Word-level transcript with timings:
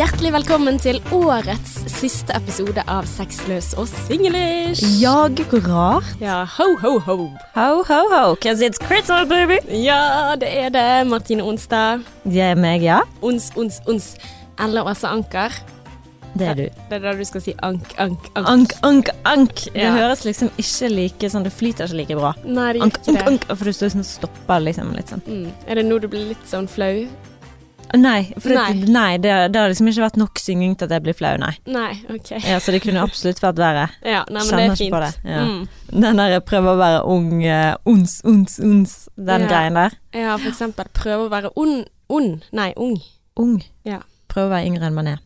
Hjertelig 0.00 0.30
velkommen 0.32 0.78
til 0.80 0.96
årets 1.12 1.72
siste 1.92 2.32
episode 2.32 2.80
av 2.88 3.04
Sexløs 3.10 3.72
og 3.76 3.88
singlish. 3.90 4.80
Ja, 5.00 5.26
gud 5.28 5.52
rart. 5.66 6.06
Ja, 6.22 6.38
ho, 6.56 6.68
ho, 6.80 6.92
ho. 7.04 7.16
Ho, 7.56 7.66
ho, 7.84 7.98
ho, 8.14 8.22
cause 8.40 8.64
it's 8.64 8.80
Christmas, 8.80 9.26
baby. 9.28 9.58
Ja, 9.82 10.36
det 10.40 10.48
er 10.62 10.70
det. 10.72 10.86
Martine 11.10 11.44
Onsdag. 11.44 12.06
Det 12.24 12.40
er 12.52 12.56
meg, 12.56 12.86
ja. 12.86 13.02
Ons, 13.20 13.50
ons, 13.60 13.80
ons. 13.90 14.14
Eller 14.62 14.88
Åse 14.88 15.10
Anker. 15.10 15.58
Det 16.38 16.46
er 16.46 16.54
du. 16.54 16.66
Det 16.88 16.96
er 17.00 17.02
da 17.04 17.12
du 17.18 17.24
skal 17.26 17.42
si 17.44 17.52
ank, 17.66 17.90
ank, 18.00 18.30
ank. 18.38 18.46
Ank, 18.54 18.74
ank, 18.86 19.10
ank. 19.26 19.64
Det 19.74 19.82
Ja. 19.82 19.90
høres 19.98 20.22
liksom 20.24 20.48
ikke 20.56 20.88
like 20.94 21.28
sånn 21.28 21.42
Det 21.44 21.52
flyter 21.52 21.90
ikke 21.90 21.96
like 21.98 22.14
bra. 22.16 22.32
Nei, 22.44 22.72
det 22.72 22.78
gjør 22.80 22.84
Ank, 22.86 23.00
ikke 23.02 23.10
ank, 23.10 23.18
det. 23.18 23.26
ank. 23.26 23.58
For 23.58 23.64
du 23.64 23.72
står 23.72 23.90
liksom 23.90 24.04
stopper 24.06 24.60
liksom 24.64 24.94
litt 24.96 25.10
sånn. 25.10 25.22
Mm. 25.26 25.50
Er 25.66 25.74
det 25.74 25.84
nå 25.90 25.98
du 26.00 26.06
blir 26.08 26.28
litt 26.30 26.46
sånn 26.46 26.68
flau? 26.70 27.08
Nei, 27.98 28.32
for 28.38 28.54
Nei. 28.54 28.72
Det, 28.72 28.88
nei 28.92 29.18
det, 29.18 29.32
det 29.52 29.60
har 29.60 29.68
liksom 29.72 29.88
ikke 29.90 30.04
vært 30.04 30.18
nok 30.20 30.38
synging 30.38 30.76
til 30.78 30.86
at 30.86 30.94
jeg 30.94 31.04
blir 31.06 31.16
flau, 31.18 31.32
nei. 31.42 31.52
Nei, 31.66 31.92
OK. 32.12 32.30
Ja, 32.44 32.58
Så 32.62 32.74
det 32.74 32.82
kunne 32.84 33.02
absolutt 33.02 33.40
vært 33.42 33.58
verre. 33.62 33.86
Ja, 34.06 34.24
nei, 34.30 34.44
men 34.44 34.60
det 34.60 34.66
er 34.68 34.76
fint. 34.78 34.94
på 34.94 35.00
det, 35.02 35.12
ja. 35.24 35.44
Mm. 35.46 35.64
Den 36.06 36.20
der 36.22 36.36
prøve 36.46 36.74
å 36.74 36.78
være 36.78 37.00
ung, 37.10 37.32
uh, 37.42 37.74
ons, 37.90 38.20
ons, 38.24 38.58
ons, 38.62 38.94
den 39.16 39.46
Ja. 39.46 39.48
greien 39.50 39.74
der. 39.80 39.96
Ja, 40.14 40.36
for 40.36 40.50
eksempel 40.52 40.86
prøve 40.94 41.26
å 41.26 41.32
være 41.32 41.50
ond. 41.56 41.88
ond. 42.08 42.44
Nei, 42.52 42.72
ung. 42.76 43.00
Ung. 43.36 43.58
Ja. 43.84 44.02
Prøve 44.28 44.46
å 44.50 44.54
være 44.54 44.66
yngre 44.70 44.86
enn 44.86 44.94
man 44.94 45.08
er. 45.16 45.18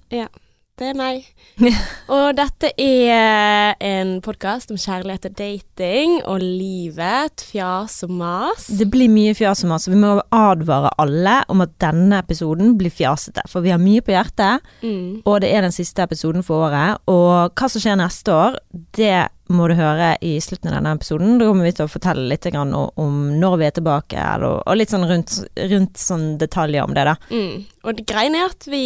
Det 0.75 0.89
er 0.91 0.97
meg. 0.99 1.21
Og 2.15 2.33
dette 2.35 2.73
er 2.83 3.77
en 3.79 4.09
podkast 4.25 4.73
om 4.75 4.79
kjærlighet 4.81 5.29
og 5.29 5.37
dating 5.39 6.17
og 6.27 6.43
livet, 6.43 7.45
fjas 7.47 8.01
og 8.03 8.11
mas. 8.19 8.65
Det 8.81 8.89
blir 8.91 9.07
mye 9.13 9.37
fjas 9.39 9.63
og 9.63 9.71
mas, 9.71 9.87
og 9.87 9.95
vi 9.95 10.01
må 10.03 10.11
advare 10.35 10.91
alle 10.99 11.37
om 11.55 11.63
at 11.63 11.77
denne 11.85 12.19
episoden 12.25 12.75
blir 12.81 12.91
fjasete. 12.91 13.47
For 13.53 13.63
vi 13.63 13.71
har 13.71 13.79
mye 13.79 14.03
på 14.03 14.17
hjertet, 14.17 14.67
Mm. 14.83 15.23
og 15.25 15.41
det 15.47 15.53
er 15.55 15.63
den 15.63 15.73
siste 15.73 16.03
episoden 16.03 16.43
for 16.43 16.67
året. 16.67 16.99
Og 17.07 17.55
hva 17.55 17.71
som 17.71 17.81
skjer 17.81 17.97
neste 18.03 18.35
år, 18.35 18.59
det 18.99 19.29
må 19.53 19.69
du 19.69 19.75
høre 19.77 20.15
i 20.25 20.37
slutten 20.41 20.71
av 20.71 20.79
denne 20.79 20.95
episoden. 20.97 21.37
Da 21.41 21.49
kommer 21.51 21.69
vi 21.69 21.75
til 21.77 21.87
å 21.87 21.93
fortelle 21.93 22.27
litt 22.31 22.49
om 22.55 23.17
når 23.41 23.57
vi 23.61 23.67
er 23.69 23.75
tilbake, 23.77 24.21
eller, 24.21 24.63
og 24.65 24.79
litt 24.79 24.93
sånn 24.93 25.07
rundt, 25.09 25.37
rundt 25.73 26.01
sånn 26.01 26.27
detaljer 26.41 26.87
om 26.87 26.95
det, 26.97 27.05
da. 27.11 27.17
Mm. 27.31 27.65
Og 27.85 27.99
det 27.99 28.07
greien 28.09 28.39
er 28.39 28.49
at 28.49 28.65
vi, 28.71 28.85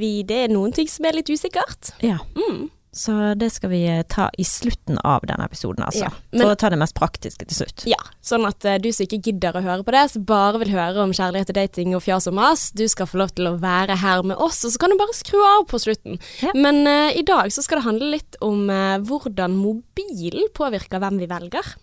vi 0.00 0.12
Det 0.26 0.44
er 0.44 0.54
noen 0.54 0.74
ting 0.74 0.88
som 0.90 1.06
er 1.06 1.20
litt 1.20 1.30
usikkert. 1.30 1.94
Ja. 2.02 2.18
Mm. 2.34 2.66
Så 2.94 3.34
det 3.34 3.48
skal 3.50 3.72
vi 3.72 3.80
eh, 3.90 4.02
ta 4.06 4.28
i 4.38 4.44
slutten 4.46 5.00
av 5.02 5.24
denne 5.26 5.48
episoden, 5.48 5.82
altså. 5.82 6.06
Ja, 6.06 6.10
men- 6.30 6.44
For 6.44 6.54
å 6.54 6.58
ta 6.62 6.70
det 6.70 6.78
mest 6.78 6.94
praktiske 6.94 7.46
til 7.50 7.56
slutt. 7.58 7.84
Ja, 7.90 7.98
sånn 8.22 8.46
at 8.46 8.64
eh, 8.64 8.78
du 8.78 8.90
som 8.94 9.04
ikke 9.08 9.18
gidder 9.26 9.58
å 9.58 9.62
høre 9.64 9.82
på 9.82 9.90
det, 9.96 10.04
som 10.12 10.22
bare 10.28 10.60
vil 10.62 10.70
høre 10.70 11.02
om 11.02 11.10
kjærlighet 11.10 11.50
og 11.50 11.58
dating 11.58 11.96
og 11.98 12.04
fjas 12.06 12.28
og 12.30 12.36
mas, 12.38 12.68
du 12.70 12.86
skal 12.88 13.10
få 13.10 13.18
lov 13.18 13.34
til 13.34 13.50
å 13.50 13.56
være 13.58 13.98
her 13.98 14.22
med 14.22 14.38
oss, 14.38 14.62
og 14.64 14.70
så 14.70 14.78
kan 14.78 14.94
du 14.94 14.98
bare 15.00 15.16
skru 15.16 15.40
av 15.42 15.66
på 15.66 15.80
slutten. 15.82 16.20
Ja. 16.44 16.54
Men 16.54 16.86
uh, 16.86 17.10
i 17.10 17.22
dag 17.26 17.50
så 17.50 17.64
skal 17.66 17.80
det 17.80 17.88
handle 17.88 18.12
litt 18.14 18.38
om 18.40 18.68
uh, 18.70 18.98
hvordan 19.02 19.58
mobilen 19.58 20.46
påvirker 20.54 21.02
hvem 21.02 21.18
vi 21.18 21.26
velger. 21.26 21.74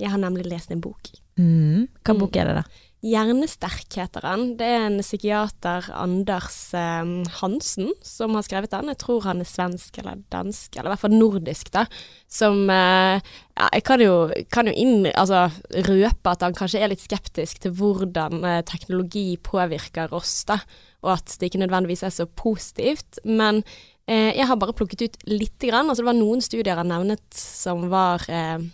Jeg 0.00 0.10
har 0.10 0.18
nemlig 0.18 0.48
lest 0.48 0.72
en 0.74 0.80
bok. 0.82 1.12
Mm. 1.38 1.86
Mm. 2.06 2.18
bok 2.18 2.36
er 2.36 2.48
det, 2.48 2.54
da? 2.62 2.64
Hjernesterk 3.04 3.98
heter 3.98 4.24
han. 4.24 4.44
Det 4.56 4.64
er 4.64 4.86
en 4.86 5.02
psykiater, 5.04 5.90
Anders 5.92 6.56
eh, 6.72 7.10
Hansen, 7.42 7.90
som 8.00 8.32
har 8.38 8.46
skrevet 8.46 8.72
den. 8.72 8.88
Jeg 8.94 9.00
tror 9.02 9.26
han 9.26 9.42
er 9.42 9.48
svensk 9.48 9.98
eller 10.00 10.22
dansk, 10.32 10.72
eller 10.72 10.88
i 10.88 10.92
hvert 10.94 11.02
fall 11.02 11.16
nordisk, 11.18 11.68
da. 11.74 11.84
Som 12.32 12.62
eh, 12.72 13.18
ja, 13.20 13.68
Jeg 13.76 13.84
kan 13.84 14.00
jo, 14.00 14.14
kan 14.54 14.70
jo 14.70 14.72
inn, 14.72 15.04
altså, 15.12 15.50
røpe 15.90 16.32
at 16.32 16.46
han 16.46 16.56
kanskje 16.56 16.80
er 16.80 16.94
litt 16.94 17.04
skeptisk 17.04 17.60
til 17.66 17.76
hvordan 17.76 18.40
eh, 18.40 18.62
teknologi 18.72 19.26
påvirker 19.36 20.16
oss, 20.16 20.38
da. 20.48 20.62
Og 21.04 21.18
at 21.18 21.36
det 21.36 21.52
ikke 21.52 21.60
nødvendigvis 21.60 22.06
er 22.08 22.16
så 22.16 22.24
positivt. 22.24 23.20
Men 23.28 23.60
eh, 24.08 24.32
jeg 24.32 24.48
har 24.48 24.56
bare 24.56 24.76
plukket 24.80 25.04
ut 25.04 25.20
lite 25.28 25.68
grann. 25.68 25.92
Altså, 25.92 26.00
det 26.00 26.12
var 26.14 26.20
noen 26.22 26.40
studier 26.40 26.80
han 26.80 26.88
nevnet 26.94 27.28
som 27.36 27.84
var 27.92 28.24
eh, 28.32 28.64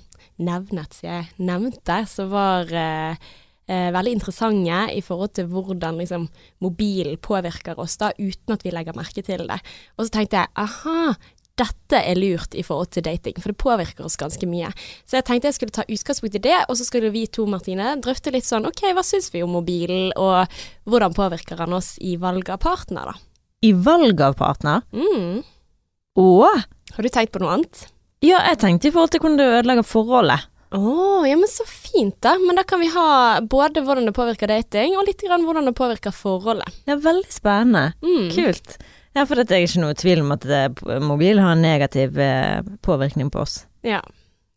Nevnet, 0.41 0.95
sier 0.97 1.19
jeg. 1.19 1.33
Nevnte, 1.45 1.99
som 2.09 2.31
var 2.33 2.71
eh, 2.73 3.33
eh, 3.71 3.89
veldig 3.95 4.17
interessante 4.19 4.79
i 4.97 5.03
forhold 5.05 5.35
til 5.39 5.51
hvordan 5.51 6.01
liksom, 6.03 6.29
mobilen 6.65 7.19
påvirker 7.23 7.79
oss, 7.81 7.99
da, 8.01 8.11
uten 8.19 8.57
at 8.57 8.65
vi 8.67 8.75
legger 8.75 8.97
merke 8.99 9.23
til 9.27 9.47
det. 9.49 9.61
Og 9.97 10.07
så 10.07 10.17
tenkte 10.19 10.43
jeg 10.43 10.53
aha, 10.59 11.15
dette 11.61 11.99
er 11.99 12.17
lurt 12.17 12.55
i 12.57 12.65
forhold 12.65 12.93
til 12.95 13.05
dating, 13.05 13.37
for 13.41 13.53
det 13.53 13.61
påvirker 13.61 14.07
oss 14.07 14.19
ganske 14.21 14.47
mye. 14.49 14.71
Så 15.05 15.19
jeg 15.19 15.27
tenkte 15.29 15.51
jeg 15.51 15.59
skulle 15.59 15.77
ta 15.77 15.85
utgangspunkt 15.85 16.39
i 16.39 16.45
det, 16.47 16.57
og 16.67 16.79
så 16.79 16.87
skulle 16.89 17.13
vi 17.15 17.27
to, 17.29 17.45
Martine, 17.51 17.95
drøfte 18.03 18.33
litt 18.35 18.49
sånn 18.49 18.69
ok, 18.69 18.87
hva 18.97 19.05
syns 19.07 19.31
vi 19.35 19.45
om 19.45 19.53
mobilen, 19.55 20.11
og 20.17 20.51
hvordan 20.89 21.17
påvirker 21.17 21.61
han 21.61 21.77
oss 21.77 21.95
i 22.01 22.17
valg 22.21 22.49
av 22.53 22.63
partner, 22.65 23.13
da. 23.13 23.17
I 23.61 23.75
valg 23.77 24.23
av 24.25 24.39
partner? 24.41 24.87
Mm. 24.97 25.43
Åh! 26.21 26.63
Har 26.97 27.07
du 27.07 27.13
tenkt 27.13 27.35
på 27.35 27.43
noe 27.43 27.59
annet? 27.59 27.85
Ja, 28.25 28.41
jeg 28.51 28.59
tenkte 28.61 28.89
i 28.89 28.95
forhold 28.95 29.13
til 29.13 29.23
hvordan 29.23 29.39
det 29.39 29.51
ødelegger 29.61 29.87
forholdet. 29.87 30.49
Å, 30.71 31.27
ja, 31.27 31.35
men 31.35 31.51
så 31.51 31.65
fint, 31.67 32.15
da. 32.23 32.37
Men 32.39 32.61
da 32.61 32.63
kan 32.69 32.79
vi 32.83 32.91
ha 32.95 33.41
både 33.43 33.83
hvordan 33.83 34.07
det 34.07 34.15
påvirker 34.15 34.51
dating, 34.53 34.95
og 34.99 35.09
litt 35.09 35.23
grann 35.27 35.43
hvordan 35.47 35.67
det 35.67 35.75
påvirker 35.79 36.15
forholdet. 36.15 36.71
Ja, 36.87 36.95
veldig 37.03 37.33
spennende. 37.35 37.93
Mm. 38.05 38.29
Kult. 38.35 38.77
Ja, 39.17 39.25
for 39.27 39.35
det 39.41 39.51
er 39.51 39.65
ikke 39.67 39.83
noe 39.83 39.97
tvil 39.99 40.23
om 40.23 40.31
at 40.37 40.47
mobil 41.03 41.41
har 41.43 41.57
en 41.57 41.65
negativ 41.65 42.19
eh, 42.23 42.61
påvirkning 42.87 43.33
på 43.35 43.43
oss. 43.43 43.65
Ja. 43.83 43.99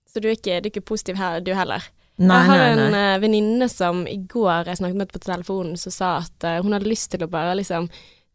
Så 0.05 0.21
du 0.21 0.27
er 0.29 0.35
ikke, 0.37 0.59
du 0.61 0.69
er 0.69 0.73
ikke 0.75 0.85
positiv 0.85 1.17
her, 1.17 1.39
du 1.41 1.55
heller? 1.57 1.81
Nei, 2.21 2.37
jeg 2.37 2.49
har 2.51 2.59
nei, 2.61 2.67
en 2.69 2.91
nei. 2.93 2.99
eh, 3.15 3.21
venninne 3.23 3.67
som 3.73 4.03
i 4.05 4.19
går 4.29 4.69
jeg 4.69 4.83
snakket 4.83 4.99
med 5.01 5.09
på 5.15 5.23
telefonen, 5.23 5.79
som 5.81 5.95
sa 5.95 6.11
at 6.19 6.45
eh, 6.45 6.59
hun 6.61 6.75
hadde 6.77 6.91
lyst 6.91 7.09
til 7.15 7.25
å 7.25 7.31
bare 7.31 7.55
liksom 7.57 7.89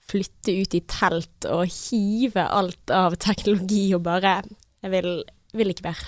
flytte 0.09 0.57
ut 0.59 0.75
i 0.75 0.83
telt 0.91 1.47
og 1.53 1.71
hive 1.71 2.43
alt 2.43 2.91
av 2.91 3.15
teknologi 3.21 3.85
og 3.95 4.03
bare 4.09 4.41
Jeg 4.83 4.91
vil, 4.97 5.09
vil 5.55 5.71
ikke 5.75 5.87
mer. 5.87 6.03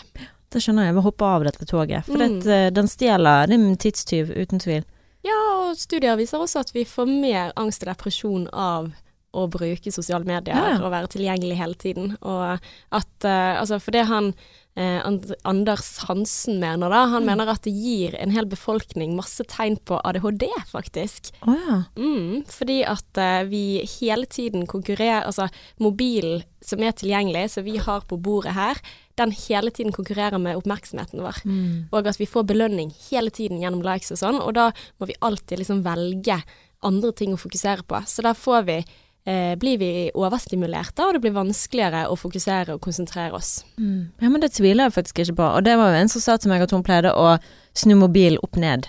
Det 0.50 0.62
skjønner 0.64 0.88
jeg. 0.88 0.94
Vi 0.96 1.04
hopper 1.06 1.26
av 1.36 1.44
dette 1.46 1.66
toget. 1.66 2.04
For 2.06 2.18
Mm. 2.18 2.40
det, 2.42 2.74
den 2.74 2.88
stjeler. 2.90 3.46
Det 3.46 3.54
er 3.54 3.62
en 3.62 3.76
tidstyv, 3.76 4.32
uten 4.36 4.58
tvil. 4.58 4.84
Ja, 5.22 5.36
og 5.70 5.76
studier 5.76 6.16
viser 6.16 6.38
også 6.40 6.60
at 6.64 6.72
vi 6.74 6.84
får 6.84 7.06
mer 7.06 7.52
angst 7.56 7.82
og 7.84 7.88
depresjon 7.94 8.48
av 8.52 8.90
å 9.32 9.44
bruke 9.48 9.92
sosiale 9.92 10.24
medier 10.26 10.56
Ja. 10.56 10.78
og 10.82 10.90
være 10.90 11.06
tilgjengelig 11.06 11.56
hele 11.56 11.74
tiden. 11.74 12.16
Og 12.22 12.58
at 12.90 13.24
uh, 13.24 13.60
Altså, 13.60 13.78
for 13.80 13.92
det 13.92 14.06
han 14.06 14.34
eh, 14.76 15.00
Anders 15.44 15.98
Hansen 16.08 16.58
mener, 16.58 16.88
da, 16.90 17.06
han 17.06 17.22
Mm. 17.22 17.26
mener 17.26 17.48
at 17.52 17.62
det 17.62 17.72
gir 17.74 18.14
en 18.18 18.30
hel 18.30 18.46
befolkning 18.46 19.14
masse 19.14 19.44
tegn 19.46 19.76
på 19.84 20.00
ADHD, 20.04 20.48
faktisk. 20.66 21.30
Å 21.46 21.54
ja. 21.68 21.78
Mm, 21.96 22.44
fordi 22.46 22.80
at 22.86 23.18
eh, 23.18 23.44
vi 23.44 23.84
hele 24.00 24.26
tiden 24.26 24.66
konkurrerer 24.66 25.26
Altså, 25.26 25.48
mobilen 25.78 26.42
som 26.62 26.80
er 26.82 26.92
tilgjengelig, 26.92 27.50
som 27.50 27.64
vi 27.64 27.76
har 27.78 28.00
på 28.02 28.18
bordet 28.20 28.52
her, 28.54 28.74
den 29.20 29.34
hele 29.36 29.70
tiden 29.76 29.92
konkurrerer 29.94 30.40
med 30.42 30.58
oppmerksomheten 30.58 31.20
vår. 31.22 31.42
Mm. 31.44 31.76
Og 31.92 32.08
at 32.10 32.18
vi 32.20 32.26
får 32.28 32.48
belønning 32.48 32.90
hele 33.10 33.30
tiden 33.30 33.60
gjennom 33.62 33.84
likes 33.84 34.10
og 34.16 34.20
sånn, 34.22 34.40
og 34.40 34.54
da 34.56 34.70
må 34.98 35.08
vi 35.10 35.18
alltid 35.20 35.60
liksom 35.62 35.84
velge 35.86 36.40
andre 36.82 37.12
ting 37.12 37.34
å 37.36 37.40
fokusere 37.40 37.84
på. 37.84 38.00
Så 38.08 38.24
da 38.24 38.32
får 38.34 38.62
vi 38.68 38.78
eh, 39.28 39.52
blir 39.60 39.76
vi 39.80 39.90
overstimulerte, 40.16 41.04
og 41.04 41.14
det 41.18 41.20
blir 41.26 41.34
vanskeligere 41.36 42.06
å 42.08 42.16
fokusere 42.16 42.74
og 42.78 42.80
konsentrere 42.84 43.36
oss. 43.36 43.60
Mm. 43.76 44.08
Ja, 44.22 44.30
men 44.32 44.40
det 44.40 44.54
tviler 44.56 44.88
jeg 44.88 44.96
faktisk 44.96 45.20
ikke 45.26 45.36
på. 45.42 45.50
Og 45.58 45.66
det 45.66 45.76
var 45.76 45.92
jo 45.92 46.00
en 46.00 46.08
som 46.12 46.24
sa 46.24 46.38
til 46.40 46.52
meg 46.52 46.64
at 46.64 46.72
hun 46.72 46.84
pleide 46.86 47.12
å 47.12 47.34
snu 47.76 47.94
mobilen 48.00 48.40
opp 48.42 48.56
ned 48.56 48.88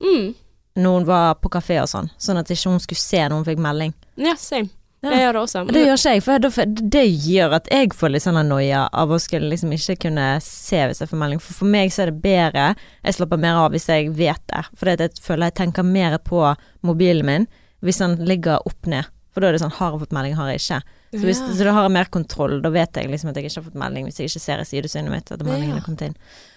Mm. 0.00 0.34
når 0.76 0.92
hun 0.98 1.06
var 1.08 1.34
på 1.40 1.48
kafé 1.48 1.78
og 1.80 1.88
sånn, 1.88 2.10
sånn 2.20 2.36
at 2.36 2.50
ikke 2.52 2.68
hun 2.68 2.80
skulle 2.84 3.00
se 3.00 3.22
når 3.24 3.38
hun 3.38 3.46
fikk 3.46 3.62
melding. 3.64 3.94
Ja, 4.20 4.34
same. 4.36 4.68
Ja. 5.04 5.10
Jeg 5.12 5.20
gjør 5.26 5.32
det 5.36 5.40
også. 5.42 5.60
Men 5.66 5.74
det 5.76 5.82
gjør 5.86 5.98
ikke 6.00 6.12
jeg, 6.14 6.22
for 6.24 6.64
det 6.96 7.02
gjør 7.26 7.52
at 7.60 7.68
jeg 7.70 7.90
får 7.94 8.10
litt 8.14 8.24
sånn 8.24 8.38
noia 8.48 8.86
av 8.92 9.12
å 9.12 9.18
skulle 9.22 9.50
liksom 9.52 9.74
ikke 9.76 9.96
kunne 10.06 10.24
se 10.42 10.80
hvis 10.88 11.02
jeg 11.04 11.10
får 11.10 11.20
melding. 11.20 11.42
For 11.44 11.52
for 11.60 11.66
meg 11.70 11.92
så 11.94 12.02
er 12.06 12.10
det 12.10 12.22
bedre, 12.24 12.64
jeg 13.04 13.14
slapper 13.18 13.38
mer 13.38 13.60
av 13.60 13.70
hvis 13.76 13.86
jeg 13.92 14.10
vet 14.16 14.40
det. 14.50 14.62
For 14.74 14.90
jeg 14.90 15.10
føler 15.22 15.50
jeg 15.52 15.58
tenker 15.60 15.86
mer 15.86 16.16
på 16.18 16.40
mobilen 16.82 17.26
min 17.28 17.46
hvis 17.84 18.00
den 18.02 18.16
ligger 18.26 18.64
opp 18.66 18.86
ned. 18.88 19.04
For 19.30 19.44
da 19.44 19.50
er 19.50 19.52
det 19.52 19.60
sånn, 19.60 19.74
har 19.76 19.92
jeg 19.92 20.00
fått 20.00 20.14
melding, 20.16 20.34
har 20.34 20.48
jeg 20.48 20.62
ikke. 20.62 20.80
Så, 21.12 21.22
hvis, 21.28 21.40
Ja. 21.44 21.52
så 21.54 21.64
da 21.68 21.72
har 21.76 21.82
jeg 21.84 21.92
mer 21.92 22.08
kontroll, 22.10 22.60
da 22.64 22.70
vet 22.72 22.96
jeg 22.96 23.10
liksom 23.12 23.28
at 23.30 23.36
jeg 23.36 23.44
ikke 23.50 23.60
har 23.60 23.66
fått 23.70 23.80
melding 23.84 24.06
hvis 24.08 24.16
jeg 24.18 24.30
ikke 24.32 24.40
ser 24.40 24.58
i 24.58 24.64
sidesynet 24.64 25.10
mitt 25.12 25.30
at 25.30 25.44
meldingen 25.44 25.76
Ja. 25.76 25.82
er 25.82 25.84
kommet 25.84 26.02
inn. 26.08 26.16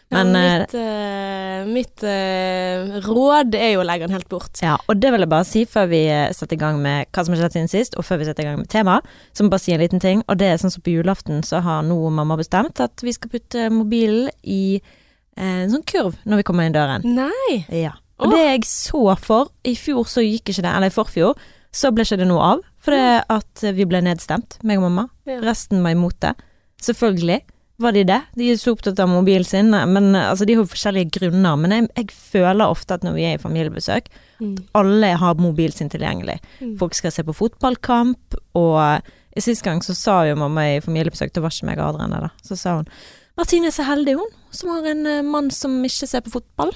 Men 0.09 0.33
ja, 0.33 0.53
mitt, 0.59 0.71
uh, 0.73 1.67
mitt 1.69 2.03
uh, 2.03 2.95
råd 3.05 3.53
er 3.57 3.75
jo 3.75 3.83
å 3.83 3.85
legge 3.85 4.07
den 4.07 4.15
helt 4.17 4.29
bort. 4.31 4.57
Ja, 4.63 4.79
og 4.89 4.97
det 4.97 5.11
vil 5.13 5.21
jeg 5.21 5.29
bare 5.29 5.45
si 5.45 5.61
før 5.69 5.89
vi 5.91 5.99
eh, 6.09 6.31
setter 6.33 6.57
i 6.57 6.61
gang 6.61 6.79
med 6.81 7.11
hva 7.13 7.25
som 7.25 7.35
har 7.35 7.43
skjedd 7.43 7.57
siden 7.57 7.69
sist, 7.69 7.97
og 7.99 8.07
før 8.07 8.21
vi 8.21 8.29
setter 8.29 8.45
i 8.45 8.47
gang 8.49 8.57
med 8.63 8.71
tema, 8.73 8.97
så 9.33 9.43
må 9.43 9.49
jeg 9.49 9.53
bare 9.53 9.65
si 9.67 9.75
en 9.75 9.83
liten 9.83 10.01
ting, 10.01 10.23
og 10.25 10.39
det 10.41 10.49
er 10.49 10.61
sånn 10.61 10.73
som 10.73 10.85
på 10.85 10.95
julaften 10.95 11.43
så 11.45 11.61
har 11.65 11.85
nå 11.85 11.99
mamma 12.15 12.39
bestemt 12.39 12.81
at 12.81 13.05
vi 13.05 13.13
skal 13.13 13.33
putte 13.35 13.67
mobilen 13.73 14.31
i 14.41 14.79
eh, 14.79 15.61
en 15.67 15.69
sånn 15.75 15.85
kurv 15.85 16.17
når 16.25 16.41
vi 16.41 16.47
kommer 16.49 16.65
inn 16.65 16.77
døren. 16.77 17.05
Nei! 17.05 17.61
Ja. 17.69 17.93
Og 18.19 18.33
det 18.33 18.41
er 18.41 18.51
jeg 18.55 18.65
så 18.67 19.03
for. 19.21 19.53
I 19.63 19.75
fjor 19.79 20.09
så 20.09 20.25
gikk 20.25 20.49
ikke 20.49 20.65
det, 20.65 20.73
eller 20.73 20.89
i 20.89 20.95
forfjor, 20.95 21.37
så 21.69 21.93
ble 21.93 22.03
ikke 22.07 22.17
det 22.19 22.27
noe 22.27 22.49
av, 22.55 22.65
for 22.81 22.97
det 22.97 23.21
at 23.29 23.63
vi 23.77 23.85
ble 23.87 24.01
nedstemt, 24.03 24.57
meg 24.65 24.81
og 24.81 24.89
mamma. 24.89 25.05
Ja. 25.29 25.37
Resten 25.45 25.85
var 25.85 25.93
imot 25.93 26.17
det. 26.25 26.33
Selvfølgelig. 26.81 27.43
Var 27.79 27.95
de 27.95 28.03
det? 28.03 28.17
De 28.35 28.49
er 28.51 28.57
så 28.59 28.73
opptatt 28.75 28.99
av 28.99 29.07
mobilen 29.11 29.45
sin, 29.47 29.69
men 29.71 30.09
altså, 30.15 30.45
de 30.45 30.53
har 30.57 30.63
jo 30.65 30.71
forskjellige 30.73 31.11
grunner. 31.19 31.55
Men 31.61 31.71
jeg, 31.75 31.87
jeg 31.95 32.11
føler 32.11 32.65
ofte 32.67 32.97
at 32.97 33.05
når 33.07 33.15
vi 33.15 33.27
er 33.29 33.37
i 33.37 33.43
familiebesøk, 33.43 34.09
Mm. 34.39 34.53
alle 34.79 35.07
har 35.19 35.33
mobilen 35.35 35.73
sin 35.75 35.89
tilgjengelig. 35.91 36.37
Mm. 36.61 36.77
Folk 36.79 36.93
skal 36.95 37.11
se 37.11 37.23
på 37.27 37.33
fotballkamp, 37.35 38.37
og 38.55 39.01
sist 39.35 39.65
gang 39.65 39.81
så 39.83 39.91
sa 39.95 40.21
jo 40.29 40.37
mamma 40.39 40.63
i 40.77 40.79
familiebesøk, 40.79 41.33
det 41.35 41.43
var 41.43 41.51
ikke 41.51 41.67
meg 41.67 41.81
og 41.83 41.89
Adrian 41.89 42.13
der, 42.15 42.29
så 42.47 42.55
sa 42.55 42.75
hun 42.77 42.87
Martine 43.35 43.67
er 43.67 43.71
så 43.75 43.83
heldig, 43.87 44.15
hun, 44.15 44.31
som 44.51 44.69
har 44.73 44.87
en 44.91 45.05
eh, 45.07 45.21
mann 45.23 45.51
som 45.51 45.75
ikke 45.83 46.07
ser 46.07 46.23
på 46.25 46.31
fotball. 46.33 46.71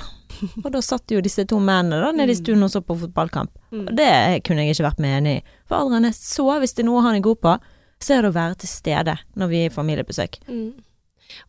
og 0.64 0.70
da 0.72 0.80
satt 0.84 1.12
jo 1.12 1.20
disse 1.24 1.44
to 1.48 1.58
mennene 1.60 2.00
da 2.04 2.12
nede 2.16 2.32
i 2.32 2.38
stuen 2.40 2.64
og 2.64 2.72
så 2.72 2.80
på 2.84 2.96
fotballkamp. 3.02 3.52
Mm. 3.72 3.82
Og 3.88 3.96
det 3.98 4.12
kunne 4.48 4.64
jeg 4.64 4.76
ikke 4.76 4.86
vært 4.90 5.02
med 5.04 5.18
enig 5.18 5.34
i. 5.40 5.44
For 5.68 5.80
Adrian 5.84 6.08
er 6.08 6.16
så, 6.16 6.46
hvis 6.60 6.76
det 6.78 6.84
er 6.86 6.88
noe 6.92 7.04
han 7.04 7.16
er 7.20 7.24
god 7.26 7.40
på, 7.44 7.56
så 8.04 8.16
er 8.16 8.24
det 8.24 8.32
å 8.32 8.36
være 8.38 8.60
til 8.64 8.72
stede 8.72 9.16
når 9.40 9.52
vi 9.52 9.60
er 9.64 9.72
i 9.72 9.76
familiebesøk. 9.76 10.40
Mm. 10.48 10.70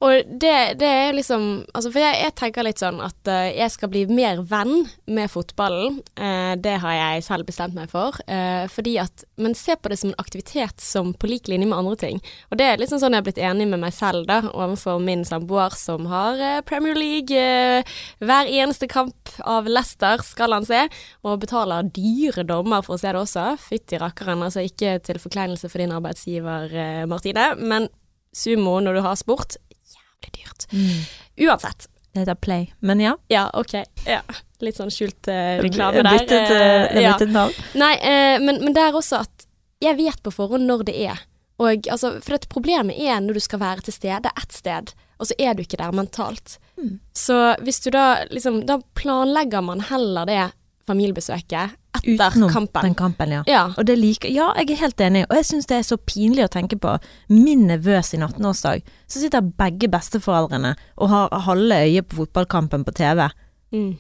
Og 0.04 0.28
det, 0.28 0.54
det 0.81 0.88
er 0.88 1.14
liksom 1.16 1.44
altså 1.75 1.90
For 1.92 2.02
jeg, 2.02 2.19
jeg 2.25 2.34
tenker 2.38 2.66
litt 2.66 2.82
sånn 2.82 3.00
at 3.04 3.31
uh, 3.31 3.48
jeg 3.48 3.72
skal 3.72 3.90
bli 3.92 4.04
mer 4.10 4.42
venn 4.48 4.86
med 5.06 5.31
fotballen. 5.32 6.00
Uh, 6.19 6.54
det 6.60 6.76
har 6.82 6.96
jeg 6.98 7.25
selv 7.28 7.48
bestemt 7.48 7.76
meg 7.76 7.90
for. 7.92 8.19
Uh, 8.28 8.66
fordi 8.72 8.96
at 9.02 9.25
Men 9.40 9.56
se 9.58 9.76
på 9.76 9.90
det 9.90 9.98
som 10.00 10.12
en 10.12 10.20
aktivitet 10.20 10.82
som 10.82 11.12
på 11.14 11.31
lik 11.31 11.48
linje 11.50 11.69
med 11.70 11.78
andre 11.78 11.96
ting. 12.00 12.20
Og 12.50 12.58
det 12.60 12.69
er 12.69 12.81
liksom 12.81 13.00
sånn 13.02 13.16
jeg 13.16 13.22
har 13.22 13.28
blitt 13.28 13.42
enig 13.42 13.69
med 13.70 13.82
meg 13.82 13.94
selv 13.96 14.28
da, 14.28 14.40
overfor 14.52 15.00
min 15.02 15.25
samboer 15.26 15.75
som 15.78 16.08
har 16.10 16.40
Premier 16.69 16.96
League. 16.98 17.42
hver 18.25 18.50
eneste 18.50 18.88
kamp 18.90 19.32
av 19.40 19.69
Leicester 19.69 20.22
skal 20.25 20.54
han 20.56 20.66
se, 20.66 20.84
og 21.25 21.42
betaler 21.42 21.90
dyre 21.94 22.44
dommer 22.46 22.84
for 22.84 22.96
å 22.96 23.00
se 23.00 23.10
det 23.10 23.20
også. 23.20 23.46
Fytti 23.60 23.98
rakkeren. 24.00 24.42
Altså 24.46 24.64
ikke 24.64 24.96
til 25.04 25.20
forkleinelse 25.22 25.70
for 25.70 25.82
din 25.82 25.94
arbeidsgiver, 25.94 26.75
Martine, 27.10 27.52
men 27.58 27.88
sumo 28.34 28.78
når 28.82 28.98
du 28.98 29.04
har 29.04 29.19
sport, 29.19 29.56
jævlig 30.24 30.32
dyrt. 30.40 30.66
Uansett. 31.48 31.88
Det 32.14 32.20
heter 32.22 32.34
Play. 32.34 32.72
Men 32.80 33.00
ja, 33.00 33.16
Ja, 33.28 33.50
ok. 33.54 33.74
Ja. 34.06 34.20
Litt 34.62 34.76
sånn 34.78 34.90
skjult 34.94 35.28
eh, 35.28 35.58
reklame 35.60 35.98
er 35.98 36.06
der. 36.06 36.18
byttet, 36.18 36.50
eh, 36.50 36.54
Eh, 36.54 36.82
det 36.92 36.96
er 36.96 37.02
ja. 37.02 37.12
byttet 37.12 37.32
navn. 37.34 37.52
Nei, 37.74 37.94
eh, 37.98 38.36
men, 38.40 38.60
men 38.64 38.72
det 38.76 38.80
er 38.84 38.94
også 38.94 39.18
at 39.24 39.46
jeg 39.82 39.96
vet 39.98 40.22
på 40.22 40.30
forhånd 40.32 40.64
når 40.70 40.84
det 40.88 40.94
er. 41.10 41.18
Og, 41.58 41.86
altså, 41.90 42.14
for 42.22 42.34
at 42.38 42.46
problemet 42.48 42.96
er 42.98 43.18
når 43.20 43.34
du 43.34 43.40
skal 43.40 43.60
være 43.60 43.84
til 43.86 43.92
stede 43.94 44.30
ett 44.40 44.52
sted, 44.54 44.94
og 45.18 45.26
så 45.28 45.34
er 45.38 45.54
du 45.54 45.62
ikke 45.62 45.78
der 45.78 45.92
mentalt. 45.94 46.56
Mm. 46.78 46.96
Så 47.14 47.36
hvis 47.62 47.78
du 47.84 47.90
da 47.94 48.24
liksom 48.30 48.64
Da 48.66 48.80
planlegger 48.98 49.62
man 49.62 49.80
heller 49.86 50.26
det 50.26 50.40
familiebesøket 50.88 51.76
etter 51.94 52.31
Utenom 52.35 52.50
kampen. 52.50 52.82
den 52.82 52.94
kampen, 52.99 53.31
ja. 53.32 53.43
Ja. 53.46 53.64
Og 53.79 53.87
det 53.87 53.96
liker 53.99 54.29
Ja, 54.32 54.52
jeg 54.58 54.70
er 54.70 54.81
helt 54.82 55.00
enig, 55.00 55.25
og 55.31 55.37
jeg 55.37 55.44
syns 55.44 55.67
det 55.70 55.76
er 55.79 55.87
så 55.87 55.96
pinlig 55.96 56.44
å 56.44 56.50
tenke 56.52 56.76
på. 56.81 56.96
Min 57.29 57.67
nevø 57.69 58.00
sin 58.02 58.23
18-årsdag, 58.26 58.82
så 59.06 59.20
sitter 59.23 59.41
begge 59.41 59.88
besteforeldrene 59.88 60.75
og 60.99 61.08
har 61.08 61.29
halve 61.46 61.81
øyet 61.87 62.08
på 62.08 62.23
fotballkampen 62.23 62.85
på 62.85 62.94
TV. 62.94 63.29
Mm. 63.73 63.94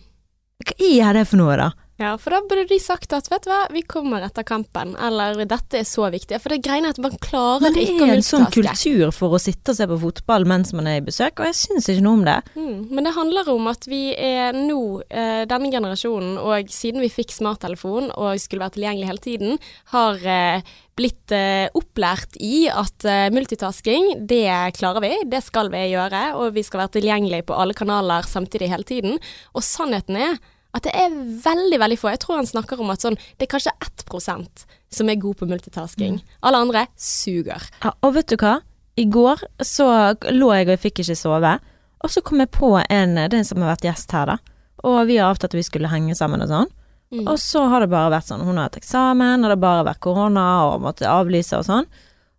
Hva 0.64 0.90
er 1.08 1.12
det 1.18 1.26
for 1.28 1.36
noe, 1.40 1.56
da? 1.56 1.70
Ja, 2.00 2.16
for 2.18 2.34
da 2.34 2.40
burde 2.42 2.64
de 2.66 2.80
sagt 2.82 3.12
at 3.14 3.28
vet 3.30 3.44
du 3.46 3.52
hva, 3.52 3.60
vi 3.70 3.84
kommer 3.86 4.24
etter 4.26 4.42
kampen, 4.46 4.96
eller 4.98 5.38
dette 5.46 5.78
er 5.78 5.86
så 5.86 6.08
viktig. 6.10 6.40
For 6.42 6.50
det 6.50 6.64
greiene 6.66 6.90
at 6.90 6.98
man 7.02 7.14
klarer 7.22 7.62
Men 7.62 7.76
det 7.76 7.84
ikke 7.86 8.08
er 8.08 8.16
en 8.16 8.24
sånn 8.26 8.48
kultur 8.50 9.12
for 9.14 9.36
å 9.36 9.38
sitte 9.38 9.70
og 9.70 9.78
se 9.78 9.86
på 9.86 9.98
fotball 10.02 10.46
mens 10.50 10.74
man 10.74 10.88
er 10.90 10.98
i 10.98 11.04
besøk, 11.06 11.38
og 11.38 11.46
jeg 11.46 11.58
syns 11.60 11.86
ikke 11.92 12.02
noe 12.02 12.18
om 12.18 12.24
det. 12.26 12.40
Mm, 12.58 12.80
men 12.90 13.06
det 13.06 13.14
handler 13.14 13.50
om 13.52 13.70
at 13.70 13.86
vi 13.86 14.02
er 14.18 14.56
nå, 14.58 14.80
eh, 15.06 15.44
denne 15.50 15.70
generasjonen, 15.70 16.34
og 16.42 16.72
siden 16.74 17.04
vi 17.04 17.12
fikk 17.14 17.30
smarttelefon 17.36 18.10
og 18.10 18.42
skulle 18.42 18.66
være 18.66 18.74
tilgjengelig 18.80 19.10
hele 19.12 19.24
tiden, 19.28 19.62
har 19.94 20.26
eh, 20.26 20.74
blitt 20.98 21.34
eh, 21.34 21.68
opplært 21.78 22.40
i 22.42 22.66
at 22.74 23.06
eh, 23.06 23.28
multitasking, 23.34 24.26
det 24.26 24.50
klarer 24.80 25.04
vi, 25.04 25.12
det 25.30 25.44
skal 25.46 25.70
vi 25.70 25.86
gjøre, 25.92 26.24
og 26.40 26.58
vi 26.58 26.66
skal 26.66 26.84
være 26.84 26.96
tilgjengelig 26.98 27.44
på 27.46 27.54
alle 27.54 27.78
kanaler 27.78 28.26
samtidig 28.26 28.72
hele 28.74 28.86
tiden. 28.88 29.22
Og 29.54 29.62
sannheten 29.62 30.18
er 30.18 30.42
at 30.74 30.86
det 30.86 30.94
er 30.98 31.12
veldig, 31.44 31.78
veldig 31.78 31.98
få. 32.00 32.10
Jeg 32.14 32.22
tror 32.24 32.40
han 32.40 32.50
snakker 32.50 32.80
om 32.82 32.90
at 32.90 33.04
sånn, 33.04 33.18
det 33.38 33.46
er 33.46 33.52
kanskje 33.54 33.74
1% 33.78 34.64
som 34.94 35.10
er 35.10 35.20
god 35.22 35.38
på 35.38 35.48
multitasking. 35.50 36.20
Alle 36.42 36.62
andre 36.66 36.86
suger. 36.98 37.62
Ja, 37.82 37.94
og 38.02 38.16
vet 38.16 38.32
du 38.32 38.38
hva? 38.40 38.58
I 38.98 39.06
går 39.10 39.42
så 39.66 39.86
lå 40.30 40.50
jeg 40.54 40.68
og 40.68 40.74
jeg 40.74 40.82
fikk 40.84 41.02
ikke 41.02 41.18
sove, 41.18 41.56
og 42.04 42.12
så 42.12 42.22
kom 42.22 42.42
jeg 42.42 42.52
på 42.54 42.76
en, 42.78 43.18
er 43.18 43.36
som 43.46 43.62
har 43.64 43.74
vært 43.74 43.86
gjest 43.88 44.12
her, 44.14 44.34
da. 44.34 44.38
Og 44.84 45.06
vi 45.08 45.18
har 45.18 45.32
avtalt 45.32 45.54
at 45.54 45.58
vi 45.58 45.66
skulle 45.66 45.90
henge 45.90 46.14
sammen 46.18 46.44
og 46.44 46.50
sånn. 46.50 46.72
Mm. 47.14 47.24
Og 47.30 47.38
så 47.40 47.62
har 47.70 47.82
det 47.82 47.92
bare 47.92 48.12
vært 48.12 48.28
sånn, 48.28 48.42
hun 48.44 48.58
har 48.58 48.68
hatt 48.68 48.78
eksamen, 48.80 49.42
og 49.42 49.48
det 49.48 49.56
har 49.56 49.62
bare 49.62 49.86
vært 49.88 50.02
korona 50.04 50.46
og 50.68 50.82
måtte 50.84 51.08
avlyse 51.08 51.56
og 51.58 51.66
sånn. 51.66 51.88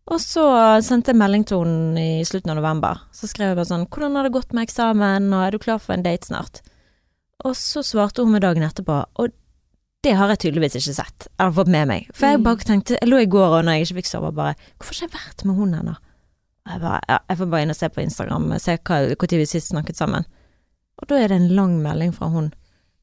Og 0.05 0.21
så 0.21 0.45
sendte 0.85 1.11
jeg 1.11 1.17
melding 1.17 1.47
til 1.49 1.63
henne 1.65 2.03
i 2.19 2.25
slutten 2.27 2.53
av 2.53 2.59
november. 2.59 3.01
Så 3.15 3.29
skrev 3.31 3.51
jeg 3.51 3.57
bare 3.57 3.71
sånn 3.71 3.87
'Hvordan 3.89 4.15
har 4.15 4.23
det 4.23 4.35
gått 4.37 4.53
med 4.53 4.67
eksamen, 4.67 5.33
og 5.33 5.47
er 5.47 5.51
du 5.51 5.57
klar 5.57 5.79
for 5.79 5.93
en 5.93 6.03
date 6.03 6.27
snart?' 6.27 6.61
Og 7.43 7.55
så 7.55 7.83
svarte 7.83 8.23
hun 8.23 8.31
meg 8.31 8.41
dagen 8.45 8.63
etterpå, 8.63 9.01
og 9.19 9.33
det 10.05 10.13
har 10.15 10.29
jeg 10.29 10.39
tydeligvis 10.45 10.77
ikke 10.79 10.93
sett, 11.01 11.27
eller 11.39 11.51
fått 11.51 11.67
med 11.73 11.87
meg. 11.89 12.07
For 12.13 12.27
jeg 12.27 12.39
Mm. 12.39 12.43
bare 12.43 12.55
tenkte, 12.57 12.97
jeg 13.01 13.09
lå 13.09 13.17
i 13.21 13.25
går 13.25 13.57
og 13.59 13.65
når 13.65 13.71
jeg 13.73 13.81
ikke 13.85 13.95
fikk 14.01 14.07
sove, 14.07 14.31
bare 14.31 14.55
'Hvorfor 14.79 14.99
har 14.99 15.07
jeg 15.07 15.17
vært 15.19 15.45
med 15.45 15.55
hun 15.55 15.73
ennå?' 15.73 15.97
Jeg, 16.67 16.81
bare, 16.81 17.01
ja, 17.09 17.17
jeg 17.29 17.37
får 17.37 17.49
bare 17.49 17.61
inn 17.61 17.69
og 17.69 17.75
se 17.75 17.89
på 17.89 18.01
Instagram, 18.01 18.59
se 18.59 18.77
når 18.77 19.37
vi 19.37 19.45
sist 19.45 19.69
snakket 19.69 19.95
sammen. 19.97 20.25
Og 21.01 21.07
da 21.07 21.15
er 21.15 21.27
det 21.27 21.35
en 21.41 21.55
lang 21.55 21.81
melding 21.81 22.13
fra 22.13 22.27
hun. 22.29 22.53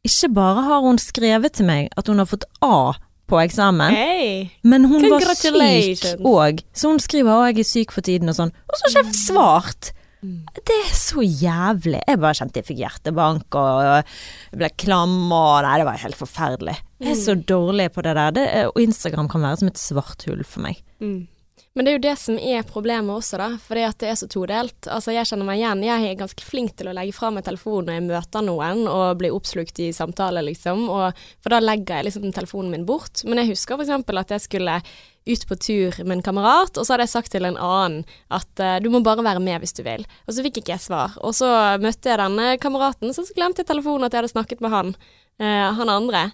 Ikke 0.04 0.34
bare 0.34 0.62
har 0.62 0.80
hun 0.80 0.98
skrevet 0.98 1.52
til 1.52 1.66
meg 1.66 1.88
at 1.96 2.06
hun 2.08 2.18
har 2.18 2.26
fått 2.26 2.44
A 2.60 2.92
på 3.28 3.38
eksamen, 3.38 3.90
hey, 3.94 4.50
men 4.64 4.84
hun 4.84 5.08
var 5.10 5.20
syk 5.20 6.18
òg. 6.20 6.62
Så 6.74 6.88
hun 6.88 6.98
skriver 6.98 7.30
'Å, 7.30 7.46
jeg 7.46 7.58
er 7.58 7.62
syk 7.62 7.92
for 7.92 8.00
tiden', 8.00 8.28
og 8.28 8.34
sånn. 8.34 8.52
Og 8.68 8.74
så 8.76 8.82
har 8.82 9.02
ikke 9.02 9.12
jeg 9.12 9.14
svart! 9.14 9.92
Mm. 10.22 10.44
Det 10.54 10.74
er 10.84 10.92
så 10.94 11.22
jævlig. 11.24 12.00
Jeg 12.06 12.20
bare 12.22 12.36
kjente 12.38 12.60
jeg 12.60 12.66
fikk 12.68 12.78
hjertebank 12.84 13.56
og 13.58 14.12
ble 14.54 14.68
klam 14.78 15.16
og 15.34 15.62
Nei, 15.66 15.76
det 15.80 15.86
var 15.88 15.98
helt 16.04 16.18
forferdelig. 16.20 16.76
Jeg 17.02 17.10
er 17.16 17.18
så 17.24 17.34
dårlig 17.34 17.88
på 17.96 18.04
det 18.06 18.14
der. 18.14 18.30
Det, 18.36 18.44
er- 18.54 18.68
og 18.70 18.78
Instagram 18.78 19.28
kan 19.32 19.42
være 19.42 19.58
som 19.58 19.68
et 19.72 19.80
svart 19.82 20.22
hull 20.28 20.44
for 20.46 20.62
meg. 20.62 20.78
Mm. 21.02 21.26
Men 21.72 21.86
det 21.86 21.92
er 21.92 21.96
jo 21.96 22.02
det 22.04 22.16
som 22.20 22.36
er 22.36 22.66
problemet 22.68 23.14
også, 23.14 23.38
da. 23.40 23.46
Fordi 23.64 23.84
at 23.86 23.96
det 24.02 24.10
er 24.10 24.18
så 24.20 24.26
todelt. 24.28 24.88
Altså, 24.92 25.14
jeg 25.14 25.28
kjenner 25.30 25.48
meg 25.48 25.60
igjen. 25.62 25.84
Jeg 25.86 26.08
er 26.10 26.18
ganske 26.20 26.44
flink 26.44 26.74
til 26.76 26.90
å 26.90 26.96
legge 26.96 27.14
fra 27.16 27.30
meg 27.32 27.46
telefonen 27.46 27.88
når 27.88 27.96
jeg 27.96 28.08
møter 28.10 28.44
noen 28.44 28.82
og 28.90 29.16
blir 29.22 29.32
oppslukt 29.32 29.80
i 29.80 29.88
samtale, 29.96 30.44
liksom. 30.44 30.84
Og, 30.92 31.24
for 31.40 31.54
da 31.54 31.62
legger 31.64 32.02
jeg 32.02 32.10
liksom 32.10 32.28
telefonen 32.36 32.74
min 32.74 32.84
bort. 32.88 33.24
Men 33.24 33.40
jeg 33.40 33.54
husker 33.54 33.80
for 33.80 33.86
eksempel 33.86 34.20
at 34.20 34.36
jeg 34.36 34.44
skulle 34.44 34.76
ut 35.22 35.48
på 35.48 35.58
tur 35.64 35.96
med 36.02 36.16
en 36.18 36.24
kamerat, 36.26 36.76
og 36.76 36.84
så 36.84 36.92
hadde 36.92 37.06
jeg 37.06 37.14
sagt 37.14 37.32
til 37.32 37.46
en 37.46 37.56
annen 37.56 38.00
at 38.34 38.58
uh, 38.58 38.80
du 38.82 38.88
må 38.90 39.00
bare 39.06 39.22
være 39.22 39.40
med 39.40 39.62
hvis 39.62 39.76
du 39.78 39.84
vil. 39.86 40.02
Og 40.26 40.34
så 40.34 40.44
fikk 40.44 40.60
ikke 40.60 40.74
jeg 40.74 40.82
svar. 40.90 41.14
Og 41.22 41.32
så 41.38 41.48
møtte 41.80 42.10
jeg 42.10 42.20
denne 42.20 42.56
kameraten, 42.60 43.14
så 43.14 43.24
glemte 43.32 43.62
jeg 43.62 43.70
telefonen 43.70 44.08
at 44.08 44.12
jeg 44.12 44.24
hadde 44.24 44.36
snakket 44.36 44.64
med 44.64 44.74
han, 44.76 44.96
Uh, 45.40 45.72
han 45.74 45.88
andre 45.88 46.26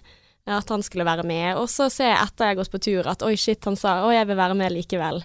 at 0.57 0.69
han 0.69 0.83
skulle 0.83 1.05
være 1.07 1.25
med. 1.27 1.57
Og 1.59 1.69
så 1.71 1.89
ser 1.93 2.13
jeg 2.13 2.23
etter 2.23 2.47
jeg 2.47 2.55
har 2.55 2.59
gått 2.61 2.73
på 2.73 2.81
tur 2.83 3.09
at 3.09 3.23
oi, 3.25 3.35
shit, 3.39 3.61
han 3.67 3.77
sa 3.79 3.99
å, 4.05 4.13
jeg 4.13 4.27
vil 4.29 4.39
være 4.39 4.57
med 4.57 4.73
likevel. 4.75 5.21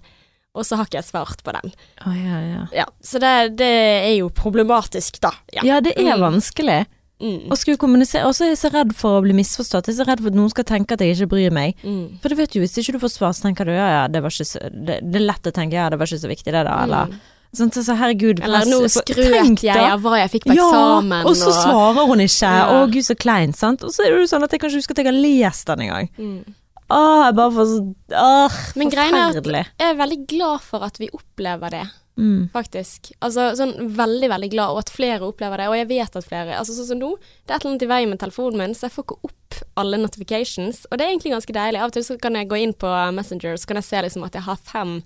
Og 0.54 0.64
så 0.64 0.76
har 0.78 0.86
ikke 0.86 1.00
jeg 1.00 1.08
svart 1.10 1.40
på 1.42 1.52
den. 1.52 1.72
Oh, 2.06 2.14
ja, 2.14 2.40
ja. 2.46 2.66
Ja, 2.72 2.84
Så 3.02 3.18
det, 3.18 3.56
det 3.58 3.70
er 4.06 4.16
jo 4.20 4.28
problematisk, 4.30 5.18
da. 5.20 5.32
ja, 5.52 5.80
det 5.80 5.96
er 5.98 6.14
Mm. 6.16 6.20
vanskelig 6.30 6.86
Mm. 7.22 7.46
Og 7.50 7.56
skulle 7.56 7.78
kommunisere. 7.78 8.26
Og 8.26 8.34
så 8.34 8.44
er 8.44 8.48
jeg 8.52 8.58
så 8.58 8.70
redd 8.74 8.90
for 8.98 9.20
å 9.20 9.22
bli 9.22 9.32
misforstått. 9.38 9.86
Jeg 9.86 9.94
er 9.94 10.04
så 10.04 10.06
redd 10.08 10.20
for 10.20 10.32
at 10.32 10.34
noen 10.36 10.50
skal 10.50 10.64
tenke 10.66 10.92
at 10.96 11.00
jeg 11.00 11.14
ikke 11.14 11.28
bryr 11.30 11.52
meg. 11.54 11.76
Mm. 11.84 12.18
For 12.20 12.28
du 12.28 12.34
vet 12.34 12.56
jo, 12.56 12.60
hvis 12.60 12.74
ikke 12.82 12.96
du 12.96 12.98
får 12.98 13.12
svar, 13.14 13.30
så 13.36 13.46
tenker 13.46 13.64
du 13.64 13.70
ja, 13.70 13.86
ja, 13.94 14.08
det 14.08 14.20
så 14.34 14.58
Det, 14.68 14.98
det 15.00 15.20
er 15.20 15.24
lett 15.30 15.46
å 15.46 15.52
tenke 15.54 15.78
ja, 15.78 15.88
det 15.88 15.98
var 16.00 16.10
ikke 16.10 16.24
så 16.24 16.28
viktig 16.28 16.50
det, 16.52 16.64
da. 16.66 16.82
Eller 16.82 17.06
Mm. 17.06 17.20
sånn, 17.54 17.70
så 17.70 17.94
herregud. 17.96 18.42
Eller 18.42 18.66
nå 18.66 18.82
skrøt 18.90 19.62
jeg 19.62 19.76
av 19.78 20.02
hva 20.02 20.18
jeg 20.18 20.30
fikk 20.32 20.44
på 20.50 20.56
Ja, 20.56 20.66
eksamen. 20.66 21.24
og 21.24 21.36
så 21.38 21.52
svarer 21.54 22.06
hun 22.06 22.18
ikke. 22.18 22.50
Ja. 22.50 22.66
Å 22.82 22.90
gud, 22.90 23.04
så 23.06 23.14
kleint, 23.16 23.56
sant. 23.56 23.84
Og 23.84 23.90
så 23.94 24.04
er 24.04 24.10
det 24.10 24.18
jo 24.28 24.36
sånn 24.36 24.42
at 24.42 24.50
jeg 24.50 24.60
kanskje 24.60 24.82
husker 24.82 24.90
at 24.98 25.04
jeg 25.04 25.06
har 25.06 25.20
lest 25.22 25.66
den 25.66 25.80
en 25.80 25.88
gang. 25.88 26.08
mm. 26.18 26.44
Åh, 26.90 27.24
jeg 27.26 27.34
bare 27.38 27.50
får 27.56 27.66
så 27.70 27.94
Åh, 28.12 28.56
Men 28.76 28.90
greia 28.90 29.10
er 29.10 29.38
at- 29.38 29.44
Jeg 29.44 29.90
er 29.90 29.94
veldig 29.96 30.26
glad 30.28 30.60
for 30.60 30.84
at 30.84 30.98
vi 30.98 31.08
opplever 31.10 31.70
det, 31.70 31.86
Mm. 32.18 32.50
faktisk. 32.52 33.10
Altså 33.20 33.56
sånn 33.56 33.90
veldig, 33.96 34.28
veldig 34.28 34.50
glad, 34.50 34.70
og 34.70 34.78
at 34.78 34.90
flere 34.90 35.20
opplever 35.20 35.56
det. 35.56 35.66
Og 35.68 35.74
jeg 35.74 35.88
vet 35.88 36.16
at 36.16 36.24
flere 36.24 36.56
Altså 36.58 36.72
sånn 36.76 36.86
som 36.86 36.98
nå, 37.00 37.16
det 37.46 37.50
er 37.50 37.56
et 37.56 37.64
eller 37.64 37.72
annet 37.72 37.82
i 37.82 37.86
veien 37.86 38.08
med 38.10 38.18
telefonen 38.20 38.56
min, 38.58 38.74
så 38.74 38.82
jeg 38.82 38.92
får 38.92 39.04
ikke 39.04 39.18
opp 39.24 39.54
alle 39.76 39.96
notifications. 39.98 40.86
Og 40.92 40.98
det 40.98 41.06
er 41.06 41.10
egentlig 41.16 41.32
ganske 41.32 41.52
deilig. 41.52 41.78
Av 41.80 41.86
og 41.86 41.92
til 41.92 42.02
så 42.02 42.20
kan 42.20 42.34
jeg 42.34 42.48
gå 42.48 42.62
inn 42.62 42.72
på 42.74 43.14
Messenger, 43.14 43.54
så 43.56 43.66
kan 43.66 43.76
jeg 43.76 43.84
se 43.84 43.96
liksom 44.02 44.24
at 44.24 44.32
jeg 44.32 44.42
har 44.42 44.56
fem 44.56 45.02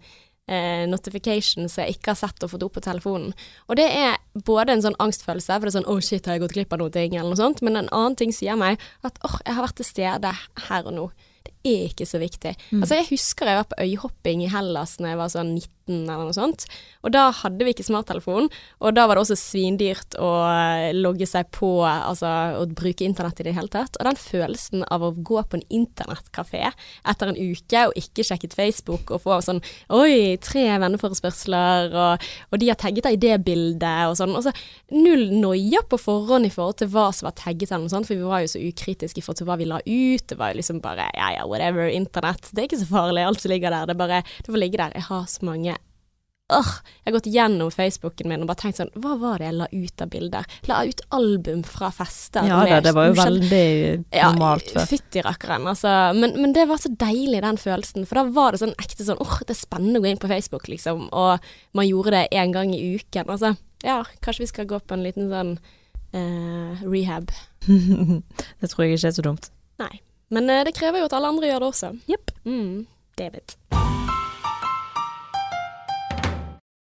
eh, 0.51 0.87
notifications 0.87 1.77
jeg 1.77 1.95
ikke 1.99 2.07
har 2.09 2.15
sett 2.17 2.43
og 2.43 2.51
fått 2.51 2.63
opp 2.65 2.73
på 2.73 2.81
telefonen. 2.81 3.35
Og 3.69 3.77
det 3.77 3.91
er 3.91 4.17
både 4.35 4.71
en 4.71 4.81
sånn 4.83 4.97
angstfølelse, 4.97 5.53
for 5.61 5.61
det 5.61 5.75
er 5.75 5.81
sånn 5.83 5.85
'å 5.93 6.03
shit, 6.03 6.25
har 6.25 6.39
jeg 6.39 6.41
gått 6.41 6.55
glipp 6.55 6.73
av 6.73 6.79
noe', 6.79 6.91
ting, 6.93 7.15
eller 7.17 7.29
noe 7.35 7.37
sånt, 7.37 7.61
men 7.61 7.77
en 7.77 7.89
annen 7.93 8.17
ting 8.17 8.31
sier 8.33 8.57
meg 8.57 8.79
at 9.05 9.19
åh, 9.25 9.39
jeg 9.45 9.55
har 9.55 9.67
vært 9.67 9.75
til 9.77 9.85
stede 9.85 10.33
her 10.69 10.83
og 10.87 10.95
nå. 10.95 11.11
Er 11.67 11.89
ikke 11.89 12.07
så 12.07 12.21
viktig. 12.23 12.55
Altså, 12.73 12.95
jeg 13.01 13.09
husker 13.11 13.47
jeg 13.51 13.59
var 13.59 13.69
på 13.73 13.83
øyhopping 13.83 14.45
i 14.45 14.53
Hellas 14.53 14.99
når 15.01 15.09
jeg 15.09 15.19
var 15.19 15.33
sånn 15.35 15.53
eller 15.89 16.29
noe 16.29 16.37
sånt. 16.37 16.67
Og 17.07 17.13
da 17.15 17.29
hadde 17.35 17.65
vi 17.65 17.73
ikke 17.75 17.87
smarttelefon, 17.87 18.49
og 18.83 18.97
da 18.97 19.07
var 19.09 19.17
det 19.17 19.25
også 19.25 19.39
svindyrt 19.39 20.17
å 20.21 20.31
eh, 20.49 20.91
logge 20.97 21.29
seg 21.29 21.51
på, 21.55 21.71
altså 21.87 22.31
å 22.59 22.67
bruke 22.69 23.07
internett 23.07 23.41
i 23.43 23.49
det 23.49 23.55
hele 23.57 23.71
tatt. 23.73 23.99
Og 23.99 24.09
den 24.09 24.19
følelsen 24.21 24.85
av 24.91 25.05
å 25.07 25.13
gå 25.15 25.43
på 25.43 25.59
en 25.59 25.67
internettkafé 25.81 26.65
etter 26.69 27.31
en 27.31 27.39
uke 27.39 27.85
og 27.89 27.99
ikke 27.99 28.27
sjekket 28.27 28.57
Facebook 28.59 29.13
og 29.15 29.23
få 29.25 29.41
sånn 29.45 29.63
Oi, 29.95 30.37
tre 30.43 30.65
venneforespørsler, 30.81 31.95
og, 31.97 32.27
og 32.53 32.61
de 32.61 32.69
har 32.71 32.79
tagget 32.81 33.07
deg 33.07 33.17
i 33.17 33.23
det 33.23 33.39
bildet, 33.47 34.11
og 34.11 34.17
sånn. 34.19 34.35
Og 34.37 34.45
så 34.47 34.53
null 34.95 35.29
noia 35.39 35.83
på 35.89 35.99
forhånd 36.01 36.49
i 36.49 36.53
forhold 36.53 36.81
til 36.83 36.91
hva 36.93 37.09
som 37.15 37.29
var 37.29 37.37
tagget 37.39 37.73
eller 37.73 37.87
noe 37.87 37.95
sånt, 37.95 38.09
for 38.09 38.19
vi 38.19 38.29
var 38.29 38.45
jo 38.45 38.53
så 38.53 38.63
ukritiske 38.63 39.23
i 39.23 39.25
forhold 39.25 39.43
til 39.43 39.49
hva 39.49 39.59
vi 39.61 39.69
la 39.69 39.81
ut. 39.85 40.27
Det 40.29 40.39
var 40.39 40.53
jo 40.53 40.61
liksom 40.61 40.83
bare 40.85 41.09
ja 41.17 41.33
ja, 41.39 41.47
whatever, 41.49 41.89
internett. 41.89 42.51
Det 42.53 42.63
er 42.63 42.71
ikke 42.71 42.83
så 42.83 42.91
farlig, 42.91 43.25
alt 43.25 43.43
som 43.43 43.53
ligger 43.53 43.75
der. 43.75 43.89
Det 43.89 43.97
er 43.97 44.03
bare 44.03 44.23
Det 44.27 44.53
får 44.53 44.63
ligge 44.63 44.81
der. 44.81 44.97
Jeg 44.99 45.09
har 45.09 45.27
så 45.31 45.47
mange 45.47 45.78
Åh, 46.49 46.69
jeg 47.05 47.11
har 47.11 47.15
gått 47.19 47.27
gjennom 47.29 47.69
Facebooken 47.69 48.31
min 48.31 48.41
og 48.41 48.49
bare 48.49 48.61
tenkt 48.63 48.79
sånn 48.79 48.89
Hva 48.97 49.19
var 49.21 49.43
det 49.43 49.51
jeg 49.51 49.57
la 49.59 49.67
ut 49.69 50.01
av 50.01 50.09
bilder? 50.15 50.47
La 50.71 50.79
ut 50.89 51.03
album 51.13 51.61
fra 51.69 51.91
fester. 51.93 52.47
Ja 52.49 52.63
da, 52.65 52.79
det 52.87 52.95
var 52.97 53.11
jo 53.11 53.19
veldig 53.19 53.67
normalt 54.15 54.71
ja, 54.71 54.79
før. 54.79 54.87
Fytti 54.89 55.25
rakkeren, 55.27 55.69
altså. 55.69 55.93
Men, 56.17 56.33
men 56.41 56.57
det 56.57 56.65
var 56.71 56.81
så 56.81 56.89
deilig, 56.89 57.43
den 57.45 57.61
følelsen. 57.61 58.09
For 58.09 58.23
da 58.23 58.25
var 58.33 58.57
det 58.57 58.63
sånn 58.63 58.73
ekte 58.81 59.05
sånn 59.05 59.21
åh, 59.21 59.37
det 59.45 59.53
er 59.59 59.61
spennende 59.61 60.01
å 60.01 60.07
gå 60.07 60.09
inn 60.09 60.23
på 60.23 60.33
Facebook, 60.33 60.73
liksom. 60.73 61.11
Og 61.13 61.53
man 61.77 61.91
gjorde 61.91 62.17
det 62.17 62.25
én 62.41 62.57
gang 62.57 62.73
i 62.73 62.83
uken. 62.97 63.29
Altså, 63.29 63.53
ja, 63.85 64.01
kanskje 64.25 64.47
vi 64.47 64.53
skal 64.55 64.73
gå 64.73 64.81
på 64.81 64.97
en 64.97 65.05
liten 65.05 65.29
sånn 65.29 65.55
eh, 66.17 66.85
rehab. 66.89 67.29
det 68.61 68.73
tror 68.73 68.87
jeg 68.87 68.97
ikke 68.97 69.13
er 69.13 69.19
så 69.21 69.29
dumt. 69.29 69.53
Nei. 69.85 69.99
Men 70.33 70.49
eh, 70.49 70.65
det 70.65 70.79
krever 70.81 71.05
jo 71.05 71.13
at 71.13 71.21
alle 71.21 71.37
andre 71.37 71.53
gjør 71.53 71.67
det 71.67 71.75
også. 71.75 71.97
Jepp. 72.09 72.33
Mm, 72.49 72.87
David. 73.21 73.59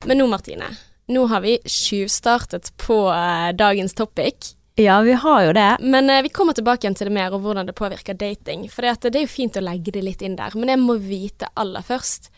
Men 0.05 0.17
nå, 0.17 0.27
Martine. 0.27 0.71
Nå 1.11 1.25
har 1.29 1.41
vi 1.41 1.57
tjuvstartet 1.65 2.71
på 2.77 3.03
eh, 3.11 3.51
dagens 3.57 3.93
topic. 3.93 4.55
Ja, 4.79 5.01
vi 5.01 5.13
har 5.13 5.43
jo 5.45 5.53
det. 5.53 5.77
Men 5.79 6.09
eh, 6.09 6.21
vi 6.25 6.29
kommer 6.33 6.55
tilbake 6.57 6.85
igjen 6.85 6.95
til 6.97 7.09
det 7.09 7.15
mer, 7.15 7.33
og 7.35 7.43
hvordan 7.45 7.67
det 7.69 7.75
påvirker 7.77 8.17
dating. 8.17 8.67
For 8.71 8.85
det 8.85 9.15
er 9.15 9.25
jo 9.25 9.31
fint 9.31 9.59
å 9.59 9.65
legge 9.65 9.93
det 9.93 10.03
litt 10.05 10.23
inn 10.25 10.37
der, 10.39 10.55
men 10.57 10.71
jeg 10.71 10.81
må 10.81 10.97
vite 11.01 11.51
aller 11.59 11.85
først 11.85 12.31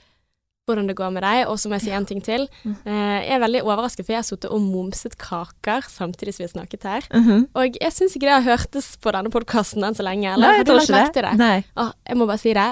hvordan 0.63 0.87
det 0.87 0.95
går 0.95 1.11
med 1.11 1.25
deg. 1.25 1.41
Og 1.51 1.59
så 1.59 1.69
må 1.69 1.75
jeg 1.77 1.85
si 1.85 1.93
en 1.95 2.07
ting 2.07 2.21
til. 2.23 2.45
Eh, 2.63 3.19
jeg 3.27 3.35
er 3.35 3.43
veldig 3.43 3.63
overrasket, 3.65 4.05
for 4.07 4.15
jeg 4.15 4.21
har 4.21 4.27
sittet 4.27 4.51
og 4.55 4.63
momset 4.63 5.17
kaker 5.19 5.87
samtidig 5.91 6.35
som 6.35 6.43
vi 6.43 6.47
har 6.47 6.53
snakket 6.55 6.87
her. 6.87 7.09
Mhm. 7.11 7.45
Og 7.59 7.79
jeg 7.79 7.95
syns 7.95 8.15
ikke 8.15 8.29
det 8.29 8.37
har 8.39 8.47
hørtes 8.47 8.93
på 9.03 9.11
denne 9.15 9.31
podkasten 9.33 9.83
enn 9.83 9.95
så 9.95 10.07
lenge. 10.07 10.31
Eller 10.33 10.47
Nei, 10.47 10.57
jeg 10.61 10.69
tror 10.71 10.83
ikke 10.83 11.13
det. 11.13 11.27
det? 11.27 11.37
Nei. 11.39 11.57
Åh, 11.77 11.93
jeg 12.07 12.19
må 12.19 12.27
bare 12.27 12.43
si 12.43 12.55
det. 12.55 12.69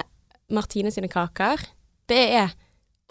Martine 0.52 0.92
sine 0.92 1.08
kaker, 1.08 1.62
det 2.12 2.24
er 2.36 2.56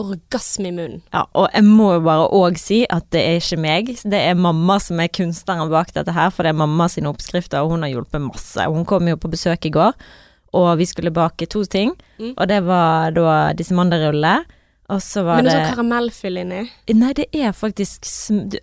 orgasme 0.00 0.70
i 0.70 0.74
munnen. 0.74 1.02
Ja, 1.14 1.24
og 1.36 1.48
jeg 1.54 1.66
må 1.66 1.90
jo 1.94 2.02
bare 2.06 2.28
òg 2.36 2.58
si 2.60 2.82
at 2.90 3.08
det 3.14 3.22
er 3.26 3.40
ikke 3.40 3.60
meg. 3.60 3.92
Det 4.02 4.22
er 4.30 4.38
mamma 4.38 4.78
som 4.82 5.00
er 5.02 5.12
kunstneren 5.12 5.70
bak 5.72 5.92
dette 5.96 6.14
her, 6.16 6.32
for 6.34 6.46
det 6.46 6.54
er 6.54 6.60
mamma 6.62 6.88
sine 6.92 7.10
oppskrifter, 7.12 7.62
og 7.62 7.74
hun 7.74 7.86
har 7.86 7.92
hjulpet 7.94 8.24
masse. 8.24 8.68
Hun 8.70 8.86
kom 8.88 9.10
jo 9.10 9.18
på 9.20 9.32
besøk 9.32 9.68
i 9.68 9.74
går, 9.74 9.98
og 10.56 10.70
vi 10.80 10.88
skulle 10.88 11.14
bake 11.14 11.48
to 11.50 11.64
ting. 11.64 11.92
Mm. 12.18 12.32
Og 12.36 12.48
det 12.50 12.62
var 12.66 13.14
da 13.16 13.36
disse 13.56 13.76
mandelrullene, 13.76 14.58
og 14.90 14.98
så 15.04 15.22
var 15.22 15.38
Med 15.38 15.46
noe 15.46 15.52
det 15.52 15.58
sånn 15.60 15.76
karamellfyll 15.76 16.40
inni. 16.40 16.62
Nei, 16.98 17.12
det 17.14 17.28
er 17.30 17.52
faktisk 17.54 18.08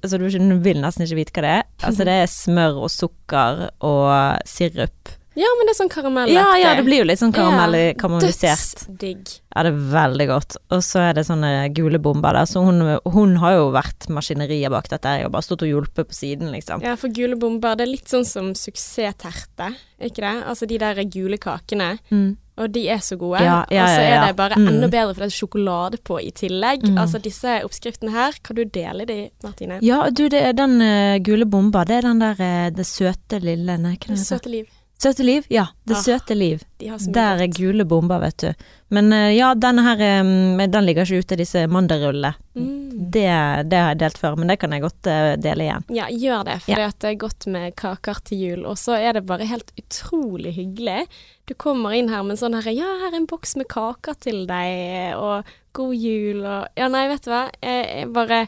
Altså, 0.01 0.17
du 0.19 0.57
vil 0.65 0.81
nesten 0.83 1.05
ikke 1.05 1.21
vite 1.21 1.37
hva 1.37 1.45
det 1.45 1.53
er. 1.61 1.69
Altså, 1.87 2.07
det 2.07 2.17
er 2.23 2.27
smør 2.31 2.81
og 2.83 2.91
sukker 2.91 3.63
og 3.87 4.49
sirup. 4.49 5.13
Ja, 5.37 5.49
men 5.57 5.67
det 5.69 5.75
er 5.75 5.77
sånn 5.83 5.91
karamell. 5.93 6.31
Ja, 6.33 6.47
ja, 6.57 6.71
det 6.77 6.83
blir 6.87 7.03
jo 7.03 7.07
litt 7.07 7.21
sånn 7.21 7.33
karamell 7.35 7.75
karamellisert. 7.99 8.87
Dødsdigg. 8.87 9.35
Ja, 9.53 9.63
det 9.67 9.71
er 9.73 9.83
veldig 9.93 10.27
godt. 10.31 10.57
Og 10.73 10.81
så 10.85 11.03
er 11.07 11.13
det 11.17 11.27
sånne 11.27 11.51
gule 11.77 11.99
bomber 12.01 12.33
der. 12.37 12.49
Så 12.49 12.63
hun, 12.65 12.81
hun 13.13 13.35
har 13.41 13.55
jo 13.57 13.67
vært 13.75 14.09
maskineriet 14.13 14.73
bak 14.73 14.89
dette. 14.89 15.13
Jeg 15.19 15.27
har 15.27 15.33
bare 15.33 15.45
stått 15.45 15.65
og 15.65 15.69
hjulpet 15.71 16.09
på 16.09 16.17
siden, 16.17 16.49
liksom. 16.53 16.81
Ja, 16.85 16.95
for 16.97 17.13
gule 17.13 17.37
bomber, 17.37 17.77
det 17.77 17.85
er 17.87 17.93
litt 17.93 18.09
sånn 18.09 18.25
som 18.25 18.51
suksessterte, 18.57 19.71
ikke 20.01 20.21
det? 20.25 20.33
Altså 20.49 20.67
de 20.69 20.77
der 20.81 21.01
gule 21.09 21.37
kakene. 21.41 21.97
Mm. 22.09 22.35
Og 22.57 22.71
de 22.73 22.87
er 22.89 23.01
så 23.05 23.13
gode. 23.21 23.43
Ja, 23.45 23.59
ja, 23.69 23.83
og 23.83 23.91
så 23.93 24.01
er 24.01 24.15
ja. 24.15 24.21
det 24.25 24.35
bare 24.39 24.55
Mm. 24.57 24.67
enda 24.71 24.87
bedre 24.89 25.13
for 25.13 25.21
det 25.21 25.29
er 25.29 25.35
sjokolade 25.37 25.97
på 26.01 26.17
i 26.23 26.31
tillegg. 26.33 26.87
Mm. 26.89 26.97
Altså 26.97 27.21
disse 27.21 27.59
oppskriftene 27.65 28.11
her, 28.15 28.33
kan 28.41 28.57
du 28.57 28.63
dele 28.65 29.05
de, 29.05 29.29
Martine? 29.45 29.77
Ja, 29.85 30.09
du, 30.09 30.25
det 30.33 30.41
er 30.41 30.57
den 30.57 30.81
uh, 30.81 31.19
gule 31.21 31.45
bomba. 31.45 31.85
Det 31.85 31.99
er 31.99 32.09
den 32.09 32.19
der 32.23 32.33
uh, 32.41 32.69
det 32.73 32.87
søte 32.89 33.37
lille 33.43 33.77
Nei, 33.77 33.93
hva 33.97 34.09
det? 34.09 34.17
det? 34.17 34.25
Søte 34.25 34.49
liv. 34.49 34.65
Søte 34.97 35.21
liv? 35.23 35.43
Ja, 35.53 35.67
det 35.85 35.93
Ah, 35.93 36.01
søte 36.01 36.33
liv. 36.35 36.63
De 36.81 36.87
Der 37.13 37.37
er 37.43 37.47
gule 37.53 37.85
bomber, 37.85 38.17
vet 38.19 38.37
du. 38.41 38.53
Men 38.89 39.11
eh, 39.13 39.35
ja, 39.37 39.51
denne 39.53 39.83
her 39.85 39.99
eh, 40.01 40.67
Den 40.67 40.85
ligger 40.87 41.05
ikke 41.05 41.19
ute, 41.21 41.37
disse 41.37 41.67
mandelrullene. 41.69 42.33
Mm. 42.57 42.73
Det, 43.13 43.27
det 43.69 43.77
har 43.77 43.91
jeg 43.93 43.99
delt 44.01 44.17
før, 44.17 44.35
men 44.41 44.47
det 44.49 44.57
kan 44.59 44.71
jeg 44.73 44.81
godt 44.81 45.05
eh, 45.07 45.35
dele 45.37 45.67
igjen. 45.67 45.85
Ja, 45.93 46.07
gjør 46.09 46.43
det, 46.49 46.55
for 46.65 46.71
Ja. 46.81 46.89
det 46.89 47.11
er 47.11 47.19
godt 47.21 47.45
med 47.53 47.75
kaker 47.77 48.23
til 48.25 48.41
jul. 48.41 48.65
Og 48.65 48.75
så 48.81 48.97
er 48.97 49.13
det 49.19 49.25
bare 49.29 49.45
helt 49.45 49.69
utrolig 49.77 50.55
hyggelig. 50.57 51.05
Du 51.45 51.53
kommer 51.53 51.93
inn 51.93 52.09
her 52.09 52.23
med 52.25 52.31
en 52.35 52.41
sånn 52.41 52.57
her 52.57 52.71
Ja, 52.73 52.89
her 53.03 53.13
er 53.13 53.19
en 53.21 53.29
boks 53.29 53.53
med 53.55 53.67
kaker 53.69 54.17
til 54.19 54.47
deg, 54.49 55.13
og 55.15 55.45
god 55.77 55.93
jul, 55.93 56.41
og 56.41 56.67
Ja, 56.75 56.87
nei, 56.89 57.05
vet 57.13 57.21
du 57.21 57.29
hva. 57.29 57.45
Jeg, 57.61 57.85
jeg 58.01 58.11
bare 58.17 58.47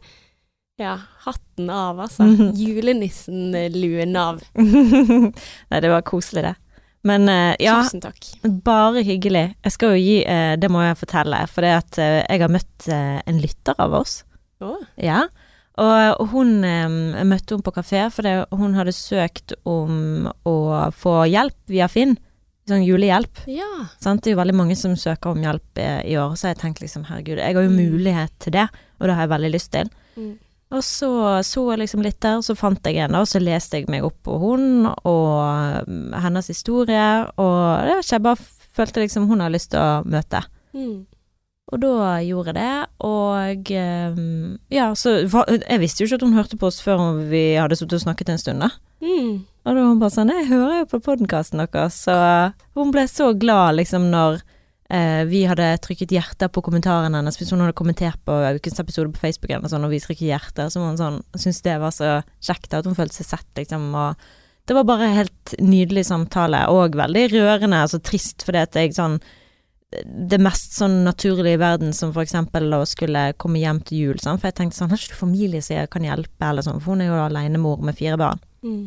Ja, 0.79 0.93
hatten 1.25 1.69
av, 1.69 1.99
altså. 1.99 2.23
Mhm. 2.23 2.53
Julenissen-luen 2.55 4.15
av. 4.15 4.39
Nei, 4.55 5.79
det 5.83 5.89
var 5.91 6.01
koselig, 6.07 6.43
det. 6.47 6.55
Men 7.07 7.29
eh, 7.31 7.55
ja, 7.63 7.77
bare 8.63 9.03
hyggelig. 9.07 9.45
Jeg 9.63 9.71
skal 9.71 9.93
jo 9.95 9.99
gi 10.03 10.17
eh, 10.27 10.55
Det 10.59 10.67
må 10.71 10.81
jeg 10.83 10.97
fortelle, 10.99 11.37
for 11.47 11.63
det 11.63 11.69
at 11.77 11.99
eh, 12.03 12.17
jeg 12.27 12.41
har 12.43 12.51
møtt 12.51 12.89
en 12.91 13.39
lytter 13.39 13.77
av 13.79 13.93
oss. 14.01 14.17
Oh. 14.63 14.81
Ja. 14.99 15.25
Og, 15.79 16.25
hun 16.33 16.57
møtte 16.59 17.53
henne 17.55 17.63
på 17.63 17.71
kafé 17.71 18.01
fordi 18.11 18.33
hun 18.59 18.73
hadde 18.75 18.91
søkt 18.91 19.53
om 19.63 20.25
å 20.43 20.55
få 20.91 21.21
hjelp 21.31 21.55
via 21.71 21.87
Finn. 21.87 22.17
Sånn 22.67 22.83
julehjelp. 22.83 23.39
ja. 23.47 23.69
Sant? 24.03 24.21
Det 24.25 24.29
er 24.29 24.35
jo 24.35 24.41
veldig 24.41 24.57
mange 24.59 24.75
som 24.77 24.91
søker 24.99 25.31
om 25.31 25.39
hjelp 25.41 25.79
i 25.79 26.17
år, 26.19 26.35
så 26.37 26.51
jeg 26.51 26.59
tenkte 26.59 26.83
liksom 26.83 27.07
herregud, 27.07 27.39
jeg 27.39 27.55
har 27.55 27.63
jo 27.63 27.71
Mm. 27.71 27.79
mulighet 27.95 28.35
til 28.43 28.53
det, 28.59 28.67
og 28.99 29.07
det 29.07 29.15
har 29.15 29.23
jeg 29.25 29.31
veldig 29.31 29.51
lyst 29.55 29.71
til. 29.71 29.89
Mm. 30.19 30.35
Og 30.69 30.83
så 30.85 31.09
så 31.45 31.63
jeg 31.71 31.81
liksom 31.81 32.03
litt 32.05 32.19
der, 32.21 32.37
og 32.37 32.45
så 32.45 32.53
fant 32.57 32.85
jeg 32.85 33.01
en, 33.01 33.17
og 33.17 33.27
så 33.29 33.41
leste 33.41 33.79
jeg 33.79 33.89
meg 33.89 34.05
opp 34.05 34.19
på 34.25 34.37
hun 34.37 34.85
og 34.85 35.87
mm, 35.89 36.13
hennes 36.21 36.51
historie, 36.51 37.05
og 37.41 37.61
det 37.87 37.95
var 37.95 38.03
ikke, 38.03 38.13
jeg 38.13 38.25
bare 38.27 38.49
følte 38.77 39.01
liksom 39.01 39.25
hun 39.31 39.41
har 39.41 39.53
lyst 39.53 39.71
til 39.73 39.81
å 39.81 40.03
møte. 40.05 40.43
Mm. 40.77 41.07
Og 41.69 41.81
da 41.81 42.19
gjorde 42.25 42.53
jeg 42.53 42.57
det, 42.57 42.75
og 43.05 43.71
eh, 43.77 44.21
ja, 44.73 44.87
så 44.97 45.19
Jeg 45.21 45.81
visste 45.81 46.01
jo 46.01 46.07
ikke 46.07 46.17
at 46.17 46.25
hun 46.25 46.37
hørte 46.37 46.57
på 46.57 46.69
oss 46.69 46.79
før 46.81 47.19
vi 47.29 47.43
hadde 47.57 47.77
sittet 47.77 47.99
og 47.99 48.05
snakket 48.05 48.31
en 48.33 48.41
stund, 48.41 48.63
da. 48.65 48.71
Mm. 49.01 49.45
Og 49.65 49.69
da 49.69 49.75
var 49.77 49.91
hun 49.91 49.99
bare 50.01 50.15
sånn 50.15 50.33
Jeg 50.33 50.49
hører 50.49 50.79
jo 50.81 50.87
på 50.93 51.01
podkasten 51.05 51.61
deres, 51.61 51.99
så 52.05 52.15
hun 52.77 52.93
ble 52.93 53.05
så 53.09 53.31
glad 53.37 53.77
liksom 53.77 54.09
når 54.13 54.41
eh, 54.93 55.23
vi 55.29 55.43
hadde 55.49 55.69
trykket 55.85 56.13
hjerter 56.15 56.51
på 56.51 56.63
kommentaren 56.65 57.15
hennes. 57.17 57.37
Hvis 57.39 57.53
hun 57.53 57.63
hadde 57.63 57.77
kommentert 57.77 58.19
på 58.27 58.35
ukens 58.57 58.81
episode 58.81 59.13
på 59.15 59.23
Facebook 59.23 59.55
og, 59.57 59.69
sånn, 59.71 59.87
og 59.87 59.93
vi 59.93 60.01
trykket 60.03 60.29
hjerter, 60.29 60.69
så 60.69 60.81
var 60.81 60.93
hun 60.93 61.01
sånn 61.01 61.19
Syntes 61.35 61.63
det 61.65 61.79
var 61.81 61.95
så 61.95 62.19
kjekt 62.45 62.75
at 62.77 62.89
hun 62.89 62.97
følte 62.97 63.21
seg 63.21 63.31
sett, 63.33 63.49
liksom. 63.59 63.89
Og 63.95 64.29
det 64.69 64.77
var 64.77 64.85
bare 64.85 65.11
helt 65.15 65.55
nydelig 65.63 66.05
samtale, 66.11 66.65
og 66.69 66.97
veldig 66.99 67.27
rørende, 67.33 67.83
altså 67.85 68.01
trist, 68.03 68.45
fordi 68.45 68.65
at 68.65 68.77
jeg 68.77 68.97
sånn 68.97 69.19
det 69.89 70.37
mest 70.37 70.75
sånn 70.77 70.99
naturlige 71.01 71.57
i 71.57 71.61
verden, 71.61 71.93
som 71.97 72.11
for 72.13 72.21
eksempel 72.21 72.69
å 72.77 72.83
skulle 72.85 73.31
komme 73.41 73.61
hjem 73.61 73.79
til 73.87 74.03
jul, 74.03 74.19
sånn, 74.21 74.37
for 74.37 74.51
jeg 74.51 74.59
tenkte 74.59 74.77
sånn, 74.77 74.91
har 74.91 75.01
ikke 75.01 75.15
du 75.15 75.21
familie 75.23 75.61
som 75.65 75.89
kan 75.89 76.05
hjelpe, 76.05 76.45
eller 76.45 76.65
sånn, 76.65 76.77
for 76.77 76.93
hun 76.93 77.01
er 77.01 77.09
jo 77.09 77.21
alenemor 77.23 77.81
med 77.81 77.97
fire 77.97 78.19
barn. 78.21 78.43
Mm. 78.61 78.83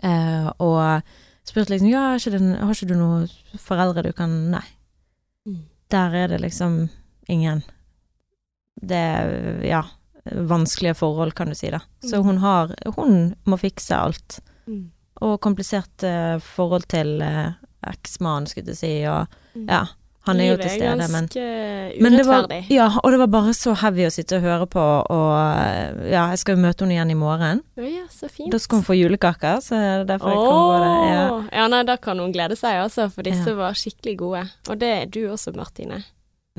Uh, 0.00 0.48
og 0.64 1.10
spurte 1.44 1.74
liksom 1.74 1.90
ja, 1.90 2.12
har 2.14 2.20
ikke, 2.20 2.38
du, 2.38 2.52
har 2.56 2.72
ikke 2.72 2.88
du 2.88 2.96
noen 2.96 3.58
foreldre 3.60 4.04
du 4.06 4.14
kan 4.16 4.32
Nei. 4.54 4.64
Der 5.90 6.14
er 6.14 6.28
det 6.28 6.40
liksom 6.40 6.88
ingen 7.28 7.62
Det 8.80 8.96
er 8.96 9.62
ja, 9.66 9.82
vanskelige 10.32 10.94
forhold, 10.96 11.34
kan 11.36 11.48
du 11.48 11.54
si, 11.54 11.70
da. 11.70 11.80
Så 12.02 12.16
Mm. 12.20 12.24
hun 12.26 12.38
har 12.38 12.74
Hun 12.96 13.34
må 13.44 13.56
fikse 13.58 13.94
alt. 13.96 14.40
Mm. 14.66 14.90
Og 15.20 15.40
komplisert 15.40 16.02
eh, 16.02 16.38
forhold 16.38 16.86
til 16.88 17.20
uh, 17.22 17.52
eksmannen, 17.86 18.46
skulle 18.46 18.68
jeg 18.72 18.76
si, 18.76 18.94
og 19.04 19.26
Mm. 19.54 19.66
ja. 19.68 19.84
Han 20.28 20.40
er 20.42 20.50
jo 20.50 20.56
til 20.60 20.68
stede, 20.74 21.06
men 21.08 21.26
ganske 21.30 22.02
men 22.04 22.16
det 22.18 22.24
var, 22.28 22.42
urettferdig. 22.44 22.74
ja, 22.76 22.88
og 23.00 23.10
det 23.14 23.18
var 23.22 23.30
bare 23.32 23.54
så 23.56 23.72
heavy 23.80 24.04
å 24.04 24.10
sitte 24.12 24.36
og 24.36 24.44
høre 24.44 24.66
på, 24.68 24.82
og 24.82 25.32
eh, 25.38 26.10
ja, 26.12 26.26
jeg 26.34 26.42
skal 26.42 26.58
jo 26.58 26.62
møte 26.66 26.84
henne 26.84 26.98
igjen 26.98 27.12
i 27.14 27.16
morgen. 27.16 27.62
Å 27.80 27.88
ja, 27.88 28.04
så 28.12 28.28
fint. 28.28 28.50
Da 28.52 28.60
skal 28.60 28.82
hun 28.82 28.86
få 28.90 28.98
julekaker, 28.98 29.62
så 29.64 29.80
derfor 30.08 30.34
jeg 30.34 30.42
kan 30.44 30.60
på 30.60 30.78
det. 30.84 30.92
Ja. 31.08 31.24
Ja, 31.62 31.66
nei, 31.72 31.82
da 31.88 31.96
kan 31.96 32.20
hun 32.20 32.34
glede 32.36 32.58
seg, 32.60 32.82
altså, 32.84 33.08
for 33.14 33.24
disse 33.26 33.48
Ja. 33.48 33.56
var 33.62 33.78
skikkelig 33.80 34.16
gode. 34.20 34.44
Og 34.68 34.78
det 34.82 34.92
er 34.98 35.06
du 35.08 35.22
også, 35.32 35.54
Martine. 35.56 36.02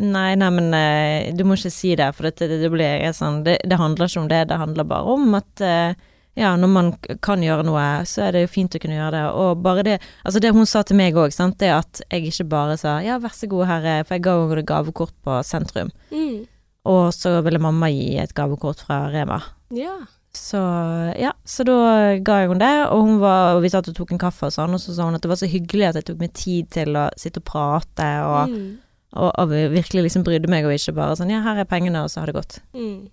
Nei, 0.02 0.32
nei, 0.40 0.50
men 0.50 0.74
eh, 0.74 1.32
du 1.36 1.44
må 1.46 1.54
ikke 1.60 1.70
si 1.70 1.94
det, 2.00 2.10
for 2.18 2.24
det, 2.32 2.40
det, 2.42 2.62
det 2.64 2.70
blir 2.74 3.12
sånn 3.14 3.44
det, 3.46 3.60
det 3.68 3.78
handler 3.78 4.10
ikke 4.10 4.24
om 4.24 4.30
det, 4.32 4.48
det 4.50 4.58
handler 4.58 4.88
bare 4.90 5.14
om 5.20 5.36
at 5.38 5.62
eh, 5.62 5.94
ja, 6.40 6.54
når 6.56 6.70
man 6.72 6.92
kan 7.22 7.42
gjøre 7.44 7.66
noe, 7.68 7.84
så 8.08 8.22
er 8.28 8.32
det 8.38 8.42
jo 8.46 8.52
fint 8.54 8.76
å 8.76 8.80
kunne 8.80 8.96
gjøre 8.96 9.12
det. 9.18 9.24
Og 9.36 9.58
bare 9.66 9.84
det 9.84 9.98
Altså, 10.24 10.40
det 10.40 10.54
hun 10.56 10.66
sa 10.66 10.82
til 10.88 10.96
meg 10.96 11.18
òg, 11.20 11.34
sant, 11.36 11.58
det 11.60 11.72
at 11.76 12.02
jeg 12.12 12.30
ikke 12.32 12.48
bare 12.54 12.78
sa 12.80 13.00
ja, 13.04 13.18
vær 13.20 13.34
så 13.36 13.50
god, 13.52 13.66
herre, 13.68 13.98
for 14.06 14.16
jeg 14.16 14.24
ga 14.30 14.38
henne 14.40 14.64
gavekort 14.66 15.14
på 15.26 15.42
sentrum. 15.44 15.92
Mm. 16.12 16.46
Og 16.88 17.12
så 17.14 17.36
ville 17.46 17.60
mamma 17.62 17.90
gi 17.92 18.16
et 18.18 18.34
gavekort 18.34 18.80
fra 18.88 19.04
Rema. 19.14 19.42
Ja. 19.76 20.00
Så 20.34 20.58
ja, 21.20 21.34
så 21.44 21.66
da 21.68 21.74
ga 22.24 22.38
jeg 22.40 22.50
henne 22.54 22.64
det, 22.64 22.76
og, 22.88 23.02
hun 23.04 23.18
var, 23.20 23.58
og 23.58 23.66
vi 23.66 23.70
satt 23.74 23.90
og 23.92 23.98
tok 23.98 24.14
en 24.16 24.22
kaffe 24.22 24.48
og 24.48 24.54
sånn, 24.56 24.72
og 24.78 24.80
så 24.80 24.96
sa 24.96 25.04
hun 25.10 25.18
at 25.18 25.22
det 25.26 25.30
var 25.30 25.42
så 25.42 25.50
hyggelig 25.52 25.90
at 25.90 26.00
jeg 26.00 26.08
tok 26.08 26.22
meg 26.24 26.32
tid 26.40 26.70
til 26.72 26.96
å 26.96 27.10
sitte 27.20 27.44
og 27.44 27.50
prate, 27.52 28.08
og, 28.24 28.54
Mm. 28.56 28.78
og, 29.20 29.32
og 29.36 29.50
virkelig 29.52 30.06
liksom 30.08 30.24
brydde 30.24 30.48
meg, 30.48 30.64
og 30.66 30.72
ikke 30.72 30.96
bare 30.96 31.18
sånn 31.20 31.34
ja, 31.36 31.42
her 31.44 31.60
er 31.60 31.68
pengene, 31.68 32.06
og 32.06 32.10
så 32.14 32.22
har 32.24 32.32
det 32.32 32.38
gått. 32.40 32.62
Mm. 32.74 33.10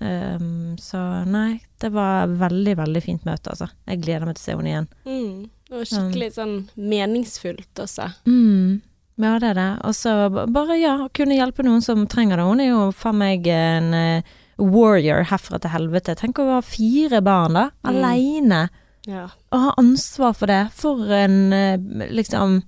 Ehm, 0.00 0.78
så 0.80 0.98
nei, 1.28 1.60
det 1.80 1.92
var 1.92 2.30
veldig, 2.40 2.76
veldig 2.80 3.02
fint 3.04 3.26
møte, 3.28 3.52
altså. 3.52 3.68
Jeg 3.88 4.00
gleder 4.04 4.28
meg 4.28 4.38
til 4.38 4.42
å 4.42 4.46
se 4.46 4.56
henne 4.56 4.72
igjen. 4.72 4.88
Mm. 5.04 5.34
Det 5.68 5.78
var 5.78 5.88
skikkelig 5.88 6.30
sånn 6.36 6.56
meningsfullt 6.76 7.82
også. 7.84 8.08
Mm. 8.28 8.80
Ja, 9.22 9.36
det 9.38 9.52
er 9.52 9.58
det. 9.58 9.70
Og 9.88 9.96
så 9.96 10.14
bare, 10.32 10.78
ja, 10.80 10.96
kunne 11.16 11.36
hjelpe 11.36 11.64
noen 11.66 11.84
som 11.84 12.06
trenger 12.10 12.40
det. 12.40 12.48
Hun 12.48 12.62
er 12.64 12.70
jo 12.70 12.86
faen 12.96 13.20
meg 13.20 13.48
en 13.52 13.92
uh, 13.92 14.34
warrior 14.60 15.26
herfra 15.30 15.60
til 15.62 15.72
helvete. 15.74 16.16
Tenk 16.18 16.40
å 16.40 16.48
ha 16.54 16.60
fire 16.64 17.22
barn, 17.24 17.58
da. 17.58 17.66
Mm. 17.82 17.90
Aleine. 17.92 18.62
Ja. 19.08 19.26
Å 19.52 19.62
ha 19.66 19.74
ansvar 19.80 20.36
for 20.38 20.50
det. 20.50 20.62
For 20.76 21.12
en 21.16 21.38
uh, 21.52 22.06
liksom 22.12 22.62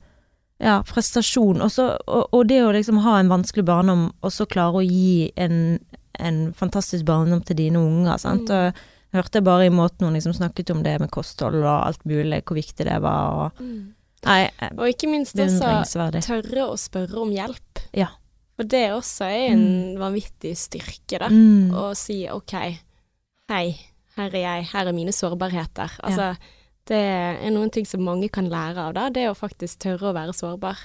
ja, 0.63 0.79
prestasjon. 0.87 1.63
Også, 1.65 1.91
og, 2.07 2.29
og 2.33 2.47
det 2.49 2.61
å 2.65 2.73
liksom 2.75 3.01
ha 3.05 3.19
en 3.19 3.33
vanskelig 3.33 3.67
barndom, 3.69 4.09
og 4.25 4.33
så 4.33 4.47
klare 4.49 4.81
å 4.81 4.87
gi 4.87 5.31
en, 5.41 5.79
en 6.19 6.53
fantastisk 6.55 7.05
barndom 7.05 7.43
til 7.45 7.57
dine 7.57 7.79
unger, 7.81 8.17
sant. 8.19 8.49
Mm. 8.49 8.55
Og 8.55 8.65
jeg 8.65 9.23
hørte 9.23 9.43
bare 9.47 9.67
i 9.67 9.75
måten 9.75 10.07
hun 10.07 10.15
liksom 10.17 10.35
snakket 10.35 10.71
om 10.75 10.83
det 10.83 10.97
med 11.01 11.11
kosthold 11.11 11.61
og 11.63 11.87
alt 11.87 12.05
mulig, 12.05 12.43
hvor 12.45 12.59
viktig 12.59 12.87
det 12.87 13.01
var. 13.03 13.35
Og, 13.35 13.61
Mm. 13.63 13.95
nei, 14.27 14.51
Og 14.79 14.89
ikke 14.89 15.09
minst 15.11 15.35
også 15.35 16.11
tørre 16.23 16.69
å 16.71 16.77
spørre 16.79 17.21
om 17.23 17.31
hjelp. 17.31 17.85
Ja. 17.93 18.09
For 18.57 18.65
det 18.65 18.91
også 18.95 19.25
er 19.27 19.53
en 19.53 19.97
vanvittig 19.99 20.57
styrke, 20.57 21.19
da. 21.19 21.29
Mm. 21.29 21.73
Å 21.75 21.95
si 21.97 22.29
OK, 22.31 22.53
hei, 23.51 23.77
her 24.17 24.29
er 24.31 24.41
jeg, 24.41 24.67
her 24.73 24.87
er 24.87 24.93
mine 24.93 25.11
sårbarheter. 25.13 25.91
Altså, 26.03 26.37
det 26.87 26.97
er 26.97 27.51
noen 27.51 27.71
ting 27.73 27.85
som 27.87 28.01
mange 28.05 28.29
kan 28.31 28.49
lære 28.49 28.79
av, 28.79 28.95
da. 28.95 29.09
Det 29.11 29.27
å 29.29 29.35
faktisk 29.35 29.79
tørre 29.79 30.13
å 30.13 30.15
være 30.15 30.33
sårbar. 30.37 30.77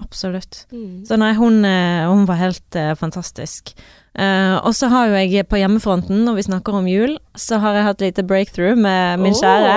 Absolutt. 0.00 0.66
Mm. 0.72 1.04
Så 1.04 1.16
nei, 1.20 1.34
hun, 1.36 1.64
eh, 1.64 2.08
hun 2.08 2.24
var 2.28 2.40
helt 2.40 2.76
uh, 2.76 2.94
fantastisk. 2.96 3.74
Uh, 4.18 4.58
og 4.60 4.74
så 4.76 4.88
har 4.92 5.08
jo 5.08 5.20
jeg 5.20 5.46
på 5.48 5.56
hjemmefronten, 5.56 6.24
når 6.26 6.36
vi 6.36 6.44
snakker 6.48 6.76
om 6.76 6.88
jul, 6.88 7.14
så 7.36 7.58
har 7.62 7.76
jeg 7.76 7.86
hatt 7.86 8.04
lite 8.04 8.24
breakthrough 8.28 8.76
med 8.76 9.20
min 9.20 9.36
kjære. 9.36 9.76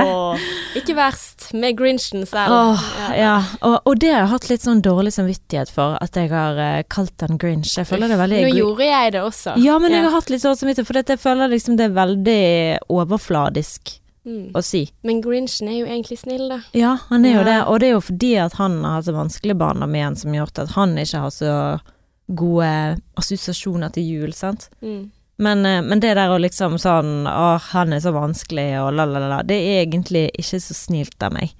Ikke 0.79 0.95
verst. 0.98 1.50
Med 1.55 1.77
Grinchen 1.79 2.25
selv. 2.27 2.51
Åh, 2.51 2.86
ja. 3.15 3.36
Og, 3.62 3.77
og 3.84 4.00
det 4.00 4.12
har 4.12 4.24
jeg 4.24 4.34
hatt 4.34 4.50
litt 4.50 4.65
sånn 4.65 4.84
dårlig 4.84 5.13
samvittighet 5.15 5.72
for, 5.72 6.00
at 6.03 6.19
jeg 6.19 6.31
har 6.31 6.60
uh, 6.60 6.79
kalt 6.91 7.15
den 7.24 7.39
Grinch. 7.39 7.75
Jeg 7.75 7.88
føler 7.88 8.12
det 8.12 8.19
veldig 8.19 8.41
Nå 8.48 8.55
gjorde 8.55 8.89
jeg 8.89 9.13
det 9.15 9.24
også. 9.24 9.60
Ja, 9.63 9.77
men 9.84 9.95
jeg 9.95 10.07
har 10.07 10.15
hatt 10.15 10.31
litt 10.31 10.48
dårlig 10.48 10.63
samvittighet, 10.63 10.89
for 10.89 11.03
jeg 11.03 11.24
føler 11.27 11.55
liksom 11.55 11.79
det 11.79 11.89
er 11.89 12.00
veldig 12.00 12.41
overfladisk 12.91 13.98
Mm. 14.25 14.55
å 14.58 14.62
si. 14.65 14.88
Men 15.05 15.20
Grinchen 15.22 15.70
er 15.70 15.79
jo 15.79 15.89
egentlig 15.89 16.17
snill, 16.17 16.48
da. 16.50 16.62
Ja, 16.74 16.96
han 17.12 17.25
er 17.25 17.36
jo 17.38 17.44
det, 17.46 17.58
og 17.70 17.79
det 17.82 17.89
er 17.89 17.94
jo 17.94 18.05
fordi 18.08 18.32
at 18.41 18.55
han 18.58 18.79
har 18.84 18.98
hatt 18.98 19.10
så 19.10 19.13
vanskelig 19.13 19.58
barndom 19.60 19.94
igjen 19.96 20.17
som 20.17 20.34
gjort 20.34 20.62
at 20.63 20.74
han 20.74 20.98
ikke 20.98 21.22
har 21.22 21.34
så 21.36 21.51
gode 22.25 22.72
assosiasjoner 23.22 23.94
til 23.94 24.10
jul, 24.10 24.34
sant. 24.34 24.70
Mm. 24.82 25.12
Men, 25.38 25.65
eh, 25.65 25.82
men 25.82 26.00
det 26.00 26.15
der 26.15 26.32
å 26.32 26.39
liksom 26.39 26.77
sånn 26.79 27.27
Å, 27.27 27.58
han 27.74 27.91
er 27.94 28.00
så 28.00 28.13
vanskelig 28.15 28.70
og 28.79 28.94
la, 28.96 29.03
la, 29.03 29.20
la, 29.20 29.29
la. 29.34 29.41
Det 29.44 29.58
er 29.58 29.82
egentlig 29.84 30.29
ikke 30.32 30.62
så 30.63 30.77
snilt 30.77 31.22
av 31.27 31.36
meg. 31.36 31.51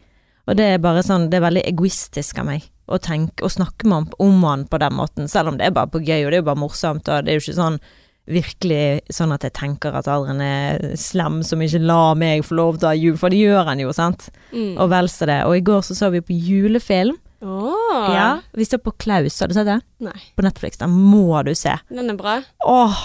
Og 0.48 0.56
det 0.56 0.70
er 0.76 0.80
bare 0.80 1.04
sånn 1.04 1.28
Det 1.30 1.40
er 1.40 1.48
veldig 1.48 1.66
egoistisk 1.68 2.40
av 2.40 2.48
meg 2.54 2.70
å 2.86 3.00
tenke 3.02 3.46
og 3.46 3.52
snakke 3.52 3.88
med 3.90 3.96
han 3.98 4.10
om 4.22 4.44
han 4.46 4.64
på 4.70 4.78
den 4.78 4.94
måten, 4.94 5.30
selv 5.30 5.50
om 5.50 5.56
det 5.58 5.66
er 5.66 5.74
bare 5.74 5.90
på 5.90 6.04
gøy, 6.06 6.22
og 6.22 6.30
det 6.30 6.38
er 6.38 6.42
jo 6.44 6.50
bare 6.52 6.62
morsomt, 6.62 7.08
og 7.10 7.26
det 7.26 7.32
er 7.34 7.40
jo 7.40 7.42
ikke 7.42 7.56
sånn 7.58 7.80
virkelig 8.26 9.04
sånn 9.14 9.34
at 9.36 9.46
jeg 9.46 9.54
tenker 9.58 9.94
at 9.98 10.08
Adrian 10.10 10.42
er 10.42 10.96
slem 10.98 11.42
som 11.46 11.62
ikke 11.62 11.82
lar 11.84 12.16
meg 12.18 12.46
få 12.46 12.58
lov 12.58 12.80
til 12.80 12.88
å 12.88 12.94
ha 12.94 12.98
jul, 12.98 13.20
for 13.22 13.34
det 13.34 13.44
gjør 13.44 13.70
han 13.70 13.84
jo, 13.84 13.92
sant. 13.94 14.30
Mm. 14.52 14.74
Og 14.82 14.90
vel 14.94 15.10
så 15.12 15.28
det. 15.30 15.44
Og 15.46 15.58
i 15.60 15.64
går 15.66 15.86
så 15.86 15.98
så 15.98 16.10
vi 16.14 16.24
på 16.26 16.34
julefilm. 16.34 17.20
Oh. 17.46 18.10
Ja, 18.10 18.40
vi 18.58 18.66
så 18.66 18.80
på 18.82 18.96
Klaus, 18.98 19.38
har 19.40 19.52
du 19.52 19.54
sett 19.54 19.68
det? 19.70 19.78
Nei, 20.02 20.18
På 20.36 20.46
Netflix. 20.46 20.80
Den 20.82 20.96
må 20.96 21.44
du 21.46 21.54
se. 21.54 21.76
den 21.90 22.10
er 22.10 22.18
bra. 22.18 22.40
Åh, 22.66 23.02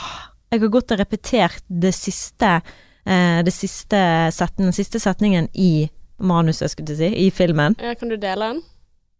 jeg 0.50 0.62
har 0.62 0.72
gått 0.72 0.94
og 0.94 1.00
repetert 1.02 1.62
det 1.68 1.92
siste 1.94 2.56
eh, 3.04 3.40
Det 3.44 3.52
siste 3.54 4.00
setningen, 4.32 4.70
den 4.70 4.76
siste 4.76 5.00
setningen 5.02 5.50
i 5.52 5.90
manuset, 6.20 6.72
skulle 6.72 6.96
jeg 6.96 7.00
si, 7.00 7.26
i 7.26 7.30
filmen. 7.32 7.76
Ja, 7.80 7.94
kan 7.94 8.08
du 8.12 8.16
dele 8.16 8.54
den? 8.54 8.62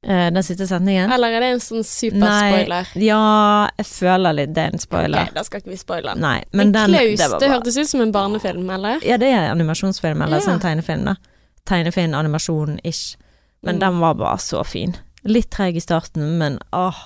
Eh, 0.03 0.31
den 0.33 0.43
siste 0.43 0.65
sendingen. 0.67 1.13
Eller 1.13 1.35
er 1.37 1.41
det 1.45 1.49
en 1.53 1.61
sånn 1.61 1.85
superspoiler? 1.85 2.87
ja, 3.05 3.69
jeg 3.77 3.87
føler 3.87 4.33
litt 4.39 4.55
det 4.57 4.63
er 4.65 4.73
en 4.73 4.81
spoiler. 4.81 5.27
Ok, 5.29 5.35
da 5.37 5.43
skal 5.45 5.61
ikke 5.61 5.75
vi 5.75 5.77
spoile 5.77 6.15
den. 6.15 6.23
Nei, 6.25 6.39
Men, 6.53 6.71
men 6.71 6.73
den 6.73 6.95
Klaus, 6.97 7.21
det 7.35 7.41
det, 7.45 7.51
hørtes 7.53 7.77
ut 7.77 7.89
som 7.91 8.01
en 8.01 8.13
barnefilm, 8.15 8.71
eller? 8.71 9.05
Ja, 9.05 9.19
det 9.21 9.29
er 9.29 9.51
animasjonsfilm, 9.53 10.23
eller 10.25 10.41
Ja. 10.41 10.47
sånn 10.49 10.61
tegnefilm, 10.63 11.05
da. 11.05 11.17
Tegnefilm, 11.69 12.15
animasjon-ish. 12.17 13.17
Men 13.63 13.77
Mm. 13.77 13.81
den 13.81 14.01
var 14.01 14.15
bare 14.15 14.39
så 14.39 14.65
fin. 14.65 14.97
Litt 15.25 15.51
treg 15.51 15.77
i 15.77 15.81
starten, 15.85 16.39
men 16.39 16.59
åh. 16.73 16.97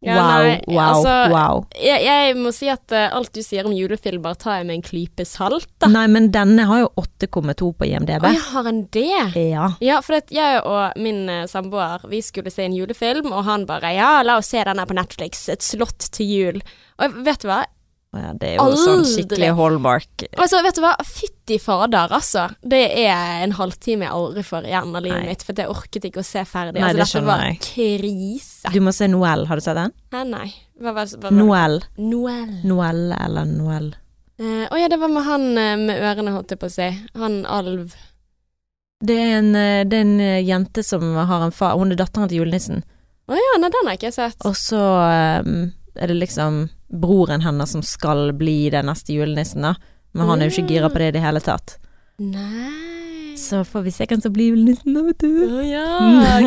Ja, 0.00 0.14
wow, 0.16 0.42
nei, 0.46 0.52
wow, 0.66 0.78
altså- 0.80 1.16
wow. 1.28 1.64
Jeg, 1.76 2.04
jeg 2.06 2.36
må 2.40 2.52
si 2.56 2.70
at 2.72 2.88
uh, 2.96 3.10
alt 3.18 3.34
du 3.36 3.42
sier 3.44 3.66
om 3.68 3.74
julefilmer, 3.76 4.38
tar 4.40 4.60
jeg 4.60 4.68
med 4.70 4.78
en 4.78 4.84
klype 4.86 5.26
salt, 5.28 5.68
da. 5.82 5.90
Nei, 5.92 6.06
men 6.08 6.30
denne 6.32 6.64
har 6.70 6.80
jo 6.86 6.88
8,2 7.02 7.68
på 7.76 7.88
IMDb. 7.90 8.24
Å, 8.24 8.32
jeg 8.32 8.46
har 8.46 8.70
en 8.70 8.80
det? 8.96 9.10
Ja. 9.36 9.66
Ja, 9.84 9.98
for 10.00 10.16
at 10.22 10.32
jeg 10.32 10.62
og 10.64 10.96
min 10.96 11.26
uh, 11.28 11.42
samboer, 11.50 12.06
vi 12.08 12.22
skulle 12.24 12.52
se 12.54 12.64
en 12.64 12.76
julefilm, 12.78 13.28
og 13.28 13.44
han 13.44 13.66
bare 13.68 13.92
ja, 13.98 14.14
la 14.24 14.38
oss 14.40 14.48
se 14.54 14.64
den 14.64 14.80
her 14.80 14.88
på 14.88 14.96
Netflix, 14.96 15.44
Et 15.52 15.60
slott 15.62 16.08
til 16.16 16.32
jul. 16.32 16.62
Og 17.00 17.20
vet 17.26 17.44
du 17.44 17.50
hva? 17.52 17.66
Ja, 18.10 18.32
det 18.34 18.48
er 18.48 18.56
jo 18.58 18.74
sånn 18.74 19.04
skikkelig 19.06 19.52
hallmark. 19.54 20.24
Altså, 20.34 20.58
vet 20.66 20.74
du 20.74 20.82
hva? 20.82 20.96
Fytti 21.06 21.60
fader, 21.62 22.10
altså. 22.16 22.48
Det 22.58 22.80
er 23.04 23.44
en 23.44 23.54
halvtime 23.54 24.08
jeg 24.08 24.14
aldri 24.16 24.42
får 24.48 24.66
igjen 24.66 24.96
av 24.98 25.04
livet 25.04 25.22
Nei. 25.22 25.28
mitt, 25.30 25.44
for 25.46 25.62
jeg 25.62 25.70
orket 25.70 26.08
ikke 26.08 26.24
å 26.24 26.26
se 26.26 26.42
ferdig. 26.42 26.80
Nei, 26.80 26.88
altså, 26.90 26.98
det 26.98 27.06
dette 27.06 27.22
var 27.28 27.44
jeg. 27.46 27.60
krise. 27.68 28.72
Du 28.74 28.80
må 28.82 28.94
se 28.96 29.06
Noel, 29.12 29.46
har 29.46 29.60
du 29.60 29.62
sett 29.62 29.78
den? 29.78 29.94
Hæ, 30.10 30.24
nei. 30.26 30.48
Hva 30.82 30.94
var 30.96 31.06
hva 31.06 31.22
var- 31.28 31.36
Noel. 31.38 31.78
Noel. 32.02 32.56
Noel 32.66 33.02
eller 33.14 33.46
Noel. 33.52 33.92
Å 34.40 34.42
uh, 34.42 34.66
oh, 34.72 34.78
ja, 34.80 34.88
det 34.88 34.98
var 34.98 35.12
med 35.12 35.26
han 35.28 35.46
uh, 35.54 35.76
med 35.78 36.02
ørene, 36.02 36.34
holdt 36.34 36.50
jeg 36.50 36.58
på 36.58 36.66
å 36.66 36.74
si. 36.74 36.88
Han 37.20 37.44
alv. 37.46 37.94
Det 39.04 39.18
er 39.20 39.36
en, 39.38 39.54
uh, 39.54 39.84
det 39.86 40.00
er 40.00 40.06
en 40.08 40.20
eh, 40.24 40.40
jente 40.42 40.82
som 40.84 41.04
har 41.14 41.44
en 41.44 41.54
far 41.54 41.78
Hun 41.78 41.92
er 41.92 42.00
datteren 42.00 42.28
til 42.28 42.42
julenissen. 42.42 42.82
Å 43.30 43.38
ja, 43.38 43.54
nei, 43.60 43.70
den 43.70 43.86
har 43.86 43.94
jeg 43.94 44.02
ikke 44.02 44.16
sett. 44.16 44.42
Og 44.48 44.56
så 44.58 44.80
um, 45.46 45.70
er 45.94 46.10
det 46.10 46.18
liksom 46.18 46.64
broren 46.90 47.42
hennes 47.44 47.70
som 47.72 47.82
skal 47.86 48.32
bli 48.36 48.70
den 48.74 48.86
neste 48.90 49.14
julenissen, 49.14 49.62
da. 49.62 49.74
Men 50.12 50.26
han 50.26 50.42
er 50.42 50.50
jo 50.50 50.56
ikke 50.58 50.72
gira 50.74 50.88
på 50.90 50.98
det 50.98 51.12
i 51.12 51.16
det 51.18 51.22
hele 51.22 51.40
tatt. 51.44 51.76
Nei. 52.18 52.76
Så 53.40 53.62
får 53.64 53.84
vi 53.86 53.92
se 53.94 54.04
hvem 54.10 54.20
som 54.20 54.32
blir 54.34 54.50
julenissen, 54.50 54.92
da, 54.92 55.02
vet 55.06 55.22
du. 55.22 55.28
Oh, 55.46 55.60
ja, 55.64 55.84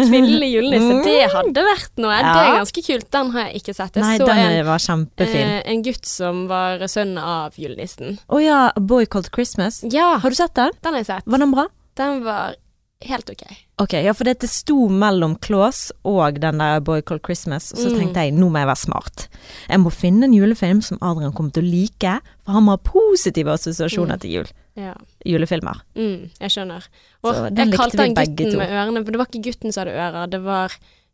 kvinnelig 0.03 0.49
julenisse. 0.51 0.97
Det 1.07 1.15
hadde 1.31 1.63
vært 1.65 2.01
noe. 2.03 2.17
Det 2.21 2.41
er 2.43 2.57
ganske 2.59 2.83
kult. 2.85 3.07
Den 3.15 3.31
har 3.33 3.47
jeg 3.47 3.61
ikke 3.61 3.73
sett. 3.77 3.97
Jeg 3.97 4.03
Nei, 4.05 4.17
så 4.19 4.27
den 4.29 4.41
en, 4.43 4.57
var 4.67 4.83
kjempefin. 4.83 5.53
eh, 5.55 5.61
en 5.73 5.81
gutt 5.87 6.05
som 6.05 6.43
var 6.51 6.83
sønn 6.91 7.15
av 7.17 7.57
julenissen. 7.57 8.19
Å 8.29 8.41
ja, 8.43 8.59
A 8.75 8.83
Boy 8.83 9.07
Called 9.09 9.31
Christmas. 9.33 9.79
Ja, 9.89 10.17
Har 10.21 10.29
du 10.29 10.37
sett 10.37 10.53
den? 10.59 10.75
den 10.83 10.93
har 10.93 11.01
jeg 11.01 11.09
sett. 11.09 11.25
Var 11.25 11.41
den 11.41 11.55
bra? 11.55 11.65
Den 11.97 12.21
var 12.27 12.59
helt 13.07 13.29
ok. 13.29 13.43
Ok, 13.83 13.93
ja, 14.03 14.13
for 14.13 14.23
dette 14.29 14.47
sto 14.47 14.87
mellom 14.89 15.35
Claus 15.41 15.91
og 16.03 16.39
den 16.39 16.57
der 16.61 16.79
Boy 16.81 17.01
Called 17.01 17.23
Christmas, 17.25 17.71
og 17.73 17.79
så 17.79 17.89
Mm. 17.91 17.99
tenkte 17.99 18.23
jeg 18.25 18.33
nå 18.33 18.49
må 18.49 18.57
jeg 18.59 18.67
være 18.67 18.77
smart. 18.85 19.27
Jeg 19.69 19.79
må 19.79 19.91
finne 19.91 20.23
en 20.25 20.33
julefilm 20.33 20.81
som 20.83 20.97
Adrian 21.01 21.33
kommer 21.33 21.51
til 21.53 21.63
å 21.63 21.71
like, 21.71 22.21
for 22.45 22.51
han 22.53 22.63
må 22.63 22.71
ha 22.71 22.77
positive 22.77 23.47
assosiasjoner 23.51 24.15
Mm. 24.15 24.19
til 24.21 24.31
jul. 24.31 24.47
Ja. 24.75 24.93
Julefilmer. 25.25 25.81
Mm, 25.95 26.29
jeg 26.39 26.49
skjønner. 26.49 26.87
Og 27.23 27.35
Så 27.35 27.55
jeg 27.55 27.73
kalte 27.73 27.97
han 27.97 28.13
gutten 28.15 28.57
med 28.57 28.69
ørene, 28.69 29.05
for 29.05 29.11
det 29.11 29.17
var 29.17 29.25
ikke 29.27 29.43
gutten 29.51 29.71
som 29.73 29.85
hadde 29.85 29.97
ører, 29.97 30.29
det 30.29 30.41
var 30.43 30.71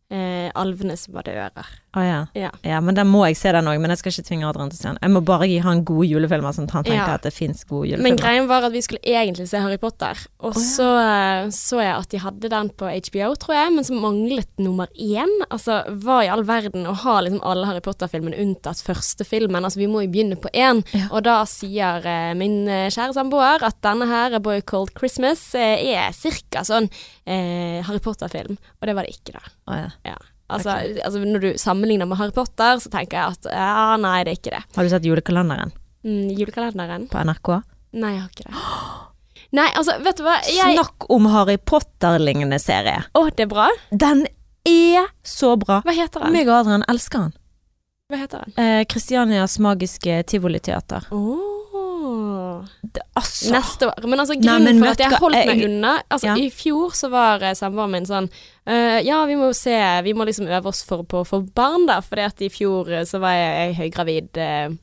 eh, 0.10 0.50
alvene 0.58 0.98
som 0.98 1.17
hadde 1.19 1.36
ører. 1.38 1.69
Å 1.98 2.04
ja. 2.06 2.17
Ja. 2.38 2.50
ja. 2.65 2.80
Men 2.86 2.98
den 2.98 3.10
må 3.10 3.24
jeg 3.26 3.38
se 3.39 3.52
den 3.54 3.65
òg, 3.69 3.80
men 3.82 3.89
jeg 3.93 4.02
skal 4.02 4.13
ikke 4.13 4.28
tvinge 4.28 4.50
Adrian 4.50 4.69
til 4.69 4.78
å 4.78 4.82
se 4.82 4.88
den. 4.91 5.00
Jeg 5.02 5.13
må 5.15 5.22
bare 5.26 5.48
gi 5.50 5.58
han 5.65 5.82
gode 5.88 6.06
julefilmer, 6.10 6.54
sånn 6.54 6.67
at 6.69 6.76
han 6.78 6.86
tenker 6.86 7.13
Ja. 7.13 7.17
at 7.17 7.26
det 7.26 7.34
fins 7.34 7.63
gode 7.69 7.98
Men 8.02 8.19
greien 8.19 8.50
var 8.50 8.67
at 8.67 8.74
vi 8.76 8.84
skulle 8.86 9.02
egentlig 9.02 9.48
se 9.50 9.62
Harry 9.62 9.80
Potter, 9.82 10.17
og 10.39 10.54
oh, 10.54 10.60
så 10.60 10.89
eh, 11.02 11.50
så 11.54 11.82
jeg 11.82 11.95
at 11.95 12.10
de 12.13 12.22
hadde 12.22 12.52
den 12.54 12.69
på 12.78 12.89
HBO, 12.89 13.32
tror 13.41 13.56
jeg, 13.58 13.74
men 13.74 13.88
så 13.88 13.98
manglet 13.98 14.50
nummer 14.62 14.89
én. 14.93 15.34
Altså, 15.50 15.82
hva 16.04 16.19
i 16.26 16.32
all 16.32 16.45
verden 16.48 16.86
å 16.89 16.93
ha 17.06 17.17
liksom 17.26 17.41
alle 17.45 17.69
Harry 17.69 17.82
Potter-filmene 17.86 18.38
unntatt 18.41 18.82
første 18.86 19.26
filmen? 19.28 19.65
Altså, 19.65 19.82
vi 19.82 19.89
må 19.89 20.04
jo 20.06 20.13
begynne 20.13 20.38
på 20.39 20.52
én. 20.54 20.84
Og 21.10 21.24
da 21.26 21.41
sier 21.50 22.06
eh, 22.06 22.34
min 22.38 22.62
eh, 22.69 22.89
kjære 22.93 23.17
samboer 23.17 23.65
at 23.65 23.80
denne 23.86 24.08
her, 24.10 24.38
A 24.38 24.43
Boy 24.43 24.62
Called 24.62 24.93
Christmas, 24.98 25.41
eh, 25.58 25.95
er 25.95 26.13
cirka 26.15 26.62
sånn 26.67 26.89
eh, 27.26 27.80
Harry 27.86 28.02
Potter-film. 28.04 28.58
Og 28.80 28.89
det 28.89 28.95
var 28.98 29.08
det 29.08 29.17
ikke, 29.17 29.38
da. 29.38 29.43
Å 29.69 29.77
ja. 29.77 29.89
Ja. 30.10 30.17
Altså, 30.49 30.73
altså, 31.05 31.19
når 31.21 31.43
du 31.43 31.49
sammenligner 31.62 32.08
med 32.10 32.17
Harry 32.17 32.34
Potter, 32.34 32.79
så 32.82 32.89
tenker 32.89 33.19
jeg 33.19 33.36
at 33.38 33.49
ja, 33.53 33.97
nei, 34.01 34.15
det 34.25 34.32
er 34.34 34.39
ikke 34.39 34.53
det. 34.55 34.62
Har 34.75 34.88
du 34.88 34.89
sett 34.95 35.05
julekalenderen 35.05 35.75
Mm, 36.03 36.29
julekalenderen? 36.32 37.05
på 37.12 37.19
NRK? 37.27 37.49
Nei, 37.99 38.13
jeg 38.15 38.21
har 38.23 38.29
ikke 38.32 38.45
det. 38.47 38.63
Nei, 39.60 39.67
altså, 39.77 39.95
vet 40.05 40.17
du 40.17 40.23
hva? 40.25 40.36
Jeg 40.47 40.77
Snakk 40.77 41.05
om 41.12 41.25
Harry 41.34 41.58
Potter-lignende 41.58 42.60
serie. 42.62 43.03
Å, 43.17 43.23
det 43.36 43.45
er 43.45 43.51
bra? 43.51 43.67
Den 43.91 44.23
er 44.69 45.10
så 45.25 45.55
bra. 45.60 45.82
Hva 45.86 45.95
heter 45.97 46.23
den? 46.25 46.34
Meg 46.38 46.47
og 46.49 46.60
Adrian 46.63 46.86
elsker 46.91 47.25
han. 47.27 47.34
Hva 48.10 48.19
heter 48.23 48.45
den? 48.45 48.55
Eh, 48.62 48.84
Kristianias 48.89 49.60
magiske 49.62 50.21
tivoliteater. 50.29 51.05
Oh. 51.13 51.48
Det- 52.84 53.04
Altså 53.15 53.52
Neste 53.52 53.88
år. 53.88 54.08
Men 54.08 54.19
altså, 54.19 54.36
Nei, 54.36 54.43
grunnen 54.45 54.63
men 54.63 54.80
for 54.84 54.91
at 54.91 55.00
jeg 55.00 55.19
holdt 55.19 55.45
meg 55.45 55.58
jeg- 55.60 55.65
unna 55.69 55.93
Altså, 56.10 56.26
Ja. 56.26 56.36
i 56.36 56.50
fjor 56.50 56.91
så 56.95 57.10
var 57.10 57.41
eh, 57.43 57.54
samboeren 57.54 57.91
min 57.91 58.06
sånn 58.06 58.30
uh, 58.67 59.00
Ja, 59.06 59.26
vi 59.26 59.36
må 59.36 59.54
se 59.56 59.78
Vi 60.04 60.13
må 60.13 60.26
liksom 60.26 60.48
øve 60.48 60.65
oss 60.67 60.84
for, 60.84 61.04
på 61.04 61.22
å 61.24 61.28
få 61.28 61.41
barn, 61.54 61.86
da. 61.88 62.00
Fordi 62.02 62.26
at 62.26 62.41
i 62.41 62.50
fjor 62.50 62.89
eh, 62.91 63.04
så 63.06 63.19
var 63.19 63.32
jeg, 63.34 63.76
jeg 63.76 63.91
høygravid 63.91 64.38
uh, 64.38 64.76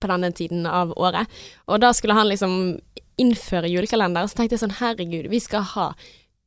på 0.00 0.08
denne 0.08 0.32
tiden 0.34 0.66
av 0.66 0.92
året. 0.96 1.26
Og 1.68 1.80
da 1.80 1.92
skulle 1.92 2.14
han 2.14 2.28
liksom 2.28 2.78
innføre 3.18 3.70
julekalender. 3.70 4.26
Så 4.28 4.36
tenkte 4.36 4.52
jeg 4.58 4.60
sånn, 4.60 4.76
herregud, 4.80 5.30
vi 5.32 5.38
skal 5.40 5.62
ha 5.62 5.94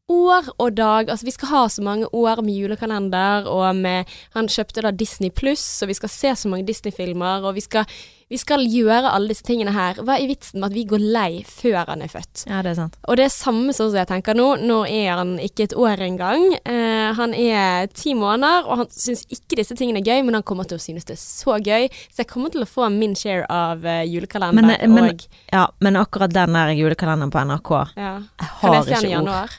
år 0.10 0.48
og 0.60 0.76
dag. 0.78 1.10
Altså, 1.10 1.26
vi 1.26 1.32
skal 1.32 1.50
ha 1.50 1.64
så 1.70 1.82
mange 1.86 2.06
år 2.14 2.42
med 2.46 2.56
julekalender, 2.58 3.48
og 3.50 3.76
med 3.76 4.06
Han 4.34 4.48
kjøpte 4.48 4.82
da 4.86 4.92
Disney 4.92 5.30
pluss, 5.30 5.82
og 5.84 5.90
vi 5.90 5.98
skal 5.98 6.10
se 6.10 6.32
så 6.36 6.50
mange 6.50 6.66
Disney-filmer, 6.66 7.44
og 7.46 7.56
vi 7.56 7.62
skal, 7.66 7.86
vi 8.30 8.38
skal 8.38 8.62
gjøre 8.70 9.10
alle 9.10 9.32
disse 9.32 9.46
tingene 9.48 9.72
her. 9.74 9.98
Hva 10.06 10.20
er 10.20 10.30
vitsen 10.30 10.62
med 10.62 10.70
at 10.70 10.76
vi 10.78 10.84
går 10.90 11.02
lei 11.02 11.30
før 11.50 11.80
han 11.90 12.04
er 12.06 12.12
født? 12.12 12.44
Ja, 12.46 12.60
det 12.66 12.76
er 12.76 12.78
sant. 12.78 12.98
Og 13.10 13.18
det 13.18 13.26
er 13.26 13.34
samme 13.34 13.74
som 13.74 13.90
jeg 13.96 14.06
tenker 14.10 14.38
nå. 14.38 14.48
Nå 14.62 14.84
er 14.86 15.16
han 15.18 15.32
ikke 15.42 15.66
et 15.66 15.74
år 15.74 16.04
engang. 16.06 16.46
Eh, 16.62 17.10
han 17.18 17.34
er 17.34 17.90
ti 17.90 18.14
måneder, 18.18 18.68
og 18.70 18.84
han 18.84 18.92
syns 18.94 19.26
ikke 19.34 19.58
disse 19.58 19.74
tingene 19.80 20.04
er 20.04 20.06
gøy, 20.12 20.22
men 20.28 20.38
han 20.38 20.46
kommer 20.46 20.70
til 20.70 20.78
å 20.78 20.84
synes 20.84 21.10
det 21.10 21.18
er 21.18 21.24
så 21.24 21.58
gøy. 21.58 21.90
Så 22.14 22.22
jeg 22.22 22.30
kommer 22.30 22.54
til 22.54 22.66
å 22.66 22.70
få 22.70 22.92
min 22.94 23.16
share 23.18 23.48
av 23.50 23.82
uh, 23.86 24.04
julekalender. 24.06 24.62
Men, 24.62 24.76
eh, 24.78 24.88
men- 24.88 25.10
og 25.10 25.26
Ja, 25.52 25.66
men 25.82 25.98
akkurat 25.98 26.34
den 26.34 26.54
der 26.54 26.76
julekalenderen 26.78 27.32
på 27.34 27.42
NRK 27.42 27.72
ja. 27.98 28.14
Jeg 28.22 28.48
Kan 28.62 28.70
har 28.70 28.76
jeg 28.76 28.84
se 28.86 28.96
den 29.02 29.10
i 29.10 29.16
ikke 29.16 29.42
ord. 29.42 29.58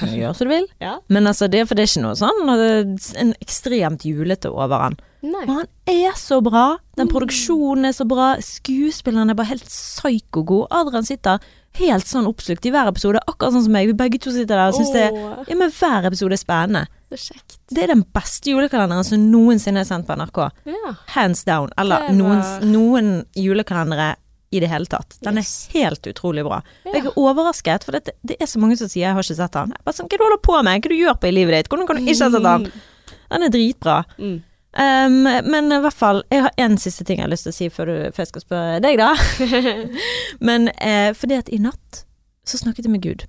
Gjøre 0.00 0.34
som 0.36 0.48
du 0.48 0.52
vil. 0.54 0.66
Ja. 0.80 0.98
Men 1.08 1.26
altså, 1.30 1.48
det, 1.50 1.66
for 1.68 1.74
det 1.78 1.84
er 1.86 1.92
ikke 1.92 2.04
noe 2.04 2.18
sånn 2.18 3.16
en 3.20 3.34
ekstremt 3.40 4.04
julete 4.04 4.50
over 4.52 4.86
han. 4.86 4.98
Nei. 5.22 5.44
Men 5.46 5.54
han 5.62 5.66
er 5.90 6.14
så 6.16 6.40
bra. 6.42 6.78
Den 6.96 7.08
Mm. 7.08 7.12
produksjonen 7.12 7.84
er 7.88 7.92
så 7.92 8.06
bra. 8.08 8.36
Skuespilleren 8.40 9.30
er 9.30 9.34
bare 9.36 9.50
helt 9.52 9.64
psyko-god. 9.68 10.66
Adrian 10.70 11.04
sitter 11.04 11.38
helt 11.78 12.04
sånn 12.08 12.26
oppslukt 12.26 12.64
i 12.66 12.70
hver 12.72 12.88
episode, 12.90 13.20
akkurat 13.28 13.52
sånn 13.54 13.62
som 13.66 13.72
meg. 13.72 13.86
Vi 13.86 13.92
begge 13.94 14.18
to 14.20 14.32
sitter 14.32 14.56
der 14.56 14.68
og 14.72 14.74
syns 14.74 14.92
det 14.92 15.04
Ja, 15.48 15.54
men 15.56 15.70
hver 15.70 16.06
episode 16.08 16.32
er 16.32 16.40
spennende. 16.40 16.86
Det. 17.10 17.18
Det 17.74 17.82
er 17.84 17.86
den 17.94 18.04
beste 18.14 18.50
julekalenderen 18.50 19.04
som 19.04 19.18
noensinne 19.30 19.80
er 19.82 19.84
sendt 19.88 20.06
på 20.06 20.16
NRK. 20.16 20.50
Ja. 20.66 20.94
Hands 21.14 21.44
down. 21.44 21.70
Eller 21.78 22.08
noen, 22.14 22.42
noen 22.72 23.24
julekalendere 23.36 24.16
i 24.50 24.60
det 24.60 24.66
hele 24.70 24.86
tatt. 24.90 25.16
Den 25.22 25.38
Yes. 25.38 25.68
er 25.72 25.84
helt 25.86 26.06
utrolig 26.06 26.44
bra. 26.44 26.62
Ja. 26.84 26.92
Jeg 26.96 27.06
er 27.06 27.18
overrasket, 27.18 27.84
for 27.84 27.92
det, 27.92 28.16
det 28.26 28.36
er 28.40 28.46
så 28.50 28.58
mange 28.58 28.76
som 28.76 28.88
sier 28.88 29.06
'jeg 29.06 29.14
har 29.14 29.22
ikke 29.22 29.36
sett 29.36 29.52
den'. 29.52 29.72
Sånn, 29.94 30.08
Hva 30.08 30.18
du 30.18 30.24
holder 30.24 30.42
på 30.42 30.62
med? 30.62 30.72
Hva 30.72 30.86
er 30.86 30.88
det 30.88 30.96
du 30.98 31.04
gjør 31.04 31.20
på 31.20 31.28
i 31.28 31.34
livet 31.34 31.54
ditt? 31.54 31.68
Hvordan 31.68 31.86
kan 31.86 31.96
du 31.96 32.02
ikke 32.02 32.24
ha 32.24 32.30
sett 32.30 32.42
den? 32.42 32.72
Den 33.30 33.42
er 33.42 33.48
dritbra. 33.48 34.04
Mm. 34.18 34.42
Um, 34.72 35.22
men 35.50 35.72
i 35.72 35.80
hvert 35.82 35.94
fall, 35.94 36.22
jeg 36.30 36.42
har 36.42 36.50
én 36.56 36.76
siste 36.78 37.04
ting 37.04 37.18
jeg 37.18 37.24
har 37.26 37.30
lyst 37.30 37.42
til 37.42 37.50
å 37.50 37.56
si 37.56 37.68
før, 37.68 37.86
du, 37.86 38.12
før 38.12 38.22
jeg 38.22 38.30
skal 38.30 38.42
spørre 38.42 38.80
deg, 38.80 38.98
da. 38.98 39.14
men 40.46 40.68
uh, 40.68 41.10
fordi 41.14 41.38
at 41.38 41.48
i 41.50 41.58
natt 41.58 42.04
så 42.46 42.58
snakket 42.58 42.86
jeg 42.86 42.92
med 42.92 43.02
Gud. 43.02 43.26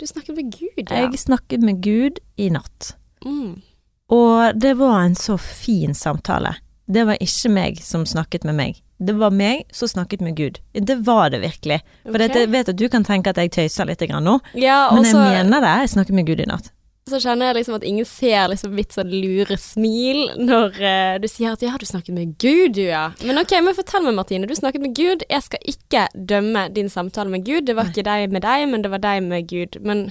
Du 0.00 0.06
snakket 0.06 0.36
med 0.36 0.50
Gud, 0.50 0.90
ja. 0.90 1.04
Jeg 1.04 1.18
snakket 1.22 1.62
med 1.62 1.82
Gud 1.82 2.18
i 2.36 2.48
natt. 2.50 2.96
Mm. 3.24 3.62
Og 4.10 4.58
det 4.60 4.74
var 4.78 5.04
en 5.04 5.14
så 5.14 5.38
fin 5.38 5.94
samtale. 5.94 6.56
Det 6.86 7.04
var 7.06 7.20
ikke 7.22 7.52
meg 7.52 7.78
som 7.84 8.06
snakket 8.06 8.44
med 8.44 8.58
meg. 8.58 8.82
Det 9.02 9.14
var 9.18 9.30
meg 9.34 9.64
som 9.74 9.88
snakket 9.88 10.20
med 10.20 10.36
Gud. 10.36 10.60
Det 10.72 10.96
var 11.06 11.30
det 11.30 11.40
virkelig. 11.42 11.80
For 12.04 12.14
okay. 12.14 12.44
jeg 12.44 12.52
vet 12.52 12.68
at 12.70 12.78
du 12.78 12.86
kan 12.90 13.04
tenke 13.06 13.32
at 13.32 13.40
jeg 13.40 13.50
tøyser 13.54 13.88
litt 13.88 14.02
grann 14.06 14.22
nå, 14.26 14.38
Ja, 14.54 14.90
men 14.94 15.06
jeg 15.06 15.18
mener 15.18 15.62
det. 15.64 15.74
Jeg 15.82 15.96
snakket 15.96 16.14
med 16.14 16.30
Gud 16.30 16.42
i 16.42 16.46
natt. 16.46 16.70
så 17.10 17.18
kjenner 17.18 17.50
jeg 17.50 17.56
liksom 17.56 17.74
at 17.74 17.84
ingen 17.84 18.06
ser 18.06 18.44
liksom 18.52 18.76
mitt 18.78 18.94
sånn 18.94 19.10
lure 19.10 19.56
smil 19.58 20.20
når 20.38 20.76
uh, 20.78 21.16
du 21.18 21.26
sier 21.26 21.56
at 21.56 21.64
ja, 21.64 21.74
du 21.74 21.82
snakket 21.84 22.14
med 22.14 22.36
Gud, 22.38 22.76
du 22.78 22.84
ja. 22.84 23.08
Men 23.26 23.42
ok, 23.42 23.56
men 23.58 23.74
fortell 23.74 24.06
meg 24.06 24.14
Martine, 24.20 24.46
du 24.46 24.54
snakket 24.54 24.84
med 24.84 24.94
Gud. 24.94 25.26
Jeg 25.26 25.42
skal 25.48 25.66
ikke 25.74 26.06
dømme 26.14 26.68
din 26.70 26.90
samtale 26.92 27.32
med 27.32 27.42
Gud. 27.48 27.66
Det 27.66 27.74
var 27.74 27.90
ikke 27.90 28.06
deg 28.06 28.30
med 28.30 28.46
deg, 28.46 28.68
men 28.70 28.86
det 28.86 28.92
var 28.94 29.02
deg 29.02 29.22
med 29.26 29.50
Gud. 29.50 29.80
Men 29.82 30.10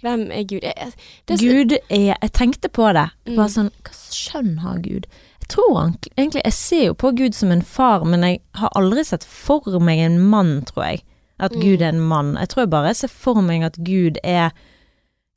hvem 0.00 0.30
er 0.32 0.46
Gud? 0.48 0.64
Jeg, 0.64 0.74
jeg- 0.80 0.94
det 1.28 1.40
Gud 1.44 1.76
er 1.76 2.16
Jeg 2.16 2.32
tenkte 2.32 2.72
på 2.72 2.88
det. 2.96 3.10
Mm. 3.28 3.36
Bare 3.36 3.52
sånn 3.52 3.74
Hva 3.84 3.98
skjønn 4.08 4.54
har 4.64 4.80
Gud? 4.80 5.12
Tror 5.50 5.92
egentlig 6.16 6.42
Jeg 6.44 6.54
ser 6.54 6.84
jo 6.84 6.94
på 6.94 7.10
Gud 7.18 7.34
som 7.34 7.50
en 7.50 7.62
far, 7.66 8.04
men 8.06 8.22
jeg 8.22 8.40
har 8.54 8.70
aldri 8.78 9.02
sett 9.04 9.24
for 9.26 9.80
meg 9.82 9.98
en 9.98 10.20
mann, 10.22 10.60
tror 10.68 10.84
jeg. 10.86 11.02
At 11.40 11.52
Mm. 11.56 11.60
Gud 11.60 11.82
er 11.82 11.88
en 11.88 12.00
mann. 12.00 12.36
Jeg 12.36 12.48
tror 12.48 12.62
jeg 12.62 12.70
bare 12.70 12.94
ser 12.94 13.08
for 13.08 13.40
meg 13.42 13.62
at 13.64 13.76
Gud 13.76 14.18
er 14.22 14.50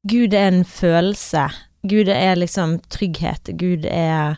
Gud 0.06 0.34
er 0.34 0.48
en 0.52 0.66
følelse. 0.66 1.50
Gud 1.88 2.10
er 2.10 2.36
liksom 2.36 2.80
trygghet. 2.90 3.58
Gud 3.58 3.86
er 3.86 4.36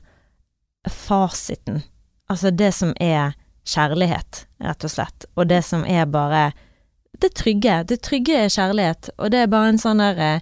fasiten. 0.88 1.84
Altså 2.30 2.52
det 2.52 2.72
som 2.74 2.94
er 3.02 3.34
kjærlighet, 3.66 4.46
rett 4.62 4.84
og 4.86 4.92
slett. 4.94 5.26
Og 5.36 5.48
det 5.50 5.64
som 5.66 5.86
er 5.86 6.06
bare 6.06 6.52
Det 7.22 7.34
trygge. 7.34 7.84
Det 7.88 8.02
trygge 8.02 8.36
er 8.36 8.50
kjærlighet, 8.50 9.10
og 9.18 9.32
det 9.32 9.40
er 9.40 9.48
bare 9.48 9.70
en 9.70 9.78
sånn 9.80 10.02
der 10.04 10.18
eh, 10.20 10.40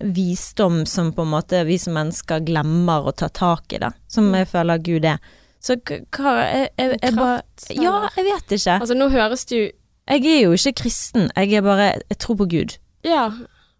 visdom 0.00 0.84
som 0.86 1.12
på 1.12 1.24
en 1.24 1.32
måte 1.32 1.64
vi 1.68 1.78
som 1.80 1.96
mennesker 1.98 2.44
glemmer 2.46 3.08
å 3.08 3.12
ta 3.16 3.28
tak 3.28 3.72
i, 3.72 3.80
da. 3.82 3.92
Som 4.08 4.30
jeg 4.34 4.48
føler 4.50 4.82
Gud 4.84 5.06
er. 5.08 5.18
Så 5.60 5.74
hva 5.82 6.34
jeg, 6.46 6.68
jeg, 6.78 6.98
jeg 7.02 7.14
bare 7.16 7.40
Ja, 7.74 7.94
jeg 8.14 8.28
vet 8.28 8.56
ikke. 8.58 8.78
Altså, 8.78 8.94
nå 8.94 9.08
høres 9.10 9.42
du 9.50 9.56
Jeg 9.58 10.20
er 10.22 10.42
jo 10.44 10.52
ikke 10.54 10.76
kristen. 10.84 11.30
Jeg 11.34 11.58
er 11.58 11.64
bare 11.66 11.88
Jeg 12.04 12.18
tror 12.22 12.38
på 12.38 12.46
Gud. 12.50 12.76
Ja. 13.06 13.28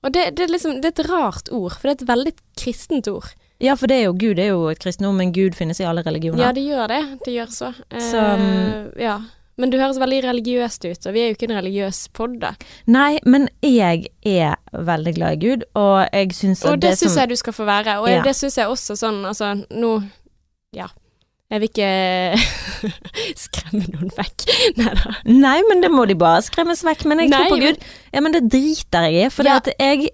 Og 0.03 0.15
det, 0.15 0.25
det, 0.39 0.47
er 0.47 0.55
liksom, 0.55 0.81
det 0.83 0.93
er 0.93 0.97
et 0.97 1.11
rart 1.11 1.51
ord, 1.55 1.75
for 1.75 1.89
det 1.89 1.95
er 1.95 2.03
et 2.03 2.09
veldig 2.11 2.35
kristent 2.59 3.09
ord. 3.11 3.31
Ja, 3.59 3.75
for 3.75 3.91
det 3.91 3.97
er 3.99 4.05
jo 4.07 4.13
Gud 4.15 4.37
det 4.39 4.45
er 4.47 4.53
jo 4.53 4.69
et 4.71 4.79
kristendom, 4.79 5.17
men 5.19 5.33
Gud 5.35 5.57
finnes 5.59 5.81
i 5.83 5.87
alle 5.89 6.05
religioner. 6.07 6.45
Ja, 6.45 6.53
det 6.55 6.63
gjør 6.63 6.93
det. 6.93 7.01
Det 7.25 7.35
gjør 7.35 7.51
så. 7.51 7.73
Eh, 7.91 8.05
Så, 8.05 8.23
um, 8.39 8.93
ja. 9.03 9.17
Men 9.59 9.71
du 9.73 9.79
høres 9.81 9.99
veldig 9.99 10.21
religiøst 10.25 10.85
ut, 10.87 11.07
og 11.11 11.15
vi 11.17 11.21
er 11.25 11.31
jo 11.33 11.35
ikke 11.37 11.49
en 11.51 11.57
religiøs 11.59 12.05
pod, 12.15 12.37
da. 12.41 12.53
Nei, 12.87 13.19
men 13.27 13.49
jeg 13.65 14.07
er 14.25 14.55
veldig 14.73 15.15
glad 15.19 15.37
i 15.37 15.43
Gud, 15.49 15.65
og 15.75 16.07
jeg 16.15 16.31
syns 16.39 16.63
at 16.65 16.71
Og 16.71 16.81
det, 16.81 16.93
det 16.95 16.99
syns 17.03 17.17
jeg 17.19 17.29
du 17.33 17.37
skal 17.41 17.53
få 17.57 17.67
være. 17.67 17.99
Og 18.01 18.09
Ja. 18.13 18.23
det 18.23 18.37
syns 18.39 18.57
jeg 18.59 18.71
også 18.71 18.97
sånn, 18.97 19.25
altså 19.27 19.55
nå 19.71 19.93
Ja. 20.77 20.87
Jeg 21.51 21.61
vil 21.63 21.69
ikke 21.71 22.39
skremme 23.47 23.87
noen 23.95 24.11
vekk. 24.17 24.45
Nei 24.79 24.93
da. 24.99 25.15
Nei, 25.25 25.57
men 25.69 25.81
det 25.85 25.91
må 25.93 26.05
de 26.09 26.17
bare 26.19 26.43
skremmes 26.45 26.83
vekk. 26.85 27.07
Men 27.09 27.23
jeg 27.25 27.31
Nei, 27.33 27.39
tror 27.41 27.55
på 27.57 27.61
Gud. 27.63 27.87
Ja, 28.13 28.21
men 28.25 28.35
det 28.37 28.43
driter 28.53 29.07
jeg 29.09 29.27
i, 29.27 29.31
for 29.33 29.49
Ja. 29.49 29.59
jeg 29.81 30.11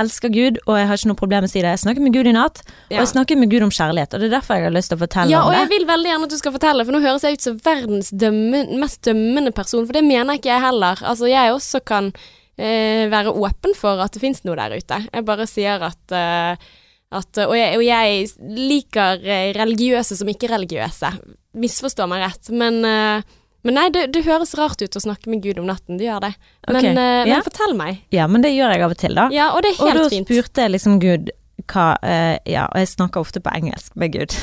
elsker 0.00 0.32
Gud, 0.32 0.58
og 0.66 0.76
jeg 0.76 0.88
har 0.90 0.98
ikke 0.98 1.10
noe 1.10 1.18
problem 1.18 1.44
med 1.44 1.50
å 1.50 1.52
si 1.52 1.62
det. 1.62 1.72
Jeg 1.72 1.82
snakket 1.82 2.04
med 2.04 2.14
Gud 2.16 2.28
i 2.28 2.34
natt, 2.36 2.62
og 2.66 2.96
jeg 2.98 3.10
snakket 3.10 3.40
med 3.40 3.52
Gud 3.52 3.66
om 3.66 3.72
kjærlighet, 3.72 4.14
og 4.14 4.22
det 4.22 4.28
er 4.28 4.34
derfor 4.36 4.58
jeg 4.58 4.66
har 4.68 4.74
lyst 4.74 4.92
til 4.92 4.98
å 4.98 5.02
fortelle 5.02 5.32
Ja, 5.32 5.42
om 5.42 5.50
og 5.50 5.56
jeg 5.56 5.70
vil 5.72 5.86
veldig 5.88 6.10
gjerne 6.10 6.28
at 6.28 6.34
du 6.34 6.38
skal 6.40 6.54
fortelle, 6.56 6.86
for 6.86 6.96
nå 6.96 7.02
høres 7.04 7.26
jeg 7.26 7.38
ut 7.38 7.46
som 7.46 7.60
verdens 7.64 8.10
dømme, 8.24 8.64
mest 8.82 9.00
dømmende 9.08 9.52
person, 9.56 9.86
for 9.88 9.96
det 9.96 10.04
mener 10.06 10.40
ikke 10.40 10.52
jeg 10.52 10.64
heller. 10.66 11.00
Altså, 11.00 11.30
jeg 11.32 11.54
også 11.54 11.80
kan 11.88 12.10
eh, 12.12 13.06
være 13.12 13.32
åpen 13.32 13.76
for 13.78 14.02
at 14.04 14.16
det 14.16 14.24
fins 14.24 14.44
noe 14.44 14.58
der 14.60 14.76
ute. 14.76 15.00
Jeg 15.08 15.28
bare 15.28 15.48
sier 15.48 15.88
at, 15.88 16.04
eh, 16.12 16.68
at 17.16 17.42
og, 17.46 17.56
jeg, 17.56 17.80
og 17.80 17.86
jeg 17.86 18.52
liker 18.68 19.24
eh, 19.24 19.48
religiøse 19.56 20.20
som 20.20 20.28
ikke-religiøse. 20.32 21.14
Misforstå 21.56 22.08
meg 22.10 22.26
rett, 22.26 22.52
men 22.52 22.82
eh, 22.84 23.36
men 23.66 23.76
nei, 23.78 23.86
det, 23.94 24.04
det 24.14 24.22
høres 24.26 24.54
rart 24.58 24.82
ut 24.82 24.98
å 24.98 25.02
snakke 25.02 25.30
med 25.32 25.42
Gud 25.42 25.58
om 25.58 25.66
natten, 25.66 25.98
det 25.98 26.06
gjør 26.06 26.22
det. 26.28 26.32
Men, 26.68 26.78
okay. 26.78 26.92
uh, 26.92 27.00
men 27.26 27.32
ja. 27.32 27.40
fortell 27.46 27.74
meg. 27.78 28.00
Ja, 28.14 28.28
men 28.30 28.44
det 28.44 28.52
gjør 28.54 28.74
jeg 28.74 28.84
av 28.86 28.94
og 28.94 29.00
til, 29.00 29.18
da. 29.18 29.26
Ja, 29.34 29.48
og 29.56 29.64
det 29.64 29.72
er 29.72 29.78
helt 29.80 29.86
og 29.86 29.90
helt 29.90 30.02
da 30.04 30.12
fint. 30.14 30.30
spurte 30.30 30.66
jeg 30.66 30.74
liksom 30.76 30.98
Gud 31.02 31.32
hva 31.66 31.86
uh, 31.98 32.36
Ja, 32.46 32.66
og 32.68 32.82
jeg 32.82 32.92
snakker 32.92 33.26
ofte 33.26 33.42
på 33.42 33.54
engelsk 33.58 33.96
med 33.98 34.14
Gud. 34.14 34.36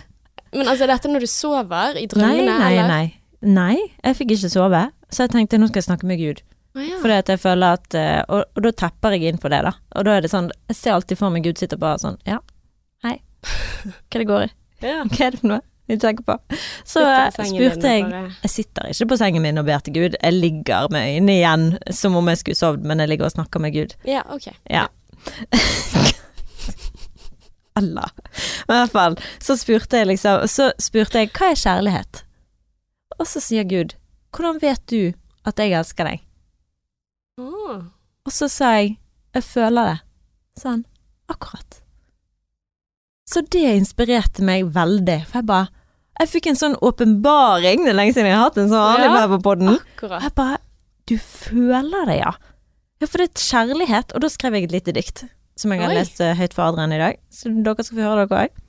Men 0.56 0.66
altså, 0.66 0.86
er 0.86 0.94
dette 0.94 1.12
når 1.12 1.26
du 1.26 1.30
sover 1.30 1.98
i 2.00 2.06
drømmene, 2.10 2.46
drømmene, 2.46 2.60
nei, 2.62 2.70
eller? 2.76 2.94
nei. 2.94 3.16
Nei, 3.40 3.76
jeg 4.04 4.18
fikk 4.18 4.34
ikke 4.34 4.52
sove, 4.52 4.80
så 5.08 5.24
jeg 5.24 5.32
tenkte 5.32 5.60
nå 5.60 5.70
skal 5.70 5.80
jeg 5.80 5.88
snakke 5.88 6.08
med 6.08 6.20
Gud. 6.20 6.42
Å, 6.76 6.82
ja. 6.84 6.98
Fordi 7.02 7.16
at 7.16 7.30
jeg 7.32 7.40
føler 7.42 7.78
at 7.78 7.96
uh, 7.98 8.20
og, 8.30 8.44
og 8.54 8.64
da 8.66 8.72
tepper 8.84 9.16
jeg 9.16 9.32
inn 9.32 9.40
på 9.42 9.50
det, 9.52 9.62
da. 9.66 9.74
Og 9.96 10.06
da 10.06 10.16
er 10.16 10.24
det 10.24 10.30
sånn 10.30 10.52
Jeg 10.70 10.76
ser 10.78 10.94
alltid 10.94 11.18
for 11.18 11.34
meg 11.34 11.42
Gud 11.48 11.58
sitter 11.58 11.80
bare 11.80 11.98
sånn 11.98 12.20
Ja, 12.28 12.38
hei. 13.02 13.16
Hva 14.12 14.20
det 14.20 14.28
går 14.28 14.46
i? 14.46 14.50
Ja. 14.84 15.00
Hva 15.08 15.26
er 15.26 15.34
det 15.34 15.40
for 15.42 15.50
noe 15.50 15.64
du 15.98 16.02
tenker 16.02 16.26
på? 16.26 16.36
Så 16.84 17.02
spurte 17.32 17.92
jeg 17.94 18.06
Jeg 18.42 18.50
sitter 18.50 18.90
ikke 18.92 19.10
på 19.12 19.18
sengen 19.20 19.42
min 19.44 19.60
og 19.60 19.66
ber 19.68 19.82
til 19.84 19.96
Gud. 19.96 20.16
Jeg 20.16 20.36
ligger 20.36 20.90
med 20.94 21.14
øynene 21.16 21.36
igjen 21.38 21.66
som 21.94 22.16
om 22.18 22.28
jeg 22.32 22.42
skulle 22.42 22.60
sovd, 22.60 22.86
men 22.86 23.02
jeg 23.02 23.12
ligger 23.12 23.30
og 23.30 23.34
snakker 23.36 23.62
med 23.62 23.74
Gud. 23.76 23.94
Ja, 24.08 24.22
ok. 24.30 24.50
Ja. 24.70 24.86
Allah. 27.80 28.10
Men 28.68 28.76
i 28.76 28.80
hvert 28.80 28.92
fall, 28.92 29.18
så 29.40 29.56
spurte 29.56 30.00
jeg 30.00 30.10
liksom 30.10 30.46
Så 30.48 30.70
spurte 30.82 31.22
jeg 31.22 31.30
hva 31.36 31.52
er 31.52 31.60
kjærlighet? 31.60 32.22
Og 33.20 33.28
så 33.28 33.42
sier 33.44 33.66
Gud, 33.68 33.94
hvordan 34.34 34.60
vet 34.62 34.82
du 34.90 35.12
at 35.48 35.60
jeg 35.60 35.74
elsker 35.76 36.08
deg? 36.08 36.22
Mm. 37.40 37.90
Og 38.26 38.32
så 38.32 38.48
sa 38.52 38.74
jeg, 38.78 38.96
jeg 39.34 39.44
føler 39.46 39.92
det. 39.92 39.98
Sånn, 40.60 40.82
akkurat. 41.30 41.80
Så 43.30 43.44
det 43.46 43.76
inspirerte 43.78 44.44
meg 44.44 44.72
veldig, 44.74 45.20
for 45.28 45.40
jeg 45.40 45.48
bare 45.50 45.68
Jeg 46.20 46.28
fikk 46.28 46.50
en 46.50 46.58
sånn 46.60 46.76
åpenbaring, 46.84 47.86
det 47.86 47.94
er 47.94 47.96
lenge 47.96 48.12
siden 48.12 48.28
jeg 48.28 48.36
har 48.36 48.50
hatt 48.50 48.58
en 48.60 48.68
sånn 48.68 49.00
Ja. 49.00 49.26
på 49.30 49.40
podden. 49.42 49.78
Akkurat. 49.78 50.22
jeg 50.22 50.34
bare 50.36 50.58
Du 51.06 51.16
føler 51.18 52.06
det, 52.06 52.18
ja. 52.20 52.32
Ja, 53.00 53.06
for 53.08 53.18
det 53.18 53.30
er 53.30 53.40
kjærlighet. 53.40 54.12
Og 54.14 54.20
da 54.20 54.28
skrev 54.28 54.54
jeg 54.54 54.64
et 54.68 54.72
lite 54.72 54.92
dikt 54.94 55.24
som 55.56 55.72
jeg 55.72 55.80
har 55.80 55.88
Oi. 55.90 55.94
lest 55.96 56.20
eh, 56.20 56.34
høyt 56.36 56.52
for 56.54 56.68
Adrian 56.68 56.92
i 56.92 56.98
dag. 57.00 57.16
Så 57.32 57.50
dere 57.50 57.82
skal 57.82 57.96
få 57.96 58.04
høre 58.04 58.26
dere 58.28 58.44
òg. 58.44 58.60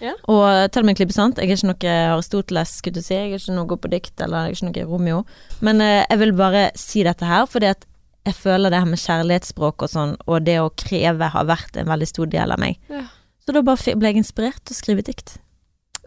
Ja. 0.00 0.12
Og 0.28 0.70
til 0.72 0.82
og 0.84 0.86
med 0.86 0.96
klippe 0.96 1.12
sant, 1.16 1.36
jeg 1.40 1.50
er 1.50 1.56
ikke 1.56 1.72
noe 1.72 1.96
Aristoteles, 2.14 2.76
skulle 2.78 3.00
du 3.00 3.02
si, 3.02 3.14
jeg 3.14 3.32
er 3.32 3.40
ikke 3.40 3.56
noe 3.56 3.66
god 3.66 3.80
på 3.84 3.90
dikt, 3.90 4.14
eller 4.20 4.46
jeg 4.46 4.52
er 4.52 4.56
ikke 4.60 4.68
noe 4.70 4.88
Romeo. 4.92 5.24
Men 5.60 5.80
eh, 5.84 6.04
jeg 6.08 6.18
vil 6.22 6.32
bare 6.38 6.70
si 6.78 7.02
dette 7.02 7.26
her, 7.26 7.48
fordi 7.50 7.72
at 7.72 7.84
jeg 8.28 8.36
føler 8.36 8.70
det 8.70 8.78
her 8.78 8.88
med 8.88 9.00
kjærlighetsspråk 9.00 9.82
og 9.82 9.90
sånn, 9.90 10.16
og 10.28 10.44
det 10.44 10.58
å 10.60 10.70
kreve 10.76 11.32
har 11.32 11.48
vært 11.48 11.76
en 11.80 11.88
veldig 11.88 12.08
stor 12.08 12.28
del 12.30 12.52
av 12.52 12.60
meg. 12.60 12.76
Ja. 12.92 13.06
Så 13.40 13.56
da 13.56 13.62
bare 13.64 13.96
ble 13.96 14.12
jeg 14.12 14.20
inspirert 14.20 14.60
til 14.64 14.76
å 14.76 14.80
skrive 14.80 15.04
dikt. 15.04 15.38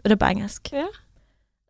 Og 0.04 0.10
det 0.10 0.12
er 0.12 0.20
på 0.20 0.30
engelsk. 0.30 0.72
Ja. 0.72 0.86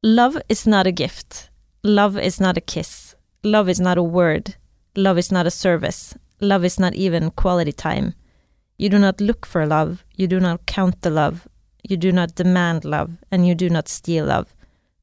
Love 0.02 0.42
is 0.48 0.66
not 0.66 0.86
a 0.86 0.90
gift. 0.90 1.50
Love 1.82 2.26
is 2.26 2.40
not 2.40 2.56
a 2.58 2.60
kiss. 2.60 3.14
Love 3.42 3.70
is 3.70 3.80
not 3.80 3.98
a 3.98 4.02
word. 4.02 4.56
Love 4.96 5.18
is 5.18 5.32
not 5.32 5.46
a 5.46 5.50
service. 5.50 6.16
Love 6.40 6.66
is 6.66 6.78
not 6.80 6.94
even 6.94 7.30
quality 7.30 7.72
time. 7.72 8.12
You 8.78 8.90
do 8.90 8.98
not 8.98 9.20
look 9.20 9.46
for 9.46 9.66
love. 9.66 10.04
You 10.16 10.26
do 10.26 10.40
not 10.40 10.66
count 10.66 11.02
the 11.02 11.10
love. 11.10 11.46
You 11.82 11.96
do 11.96 12.12
not 12.12 12.34
demand 12.34 12.84
love. 12.84 13.16
And 13.30 13.46
you 13.46 13.54
do 13.54 13.70
not 13.70 13.88
steal 13.88 14.26
love. 14.26 14.46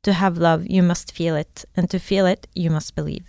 To 0.04 0.14
have 0.14 0.38
love, 0.38 0.66
you 0.68 0.84
must 0.84 1.12
feel 1.12 1.36
it. 1.36 1.66
And 1.76 1.90
to 1.90 2.00
feel 2.00 2.26
it, 2.26 2.48
you 2.54 2.70
must 2.72 2.96
believe. 2.96 3.26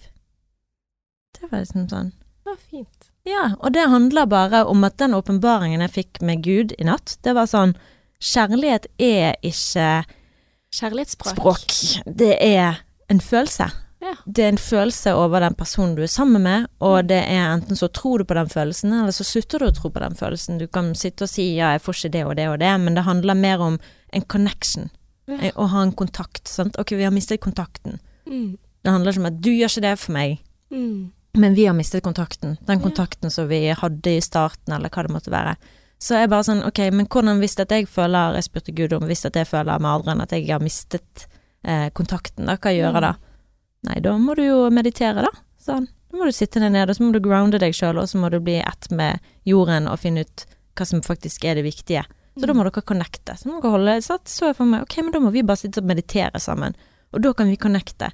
Det 1.40 1.50
var 1.50 1.60
liksom 1.60 1.88
sånn. 1.88 2.12
Det 2.42 2.50
var 2.50 2.56
fint. 2.56 3.10
Ja, 3.24 3.54
og 3.58 3.72
det 3.72 3.88
handler 3.88 4.26
bare 4.26 4.64
om 4.64 4.84
at 4.84 4.96
den 4.98 5.14
åpenbaringen 5.14 5.80
jeg 5.84 5.94
fikk 5.94 6.20
med 6.22 6.42
Gud 6.42 6.72
i 6.78 6.84
natt, 6.84 7.18
det 7.22 7.34
var 7.36 7.46
sånn 7.46 7.76
Kjærlighet 8.22 8.86
er 9.02 9.34
ikke 9.42 10.04
Kjærlighetsspråk. 10.72 11.36
språk. 11.36 12.06
Det 12.16 12.36
er 12.40 12.78
en 13.10 13.20
følelse. 13.20 13.66
Ja. 14.02 14.14
Det 14.26 14.44
er 14.44 14.48
en 14.48 14.58
følelse 14.58 15.12
over 15.14 15.40
den 15.44 15.54
personen 15.54 15.94
du 15.94 16.02
er 16.02 16.10
sammen 16.10 16.42
med, 16.42 16.64
og 16.82 17.04
det 17.08 17.20
er 17.22 17.52
enten 17.54 17.76
så 17.78 17.86
tror 17.92 18.18
du 18.18 18.24
på 18.24 18.34
den 18.34 18.48
følelsen, 18.50 18.92
eller 18.92 19.12
så 19.14 19.22
slutter 19.26 19.58
du 19.62 19.66
å 19.68 19.74
tro 19.76 19.90
på 19.94 20.00
den 20.02 20.14
følelsen. 20.18 20.58
Du 20.58 20.66
kan 20.66 20.92
sitte 20.98 21.22
og 21.22 21.30
si 21.30 21.52
ja, 21.54 21.70
jeg 21.76 21.82
får 21.84 21.94
ikke 22.00 22.10
det 22.16 22.24
og 22.26 22.34
det 22.36 22.48
og 22.50 22.58
det, 22.58 22.72
men 22.82 22.94
det 22.98 23.04
handler 23.06 23.34
mer 23.38 23.62
om 23.62 23.78
en 24.12 24.22
connection. 24.22 24.90
Ja. 25.28 25.38
Eh, 25.38 25.52
Å 25.54 25.68
ha 25.70 25.82
en 25.86 25.92
kontakt. 25.92 26.48
Sant? 26.50 26.76
Ok, 26.82 26.90
vi 26.98 27.04
har 27.06 27.14
mistet 27.14 27.40
kontakten. 27.40 28.00
Mm. 28.26 28.56
Det 28.82 28.90
handler 28.90 29.12
ikke 29.14 29.20
om 29.22 29.26
at 29.30 29.40
du 29.40 29.50
gjør 29.54 29.70
ikke 29.70 29.86
det 29.86 29.98
for 29.98 30.12
meg, 30.12 30.38
Mm. 30.72 31.12
men 31.36 31.54
vi 31.54 31.66
har 31.66 31.74
mistet 31.74 32.02
kontakten. 32.02 32.56
Den 32.66 32.80
Ja. 32.80 32.88
kontakten 32.88 33.30
som 33.30 33.46
vi 33.48 33.68
hadde 33.72 34.16
i 34.16 34.20
starten, 34.20 34.72
eller 34.74 34.88
hva 34.88 35.02
det 35.06 35.10
måtte 35.14 35.30
være. 35.30 35.56
Så 36.02 36.18
jeg 36.18 36.30
bare 36.32 36.46
sånn, 36.46 36.64
ok, 36.66 36.80
men 36.90 37.06
hvordan 37.06 37.38
hvis 37.38 37.54
at 37.62 37.70
jeg 37.70 37.86
føler, 37.90 38.34
jeg 38.34 38.48
spurte 38.48 38.74
Gud 38.74 38.94
om, 38.96 39.04
hvis 39.06 39.22
at 39.28 39.36
jeg 39.38 39.46
føler 39.46 39.78
med 39.78 39.90
alderen 39.92 40.22
at 40.24 40.32
jeg 40.34 40.48
har 40.48 40.62
mistet 40.62 41.26
eh, 41.62 41.90
kontakten, 41.94 42.48
da, 42.50 42.56
hva 42.58 42.72
gjør 42.74 42.88
jeg 42.88 43.04
da? 43.04 43.12
Nei, 43.86 43.98
da 44.02 44.14
må 44.18 44.34
du 44.38 44.42
jo 44.42 44.56
meditere, 44.74 45.22
da. 45.22 45.30
Sånn. 45.62 45.86
Da 46.10 46.18
må 46.18 46.26
du 46.26 46.34
sitte 46.34 46.60
deg 46.62 46.74
ned, 46.74 46.90
og 46.90 46.98
så 46.98 47.06
må 47.06 47.12
du 47.14 47.22
grounde 47.22 47.60
deg 47.62 47.76
sjøl, 47.76 48.00
og 48.02 48.10
så 48.10 48.18
må 48.18 48.32
du 48.34 48.40
bli 48.42 48.58
ett 48.60 48.90
med 48.90 49.22
jorden 49.48 49.86
og 49.90 50.02
finne 50.02 50.26
ut 50.26 50.44
hva 50.78 50.86
som 50.88 51.04
faktisk 51.06 51.46
er 51.46 51.60
det 51.60 51.64
viktige. 51.68 52.02
Så 52.34 52.48
da 52.48 52.56
må 52.56 52.64
dere 52.66 52.82
connecte. 52.84 53.36
Så 53.38 53.48
må 53.48 53.60
dere 53.60 53.74
holde 53.74 53.94
Så 54.02 54.18
så 54.26 54.50
for 54.56 54.68
meg, 54.68 54.82
ok, 54.86 54.98
men 55.04 55.14
da 55.14 55.20
må 55.22 55.30
vi 55.30 55.44
bare 55.46 55.60
sitte 55.60 55.82
og 55.82 55.88
meditere 55.88 56.40
sammen, 56.42 56.74
og 57.12 57.22
da 57.22 57.32
kan 57.36 57.50
vi 57.50 57.60
connecte. 57.60 58.10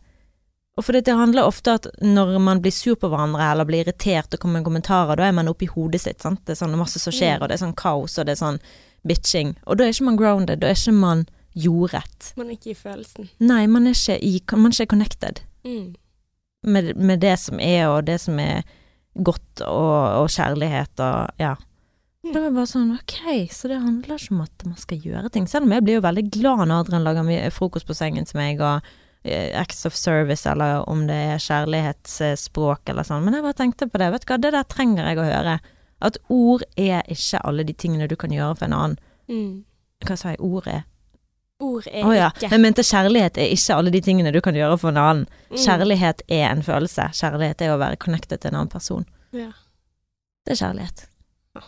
Og 0.79 0.85
for 0.87 0.95
det 0.95 1.11
handler 1.11 1.43
ofte 1.49 1.73
at 1.75 1.87
når 2.05 2.37
man 2.41 2.61
blir 2.63 2.71
sur 2.73 2.95
på 2.95 3.09
hverandre 3.11 3.43
eller 3.51 3.67
blir 3.67 3.83
irritert 3.83 4.33
og 4.37 4.39
kommer 4.45 4.61
med 4.61 4.69
kommentarer, 4.69 5.19
da 5.19 5.27
er 5.27 5.35
man 5.35 5.51
oppi 5.51 5.67
hodet 5.67 6.01
sitt, 6.05 6.21
sant. 6.23 6.45
Det 6.47 6.55
er 6.55 6.61
sånn 6.61 6.77
masse 6.79 7.01
som 7.03 7.13
skjer, 7.13 7.39
Mm. 7.39 7.43
og 7.43 7.49
det 7.49 7.57
er 7.59 7.65
sånn 7.67 7.75
kaos, 7.77 8.19
og 8.19 8.27
det 8.29 8.37
er 8.37 8.43
sånn 8.45 8.61
bitching. 9.07 9.57
Og 9.67 9.79
da 9.79 9.85
er 9.85 9.91
ikke 9.93 10.05
man 10.07 10.17
grounded, 10.21 10.61
da 10.63 10.69
er 10.71 10.79
ikke 10.79 10.95
man 10.95 11.27
jordrett. 11.59 12.33
Man 12.39 12.47
er 12.53 12.55
ikke 12.59 12.71
i 12.71 12.79
følelsen. 12.79 13.29
Nei, 13.41 13.67
man 13.67 13.87
er 13.91 13.97
ikke, 13.99 14.19
i, 14.23 14.41
man 14.55 14.71
er 14.71 14.77
ikke 14.79 14.93
connected 14.95 15.41
Mm. 15.65 15.95
med, 16.63 16.97
med 16.97 17.21
det 17.21 17.39
som 17.39 17.59
er, 17.61 17.89
og 17.89 18.05
det 18.07 18.21
som 18.21 18.39
er 18.39 18.63
godt, 19.21 19.61
og, 19.67 20.23
og 20.23 20.29
kjærlighet, 20.31 20.95
og 21.01 21.31
ja. 21.41 21.57
Mm. 22.25 22.33
er 22.35 22.41
var 22.47 22.51
bare 22.61 22.67
sånn, 22.71 22.95
ok, 22.95 23.49
så 23.51 23.69
det 23.69 23.81
handler 23.83 24.15
ikke 24.19 24.33
om 24.35 24.41
at 24.43 24.65
man 24.67 24.77
skal 24.77 24.99
gjøre 24.99 25.31
ting. 25.33 25.47
Selv 25.51 25.67
om 25.67 25.73
jeg 25.73 25.83
blir 25.83 25.99
jo 25.99 26.07
veldig 26.07 26.31
glad 26.31 26.67
når 26.69 26.81
Adrian 26.85 27.05
lager 27.05 27.51
frokost 27.51 27.87
på 27.87 27.95
sengen 27.99 28.25
til 28.27 28.39
meg, 28.39 28.61
og 28.61 28.83
acts 29.27 29.87
of 29.87 29.95
service, 29.95 30.47
eller 30.51 30.85
om 30.89 31.07
det 31.09 31.17
er 31.33 31.43
kjærlighetsspråk 31.43 32.89
eller 32.93 33.07
sånn. 33.07 33.25
Men 33.25 33.35
jeg 33.39 33.45
bare 33.45 33.59
tenkte 33.59 33.89
på 33.91 33.99
det, 34.01 34.11
vet 34.15 34.25
du 34.27 34.33
hva, 34.33 34.39
det 34.41 34.53
der 34.55 34.69
trenger 34.71 35.09
jeg 35.11 35.19
å 35.19 35.27
høre. 35.27 35.59
At 36.01 36.19
ord 36.31 36.63
er 36.79 37.03
ikke 37.11 37.41
alle 37.45 37.65
de 37.67 37.75
tingene 37.75 38.07
du 38.09 38.15
kan 38.17 38.31
gjøre 38.31 38.55
for 38.61 38.69
en 38.69 38.77
annen. 38.77 38.99
Mm. 39.29 39.65
Hva 40.07 40.17
sa 40.17 40.31
jeg, 40.33 40.41
ord 40.41 40.69
er? 40.71 40.85
Ord 41.59 41.89
er 41.91 42.05
oh, 42.07 42.13
ja, 42.15 42.29
ikke 42.31 42.53
jeg 42.53 42.63
mente 42.63 42.85
kjærlighet 42.87 43.39
er 43.43 43.49
ikke 43.51 43.75
alle 43.75 43.91
de 43.91 44.01
tingene 44.07 44.31
du 44.31 44.39
kan 44.45 44.55
gjøre 44.55 44.77
for 44.79 44.93
en 44.95 45.01
annen. 45.03 45.25
Mm. 45.51 45.57
Kjærlighet 45.59 46.23
er 46.31 46.45
en 46.53 46.63
følelse. 46.63 47.09
Kjærlighet 47.19 47.65
er 47.67 47.73
å 47.75 47.81
være 47.81 47.99
connected 47.99 48.39
til 48.39 48.53
en 48.53 48.61
annen 48.61 48.71
person. 48.71 49.09
Ja. 49.35 49.51
Det 50.47 50.55
er 50.55 50.61
kjærlighet. 50.63 51.03
Ja. 51.59 51.65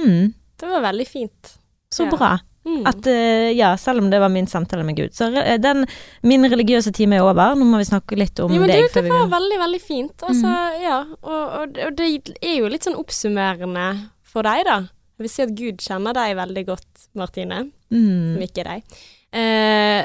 Mm, 0.00 0.32
Det 0.58 0.70
var 0.72 0.80
veldig 0.88 1.06
fint. 1.06 1.58
så 1.92 2.08
bra. 2.10 2.38
Mm. 2.68 2.82
At 2.90 3.06
eh, 3.08 3.48
ja, 3.56 3.70
selv 3.80 4.02
om 4.02 4.10
det 4.12 4.20
var 4.20 4.28
min 4.32 4.46
samtale 4.50 4.84
med 4.84 4.98
Gud. 4.98 5.14
Så 5.16 5.30
eh, 5.40 5.56
den, 5.62 5.86
min 6.26 6.44
religiøse 6.50 6.92
time 6.92 7.16
er 7.16 7.24
over. 7.24 7.56
Nå 7.56 7.64
må 7.68 7.80
vi 7.80 7.88
snakke 7.88 8.18
litt 8.18 8.38
om 8.44 8.52
Jo, 8.52 8.60
men 8.60 8.72
deg. 8.72 8.84
du, 8.84 9.00
det 9.00 9.14
var 9.14 9.30
veldig, 9.32 9.58
veldig 9.64 9.80
fint. 9.82 10.26
Altså, 10.28 10.54
ja. 10.82 11.00
Og, 11.22 11.56
og, 11.62 11.80
og 11.88 11.98
det 11.98 12.10
er 12.42 12.58
jo 12.58 12.70
litt 12.70 12.86
sånn 12.88 12.98
oppsummerende 13.00 13.88
for 14.28 14.46
deg, 14.46 14.66
da. 14.68 14.78
Jeg 15.18 15.26
vil 15.26 15.32
si 15.32 15.46
at 15.46 15.56
Gud 15.58 15.82
kjenner 15.82 16.14
deg 16.14 16.36
veldig 16.38 16.64
godt, 16.68 17.08
Martine, 17.18 17.64
mm. 17.90 18.36
som 18.36 18.44
ikke 18.44 18.62
er 18.62 18.68
deg. 18.70 18.98
Eh, 19.38 20.02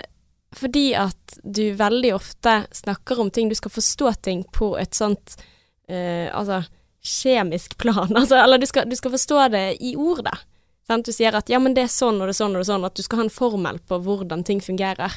fordi 0.54 0.88
at 0.98 1.38
du 1.44 1.66
veldig 1.78 2.14
ofte 2.16 2.60
snakker 2.76 3.22
om 3.24 3.30
ting 3.34 3.48
Du 3.50 3.56
skal 3.58 3.72
forstå 3.74 4.12
ting 4.22 4.44
på 4.54 4.74
et 4.78 4.94
sånt 4.94 5.38
eh, 5.88 6.28
Altså 6.30 6.60
kjemisk 7.04 7.78
plan. 7.78 8.12
Altså, 8.20 8.38
eller 8.40 8.62
du 8.62 8.66
skal, 8.66 8.88
du 8.90 8.96
skal 8.96 9.12
forstå 9.12 9.48
det 9.52 9.64
i 9.84 9.96
ord, 10.00 10.24
da. 10.24 10.38
Sant? 10.88 11.06
Du 11.06 11.12
sier 11.16 11.34
at 11.36 11.48
ja, 11.50 11.60
men 11.60 11.74
det 11.74 11.84
er 11.86 11.92
sånn 11.94 12.20
og 12.20 12.28
det 12.28 12.34
er 12.36 12.40
sånn 12.42 12.52
og 12.56 12.60
det 12.62 12.66
er 12.68 12.72
sånn, 12.74 12.86
at 12.86 12.96
du 12.96 13.04
skal 13.06 13.18
ha 13.22 13.24
en 13.24 13.30
formel 13.30 13.80
på 13.88 14.00
hvordan 14.04 14.44
ting 14.44 14.60
fungerer. 14.62 15.12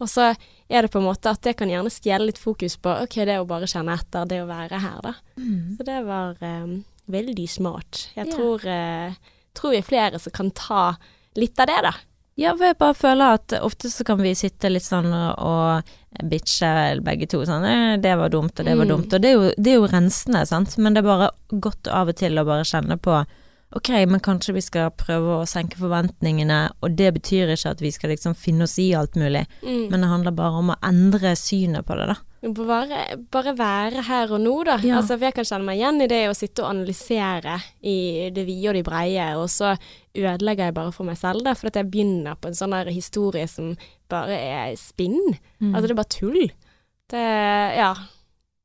Og 0.00 0.08
så 0.08 0.30
er 0.70 0.82
det 0.86 0.90
på 0.94 0.98
en 0.98 1.04
måte 1.10 1.28
at 1.28 1.42
det 1.44 1.56
kan 1.58 1.68
gjerne 1.68 1.90
stjele 1.92 2.30
litt 2.30 2.38
fokus 2.40 2.78
på 2.80 2.88
ok, 3.02 3.18
det 3.28 3.36
å 3.40 3.44
bare 3.46 3.68
kjenne 3.68 3.92
etter, 4.00 4.24
det 4.30 4.38
å 4.40 4.48
være 4.48 4.78
her, 4.80 5.00
da. 5.04 5.12
Mm. 5.36 5.76
Så 5.76 5.84
det 5.84 5.98
var 6.06 6.36
um, 6.40 6.84
veldig 7.12 7.48
smart. 7.52 8.06
Jeg 8.16 8.26
Ja. 8.30 8.32
tror, 8.36 8.64
uh, 8.64 9.12
tror 9.52 9.70
vi 9.74 9.76
er 9.82 9.82
flere 9.90 10.18
som 10.18 10.32
kan 10.32 10.50
ta 10.56 10.96
litt 11.36 11.60
av 11.60 11.66
det, 11.66 11.82
da. 11.82 11.92
Ja, 12.40 12.54
for 12.56 12.64
jeg 12.64 12.78
bare 12.78 12.94
føler 12.96 13.34
at 13.36 13.52
ofte 13.60 13.90
så 13.92 14.04
kan 14.06 14.16
vi 14.22 14.32
sitte 14.34 14.70
litt 14.72 14.86
sånn 14.86 15.12
og, 15.12 15.82
bitche 16.24 17.00
begge 17.04 17.28
to 17.28 17.42
sånn 17.46 17.64
eh, 17.68 17.96
'Det 18.00 18.16
var 18.18 18.28
dumt, 18.30 18.58
og 18.58 18.64
det 18.64 18.76
var 18.76 18.86
Mm. 18.86 18.90
dumt'. 18.90 19.12
Og 19.14 19.20
det 19.20 19.28
er, 19.28 19.32
jo, 19.36 19.52
det 19.58 19.66
er 19.72 19.76
jo 19.76 19.86
rensende, 19.86 20.46
sant, 20.46 20.78
men 20.78 20.94
det 20.94 21.04
er 21.04 21.08
bare 21.08 21.30
godt 21.52 21.86
av 21.88 22.08
og 22.08 22.16
til 22.16 22.32
å 22.38 22.44
bare 22.46 22.64
kjenne 22.64 22.96
på 22.98 23.26
Ok, 23.72 23.88
men 24.10 24.18
kanskje 24.18 24.52
vi 24.56 24.62
skal 24.66 24.88
prøve 24.98 25.36
å 25.38 25.46
senke 25.46 25.78
forventningene, 25.78 26.72
og 26.82 26.96
det 26.98 27.12
betyr 27.14 27.52
ikke 27.54 27.70
at 27.70 27.80
vi 27.84 27.92
skal 27.94 28.10
liksom 28.10 28.34
finne 28.34 28.66
oss 28.66 28.78
i 28.82 28.88
alt 28.98 29.14
mulig, 29.14 29.44
Mm. 29.62 29.90
men 29.92 30.00
det 30.00 30.08
handler 30.10 30.32
bare 30.34 30.58
om 30.58 30.70
å 30.70 30.76
endre 30.82 31.36
synet 31.38 31.86
på 31.86 31.94
det, 31.94 32.08
da. 32.08 32.16
Bare, 32.42 33.16
bare 33.30 33.52
være 33.54 34.02
her 34.02 34.32
og 34.32 34.40
nå, 34.40 34.64
da. 34.64 34.78
Ja. 34.82 34.96
Altså, 34.96 35.14
for 35.18 35.26
jeg 35.28 35.34
kan 35.34 35.44
kjenne 35.44 35.64
meg 35.68 35.78
igjen 35.78 36.02
i 36.02 36.06
det 36.08 36.28
å 36.30 36.34
sitte 36.34 36.64
og 36.64 36.70
analysere 36.74 37.60
i 37.84 38.30
det 38.34 38.46
vide 38.48 38.68
og 38.70 38.74
de 38.74 38.82
breie, 38.82 39.26
og 39.36 39.46
så 39.52 39.76
ødelegger 40.16 40.64
jeg 40.70 40.74
bare 40.74 40.92
for 40.92 41.04
meg 41.04 41.16
selv, 41.20 41.44
da, 41.44 41.54
for 41.54 41.68
at 41.68 41.76
jeg 41.76 41.90
begynner 41.92 42.34
på 42.40 42.48
en 42.48 42.54
sånn 42.58 42.70
der 42.74 42.90
historie 42.90 43.46
som 43.46 43.76
bare 44.08 44.34
er 44.34 44.74
spinn. 44.80 45.36
Mm. 45.60 45.74
Altså, 45.76 45.82
det 45.86 45.90
er 45.90 46.02
bare 46.02 46.16
tull. 46.16 46.50
Det 47.10 47.76
Ja. 47.76 47.94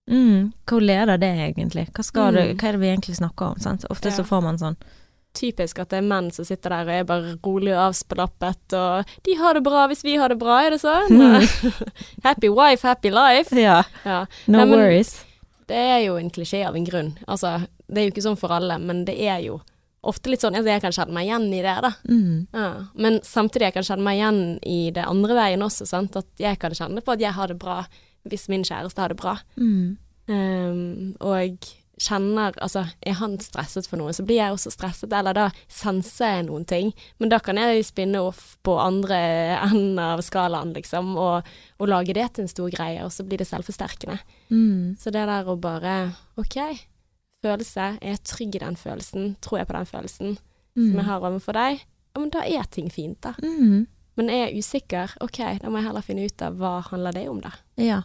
Mm, 0.09 0.51
hvor 0.69 0.81
leder 0.85 1.17
det 1.17 1.31
egentlig? 1.33 1.87
Hva, 1.91 2.03
Mm. 2.29 2.33
du, 2.35 2.39
hva 2.53 2.67
er 2.69 2.71
det 2.73 2.79
vi 2.81 2.91
egentlig 2.93 3.15
snakker 3.17 3.45
om? 3.55 3.59
Sant? 3.59 3.85
Ofte 3.89 4.09
Ja. 4.09 4.15
så 4.15 4.23
får 4.23 4.43
man 4.43 4.57
sånn 4.57 4.75
Typisk 5.35 5.79
at 5.79 5.89
det 5.89 5.97
er 5.97 6.01
menn 6.07 6.31
som 6.31 6.45
sitter 6.45 6.69
der 6.69 6.81
og 6.85 6.89
er 6.89 7.03
bare 7.03 7.37
rolig 7.43 7.73
og 7.75 7.91
avslappet, 7.91 8.71
og 8.73 9.05
de 9.23 9.33
har 9.35 9.53
det 9.53 9.63
bra 9.63 9.85
hvis 9.89 10.01
vi 10.03 10.15
har 10.15 10.29
det 10.29 10.37
bra, 10.39 10.61
er 10.63 10.69
det 10.69 10.79
sånn? 10.79 11.09
happy 12.23 12.47
wife, 12.47 12.83
happy 12.87 13.09
life. 13.11 13.51
Ja, 13.51 13.83
Ja. 14.05 14.25
no 14.47 14.57
Nei, 14.59 14.65
men- 14.65 14.79
worries. 14.79 15.25
Det 15.67 15.75
er 15.75 16.05
jo 16.05 16.15
en 16.15 16.29
klisjé 16.29 16.65
av 16.65 16.75
en 16.75 16.85
grunn. 16.85 17.17
Altså, 17.27 17.67
det 17.91 17.97
er 17.97 18.05
jo 18.05 18.11
ikke 18.11 18.23
sånn 18.29 18.37
for 18.37 18.49
alle, 18.53 18.77
men 18.79 19.03
det 19.03 19.19
er 19.19 19.41
jo 19.41 19.59
ofte 20.05 20.27
litt 20.29 20.39
sånn 20.39 20.55
altså, 20.55 20.67
Jeg 20.69 20.81
kan 20.83 20.91
kjenne 20.91 21.11
meg 21.13 21.27
igjen 21.27 21.47
i 21.53 21.61
det, 21.61 21.81
da. 21.81 21.91
Mm. 22.07 22.47
Ja. 22.53 22.73
Men 22.95 23.19
samtidig 23.21 23.61
jeg 23.61 23.73
kan 23.73 23.83
kjenne 23.83 24.03
meg 24.03 24.19
igjen 24.19 24.59
i 24.63 24.91
det 24.91 25.03
andre 25.05 25.33
veien 25.35 25.59
også, 25.65 25.85
sant. 25.87 26.15
At 26.15 26.27
jeg 26.37 26.59
kan 26.59 26.71
kjenne 26.71 27.01
på 27.03 27.11
at 27.11 27.19
jeg 27.19 27.33
har 27.33 27.47
det 27.47 27.57
bra 27.59 27.85
hvis 28.29 28.47
min 28.51 28.65
kjæreste 28.65 29.01
har 29.01 29.13
det 29.13 29.19
bra. 29.19 29.37
Mm. 29.57 29.97
Um, 30.25 31.15
og 31.21 31.67
kjenner 32.01 32.55
Altså, 32.59 32.85
er 33.05 33.15
han 33.21 33.37
stresset 33.39 33.87
for 33.87 33.99
noe, 33.99 34.11
så 34.11 34.25
blir 34.27 34.41
jeg 34.41 34.55
også 34.55 34.73
stresset, 34.73 35.13
eller 35.15 35.35
da 35.37 35.45
senser 35.71 36.33
jeg 36.33 36.47
noen 36.49 36.65
ting. 36.67 36.91
Men 37.21 37.31
da 37.31 37.39
kan 37.43 37.59
jeg 37.59 37.85
spinne 37.87 38.19
off 38.19 38.57
på 38.65 38.75
andre 38.81 39.19
enden 39.69 39.99
av 40.01 40.23
skalaen, 40.25 40.73
liksom, 40.75 41.13
og, 41.15 41.47
og 41.79 41.91
lage 41.91 42.17
det 42.17 42.27
til 42.35 42.45
en 42.45 42.51
stor 42.51 42.73
greie, 42.73 42.99
og 43.05 43.13
så 43.15 43.23
blir 43.27 43.39
det 43.39 43.47
selvforsterkende. 43.47 44.19
Mm. 44.49 44.97
Så 44.99 45.13
det 45.15 45.23
der 45.29 45.47
å 45.47 45.55
bare 45.55 45.95
OK, 46.41 46.59
følelse, 47.45 47.93
er 48.01 48.15
jeg 48.15 48.25
trygg 48.27 48.59
i 48.59 48.63
den 48.65 48.79
følelsen, 48.79 49.35
tror 49.43 49.61
jeg 49.61 49.69
på 49.71 49.77
den 49.77 49.89
følelsen 49.89 50.37
som 50.75 50.97
jeg 50.99 51.07
har 51.07 51.23
overfor 51.23 51.55
deg, 51.55 51.83
ja, 52.15 52.19
men 52.19 52.31
da 52.33 52.41
er 52.43 52.67
ting 52.71 52.89
fint, 52.91 53.21
da. 53.23 53.33
Mm. 53.43 53.85
Men 54.15 54.31
er 54.31 54.45
jeg 54.45 54.63
usikker, 54.63 55.15
OK, 55.23 55.39
da 55.61 55.71
må 55.71 55.79
jeg 55.79 55.87
heller 55.89 56.03
finne 56.03 56.27
ut 56.27 56.43
av 56.43 56.57
hva 56.59 56.77
handler 56.89 57.15
det 57.15 57.25
om, 57.31 57.39
da. 57.43 57.51
Ja. 57.79 58.01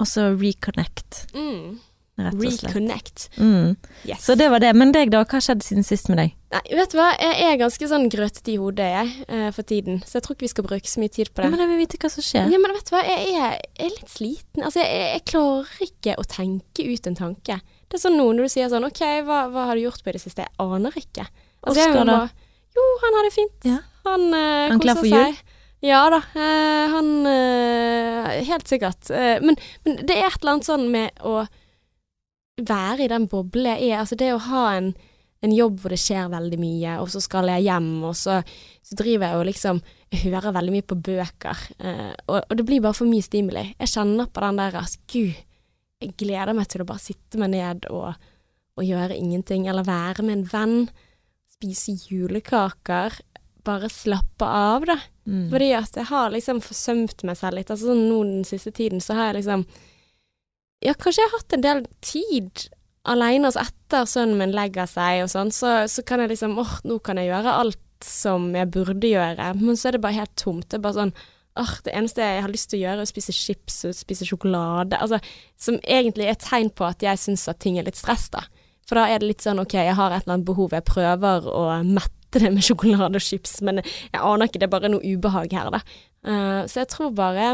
Og 0.00 0.08
så 0.08 0.30
reconnect. 0.34 1.26
Mm. 1.36 1.80
Rett 2.20 2.36
og 2.36 2.42
slett. 2.44 2.64
Reconnect. 2.68 3.24
Mm. 3.40 3.76
Yes. 4.04 4.24
Så 4.26 4.34
det 4.36 4.48
var 4.52 4.60
det. 4.60 4.72
Men 4.76 4.92
deg, 4.92 5.10
da? 5.12 5.22
Hva 5.28 5.40
skjedde 5.42 5.64
siden 5.64 5.86
sist 5.86 6.10
med 6.12 6.20
deg? 6.20 6.34
Nei, 6.52 6.60
vet 6.76 6.92
du 6.92 6.98
hva, 6.98 7.08
jeg 7.16 7.46
er 7.48 7.60
ganske 7.60 7.88
sånn 7.88 8.08
grøtete 8.12 8.52
i 8.52 8.58
hodet, 8.60 8.88
jeg, 8.92 9.12
eh, 9.32 9.46
for 9.56 9.68
tiden. 9.68 10.02
Så 10.04 10.18
jeg 10.18 10.26
tror 10.26 10.36
ikke 10.36 10.44
vi 10.44 10.50
skal 10.52 10.66
bruke 10.66 10.90
så 10.90 11.00
mye 11.00 11.12
tid 11.14 11.30
på 11.32 11.40
det. 11.40 11.48
Ja, 11.48 11.54
men 11.54 11.62
jeg 11.64 11.70
vil 11.70 11.80
vite 11.80 12.00
hva 12.02 12.10
som 12.12 12.26
skjer. 12.26 12.50
Ja, 12.52 12.60
men 12.60 12.76
vet 12.76 12.90
du 12.90 12.92
hva, 12.92 13.04
jeg 13.08 13.30
er, 13.32 13.54
jeg 13.56 13.86
er 13.86 13.94
litt 13.94 14.12
sliten. 14.12 14.66
Altså, 14.66 14.82
jeg, 14.84 15.06
jeg 15.14 15.24
klarer 15.32 15.86
ikke 15.88 16.16
å 16.20 16.26
tenke 16.28 16.88
ut 16.90 17.08
en 17.08 17.18
tanke. 17.22 17.58
Det 17.88 17.98
er 17.98 18.04
sånn 18.04 18.18
nå 18.20 18.28
når 18.36 18.48
du 18.48 18.52
sier 18.52 18.68
sånn, 18.72 18.88
OK, 18.88 19.02
hva, 19.24 19.40
hva 19.52 19.70
har 19.70 19.80
du 19.80 19.86
gjort 19.86 20.04
på 20.04 20.12
i 20.12 20.16
det 20.18 20.22
siste? 20.24 20.44
Jeg 20.44 20.52
aner 20.60 21.00
ikke. 21.00 21.24
Altså, 21.62 21.88
Oskar, 21.88 22.04
da? 22.08 22.20
Jo, 22.76 22.84
han 23.06 23.18
har 23.18 23.28
det 23.28 23.32
fint. 23.34 23.66
Ja. 23.68 23.80
Han 24.04 24.28
uh, 24.32 24.68
Han 24.72 24.80
klar 24.82 25.00
for 25.00 25.08
jul? 25.08 25.40
Ja 25.82 26.04
da, 26.12 26.20
eh, 26.38 26.92
han 26.92 27.26
eh, 27.26 28.42
Helt 28.46 28.68
sikkert. 28.70 29.10
Eh, 29.10 29.40
men, 29.42 29.56
men 29.82 29.96
det 30.06 30.14
er 30.14 30.28
et 30.28 30.38
eller 30.40 30.56
annet 30.56 30.68
sånn 30.68 30.84
med 30.92 31.24
å 31.26 31.40
være 32.62 33.02
i 33.02 33.10
den 33.10 33.26
boblen 33.30 33.72
jeg 33.72 33.90
er. 33.90 34.02
Altså 34.02 34.18
det 34.18 34.30
å 34.34 34.42
ha 34.46 34.66
en, 34.76 34.92
en 35.42 35.54
jobb 35.56 35.80
hvor 35.82 35.94
det 35.94 35.98
skjer 35.98 36.30
veldig 36.30 36.60
mye, 36.62 36.98
og 37.02 37.10
så 37.10 37.22
skal 37.24 37.50
jeg 37.50 37.66
hjem, 37.66 37.90
og 38.06 38.14
så, 38.18 38.38
så 38.86 38.98
driver 38.98 39.26
jeg 39.32 39.40
og 39.40 39.48
liksom 39.50 39.82
jeg 40.12 40.26
hører 40.28 40.52
veldig 40.52 40.74
mye 40.74 40.84
på 40.84 40.98
bøker, 41.08 41.60
eh, 41.80 42.10
og, 42.28 42.36
og 42.42 42.58
det 42.58 42.66
blir 42.68 42.82
bare 42.84 42.96
for 42.96 43.08
mye 43.08 43.24
stimuli. 43.24 43.64
Jeg 43.80 43.92
kjenner 43.94 44.28
på 44.28 44.42
den 44.44 44.60
der 44.60 44.76
at 44.82 44.98
gud, 45.08 45.38
jeg 46.02 46.14
gleder 46.20 46.52
meg 46.58 46.68
til 46.68 46.84
å 46.84 46.86
bare 46.88 47.02
sitte 47.02 47.40
meg 47.40 47.54
ned 47.54 47.88
og, 47.90 48.12
og 48.76 48.84
gjøre 48.84 49.16
ingenting, 49.16 49.64
eller 49.70 49.88
være 49.88 50.26
med 50.26 50.36
en 50.36 50.46
venn, 50.52 50.76
spise 51.56 51.96
julekaker, 52.10 53.16
bare 53.64 53.90
slappe 53.92 54.46
av, 54.46 54.86
da. 54.90 54.98
Mm. 55.28 55.46
Fordi 55.52 55.70
at 55.78 55.96
jeg 55.96 56.08
har 56.08 56.32
liksom 56.34 56.60
forsømt 56.64 57.24
meg 57.28 57.38
selv 57.38 57.58
litt. 57.58 57.70
Altså 57.70 57.92
sånn 57.92 58.06
nå 58.08 58.22
den 58.26 58.46
siste 58.46 58.72
tiden 58.74 59.02
så 59.02 59.18
har 59.18 59.30
jeg 59.30 59.42
liksom 59.42 59.66
Ja, 60.82 60.96
kanskje 60.98 61.22
jeg 61.22 61.30
har 61.30 61.38
hatt 61.38 61.54
en 61.54 61.62
del 61.62 61.84
tid 62.02 62.64
alene, 63.06 63.46
altså 63.48 63.62
etter 63.62 64.08
sønnen 64.10 64.38
min 64.38 64.54
legger 64.54 64.88
seg 64.90 65.24
og 65.24 65.30
sånn, 65.30 65.52
så, 65.54 65.84
så 65.90 66.02
kan 66.06 66.22
jeg 66.22 66.32
liksom 66.32 66.56
åh, 66.58 66.72
nå 66.86 66.98
kan 67.06 67.18
jeg 67.18 67.30
gjøre 67.30 67.54
alt 67.60 68.06
som 68.06 68.48
jeg 68.54 68.70
burde 68.74 69.10
gjøre, 69.10 69.52
men 69.60 69.78
så 69.78 69.88
er 69.88 69.96
det 69.96 70.02
bare 70.02 70.18
helt 70.18 70.34
tomt. 70.38 70.66
Det 70.70 70.78
er 70.78 70.82
bare 70.82 70.98
sånn 70.98 71.14
åh, 71.58 71.72
det 71.84 71.92
eneste 71.94 72.24
jeg 72.24 72.42
har 72.44 72.52
lyst 72.52 72.70
til 72.72 72.80
å 72.80 72.82
gjøre, 72.82 73.02
er 73.02 73.06
å 73.06 73.12
spise 73.12 73.34
chips 73.36 73.78
og 73.88 73.94
spise 73.96 74.26
sjokolade. 74.26 74.98
Altså, 74.98 75.20
som 75.60 75.78
egentlig 75.82 76.26
er 76.26 76.36
et 76.36 76.46
tegn 76.46 76.72
på 76.72 76.86
at 76.88 77.04
jeg 77.04 77.20
syns 77.20 77.44
at 77.50 77.60
ting 77.62 77.78
er 77.78 77.86
litt 77.86 78.00
stress, 78.00 78.28
da. 78.32 78.46
For 78.88 78.98
da 78.98 79.06
er 79.08 79.22
det 79.22 79.28
litt 79.28 79.44
sånn 79.44 79.62
ok, 79.62 79.76
jeg 79.78 79.98
har 79.98 80.14
et 80.14 80.24
eller 80.24 80.38
annet 80.38 80.48
behov, 80.48 80.72
jeg 80.74 80.88
prøver 80.88 81.46
å 81.46 81.66
mette 81.86 82.21
det 82.40 82.52
med 82.54 82.64
sjokolade 82.64 83.18
og 83.18 83.24
chips, 83.24 83.60
men 83.66 83.82
jeg 83.82 84.20
aner 84.20 84.48
ikke, 84.48 84.60
det 84.62 84.68
er 84.68 84.74
bare 84.74 84.90
noe 84.92 85.04
ubehag 85.04 85.52
her, 85.52 85.72
da. 85.74 85.82
Uh, 86.22 86.62
så 86.70 86.82
jeg 86.82 86.92
tror 86.92 87.12
bare, 87.16 87.52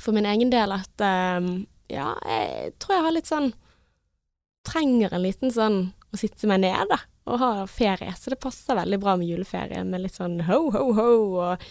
for 0.00 0.16
min 0.16 0.28
egen 0.28 0.52
del, 0.52 0.72
at 0.74 1.04
uh, 1.04 1.50
ja, 1.90 2.14
jeg 2.24 2.74
tror 2.80 2.96
jeg 2.96 3.06
har 3.08 3.16
litt 3.18 3.30
sånn 3.30 3.52
Trenger 4.70 5.14
en 5.16 5.22
liten 5.24 5.48
sånn 5.48 5.78
å 6.12 6.18
sitte 6.20 6.44
meg 6.50 6.60
ned, 6.60 6.90
da, 6.90 6.98
og 7.32 7.38
ha 7.40 7.52
ferie. 7.64 8.12
Så 8.18 8.28
det 8.28 8.36
passer 8.42 8.76
veldig 8.76 8.98
bra 9.00 9.14
med 9.16 9.30
juleferie, 9.30 9.80
med 9.88 10.02
litt 10.04 10.18
sånn 10.18 10.36
ho, 10.44 10.58
ho, 10.74 10.82
ho, 10.98 11.14
og 11.40 11.64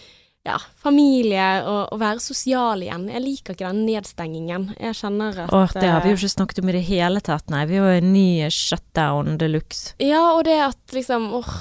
ja, 0.48 0.56
familie, 0.82 1.48
og, 1.68 1.92
og 1.94 2.00
være 2.02 2.24
sosial 2.24 2.84
igjen. 2.86 3.08
Jeg 3.12 3.24
liker 3.24 3.56
ikke 3.56 3.68
den 3.68 3.84
nedstengingen. 3.88 4.70
Jeg 4.80 4.98
kjenner 4.98 5.44
at 5.46 5.54
Åh, 5.54 5.76
det 5.76 5.92
har 5.92 6.02
vi 6.06 6.14
jo 6.14 6.18
eh, 6.18 6.24
ikke 6.24 6.36
snakket 6.36 6.62
om 6.64 6.72
i 6.72 6.76
det 6.78 6.84
hele 6.88 7.22
tatt, 7.26 7.46
nei. 7.52 7.66
Vi 7.70 7.78
har 7.78 7.92
jo 7.92 8.02
en 8.02 8.12
ny 8.16 8.30
shutdown 8.54 9.38
de 9.42 9.52
luxe. 9.52 9.94
Ja, 10.02 10.24
og 10.32 10.46
det 10.48 10.58
at 10.70 10.96
liksom 10.96 11.30
åh, 11.42 11.54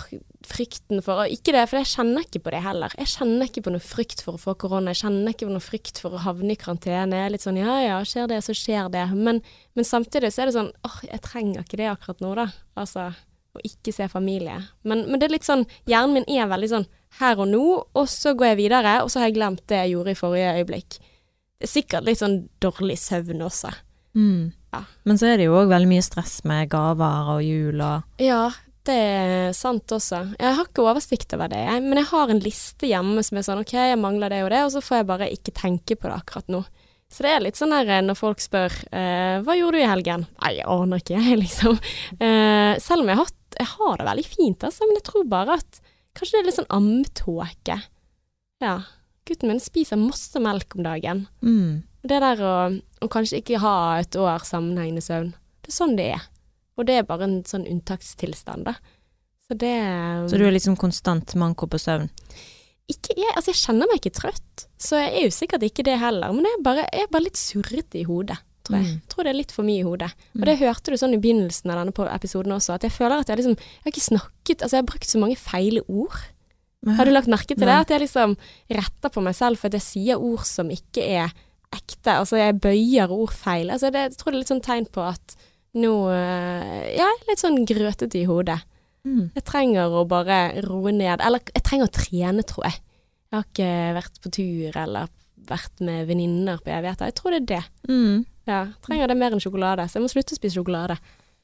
frykten 0.48 1.02
for 1.04 1.22
og 1.22 1.32
Ikke 1.32 1.54
det, 1.54 1.66
for 1.70 1.80
jeg 1.80 1.90
kjenner 1.92 2.26
ikke 2.26 2.42
på 2.46 2.52
det 2.54 2.64
heller. 2.64 2.94
Jeg 2.98 3.12
kjenner 3.12 3.48
ikke 3.48 3.64
på 3.66 3.74
noe 3.74 3.84
frykt 3.84 4.24
for 4.24 4.38
å 4.38 4.42
få 4.42 4.56
korona. 4.60 4.94
Jeg 4.94 5.04
kjenner 5.04 5.34
ikke 5.34 5.48
på 5.48 5.54
noe 5.54 5.64
frykt 5.64 6.02
for 6.02 6.16
å 6.16 6.24
havne 6.24 6.54
i 6.54 6.60
karantene. 6.60 7.20
Jeg 7.20 7.28
er 7.28 7.34
litt 7.34 7.46
sånn 7.46 7.60
ja 7.60 7.78
ja, 7.84 8.02
skjer 8.08 8.28
det, 8.32 8.42
så 8.46 8.56
skjer 8.56 8.90
det. 8.94 9.06
Men, 9.14 9.42
men 9.78 9.88
samtidig 9.88 10.32
så 10.34 10.44
er 10.44 10.50
det 10.50 10.58
sånn 10.58 10.74
åh, 10.88 11.00
jeg 11.06 11.24
trenger 11.26 11.64
ikke 11.64 11.80
det 11.80 11.90
akkurat 11.92 12.24
nå, 12.24 12.34
da. 12.38 12.48
Altså 12.78 13.10
å 13.58 13.64
ikke 13.64 13.94
se 13.94 14.08
familie. 14.12 14.60
Men, 14.86 15.06
men 15.08 15.20
det 15.20 15.28
er 15.28 15.36
litt 15.36 15.48
sånn 15.48 15.66
Hjernen 15.88 16.18
min 16.18 16.30
er 16.30 16.50
veldig 16.50 16.70
sånn 16.72 16.88
her 17.18 17.40
og 17.40 17.48
nå, 17.50 17.64
og 17.96 18.06
så 18.10 18.34
går 18.36 18.52
jeg 18.52 18.60
videre, 18.60 18.98
og 19.02 19.10
så 19.10 19.22
har 19.22 19.30
jeg 19.30 19.38
glemt 19.38 19.64
det 19.70 19.80
jeg 19.80 19.94
gjorde 19.94 20.12
i 20.12 20.18
forrige 20.18 20.54
øyeblikk. 20.60 20.98
Det 21.58 21.66
er 21.66 21.72
sikkert 21.72 22.06
litt 22.06 22.20
sånn 22.20 22.36
dårlig 22.62 22.98
søvn 23.00 23.40
også. 23.46 23.72
Mm. 24.18 24.50
Ja. 24.74 24.82
Men 25.08 25.20
så 25.20 25.30
er 25.30 25.40
det 25.40 25.48
jo 25.48 25.56
òg 25.56 25.70
veldig 25.72 25.88
mye 25.90 26.04
stress 26.04 26.42
med 26.48 26.68
gaver 26.72 27.32
og 27.38 27.42
jul 27.44 27.80
og 27.80 28.22
Ja, 28.22 28.50
det 28.88 28.96
er 28.96 29.54
sant 29.56 29.92
også. 29.94 30.22
Jeg 30.38 30.56
har 30.58 30.66
ikke 30.68 30.84
oversikt 30.86 31.32
over 31.36 31.50
det, 31.52 31.60
jeg, 31.60 31.84
men 31.84 32.00
jeg 32.00 32.08
har 32.10 32.32
en 32.32 32.42
liste 32.42 32.88
hjemme 32.90 33.22
som 33.26 33.38
er 33.38 33.46
sånn 33.46 33.62
OK, 33.62 33.74
jeg 33.76 34.00
mangler 34.00 34.32
det 34.32 34.42
og 34.44 34.52
det, 34.54 34.62
og 34.66 34.74
så 34.74 34.82
får 34.84 35.00
jeg 35.00 35.08
bare 35.10 35.30
ikke 35.34 35.54
tenke 35.56 35.96
på 35.98 36.08
det 36.08 36.16
akkurat 36.16 36.52
nå. 36.52 36.62
Så 37.08 37.24
det 37.24 37.30
er 37.32 37.40
litt 37.40 37.56
sånn 37.56 37.72
der 37.72 38.02
når 38.04 38.18
folk 38.18 38.42
spør 38.44 38.74
eh, 38.92 39.38
hva 39.44 39.56
gjorde 39.56 39.78
du 39.78 39.84
i 39.84 39.88
helgen? 39.88 40.26
Nei, 40.42 40.52
jeg 40.58 40.68
aner 40.68 41.00
ikke, 41.00 41.20
jeg, 41.28 41.38
liksom. 41.40 41.78
Eh, 42.20 42.74
selv 42.84 43.04
om 43.04 43.12
jeg 43.12 43.20
har, 43.22 43.32
jeg 43.58 43.70
har 43.74 44.00
det 44.00 44.08
veldig 44.10 44.26
fint, 44.28 44.68
altså, 44.68 44.88
men 44.88 45.00
jeg 45.00 45.06
tror 45.08 45.28
bare 45.32 45.58
at 45.62 45.80
kanskje 46.18 46.34
det 46.34 46.40
er 46.40 46.48
litt 46.50 46.58
sånn 46.58 46.72
ammetåke. 46.78 47.78
Ja. 48.64 48.74
Gutten 49.28 49.52
min 49.52 49.62
spiser 49.62 50.00
masse 50.00 50.40
melk 50.42 50.76
om 50.76 50.84
dagen. 50.88 51.28
mm. 51.44 51.84
Det 52.08 52.20
der 52.22 52.40
å, 52.46 52.52
å 53.02 53.06
kanskje 53.10 53.40
ikke 53.40 53.58
ha 53.60 53.98
et 53.98 54.14
år 54.16 54.44
sammenhengende 54.46 55.02
søvn, 55.02 55.32
det 55.66 55.72
er 55.72 55.74
sånn 55.74 55.96
det 55.98 56.06
er. 56.14 56.28
Og 56.78 56.86
det 56.86 57.00
er 57.00 57.06
bare 57.08 57.26
en 57.26 57.40
sånn 57.44 57.66
unntakstilstand, 57.66 58.64
da. 58.70 58.74
Så 59.48 59.56
det 59.58 59.74
Så 60.30 60.38
du 60.38 60.44
er 60.46 60.52
liksom 60.54 60.76
konstant 60.78 61.34
manko 61.40 61.66
på 61.66 61.78
søvn? 61.80 62.08
ikke 62.88 63.12
jeg, 63.20 63.28
altså 63.36 63.52
jeg 63.52 63.58
kjenner 63.60 63.88
meg 63.90 63.98
ikke 64.00 64.14
trøtt, 64.16 64.62
så 64.80 64.96
jeg 64.96 65.10
er 65.18 65.24
jo 65.26 65.32
sikkert 65.36 65.64
ikke 65.66 65.84
det 65.84 65.98
heller. 66.00 66.32
Men 66.32 66.46
jeg 66.48 66.54
er 66.56 66.62
bare, 66.64 66.84
jeg 66.88 67.04
er 67.04 67.10
bare 67.12 67.24
litt 67.26 67.36
surrete 67.36 67.98
i 68.00 68.04
hodet, 68.08 68.38
tror 68.64 68.78
jeg. 68.78 68.86
Mm. 68.94 69.02
Tror 69.12 69.26
det 69.26 69.32
er 69.34 69.36
litt 69.36 69.52
for 69.52 69.66
mye 69.68 69.82
i 69.82 69.84
hodet. 69.84 70.08
Og 70.38 70.46
det 70.48 70.54
hørte 70.62 70.94
du 70.94 70.96
sånn 70.96 71.12
i 71.12 71.20
begynnelsen 71.20 71.68
av 71.68 71.82
denne 71.82 71.92
på- 71.92 72.08
episoden 72.08 72.54
også, 72.56 72.78
at 72.78 72.86
jeg 72.88 72.94
føler 72.96 73.20
at 73.20 73.28
jeg 73.28 73.36
liksom 73.42 73.58
Jeg 73.58 73.84
har 73.84 73.92
ikke 73.92 74.06
snakket 74.08 74.62
Altså, 74.64 74.72
jeg 74.78 74.82
har 74.84 74.88
brukt 74.88 75.10
så 75.10 75.20
mange 75.20 75.36
feile 75.36 75.82
ord. 75.86 76.16
Har 76.96 77.04
du 77.04 77.10
lagt 77.12 77.28
merke 77.28 77.52
til 77.58 77.66
det? 77.66 77.76
At 77.76 77.88
jeg 77.92 78.00
liksom 78.06 78.36
retter 78.70 79.10
på 79.12 79.20
meg 79.22 79.34
selv 79.36 79.58
for 79.58 79.66
at 79.68 79.74
jeg 79.76 79.82
sier 79.84 80.16
ord 80.16 80.46
som 80.46 80.70
ikke 80.72 81.04
er 81.04 81.28
ekte. 81.74 82.08
Altså, 82.16 82.38
jeg 82.40 82.56
bøyer 82.60 83.10
ord 83.12 83.32
feil. 83.36 83.68
Altså, 83.68 83.90
det, 83.92 84.00
jeg 84.00 84.16
tror 84.16 84.32
det 84.32 84.36
er 84.38 84.40
litt 84.46 84.52
sånn 84.54 84.64
tegn 84.64 84.86
på 84.88 85.04
at 85.04 85.36
nå 85.74 85.92
øh, 86.08 86.96
Ja, 86.96 87.08
litt 87.28 87.38
sånn 87.42 87.64
grøtete 87.68 88.18
i 88.22 88.24
hodet. 88.28 88.60
Mm. 89.04 89.30
Jeg 89.34 89.44
trenger 89.44 89.92
å 89.94 90.06
bare 90.08 90.62
roe 90.66 90.92
ned. 90.92 91.20
Eller 91.24 91.40
jeg 91.54 91.62
trenger 91.64 91.86
å 91.88 91.92
trene, 91.94 92.42
tror 92.48 92.64
jeg. 92.68 92.80
Jeg 93.30 93.36
har 93.36 93.44
ikke 93.44 93.94
vært 93.98 94.20
på 94.24 94.30
tur 94.32 94.76
eller 94.82 95.08
vært 95.48 95.80
med 95.84 96.06
venninner 96.08 96.58
på 96.64 96.72
evigheter. 96.72 97.06
Jeg 97.08 97.14
tror 97.14 97.30
det 97.36 97.40
er 97.42 97.46
det. 97.54 97.62
Mm. 97.88 98.24
Ja, 98.48 98.66
trenger 98.84 99.08
det 99.08 99.16
mer 99.20 99.32
enn 99.36 99.40
sjokolade. 99.44 99.84
Så 99.88 99.96
jeg 99.98 100.02
må 100.06 100.08
slutte 100.12 100.34
å 100.36 100.40
spise 100.40 100.56
sjokolade. 100.58 100.96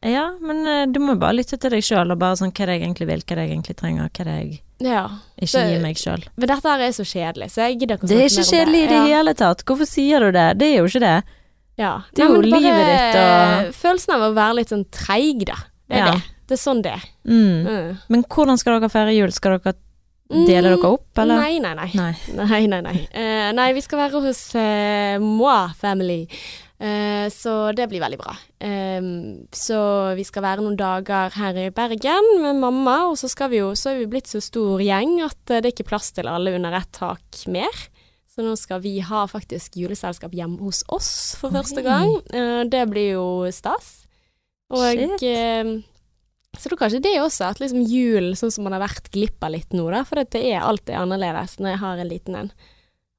Ja, 0.04 0.26
men 0.40 0.66
eh, 0.68 0.82
du 0.92 0.98
må 1.00 1.14
bare 1.16 1.38
lytte 1.38 1.56
til 1.56 1.70
deg 1.72 1.84
sjøl 1.84 2.10
og 2.12 2.18
bare 2.20 2.36
sånn 2.36 2.50
hva 2.52 2.66
det 2.68 2.74
egentlig 2.82 3.06
vil, 3.08 3.22
hva 3.24 3.36
det 3.38 3.44
egentlig 3.48 3.76
trenger, 3.80 4.10
hva 4.12 4.24
det 4.28 4.34
jeg 4.40 4.50
Ja. 4.84 5.04
ikke 5.40 5.52
Det- 5.62 5.70
gir 5.70 5.80
meg 5.80 5.96
sjøl. 5.96 6.24
Men 6.36 6.48
dette 6.50 6.68
her 6.68 6.80
er 6.80 6.92
så 6.92 7.04
kjedelig, 7.08 7.48
så 7.54 7.62
jeg 7.64 7.78
gidder 7.80 7.96
ikke 7.96 8.04
å 8.04 8.08
Det 8.08 8.18
er 8.20 8.28
ikke 8.28 8.50
kjedelig 8.50 8.82
i 8.82 8.86
det 8.90 8.98
Ja. 8.98 9.04
hele 9.16 9.32
tatt. 9.34 9.64
Hvorfor 9.64 9.86
sier 9.88 10.20
du 10.20 10.30
det? 10.32 10.58
Det 10.58 10.66
er 10.68 10.76
jo 10.82 10.84
ikke 10.84 11.00
det. 11.00 11.24
Ja. 11.80 12.02
Det 12.14 12.22
er 12.24 12.34
jo 12.34 12.40
livet 12.44 12.86
ditt 12.86 13.16
og- 13.18 13.72
Følelsen 13.74 14.14
av 14.14 14.20
å 14.28 14.34
være 14.36 14.54
litt 14.60 14.68
sånn 14.70 14.84
treig, 14.90 15.44
da. 15.46 15.56
Det 15.88 15.96
er 15.96 16.06
Ja. 16.06 16.12
det. 16.12 16.22
Det 16.46 16.52
er 16.58 16.62
sånn 16.62 16.82
det 16.82 16.92
er. 16.92 17.04
Mm. 17.26 17.66
Mm. 17.66 17.98
Men 18.08 18.22
hvordan 18.24 18.58
skal 18.58 18.78
dere 18.80 18.90
feire 18.90 19.14
jul? 19.16 19.32
Skal 19.32 19.58
dere 19.58 19.74
dele 20.30 20.70
Mm, 20.70 20.80
dere 20.80 20.88
opp, 20.88 21.18
eller? 21.18 21.36
Nei, 21.36 21.58
nei, 21.58 21.74
nei. 21.74 21.90
Nei. 21.94 22.16
Nei, 22.34 22.66
nei, 22.66 22.80
nei. 22.80 23.08
uh, 23.14 23.52
nei, 23.52 23.72
vi 23.72 23.80
skal 23.80 23.98
være 23.98 24.22
hos 24.22 24.54
uh, 24.54 25.18
Moi 25.20 25.68
Family. 25.76 26.28
Uh, 26.80 27.28
så 27.30 27.72
det 27.76 27.86
blir 27.88 28.00
veldig 28.02 28.18
bra. 28.18 28.34
Um, 28.60 29.46
så 29.52 30.14
vi 30.16 30.24
skal 30.26 30.42
være 30.42 30.64
noen 30.64 30.76
dager 30.76 31.30
her 31.36 31.54
i 31.54 31.68
Bergen 31.70 32.42
med 32.42 32.56
mamma, 32.56 33.10
og 33.10 33.16
så 33.16 33.28
vi 33.48 33.58
jo 33.60 33.70
Så 33.74 33.92
er 33.92 33.98
vi 34.00 34.06
blitt 34.06 34.26
så 34.26 34.40
stor 34.42 34.80
gjeng 34.80 35.20
at 35.24 35.50
eh, 35.50 35.60
det 35.60 35.70
er 35.70 35.72
ikke 35.76 35.88
plass 35.88 36.10
til 36.12 36.26
alle 36.26 36.54
under 36.54 36.72
ett 36.74 36.90
tak 36.92 37.44
mer. 37.46 37.70
Så 38.34 38.42
nå 38.42 38.56
skal 38.58 38.80
vi 38.82 38.96
ha 38.98 39.24
faktisk 39.30 39.76
juleselskap 39.78 40.32
hjemme 40.34 40.58
hos 40.66 40.82
oss 40.90 41.10
for 41.38 41.54
første 41.54 41.84
gang. 41.86 42.16
Eh, 42.34 42.64
det 42.66 42.82
blir 42.90 43.12
jo 43.12 43.26
stas. 43.54 44.08
Og 44.74 44.82
Shit. 44.90 45.22
eh, 45.22 45.70
så 46.58 46.70
da 46.70 46.78
kanskje 46.78 47.02
det 47.04 47.14
også, 47.22 47.50
at 47.52 47.60
liksom 47.62 47.82
jul 47.86 48.32
sånn 48.38 48.52
som 48.54 48.66
man 48.66 48.74
har 48.74 48.82
vært 48.82 49.10
glipp 49.14 49.42
av 49.44 49.54
litt 49.54 49.74
nå, 49.74 49.86
da. 49.92 50.02
For 50.06 50.18
det 50.18 50.42
er 50.42 50.66
alltid 50.66 50.96
annerledes 50.98 51.58
når 51.60 51.74
jeg 51.74 51.82
har 51.82 52.02
en 52.02 52.10
liten 52.10 52.38
en. 52.40 52.52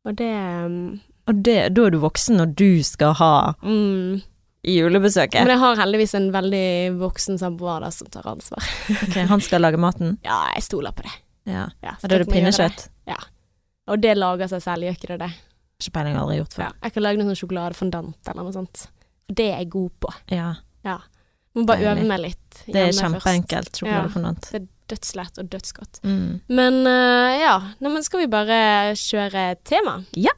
Og 0.06 0.16
det 0.20 0.32
mm, 0.32 0.88
Og 1.32 1.44
det, 1.48 1.60
da 1.74 1.86
er 1.88 1.96
du 1.96 2.00
voksen 2.04 2.38
når 2.38 2.56
du 2.60 2.84
skal 2.86 3.16
ha 3.18 3.34
mm. 3.64 4.22
julebesøket. 4.68 5.40
Men 5.42 5.56
jeg 5.56 5.64
har 5.64 5.80
heldigvis 5.80 6.16
en 6.20 6.28
veldig 6.36 6.68
voksen 7.00 7.40
samboer 7.42 7.88
da 7.88 7.92
som 7.94 8.12
tar 8.12 8.28
ansvar. 8.30 8.68
Ok, 9.00 9.16
han 9.32 9.44
skal 9.48 9.64
lage 9.64 9.80
maten? 9.82 10.20
Ja, 10.28 10.44
jeg 10.58 10.68
stoler 10.68 10.96
på 10.96 11.08
det. 11.08 11.16
Ja. 11.50 11.70
Ja, 11.86 11.96
da 12.02 12.12
er 12.18 12.26
det 12.26 12.32
pinnekjøtt? 12.34 12.90
det. 13.08 13.22
Og 13.88 14.02
det 14.02 14.16
lager 14.18 14.50
seg 14.50 14.64
selv, 14.66 14.88
gjør 14.88 14.98
ikke 14.98 15.12
det 15.14 15.20
det? 15.26 15.32
Ikke 15.82 15.92
peiling, 15.98 16.16
aldri 16.18 16.40
gjort 16.40 16.58
Ja. 16.58 16.70
Jeg 16.84 16.96
kan 16.96 17.04
lage 17.04 17.20
noe 17.20 17.30
sånn 17.30 17.42
sjokoladefondant 17.42 18.32
eller 18.32 18.48
noe 18.48 18.56
sånt. 18.56 18.88
Det 19.28 19.50
er 19.52 19.60
jeg 19.60 19.70
god 19.76 19.92
på. 20.00 20.14
Ja. 20.32 20.54
Må 21.56 21.64
bare 21.66 21.80
Deilig. 21.80 22.02
øve 22.02 22.08
meg 22.10 22.20
litt. 22.20 22.64
Det 22.68 22.82
er 22.82 22.92
kjempeenkelt. 22.96 23.78
Sjokoladefondant. 23.80 24.50
Det 24.52 24.62
er 24.62 24.68
dødslett 24.92 25.40
og 25.40 25.52
dødsgodt. 25.54 26.02
Mm. 26.04 26.42
Men 26.48 26.82
eh, 26.88 27.38
ja, 27.42 27.56
Nei, 27.80 27.94
men 27.94 28.04
skal 28.04 28.26
vi 28.26 28.28
bare 28.32 28.58
kjøre 29.00 29.48
tema? 29.64 30.02
Ja. 30.20 30.36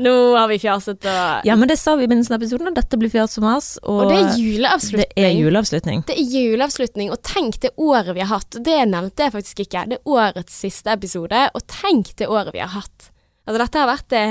Nå 0.00 0.12
har 0.36 0.48
vi 0.48 0.56
fjaset 0.62 1.06
og 1.10 1.46
Ja, 1.48 1.56
men 1.60 1.68
det 1.68 1.76
sa 1.80 1.94
vi 1.98 2.06
i 2.06 2.08
begynnelsen 2.10 2.34
av 2.36 2.40
episoden, 2.40 2.70
og 2.70 2.76
dette 2.78 2.98
blir 3.00 3.12
fjas 3.12 3.36
som 3.36 3.46
oss. 3.50 3.70
Og, 3.82 4.04
Og 4.06 4.12
det 4.12 4.18
er 4.20 4.38
juleavslutning. 4.40 5.14
det 5.16 5.26
er 5.28 5.36
juleavslutning. 5.36 6.02
Det 6.08 6.16
er 6.16 6.34
juleavslutning, 6.38 7.10
og 7.14 7.22
tenk 7.26 7.60
det 7.64 7.72
året 7.76 8.14
vi 8.16 8.24
har 8.24 8.32
hatt. 8.38 8.58
Det 8.64 8.78
nevnte 8.88 9.26
jeg 9.26 9.34
faktisk 9.36 9.64
ikke. 9.66 9.86
Det 9.92 9.98
er 10.00 10.12
årets 10.16 10.60
siste 10.64 10.94
episode, 10.96 11.46
og 11.54 11.66
tenk 11.68 12.14
det 12.16 12.28
året 12.30 12.54
vi 12.56 12.62
har 12.64 12.72
hatt. 12.74 13.10
Altså, 13.46 13.58
dette 13.64 13.80
har 13.82 13.88
vært 13.90 14.08
det 14.12 14.24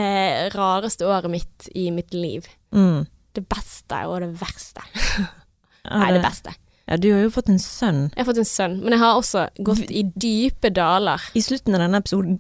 rareste 0.56 1.06
året 1.10 1.30
mitt 1.34 1.70
i 1.76 1.90
mitt 1.92 2.14
liv. 2.14 2.46
Mm. 2.74 3.06
Det 3.36 3.46
beste 3.50 4.02
og 4.08 4.22
det 4.24 4.32
verste. 4.40 4.82
Nei, 5.90 6.12
det 6.16 6.24
beste. 6.24 6.54
Ja, 6.90 6.98
du 6.98 7.12
har 7.14 7.20
jo 7.22 7.30
fått 7.30 7.50
en 7.54 7.60
sønn. 7.62 8.08
Jeg 8.16 8.24
har 8.24 8.28
fått 8.32 8.40
en 8.42 8.48
sønn, 8.50 8.80
men 8.82 8.96
jeg 8.96 9.02
har 9.04 9.18
også 9.20 9.44
gått 9.62 9.92
i 9.94 10.02
dype 10.18 10.72
daler. 10.74 11.22
I 11.38 11.42
slutten 11.46 11.76
av 11.78 11.84
denne 11.84 12.00
episoden 12.02 12.40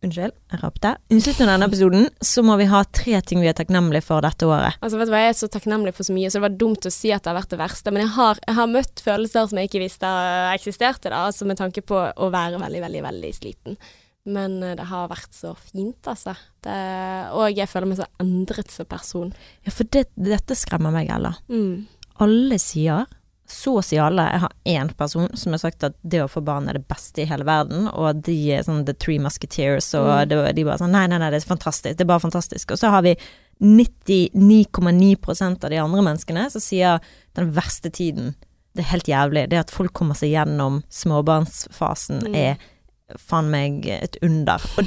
Unnskyld, 0.00 0.32
jeg 0.48 0.60
rapte. 0.62 0.94
I 1.12 1.18
slutten 1.20 1.44
av 1.44 1.58
denne 1.58 1.66
episoden 1.68 2.06
så 2.24 2.40
må 2.46 2.54
vi 2.56 2.70
ha 2.70 2.78
tre 2.88 3.18
ting 3.20 3.42
vi 3.42 3.50
er 3.50 3.56
takknemlige 3.56 4.06
for 4.06 4.24
dette 4.24 4.46
året. 4.48 4.78
Altså, 4.80 4.96
vet 4.96 5.10
du 5.10 5.12
hva, 5.12 5.20
Jeg 5.26 5.34
er 5.34 5.38
så 5.42 5.48
takknemlig 5.52 5.92
for 5.96 6.08
så 6.08 6.14
mye, 6.16 6.30
så 6.32 6.40
det 6.40 6.46
var 6.46 6.54
dumt 6.62 6.88
å 6.88 6.92
si 6.94 7.12
at 7.12 7.26
det 7.26 7.32
har 7.32 7.36
vært 7.36 7.52
det 7.52 7.60
verste. 7.60 7.92
Men 7.92 8.06
jeg 8.06 8.14
har, 8.14 8.40
jeg 8.46 8.56
har 8.56 8.70
møtt 8.72 9.02
følelser 9.04 9.50
som 9.50 9.60
jeg 9.60 9.68
ikke 9.68 9.82
visste 9.84 10.12
eksisterte, 10.54 11.12
da, 11.12 11.26
altså 11.28 11.48
med 11.48 11.60
tanke 11.60 11.84
på 11.84 12.00
å 12.00 12.30
være 12.32 12.62
veldig, 12.62 12.80
veldig, 12.86 13.02
veldig 13.10 13.34
sliten. 13.36 13.76
Men 14.24 14.62
eh, 14.64 14.76
det 14.80 14.88
har 14.88 15.12
vært 15.12 15.36
så 15.36 15.52
fint, 15.60 16.00
altså. 16.08 16.34
Det, 16.64 16.80
og 17.36 17.52
jeg 17.52 17.68
føler 17.68 17.92
meg 17.92 18.00
så 18.00 18.08
endret 18.24 18.72
som 18.72 18.88
person. 18.88 19.32
Ja, 19.68 19.72
for 19.74 19.88
det, 19.92 20.06
dette 20.16 20.56
skremmer 20.56 20.96
meg, 20.96 21.12
Ella. 21.12 21.34
Mm. 21.52 21.84
Alle 22.24 22.60
sier, 22.60 23.04
så 23.50 23.72
å 23.80 23.84
si 23.84 23.98
alle, 23.98 24.22
jeg 24.30 24.40
har 24.44 24.52
én 24.72 24.90
person 24.96 25.26
som 25.36 25.52
har 25.56 25.60
sagt 25.62 25.82
at 25.84 25.94
det 26.06 26.20
å 26.22 26.28
få 26.30 26.40
barn 26.46 26.68
er 26.70 26.74
det 26.78 26.86
beste 26.88 27.24
i 27.24 27.28
hele 27.28 27.44
verden, 27.48 27.88
og 27.90 28.20
de 28.26 28.36
er 28.54 28.62
sånn 28.66 28.84
The 28.86 28.94
Three 28.94 29.18
Musketeers, 29.22 29.90
og 29.98 30.06
Mm. 30.06 30.28
det, 30.30 30.36
de 30.56 30.64
bare 30.64 30.78
sånn 30.78 30.94
nei, 30.94 31.06
nei, 31.10 31.18
nei, 31.18 31.30
det 31.34 31.40
er 31.42 31.48
fantastisk, 31.50 31.96
det 31.98 32.04
er 32.06 32.12
bare 32.12 32.22
fantastisk. 32.24 32.70
Og 32.70 32.78
så 32.78 32.90
har 32.94 33.02
vi 33.02 33.16
99,9% 33.60 35.64
av 35.64 35.70
de 35.70 35.76
andre 35.80 36.02
menneskene 36.04 36.46
som 36.52 36.60
sier 36.64 37.00
den 37.36 37.50
verste 37.56 37.90
tiden, 37.92 38.34
det 38.74 38.84
er 38.84 38.92
helt 38.92 39.08
jævlig, 39.10 39.48
det 39.50 39.58
at 39.64 39.72
folk 39.74 39.92
kommer 39.98 40.14
seg 40.18 40.30
gjennom 40.34 40.82
småbarnsfasen 40.94 42.22
Mm. 42.28 42.36
er 42.36 42.56
faen 43.18 43.50
meg 43.50 43.86
et 43.86 44.16
under. 44.22 44.58
Og 44.78 44.84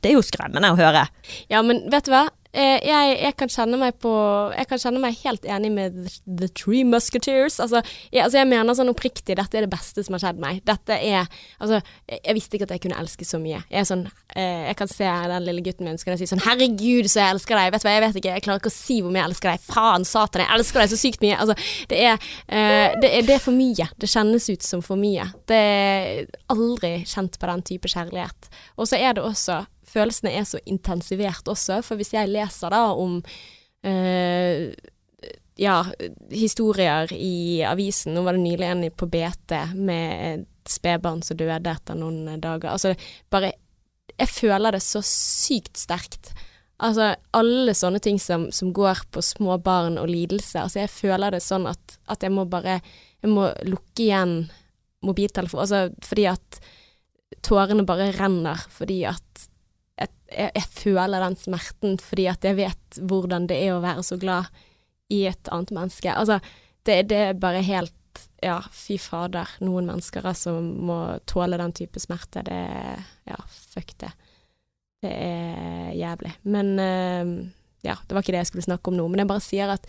det 0.00 0.10
er 0.10 0.14
jo 0.14 0.22
skremmende 0.22 0.70
å 0.70 0.76
høre. 0.78 1.08
Ja, 1.50 1.62
men 1.62 1.88
vet 1.90 2.04
du 2.06 2.12
hva? 2.12 2.28
Eh, 2.56 2.80
Jeg, 2.86 3.16
jeg, 3.20 3.34
kan 3.36 3.50
kjenne 3.52 3.76
meg 3.80 3.98
på 4.00 4.10
Jeg 4.56 4.68
kan 4.70 4.80
kjenne 4.80 5.00
meg 5.02 5.18
helt 5.20 5.44
enig 5.44 5.70
med 5.74 5.96
The, 6.24 6.48
Three 6.56 6.84
Musketeers. 6.88 7.58
Altså 7.60 7.82
jeg, 7.84 8.22
altså, 8.22 8.38
jeg 8.40 8.48
mener 8.48 8.76
sånn 8.78 8.92
oppriktig, 8.92 9.36
dette 9.36 9.58
er 9.58 9.66
det 9.66 9.72
beste 9.72 10.04
som 10.06 10.16
har 10.16 10.24
skjedd 10.24 10.40
meg. 10.40 10.62
Dette 10.66 10.96
er 10.96 11.26
Altså, 11.60 11.82
jeg, 12.08 12.20
jeg 12.22 12.36
visste 12.38 12.56
ikke 12.56 12.68
at 12.68 12.74
jeg 12.76 12.84
kunne 12.86 13.00
elske 13.02 13.28
så 13.28 13.40
mye. 13.42 13.60
Jeg 13.68 13.82
er 13.82 13.88
sånn 13.88 14.06
eh, 14.06 14.70
Jeg 14.70 14.78
kan 14.80 14.90
se 14.92 15.12
den 15.34 15.46
lille 15.48 15.66
gutten 15.66 15.88
min, 15.88 16.00
så 16.00 16.10
jeg 16.14 16.22
si 16.22 16.30
sånn 16.32 16.44
Herregud, 16.46 17.10
så 17.12 17.22
jeg 17.22 17.36
elsker 17.36 17.60
deg. 17.60 17.74
Vet 17.74 17.84
du 17.84 17.88
hva, 17.90 17.94
jeg 17.98 18.04
vet 18.06 18.20
ikke, 18.22 18.34
jeg 18.38 18.46
klarer 18.48 18.64
ikke 18.64 18.72
å 18.72 18.76
si 18.78 18.98
hvor 19.02 19.12
mye 19.12 19.22
jeg 19.22 19.32
elsker 19.34 19.52
deg. 19.52 19.68
Faen, 19.68 20.08
satan, 20.08 20.46
jeg 20.46 20.54
elsker 20.56 20.82
deg 20.82 20.92
så 20.94 21.00
sykt 21.02 21.24
mye. 21.26 21.38
Altså, 21.44 21.70
det 21.92 22.02
er, 22.08 22.28
eh, 22.48 22.96
det 23.02 23.12
er, 23.12 23.28
det 23.28 23.36
er 23.36 23.44
for 23.44 23.56
mye. 23.56 23.90
Det 24.00 24.12
kjennes 24.12 24.48
ut 24.48 24.64
som 24.64 24.84
for 24.84 25.00
mye. 25.00 25.28
Det 25.50 25.60
er 25.60 26.26
aldri 26.52 26.96
kjent 27.04 27.36
på 27.40 27.52
den 27.52 27.66
type 27.74 27.92
kjærlighet. 27.92 28.52
Og 28.80 28.88
så 28.88 29.00
er 29.00 29.18
det 29.18 29.26
også 29.26 29.64
Følelsene 29.96 30.34
er 30.36 30.44
så 30.44 30.60
intensivert 30.68 31.48
også, 31.48 31.80
for 31.86 31.96
hvis 31.96 32.12
jeg 32.12 32.28
leser 32.28 32.74
da 32.74 32.82
om 32.92 33.18
eh, 33.86 34.74
ja, 35.56 35.84
historier 36.30 37.12
i 37.12 37.62
avisen. 37.64 38.14
Nå 38.14 38.24
var 38.26 38.36
det 38.36 38.44
nylig 38.44 38.68
en 38.68 38.84
på 38.92 39.08
BT 39.08 39.54
med 39.74 40.10
et 40.26 40.72
spedbarn 40.72 41.22
som 41.24 41.38
døde 41.38 41.72
etter 41.72 41.96
noen 41.98 42.40
dager. 42.40 42.72
Altså, 42.74 42.94
bare 43.30 43.54
Jeg 44.16 44.28
føler 44.32 44.72
det 44.72 44.80
så 44.80 45.02
sykt 45.04 45.76
sterkt. 45.76 46.30
Altså, 46.80 47.10
alle 47.36 47.74
sånne 47.76 47.98
ting 48.00 48.16
som, 48.20 48.46
som 48.52 48.70
går 48.72 49.02
på 49.12 49.20
små 49.20 49.58
barn 49.60 49.98
og 50.00 50.08
lidelse. 50.08 50.60
Altså, 50.60 50.80
jeg 50.84 50.92
føler 50.92 51.34
det 51.34 51.42
sånn 51.44 51.66
at, 51.68 51.98
at 52.08 52.22
jeg 52.22 52.32
må 52.32 52.46
bare 52.48 52.80
Jeg 53.22 53.32
må 53.32 53.50
lukke 53.64 54.06
igjen 54.06 54.48
mobiltelefonen. 55.04 55.64
Altså, 55.64 56.08
fordi 56.08 56.26
at 56.30 56.60
tårene 57.44 57.84
bare 57.84 58.12
renner 58.16 58.60
fordi 58.72 59.02
at 59.08 59.46
jeg, 60.30 60.50
jeg, 60.54 60.66
føler 60.74 61.22
den 61.22 61.36
smerten 61.38 61.98
fordi 62.02 62.26
at 62.30 62.46
jeg 62.46 62.58
vet 62.58 63.00
hvordan 63.10 63.46
det 63.50 63.58
er 63.66 63.76
å 63.76 63.82
være 63.84 64.04
så 64.06 64.18
glad 64.20 64.50
i 65.12 65.22
et 65.30 65.52
annet 65.54 65.72
menneske. 65.74 66.10
Altså, 66.10 66.40
det, 66.86 67.02
det 67.12 67.22
er 67.28 67.38
bare 67.40 67.64
helt 67.66 67.94
Ja, 68.40 68.58
fy 68.72 68.96
fader. 69.00 69.48
Noen 69.64 69.88
mennesker 69.90 70.24
altså 70.24 70.54
må 70.60 71.18
tåle 71.28 71.58
den 71.60 71.74
type 71.76 72.00
smerte. 72.00 72.44
Det 72.46 72.56
er 72.56 73.04
Ja, 73.28 73.38
fuck 73.74 73.92
det. 74.00 74.12
Det 75.04 75.12
er 75.12 75.92
jævlig. 75.96 76.32
Men 76.48 76.78
eh, 76.80 77.32
ja, 77.86 77.96
det 78.06 78.16
var 78.16 78.24
ikke 78.24 78.34
det 78.34 78.44
jeg 78.44 78.50
skulle 78.52 78.66
snakke 78.66 78.90
om 78.90 78.96
nå. 78.98 79.08
Men 79.08 79.22
jeg 79.22 79.30
bare 79.30 79.44
sier 79.44 79.72
at 79.74 79.88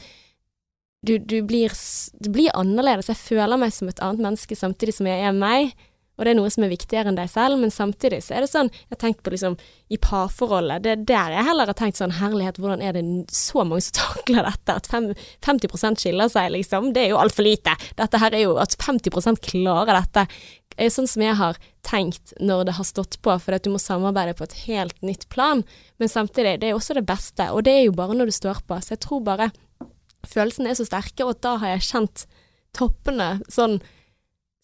du, 1.05 1.15
du, 1.17 1.39
blir, 1.47 1.71
du 2.19 2.29
blir 2.33 2.55
annerledes. 2.57 3.11
Jeg 3.11 3.21
føler 3.21 3.59
meg 3.61 3.73
som 3.75 3.89
et 3.89 4.01
annet 4.03 4.23
menneske 4.25 4.57
samtidig 4.57 4.97
som 4.97 5.07
jeg 5.09 5.23
er 5.23 5.35
meg. 5.35 5.71
Og 6.18 6.26
det 6.26 6.34
er 6.34 6.38
noe 6.39 6.51
som 6.53 6.65
er 6.65 6.72
viktigere 6.74 7.11
enn 7.11 7.18
deg 7.18 7.30
selv, 7.32 7.59
men 7.61 7.74
samtidig 7.74 8.24
så 8.26 8.36
er 8.36 8.43
det 8.43 8.49
sånn 8.51 8.72
Jeg 8.74 8.95
har 8.95 9.01
tenkt 9.03 9.24
på 9.24 9.34
liksom 9.34 9.57
i 9.93 9.99
parforholdet, 10.01 10.84
det 10.84 10.91
er 10.91 11.03
der 11.07 11.36
jeg 11.38 11.47
heller 11.47 11.70
har 11.70 11.78
tenkt 11.78 11.99
sånn 11.99 12.15
Herlighet, 12.18 12.57
hvordan 12.59 12.82
er 12.84 12.97
det 12.97 13.03
så 13.32 13.63
mange 13.63 13.86
som 13.86 13.97
takler 14.01 14.47
dette? 14.49 14.78
At 14.82 14.89
fem, 14.89 15.11
50% 15.45 16.01
skiller 16.01 16.32
seg, 16.34 16.49
liksom. 16.55 16.91
Det 16.95 17.05
er 17.05 17.13
jo 17.13 17.22
altfor 17.22 17.45
lite. 17.47 17.76
Dette 17.99 18.22
her 18.22 18.36
er 18.36 18.47
jo 18.47 18.57
At 18.61 18.76
50% 18.82 19.43
klarer 19.45 20.01
dette. 20.01 20.26
er 20.78 20.89
sånn 20.93 21.07
som 21.09 21.24
jeg 21.24 21.38
har 21.39 21.59
tenkt 21.88 22.34
når 22.43 22.65
det 22.68 22.76
har 22.78 22.88
stått 22.88 23.20
på, 23.24 23.38
for 23.39 23.55
at 23.55 23.63
du 23.63 23.72
må 23.72 23.80
samarbeide 23.80 24.36
på 24.38 24.45
et 24.45 24.57
helt 24.68 24.97
nytt 25.05 25.30
plan. 25.30 25.63
Men 25.97 26.11
samtidig, 26.11 26.59
det 26.61 26.72
er 26.72 26.76
også 26.76 26.97
det 26.97 27.05
beste, 27.07 27.47
og 27.53 27.63
det 27.65 27.78
er 27.78 27.86
jo 27.88 27.95
bare 27.95 28.18
når 28.18 28.30
du 28.30 28.36
står 28.36 28.65
på. 28.68 28.78
Så 28.82 28.97
jeg 28.97 29.05
tror 29.05 29.24
bare 29.26 29.51
følelsene 30.28 30.74
er 30.74 30.78
så 30.78 30.86
sterke, 30.88 31.26
og 31.26 31.39
da 31.45 31.55
har 31.61 31.78
jeg 31.78 31.88
kjent 31.88 32.28
toppene 32.78 33.38
sånn 33.49 33.80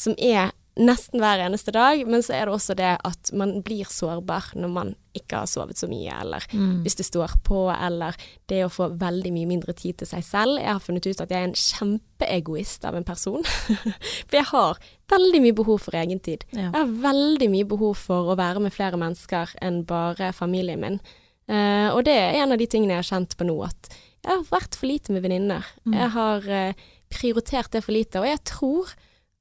som 0.02 0.18
er 0.20 0.52
nesten 0.80 1.22
hver 1.22 1.44
eneste 1.46 1.74
dag, 1.76 2.02
men 2.10 2.24
så 2.26 2.34
er 2.34 2.48
det 2.48 2.56
også 2.56 2.74
det 2.78 2.96
at 3.06 3.32
man 3.38 3.60
blir 3.66 3.90
sårbar 3.90 4.54
når 4.58 4.72
man 4.74 4.94
ikke 5.14 5.44
har 5.44 5.50
sovet 5.50 5.78
så 5.78 5.86
mye, 5.86 6.10
eller 6.24 6.46
hvis 6.82 6.98
det 6.98 7.06
står 7.06 7.36
på, 7.46 7.68
eller 7.70 8.18
det 8.50 8.64
å 8.66 8.72
få 8.74 8.88
veldig 8.98 9.30
mye 9.36 9.50
mindre 9.52 9.76
tid 9.78 10.00
til 10.02 10.10
seg 10.10 10.24
selv. 10.26 10.58
Jeg 10.58 10.72
har 10.72 10.82
funnet 10.82 11.06
ut 11.06 11.22
at 11.22 11.30
jeg 11.30 11.38
er 11.38 11.50
en 11.52 11.60
kjempeegoist 11.60 12.88
av 12.90 12.98
en 12.98 13.06
person. 13.06 13.46
For 14.28 14.40
jeg 14.40 14.50
har 14.50 14.82
veldig 15.14 15.44
mye 15.44 15.58
behov 15.60 15.84
for 15.86 16.00
egentid. 16.00 16.48
Ja. 16.56 16.72
Jeg 16.72 16.80
har 16.80 16.96
veldig 17.04 17.50
mye 17.54 17.68
behov 17.70 18.00
for 18.02 18.32
å 18.34 18.38
være 18.40 18.64
med 18.64 18.74
flere 18.74 18.98
mennesker 18.98 19.52
enn 19.62 19.84
bare 19.86 20.32
familien 20.34 20.82
min. 20.82 20.98
Uh, 21.46 21.92
og 21.94 22.02
det 22.08 22.16
er 22.18 22.40
en 22.40 22.56
av 22.56 22.58
de 22.58 22.66
tingene 22.72 22.96
jeg 22.96 23.04
har 23.04 23.10
kjent 23.12 23.36
på 23.38 23.46
nå, 23.46 23.60
at 23.68 23.92
jeg 24.24 24.32
har 24.32 24.46
vært 24.48 24.78
for 24.80 24.90
lite 24.90 25.14
med 25.14 25.26
venninner. 25.26 25.68
Mm. 25.84 25.98
Jeg 26.00 26.14
har 26.16 26.48
uh, 26.50 26.86
prioritert 27.14 27.74
det 27.76 27.84
for 27.86 27.94
lite, 27.94 28.24
og 28.24 28.30
jeg 28.32 28.42
tror 28.50 28.94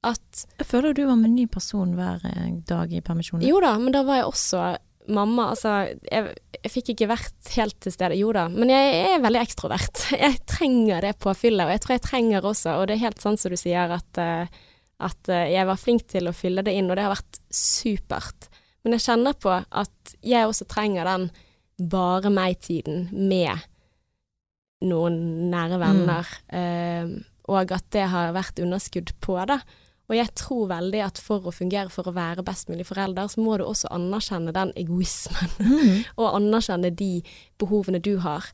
at 0.03 0.45
Jeg 0.59 0.67
føler 0.67 0.95
du 0.95 1.05
var 1.07 1.15
med 1.19 1.31
en 1.31 1.37
ny 1.37 1.45
person 1.51 1.93
hver 1.97 2.23
eh, 2.29 2.49
dag 2.69 2.91
i 2.93 3.03
permisjonen. 3.05 3.45
Jo 3.47 3.61
da, 3.63 3.75
men 3.79 3.95
da 3.95 4.03
var 4.07 4.21
jeg 4.21 4.31
også 4.31 4.63
mamma. 5.11 5.49
Altså, 5.53 5.73
jeg, 6.07 6.35
jeg 6.59 6.71
fikk 6.71 6.93
ikke 6.93 7.09
vært 7.11 7.53
helt 7.57 7.77
til 7.83 7.95
stede. 7.95 8.17
Jo 8.19 8.33
da, 8.35 8.45
men 8.51 8.71
jeg 8.71 8.99
er 9.13 9.23
veldig 9.23 9.41
ekstrovert. 9.41 10.05
Jeg 10.23 10.39
trenger 10.49 11.03
det 11.03 11.17
påfyllet, 11.23 11.65
og 11.65 11.73
jeg 11.73 11.81
tror 11.83 11.93
jeg 11.95 12.03
trenger 12.05 12.45
også, 12.47 12.75
og 12.77 12.87
det 12.87 12.95
er 12.95 13.05
helt 13.07 13.23
sånn 13.23 13.37
som 13.39 13.51
du 13.51 13.57
sier, 13.59 13.91
at, 13.91 14.19
eh, 14.21 14.61
at 15.03 15.31
eh, 15.31 15.49
jeg 15.55 15.67
var 15.67 15.79
flink 15.81 16.05
til 16.11 16.29
å 16.29 16.35
fylle 16.35 16.63
det 16.63 16.75
inn, 16.77 16.89
og 16.91 16.95
det 16.99 17.05
har 17.07 17.15
vært 17.15 17.39
supert. 17.49 18.47
Men 18.83 18.95
jeg 18.95 19.05
kjenner 19.07 19.35
på 19.39 19.51
at 19.51 20.15
jeg 20.23 20.47
også 20.47 20.67
trenger 20.71 21.09
den 21.09 21.27
bare 21.91 22.31
meg-tiden 22.31 23.07
med 23.11 23.65
noen 24.83 25.17
nære 25.51 25.79
venner, 25.81 26.33
eh, 26.53 27.15
og 27.51 27.73
at 27.75 27.87
det 27.95 28.05
har 28.11 28.35
vært 28.35 28.61
underskudd 28.63 29.11
på 29.23 29.39
det. 29.49 29.59
Og 30.11 30.17
jeg 30.17 30.33
tror 30.35 30.67
veldig 30.67 30.99
at 31.05 31.21
for 31.23 31.45
å 31.47 31.53
fungere, 31.55 31.89
for 31.93 32.09
å 32.09 32.15
være 32.15 32.43
best 32.45 32.67
mulig 32.69 32.85
forelder, 32.89 33.29
så 33.31 33.39
må 33.39 33.55
du 33.57 33.63
også 33.63 33.91
anerkjenne 33.95 34.51
den 34.55 34.73
egoismen, 34.79 35.53
Mm. 35.63 36.03
og 36.19 36.35
anerkjenne 36.35 36.91
de 36.91 37.23
behovene 37.61 38.01
du 38.03 38.17
har. 38.19 38.49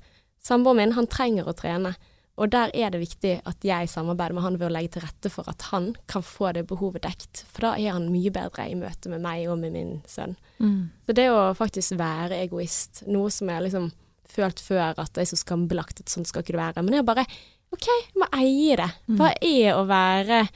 Samboeren 0.45 0.77
min, 0.77 0.95
han 0.95 1.09
trenger 1.09 1.49
å 1.49 1.55
trene, 1.57 1.95
og 2.39 2.53
der 2.53 2.71
er 2.71 2.93
det 2.93 3.01
viktig 3.01 3.33
at 3.49 3.65
jeg 3.67 3.89
samarbeider 3.91 4.37
med 4.37 4.45
han 4.45 4.57
ved 4.61 4.69
å 4.69 4.71
legge 4.71 4.93
til 4.93 5.03
rette 5.03 5.31
for 5.33 5.49
at 5.51 5.65
han 5.73 5.89
kan 6.07 6.23
få 6.23 6.53
det 6.55 6.63
behovet 6.69 7.03
dekt, 7.03 7.41
for 7.51 7.65
da 7.67 7.73
er 7.75 7.97
han 7.97 8.07
mye 8.13 8.31
bedre 8.31 8.69
i 8.69 8.77
møte 8.79 9.11
med 9.11 9.25
meg 9.25 9.49
og 9.51 9.57
med 9.59 9.73
min 9.75 9.91
sønn. 10.07 10.37
Mm. 10.63 10.85
Så 11.03 11.17
det 11.17 11.27
å 11.33 11.49
faktisk 11.57 11.97
være 11.99 12.39
egoist, 12.45 13.03
noe 13.11 13.33
som 13.33 13.51
jeg 13.51 13.65
liksom 13.67 13.89
følt 14.29 14.61
før 14.61 14.93
at 15.01 15.11
det 15.17 15.25
er 15.25 15.31
så 15.33 15.41
skambelagt 15.41 15.99
at 15.99 16.13
sånn 16.13 16.27
skal 16.29 16.45
ikke 16.45 16.53
det 16.55 16.61
være, 16.61 16.85
men 16.85 16.99
jeg 17.01 17.09
bare 17.09 17.25
OK, 17.73 17.85
jeg 17.89 18.17
må 18.21 18.29
eie 18.39 18.77
det. 18.79 18.89
Hva 19.19 19.33
er 19.45 19.75
å 19.75 19.83
være 19.89 20.39
eh, 20.45 20.53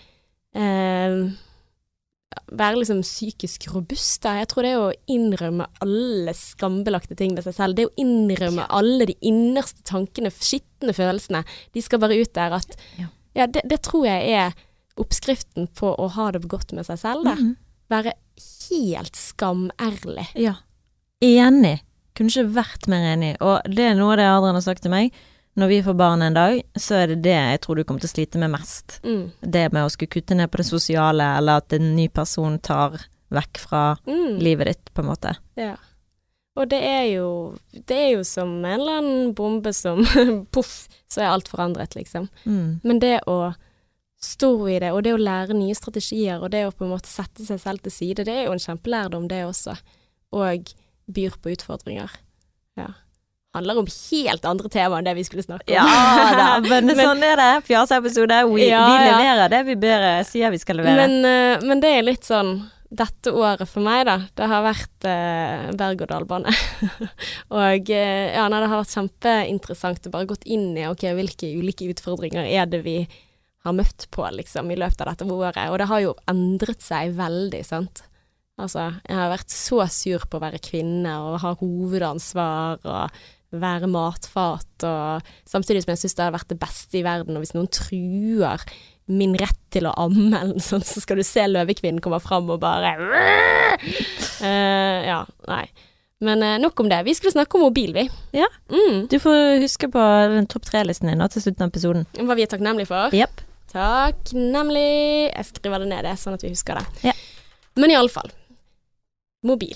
være 2.54 2.80
liksom 2.80 3.02
psykisk 3.06 3.68
robust, 3.74 4.22
da. 4.26 4.36
Jeg 4.42 4.50
tror 4.52 4.66
det 4.66 4.74
er 4.74 4.82
å 4.82 4.92
innrømme 5.12 5.68
alle 5.84 6.34
skambelagte 6.38 7.18
ting 7.20 7.34
med 7.36 7.46
seg 7.46 7.56
selv. 7.58 7.78
Det 7.78 7.86
er 7.86 7.92
å 7.92 8.04
innrømme 8.04 8.68
alle 8.74 9.08
de 9.10 9.16
innerste 9.26 9.84
tankene, 9.88 10.32
skitne 10.34 10.96
følelsene. 10.96 11.44
De 11.74 11.84
skal 11.84 12.02
bare 12.04 12.20
ut 12.20 12.34
der. 12.36 12.58
At, 12.60 12.78
Ja. 13.00 13.10
ja, 13.36 13.48
det, 13.48 13.66
det 13.70 13.82
tror 13.86 14.06
jeg 14.08 14.30
er 14.30 14.54
oppskriften 15.02 15.68
på 15.74 15.96
å 15.98 16.10
ha 16.14 16.30
det 16.32 16.46
godt 16.48 16.74
med 16.74 16.86
seg 16.86 17.00
selv. 17.02 17.26
Da. 17.26 17.36
-hmm. 17.36 17.56
Være 17.90 18.14
helt 18.70 19.16
skamærlig. 19.16 20.28
Ja. 20.36 20.56
Enig. 21.22 21.82
Kunne 22.16 22.30
ikke 22.30 22.54
vært 22.54 22.88
mer 22.88 23.16
enig. 23.16 23.36
Og 23.42 23.62
det 23.66 23.80
er 23.80 23.96
noe 23.96 24.16
det 24.16 24.26
Adrian 24.26 24.56
har 24.56 24.62
sagt 24.62 24.84
til 24.84 24.92
meg. 24.92 25.14
Når 25.56 25.68
vi 25.70 25.84
får 25.86 25.94
barn 25.94 26.22
en 26.26 26.34
dag, 26.34 26.62
så 26.76 26.96
er 27.04 27.08
det 27.12 27.22
det 27.28 27.34
jeg 27.38 27.60
tror 27.62 27.76
du 27.78 27.84
kommer 27.84 28.02
til 28.02 28.10
å 28.10 28.16
slite 28.16 28.40
med 28.42 28.50
mest. 28.56 29.00
Mm. 29.06 29.32
Det 29.42 29.68
med 29.74 29.86
å 29.86 29.90
skulle 29.94 30.10
kutte 30.16 30.36
ned 30.36 30.50
på 30.50 30.58
det 30.58 30.66
sosiale, 30.66 31.28
eller 31.38 31.62
at 31.62 31.74
en 31.78 31.92
ny 31.96 32.08
person 32.10 32.56
tar 32.60 32.98
vekk 33.34 33.58
fra 33.62 33.84
Mm. 34.08 34.40
livet 34.40 34.68
ditt, 34.68 34.94
på 34.94 35.02
en 35.02 35.10
måte. 35.12 35.36
Ja. 35.56 35.76
Og 36.56 36.70
det 36.70 36.82
er 36.86 37.06
jo 37.16 37.58
Det 37.74 37.98
er 37.98 38.10
jo 38.18 38.24
som 38.24 38.64
en 38.66 38.80
eller 38.80 38.98
annen 39.00 39.34
bombe 39.34 39.74
som 39.74 40.04
Poff, 40.54 40.88
så 41.10 41.22
er 41.22 41.32
alt 41.32 41.48
forandret, 41.50 41.96
liksom. 41.96 42.30
Mm. 42.46 42.80
Men 42.84 43.00
det 43.00 43.22
å 43.28 43.54
stå 44.22 44.70
i 44.70 44.80
det, 44.80 44.92
og 44.94 45.04
det 45.04 45.14
å 45.14 45.18
lære 45.22 45.54
nye 45.54 45.76
strategier, 45.76 46.42
og 46.42 46.52
det 46.52 46.66
å 46.68 46.72
på 46.72 46.86
en 46.86 46.94
måte 46.94 47.10
sette 47.12 47.44
seg 47.46 47.60
selv 47.60 47.82
til 47.84 47.92
side, 47.92 48.24
det 48.26 48.34
er 48.34 48.46
jo 48.46 48.54
en 48.54 48.60
kjempelærdom, 48.60 49.28
det 49.28 49.42
også. 49.46 49.76
Og 50.32 50.70
byr 51.12 51.36
på 51.42 51.52
utfordringer. 51.52 52.10
Ja. 52.78 52.88
Handler 53.54 53.78
om 53.84 53.88
helt 53.88 54.46
andre 54.50 54.70
tema 54.74 54.98
enn 54.98 55.06
det 55.06 55.14
vi 55.20 55.24
skulle 55.28 55.44
snakke 55.46 55.68
om. 55.70 55.74
Ja 55.76 56.38
da, 56.40 56.46
men, 56.72 56.88
Men- 56.90 56.98
sånn 57.00 57.26
er 57.26 57.38
det. 57.38 57.50
Fjaseepisode. 57.68 58.40
Vi, 58.50 58.70
Ja, 58.70 58.86
vi 58.90 58.96
ja. 58.98 59.10
leverer 59.12 59.52
det 59.54 59.60
vi 59.68 59.76
bare 59.84 60.14
sier 60.26 60.50
vi 60.54 60.62
skal 60.62 60.80
levere. 60.82 61.04
Men, 61.04 61.20
eh, 61.30 61.66
men 61.68 61.84
det 61.84 61.92
er 62.00 62.08
litt 62.08 62.26
sånn 62.26 62.56
dette 62.94 63.32
året 63.34 63.66
for 63.66 63.82
meg, 63.82 64.04
da, 64.06 64.20
det 64.38 64.48
har 64.52 64.62
vært 64.68 65.06
eh, 65.10 65.72
berg-og-dal-bane. 65.80 66.52
og 67.58 67.90
eh, 67.90 68.34
ja, 68.36 68.44
nei, 68.54 68.60
det 68.62 68.70
har 68.70 68.82
vært 68.84 68.94
kjempeinteressant 68.94 70.10
å 70.10 70.14
bare 70.14 70.30
gått 70.30 70.46
inn 70.46 70.76
i 70.78 70.86
ok, 70.86 71.08
hvilke 71.18 71.50
ulike 71.58 71.88
utfordringer 71.90 72.46
er 72.46 72.70
det 72.70 72.84
vi 72.86 73.00
har 73.66 73.74
møtt 73.74 74.06
på 74.14 74.26
liksom, 74.38 74.70
i 74.70 74.78
løpet 74.78 75.02
av 75.02 75.10
dette 75.14 75.26
året. 75.26 75.62
Og 75.72 75.78
det 75.82 75.88
har 75.90 76.04
jo 76.04 76.14
endret 76.30 76.86
seg 76.86 77.14
veldig, 77.18 77.64
sant. 77.66 78.04
Altså, 78.62 78.92
jeg 79.10 79.18
har 79.18 79.32
vært 79.34 79.50
så 79.50 79.80
sur 79.90 80.28
på 80.30 80.38
å 80.38 80.44
være 80.44 80.62
kvinne 80.62 81.16
og 81.26 81.40
ha 81.42 81.56
hovedansvar 81.58 82.84
og 82.86 83.24
være 83.62 83.90
matfat, 83.92 84.86
og 84.88 85.30
samtidig 85.50 85.84
som 85.84 85.94
jeg 85.94 86.04
syns 86.04 86.18
det 86.18 86.26
har 86.26 86.36
vært 86.36 86.52
det 86.54 86.60
beste 86.62 87.00
i 87.00 87.06
verden, 87.06 87.38
og 87.38 87.44
hvis 87.44 87.56
noen 87.56 87.70
truer 87.74 88.66
min 89.12 89.36
rett 89.40 89.60
til 89.74 89.90
å 89.90 89.96
amme, 90.00 90.32
eller 90.32 90.56
noe 90.56 90.64
så 90.64 91.04
skal 91.04 91.20
du 91.20 91.26
se 91.28 91.44
løvekvinnen 91.50 92.04
komme 92.04 92.22
fram 92.24 92.52
og 92.54 92.62
bare 92.64 92.94
uh, 93.00 93.90
Ja, 94.44 95.24
nei. 95.50 95.66
Men 96.24 96.40
eh, 96.40 96.56
nok 96.56 96.80
om 96.80 96.88
det. 96.88 97.02
Vi 97.04 97.12
skulle 97.18 97.34
snakke 97.34 97.58
om 97.60 97.66
mobil, 97.66 97.90
vi. 97.92 98.06
Ja. 98.32 98.46
Mm. 98.72 99.10
Du 99.12 99.18
får 99.20 99.58
huske 99.60 99.90
på 99.92 100.04
den 100.32 100.48
topp 100.48 100.70
tre-listen 100.70 101.10
din 101.12 101.20
nå 101.20 101.28
til 101.34 101.44
slutten 101.44 101.66
av 101.66 101.74
episoden. 101.74 102.06
Hva 102.16 102.38
vi 102.40 102.46
er 102.46 102.52
takknemlige 102.54 102.88
for. 102.88 103.18
Yep. 103.18 103.44
Takknemlig 103.74 104.86
Jeg 105.34 105.50
skriver 105.50 105.84
det 105.84 105.90
ned, 105.92 106.08
det, 106.08 106.16
sånn 106.22 106.38
at 106.38 106.46
vi 106.46 106.54
husker 106.54 106.80
det. 106.80 107.10
Ja. 107.10 107.16
Men 107.76 107.92
iallfall. 107.92 108.32
Mobil. 109.44 109.76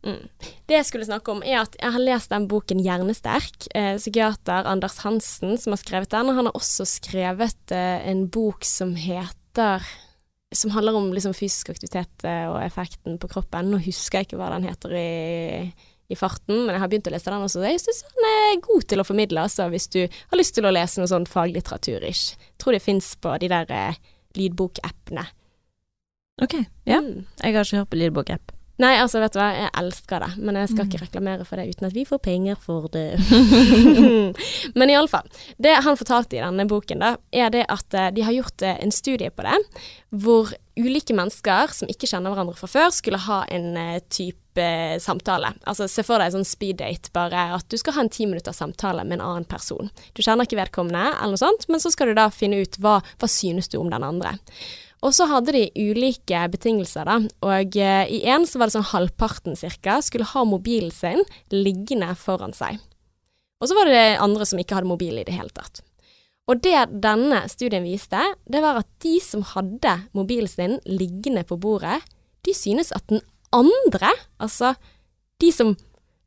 Mm. 0.00 0.28
Det 0.66 0.76
jeg 0.78 0.86
skulle 0.88 1.04
snakke 1.04 1.32
om, 1.32 1.42
er 1.44 1.60
at 1.60 1.74
jeg 1.76 1.92
har 1.92 2.02
lest 2.02 2.32
den 2.32 2.46
boken 2.48 2.80
Hjernesterk. 2.80 3.68
Eh, 3.76 3.96
psykiater 4.00 4.68
Anders 4.70 4.98
Hansen 5.04 5.58
som 5.60 5.74
har 5.74 5.80
skrevet 5.82 6.12
den. 6.12 6.30
Og 6.30 6.38
han 6.38 6.48
har 6.48 6.56
også 6.56 6.86
skrevet 6.88 7.74
eh, 7.76 7.98
en 8.08 8.26
bok 8.32 8.64
som 8.66 8.94
heter 8.96 9.84
Som 10.52 10.72
handler 10.74 10.96
om 10.98 11.12
liksom, 11.14 11.34
fysisk 11.34 11.68
aktivitet 11.70 12.24
eh, 12.26 12.48
og 12.50 12.58
effekten 12.64 13.20
på 13.22 13.28
kroppen. 13.30 13.70
Nå 13.70 13.78
husker 13.84 14.18
jeg 14.18 14.30
ikke 14.30 14.40
hva 14.40 14.48
den 14.56 14.66
heter 14.66 14.96
i, 14.98 15.70
i 16.10 16.18
farten, 16.18 16.64
men 16.64 16.74
jeg 16.74 16.82
har 16.82 16.90
begynt 16.90 17.06
å 17.06 17.12
lese 17.14 17.30
den 17.30 17.44
også. 17.46 17.62
Jeg 17.62 17.82
syns 17.84 18.02
han 18.08 18.26
er 18.32 18.62
god 18.64 18.86
til 18.90 19.02
å 19.02 19.06
formidle, 19.06 19.44
altså, 19.46 19.68
hvis 19.70 19.86
du 19.94 20.00
har 20.08 20.40
lyst 20.40 20.56
til 20.56 20.66
å 20.66 20.72
lese 20.74 20.98
noe 20.98 21.10
sånn 21.12 21.28
faglitteratur-ish. 21.30 22.34
Tror 22.58 22.74
det 22.74 22.82
fins 22.82 23.12
på 23.22 23.36
de 23.38 23.50
der 23.52 23.70
eh, 23.70 24.00
lydbokappene. 24.38 25.28
Ok, 26.42 26.56
ja. 26.88 26.98
Mm. 26.98 27.28
Jeg 27.44 27.54
har 27.54 27.68
ikke 27.68 27.84
hørt 27.84 27.92
på 27.92 28.00
lydbokapp. 28.00 28.56
Nei, 28.80 28.94
altså, 28.96 29.20
vet 29.20 29.34
du 29.34 29.40
hva, 29.40 29.50
jeg 29.52 29.70
elsker 29.76 30.22
det, 30.24 30.30
men 30.40 30.56
jeg 30.56 30.70
skal 30.70 30.84
Mm. 30.86 30.88
ikke 30.88 31.02
reklamere 31.02 31.44
for 31.44 31.60
det 31.60 31.68
uten 31.74 31.86
at 31.90 31.92
vi 31.92 32.04
får 32.08 32.20
penger 32.24 32.56
for 32.56 32.88
det. 32.88 33.18
men 34.78 34.90
iallfall. 34.90 35.28
Det 35.60 35.74
han 35.84 35.98
fortalte 36.00 36.38
i 36.38 36.42
denne 36.42 36.66
boken, 36.70 37.02
da, 37.02 37.14
er 37.32 37.52
det 37.52 37.66
at 37.68 37.94
eh, 37.94 38.10
de 38.16 38.24
har 38.24 38.36
gjort 38.36 38.64
eh, 38.64 38.78
en 38.80 38.94
studie 38.94 39.30
på 39.30 39.44
det, 39.44 39.58
hvor 40.10 40.52
ulike 40.80 41.12
mennesker 41.16 41.74
som 41.76 41.90
ikke 41.92 42.08
kjenner 42.08 42.32
hverandre 42.32 42.56
fra 42.56 42.70
før, 42.70 42.90
skulle 42.94 43.20
ha 43.26 43.42
en 43.52 43.76
eh, 43.76 44.00
type 44.08 44.36
samtale. 45.00 45.52
Altså, 45.68 45.86
se 45.88 46.02
for 46.02 46.18
deg 46.18 46.30
en 46.30 46.40
sånn 46.40 46.48
speed 46.48 46.80
date, 46.80 47.12
bare 47.14 47.50
at 47.58 47.68
du 47.70 47.76
skal 47.78 47.94
ha 47.98 48.04
en 48.04 48.12
ti 48.12 48.26
minutters 48.26 48.58
samtale 48.58 49.04
med 49.06 49.20
en 49.20 49.26
annen 49.28 49.46
person. 49.48 49.92
Du 50.16 50.24
kjenner 50.24 50.48
ikke 50.48 50.58
vedkommende, 50.58 51.04
eller 51.20 51.36
noe 51.36 51.40
sånt, 51.44 51.68
men 51.70 51.82
så 51.82 51.92
skal 51.92 52.10
du 52.10 52.16
da 52.18 52.30
finne 52.34 52.62
ut 52.64 52.80
hva, 52.82 52.98
hva 53.20 53.28
synes 53.30 53.70
du 53.70 53.78
om 53.78 53.92
den 53.92 54.06
andre. 54.06 54.38
Og 55.00 55.14
så 55.16 55.24
hadde 55.30 55.54
de 55.56 55.64
ulike 55.80 56.42
betingelser, 56.52 57.08
da. 57.08 57.16
Og 57.46 57.76
eh, 57.80 58.10
i 58.12 58.20
en 58.28 58.44
så 58.48 58.60
var 58.60 58.68
det 58.68 58.76
sånn 58.76 58.90
halvparten 58.92 59.56
cirka 59.56 59.98
skulle 60.04 60.28
ha 60.28 60.44
mobilen 60.44 60.92
sin 60.92 61.24
liggende 61.54 62.12
foran 62.20 62.52
seg. 62.56 62.80
Og 63.60 63.68
så 63.68 63.76
var 63.76 63.88
det 63.88 64.20
andre 64.20 64.46
som 64.48 64.60
ikke 64.60 64.76
hadde 64.76 64.90
mobil 64.90 65.20
i 65.20 65.24
det 65.24 65.36
hele 65.36 65.52
tatt. 65.56 65.82
Og 66.50 66.60
det 66.64 66.88
denne 67.04 67.44
studien 67.52 67.84
viste, 67.86 68.20
det 68.50 68.62
var 68.64 68.80
at 68.80 68.88
de 69.04 69.16
som 69.22 69.44
hadde 69.52 69.94
mobilen 70.16 70.50
sin 70.50 70.78
liggende 70.88 71.44
på 71.46 71.60
bordet, 71.60 72.00
de 72.44 72.56
synes 72.56 72.90
at 72.96 73.06
den 73.12 73.22
andre, 73.54 74.10
altså 74.40 74.74
de 75.40 75.52
som 75.54 75.76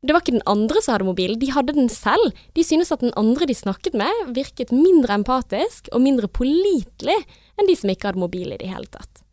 det 0.04 0.12
var 0.12 0.20
ikke 0.20 0.34
den 0.34 0.48
andre 0.50 0.82
som 0.84 0.92
hadde 0.92 1.06
mobilen, 1.08 1.38
de 1.40 1.48
hadde 1.54 1.72
den 1.72 1.86
selv. 1.88 2.34
De 2.52 2.60
synes 2.60 2.90
at 2.92 3.00
den 3.00 3.14
andre 3.16 3.46
de 3.48 3.54
snakket 3.56 3.94
med, 3.96 4.12
virket 4.36 4.68
mindre 4.68 5.16
empatisk 5.16 5.88
og 5.96 6.02
mindre 6.04 6.28
pålitelig 6.28 7.16
enn 7.58 7.68
de 7.68 7.76
som 7.78 7.92
ikke 7.92 8.10
hadde 8.10 8.22
mobil 8.22 8.54
i 8.54 8.58
det 8.60 8.70
hele 8.70 8.88
tatt. 8.90 9.24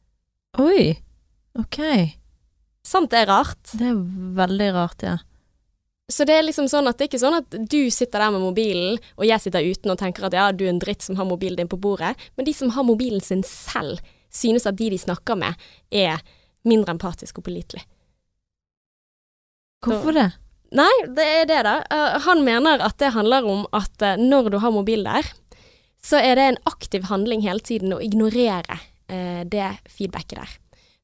Oi. 0.62 0.96
Ok. 1.60 1.80
Sant 2.86 3.12
det 3.12 3.24
er 3.24 3.30
rart? 3.30 3.62
Det 3.78 3.92
er 3.92 4.00
veldig 4.38 4.72
rart, 4.76 5.06
ja. 5.06 5.18
Så 6.12 6.26
det 6.28 6.36
er 6.36 6.44
liksom 6.44 6.68
sånn 6.68 6.90
at 6.90 6.98
det 7.00 7.06
er 7.06 7.10
ikke 7.12 7.22
sånn 7.22 7.38
at 7.38 7.56
du 7.72 7.80
sitter 7.94 8.20
der 8.20 8.34
med 8.34 8.44
mobilen, 8.44 8.98
og 9.16 9.24
jeg 9.28 9.44
sitter 9.44 9.64
uten 9.64 9.94
og 9.94 10.00
tenker 10.02 10.28
at 10.28 10.36
ja, 10.36 10.50
du 10.52 10.66
er 10.66 10.74
en 10.74 10.82
dritt 10.82 11.06
som 11.06 11.16
har 11.16 11.28
mobilen 11.30 11.62
din 11.62 11.72
på 11.72 11.80
bordet, 11.80 12.18
men 12.36 12.48
de 12.48 12.54
som 12.56 12.74
har 12.76 12.84
mobilen 12.88 13.24
sin 13.24 13.46
selv, 13.48 14.02
synes 14.32 14.68
at 14.68 14.76
de 14.80 14.90
de 14.92 15.00
snakker 15.00 15.40
med, 15.40 15.56
er 15.92 16.20
mindre 16.68 16.98
empatisk 16.98 17.40
og 17.40 17.48
pålitelig. 17.48 17.86
Hvorfor 19.86 20.16
det? 20.16 20.28
Nei, 20.78 20.92
det 21.16 21.24
er 21.26 21.48
det, 21.50 21.62
da. 21.68 21.78
Eh, 21.92 22.18
han 22.28 22.44
mener 22.46 22.84
at 22.84 23.00
det 23.02 23.12
handler 23.16 23.48
om 23.48 23.64
at 23.76 24.04
eh, 24.06 24.20
når 24.20 24.52
du 24.54 24.60
har 24.64 24.72
mobil 24.72 25.04
der, 25.08 25.28
så 26.06 26.20
er 26.22 26.38
det 26.38 26.48
en 26.50 26.62
aktiv 26.70 27.06
handling 27.10 27.44
hele 27.46 27.64
tiden 27.64 27.94
å 27.94 28.02
ignorere 28.02 28.80
eh, 29.08 29.44
det 29.46 29.70
feedbacket 29.90 30.40
der. 30.40 30.56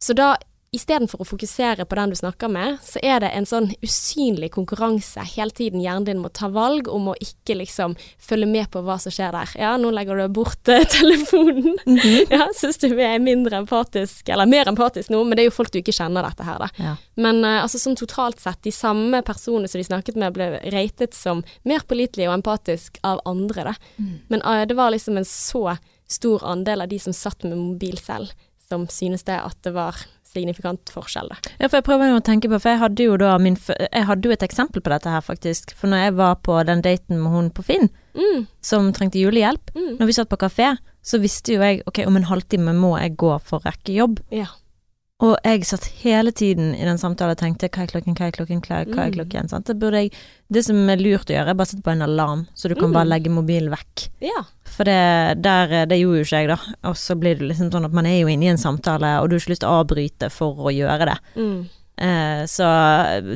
Så 0.01 0.15
da 0.17 0.35
istedenfor 0.75 1.21
å 1.23 1.27
fokusere 1.27 1.85
på 1.87 1.95
den 1.95 2.11
du 2.11 2.17
snakker 2.19 2.49
med, 2.51 2.77
så 2.83 2.99
er 3.05 3.21
det 3.23 3.29
en 3.35 3.47
sånn 3.47 3.69
usynlig 3.85 4.49
konkurranse 4.55 5.23
hele 5.31 5.53
tiden 5.55 5.81
hjernen 5.81 6.07
din 6.09 6.19
må 6.19 6.31
ta 6.33 6.49
valg 6.51 6.89
om 6.91 7.09
å 7.11 7.15
ikke 7.23 7.55
liksom 7.61 7.95
følge 8.19 8.49
med 8.51 8.67
på 8.73 8.81
hva 8.83 8.97
som 8.99 9.13
skjer 9.13 9.31
der. 9.35 9.53
Ja, 9.59 9.71
nå 9.79 9.93
legger 9.95 10.19
du 10.19 10.25
bort 10.35 10.67
eh, 10.71 10.83
telefonen. 10.97 11.77
Ja, 12.29 12.49
syns 12.55 12.81
du 12.83 12.89
vi 12.91 13.05
er 13.05 13.23
mindre 13.23 13.61
empatisk, 13.61 14.27
eller 14.33 14.49
mer 14.49 14.67
empatisk 14.67 15.13
nå, 15.13 15.21
men 15.23 15.39
det 15.39 15.45
er 15.45 15.49
jo 15.49 15.55
folk 15.55 15.71
du 15.71 15.79
ikke 15.79 15.95
kjenner 15.95 16.27
dette 16.27 16.47
her, 16.47 16.59
da. 16.65 16.69
Ja. 16.83 16.95
Men 17.15 17.43
eh, 17.47 17.61
altså 17.63 17.79
sånn 17.81 17.97
totalt 17.99 18.43
sett, 18.43 18.59
de 18.67 18.75
samme 18.75 19.23
personene 19.27 19.71
som 19.71 19.79
de 19.79 19.87
snakket 19.87 20.19
med, 20.19 20.35
ble 20.35 20.49
ratet 20.75 21.15
som 21.15 21.45
mer 21.67 21.87
pålitelige 21.87 22.27
og 22.27 22.41
empatisk 22.41 22.99
av 23.07 23.23
andre, 23.29 23.71
da. 23.71 23.77
Men 24.33 24.43
eh, 24.43 24.65
det 24.67 24.75
var 24.77 24.91
liksom 24.91 25.21
en 25.21 25.27
så 25.27 25.77
stor 26.07 26.43
andel 26.47 26.83
av 26.83 26.91
de 26.91 26.99
som 26.99 27.15
satt 27.15 27.47
med 27.47 27.57
mobil 27.57 27.97
selv, 27.99 28.35
som 28.67 28.83
synes 28.91 29.23
det 29.27 29.39
at 29.39 29.59
det 29.63 29.71
var 29.75 29.95
signifikant 30.37 30.93
forskjell, 30.93 31.33
da. 31.33 31.53
Ja, 31.57 31.67
for 31.67 31.81
jeg 31.81 31.89
prøver 31.89 32.13
jo 32.13 32.21
å 32.21 32.25
tenke 32.25 32.51
på, 32.51 32.61
for 32.61 32.75
jeg 32.75 32.83
hadde 32.85 33.09
jo 33.09 33.17
da 33.19 33.35
min 33.41 33.57
Jeg 33.67 34.05
hadde 34.07 34.29
jo 34.29 34.35
et 34.35 34.45
eksempel 34.45 34.85
på 34.85 34.93
dette 34.93 35.11
her, 35.11 35.25
faktisk. 35.25 35.73
For 35.75 35.89
når 35.91 36.07
jeg 36.07 36.19
var 36.21 36.37
på 36.45 36.61
den 36.69 36.85
daten 36.85 37.19
med 37.19 37.33
hun 37.33 37.49
på 37.51 37.65
Finn, 37.65 37.89
Mm, 38.17 38.45
som 38.61 38.87
trengte 38.93 39.21
julehjelp, 39.21 39.71
mm. 39.75 39.97
når 39.99 40.09
vi 40.09 40.15
satt 40.17 40.29
på 40.31 40.39
kafé, 40.41 40.71
så 41.05 41.19
visste 41.21 41.53
jo 41.53 41.61
jeg 41.61 41.83
ok, 41.87 42.01
om 42.09 42.17
en 42.17 42.25
halvtime 42.27 42.73
må 42.75 42.95
jeg 42.97 43.15
gå 43.19 43.35
for 43.45 43.59
å 43.59 43.67
rekke 43.67 43.93
jobb. 43.93 44.23
Ja. 44.33 44.49
Og 45.19 45.33
jeg 45.41 45.63
satt 45.65 45.85
hele 46.03 46.29
tiden 46.31 46.75
i 46.77 46.85
den 46.85 46.99
samtalen 47.01 47.33
og 47.33 47.39
tenkte 47.41 47.69
hva 47.73 47.81
er 47.83 47.89
klokken, 47.89 48.13
hva 48.13 48.27
er 48.27 48.35
klokken, 48.35 48.59
hva 48.61 48.81
er, 48.83 48.85
hva 48.85 49.05
er 49.07 49.09
Mm. 49.09 49.15
klokken? 49.15 49.47
Sant? 49.49 49.65
Det, 49.65 49.91
jeg, 49.93 50.11
det 50.53 50.63
som 50.67 50.77
er 50.93 50.97
lurt 51.01 51.25
å 51.25 51.33
gjøre, 51.33 51.49
er 51.49 51.57
bare 51.57 51.65
sette 51.71 51.81
på 51.81 51.91
en 51.91 52.03
alarm, 52.05 52.43
så 52.53 52.69
du 52.69 52.75
kan 52.75 52.89
Mm. 52.91 52.93
bare 52.93 53.09
legge 53.09 53.29
mobilen 53.33 53.71
vekk. 53.73 54.09
ja. 54.21 54.43
For 54.77 54.83
det, 54.83 55.41
der, 55.41 55.85
det 55.87 55.97
gjorde 55.97 56.19
jo 56.21 56.23
ikke 56.27 56.37
jeg, 56.37 56.47
da. 56.49 56.57
Og 56.83 56.95
så 56.95 57.15
blir 57.17 57.33
det 57.39 57.47
liksom 57.49 57.71
sånn 57.71 57.85
at 57.85 57.93
man 57.93 58.05
er 58.05 58.19
jo 58.21 58.27
inne 58.27 58.43
i 58.45 58.49
en 58.53 58.57
samtale, 58.61 59.19
og 59.23 59.29
du 59.29 59.35
har 59.35 59.39
ikke 59.39 59.49
lyst 59.55 59.61
til 59.61 59.69
å 59.69 59.81
avbryte 59.81 60.29
for 60.29 60.53
å 60.55 60.69
gjøre 60.69 61.05
det. 61.09 61.17
Mm. 61.35 61.69
Eh, 61.97 62.43
så 62.45 62.67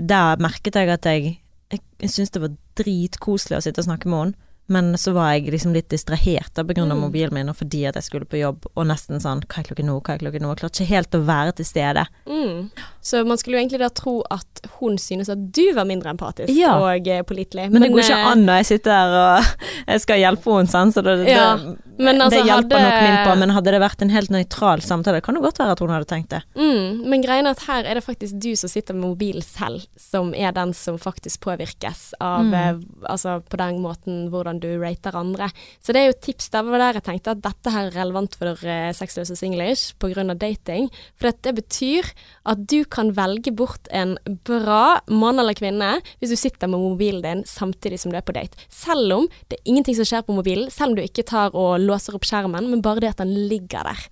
der 0.05 0.37
merket 0.37 0.73
jeg 0.75 0.89
at 0.89 1.01
jeg 1.03 1.37
Jeg, 1.71 1.79
jeg 2.01 2.09
syntes 2.09 2.31
det 2.31 2.41
var 2.41 2.49
dritkoselig 2.75 3.57
å 3.57 3.61
sitte 3.63 3.79
og 3.79 3.85
snakke 3.85 4.05
med 4.05 4.19
henne, 4.19 4.33
Men 4.71 4.93
så 4.95 5.11
var 5.13 5.33
jeg 5.35 5.51
liksom 5.51 5.73
litt 5.75 5.89
distrahert 5.91 6.53
da, 6.55 6.63
på 6.63 6.73
grunn 6.77 6.91
av 6.93 6.97
Mm. 6.97 7.03
mobilen 7.03 7.33
min, 7.35 7.49
og 7.51 7.57
fordi 7.59 7.83
at 7.89 7.95
jeg 7.99 8.03
skulle 8.07 8.25
på 8.29 8.39
jobb, 8.39 8.65
og 8.75 8.85
nesten 8.87 9.19
sånn 9.19 9.41
Hva 9.43 9.59
er 9.59 9.67
klokken 9.67 9.89
nå? 9.91 9.97
Hva 10.01 10.15
er 10.15 10.21
klokken 10.23 10.41
nå? 10.45 10.53
Jeg 10.53 10.61
klarte 10.61 10.79
ikke 10.85 10.95
helt 10.95 11.17
å 11.19 11.21
være 11.27 11.55
til 11.59 11.65
stede. 11.67 12.05
Mm. 12.27 12.69
Så 13.01 13.25
man 13.27 13.37
skulle 13.41 13.57
jo 13.57 13.63
egentlig 13.65 13.79
da 13.81 13.89
tro 13.89 14.21
at 14.31 14.61
hun 14.79 14.95
synes 15.01 15.27
at 15.33 15.41
du 15.51 15.73
var 15.73 15.85
mindre 15.89 16.11
empatisk 16.13 16.53
Ja. 16.55 16.75
og 16.79 17.07
eh, 17.07 17.23
pålitelig. 17.23 17.69
Men, 17.71 17.81
det 17.81 17.91
går 17.91 18.03
ikke 18.05 18.19
eh, 18.19 18.27
an 18.31 18.45
når 18.45 18.61
jeg 18.61 18.65
sitter 18.71 18.91
her 18.91 19.15
og 19.21 19.45
jeg 19.91 20.01
skal 20.05 20.21
hjelpe 20.21 20.55
henne, 20.55 20.69
sånn, 20.71 20.93
Så 20.93 21.03
det, 21.03 21.15
Ja, 21.27 21.55
det, 21.57 21.77
men 21.97 22.21
altså, 22.21 22.37
det 22.39 22.47
hjelper 22.47 22.77
hadde- 22.77 22.85
nok 22.87 23.01
min 23.09 23.17
på, 23.27 23.35
men 23.41 23.49
hadde 23.57 23.71
det 23.75 23.81
vært 23.81 24.01
en 24.05 24.09
helt 24.13 24.29
nøytral 24.31 24.81
samtale, 24.85 25.21
kan 25.21 25.35
det 25.35 25.43
godt 25.43 25.57
være 25.59 25.71
at 25.75 25.79
hun 25.83 25.89
hadde 25.89 26.05
tenkt 26.07 26.29
det. 26.29 26.43
Mm, 26.55 27.03
men 27.09 27.21
greien 27.25 27.45
er 27.49 27.51
at 27.57 27.65
her 27.67 27.83
er 27.89 27.95
det 27.99 28.05
faktisk 28.05 28.39
du 28.39 28.55
som 28.55 28.69
sitter 28.69 28.93
med 28.93 29.09
mobilen 29.09 29.41
selv, 29.43 29.85
som 29.97 30.33
er 30.37 30.51
den 30.53 30.71
som 30.77 30.97
faktisk 31.01 31.41
påvirkes 31.41 32.13
av 32.21 32.45
Mm. 32.45 32.53
eh, 32.53 32.77
Altså 33.09 33.41
på 33.49 33.57
den 33.57 33.81
måten 33.81 34.29
hvordan 34.29 34.59
du 34.61 34.69
rater 34.81 35.17
andre. 35.17 35.49
Så 35.81 35.95
det 35.95 36.03
er 36.03 36.11
jo 36.11 36.19
tips 36.27 36.51
der, 36.53 36.67
var 36.67 36.83
der 36.83 36.99
jeg 36.99 37.05
tenkte 37.07 37.35
at 37.35 37.43
dette 37.43 37.73
her 37.73 37.89
er 37.89 37.97
relevant 37.97 38.37
for 38.39 38.55
uh, 38.55 38.91
sexløse 38.95 39.37
singlish 39.39 39.95
av 40.01 40.37
dating. 40.39 40.89
For 41.19 41.31
det 41.31 41.55
betyr 41.57 42.07
at 42.45 42.65
du 42.69 42.83
kan 42.85 43.13
velge 43.17 43.51
bort 43.51 43.89
en 43.91 44.17
bra 44.47 45.01
mann 45.07 45.41
eller 45.41 45.57
kvinne 45.57 45.97
hvis 46.19 46.33
du 46.33 46.39
sitter 46.39 46.71
med 46.71 46.81
mobilen 46.81 47.21
din 47.25 47.45
samtidig 47.45 47.99
som 48.01 48.11
du 48.11 48.17
er 48.19 48.25
på 48.25 48.35
date. 48.37 48.57
Selv 48.69 49.13
om 49.17 49.29
det 49.49 49.59
er 49.59 49.69
ingenting 49.69 49.97
som 49.97 50.07
skjer 50.07 50.25
på 50.25 50.35
mobilen, 50.37 50.71
selv 50.71 50.93
om 50.93 50.99
du 50.99 51.05
ikke 51.05 51.27
tar 51.27 51.55
og 51.57 51.79
låser 51.81 52.15
opp 52.17 52.27
skjermen, 52.27 52.69
men 52.71 52.83
bare 52.85 53.03
det 53.03 53.15
at 53.15 53.23
den 53.23 53.33
ligger 53.49 53.87
der 53.87 54.09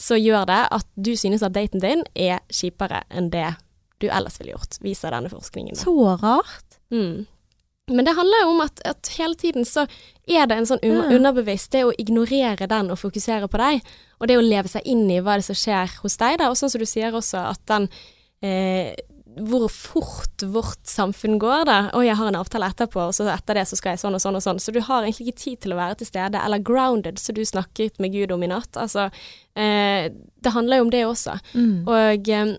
så 0.00 0.18
gjør 0.20 0.44
det 0.48 0.62
at 0.76 0.88
du 0.94 1.14
synes 1.16 1.44
at 1.44 1.54
daten 1.56 1.80
din 1.80 2.04
er 2.12 2.42
kjipere 2.52 3.02
enn 3.08 3.30
det 3.32 3.48
du 4.02 4.10
ellers 4.12 4.36
ville 4.40 4.52
gjort, 4.52 4.76
viser 4.84 5.14
denne 5.14 5.30
forskningen. 5.32 5.78
Så 5.80 5.94
rart. 6.20 6.76
Mm. 6.92 7.24
Men 7.86 8.08
det 8.08 8.16
handler 8.16 8.42
jo 8.42 8.50
om 8.50 8.62
at, 8.64 8.80
at 8.88 9.10
hele 9.14 9.38
tiden 9.38 9.66
så 9.68 9.84
er 10.26 10.48
det 10.50 10.56
en 10.58 10.66
sånn 10.66 10.82
un 10.82 11.12
underbevisst 11.14 11.70
det 11.70 11.84
å 11.86 11.94
ignorere 11.94 12.66
den 12.66 12.90
og 12.90 12.98
fokusere 12.98 13.46
på 13.50 13.60
deg, 13.62 13.84
og 14.18 14.26
det 14.26 14.38
å 14.40 14.42
leve 14.42 14.70
seg 14.72 14.88
inn 14.90 15.04
i 15.06 15.20
hva 15.20 15.36
det 15.36 15.44
er 15.44 15.48
som 15.52 15.60
skjer 15.60 15.98
hos 16.02 16.18
deg, 16.18 16.40
da. 16.40 16.50
Og 16.50 16.58
sånn 16.58 16.72
som 16.72 16.82
du 16.82 16.88
sier 16.88 17.14
også, 17.14 17.44
at 17.52 17.62
den 17.70 17.86
eh, 18.42 18.90
hvor 19.36 19.68
fort 19.68 20.42
vårt 20.48 20.86
samfunn 20.88 21.36
går, 21.40 21.64
da. 21.68 21.78
Å, 21.92 22.02
jeg 22.04 22.16
har 22.16 22.30
en 22.30 22.38
avtale 22.38 22.70
etterpå, 22.72 23.08
og 23.08 23.16
så 23.16 23.26
etter 23.28 23.58
det 23.58 23.66
så 23.68 23.76
skal 23.76 23.94
jeg 23.94 24.00
sånn 24.00 24.16
og 24.16 24.22
sånn 24.22 24.38
og 24.38 24.44
sånn. 24.44 24.60
Så 24.62 24.72
du 24.72 24.80
har 24.84 25.04
egentlig 25.04 25.28
ikke 25.28 25.42
tid 25.42 25.64
til 25.64 25.74
å 25.74 25.80
være 25.80 25.98
til 26.00 26.08
stede, 26.08 26.40
eller 26.40 26.64
grounded, 26.64 27.20
som 27.20 27.36
du 27.36 27.42
snakket 27.44 28.00
med 28.00 28.14
Gud 28.16 28.32
om 28.32 28.46
i 28.46 28.48
natt. 28.48 28.78
Altså, 28.80 29.10
eh, 29.52 30.08
det 30.08 30.54
handler 30.54 30.80
jo 30.80 30.86
om 30.86 30.94
det 30.94 31.02
også. 31.04 31.36
Mm. 31.52 31.76
Og 31.84 32.30
eh, 32.32 32.54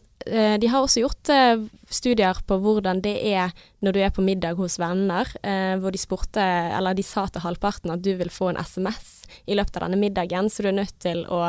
de 0.62 0.70
har 0.70 0.84
også 0.84 1.02
gjort 1.02 1.32
eh, 1.34 1.66
studier 1.90 2.42
på 2.46 2.60
hvordan 2.62 3.02
det 3.06 3.16
er 3.26 3.56
når 3.86 3.96
du 3.96 4.02
er 4.04 4.14
på 4.14 4.26
middag 4.26 4.60
hos 4.62 4.78
venner, 4.82 5.30
eh, 5.42 5.78
hvor 5.82 5.96
de 5.96 6.02
spurte, 6.02 6.44
eller 6.78 6.98
de 6.98 7.06
sa 7.06 7.26
til 7.32 7.46
halvparten 7.46 7.96
at 7.96 8.06
du 8.06 8.14
vil 8.20 8.30
få 8.34 8.52
en 8.52 8.62
SMS 8.62 9.26
i 9.50 9.58
løpet 9.58 9.80
av 9.80 9.88
denne 9.88 10.02
middagen, 10.02 10.52
så 10.52 10.62
du 10.62 10.72
er 10.72 10.80
nødt 10.84 11.00
til 11.02 11.26
å, 11.26 11.48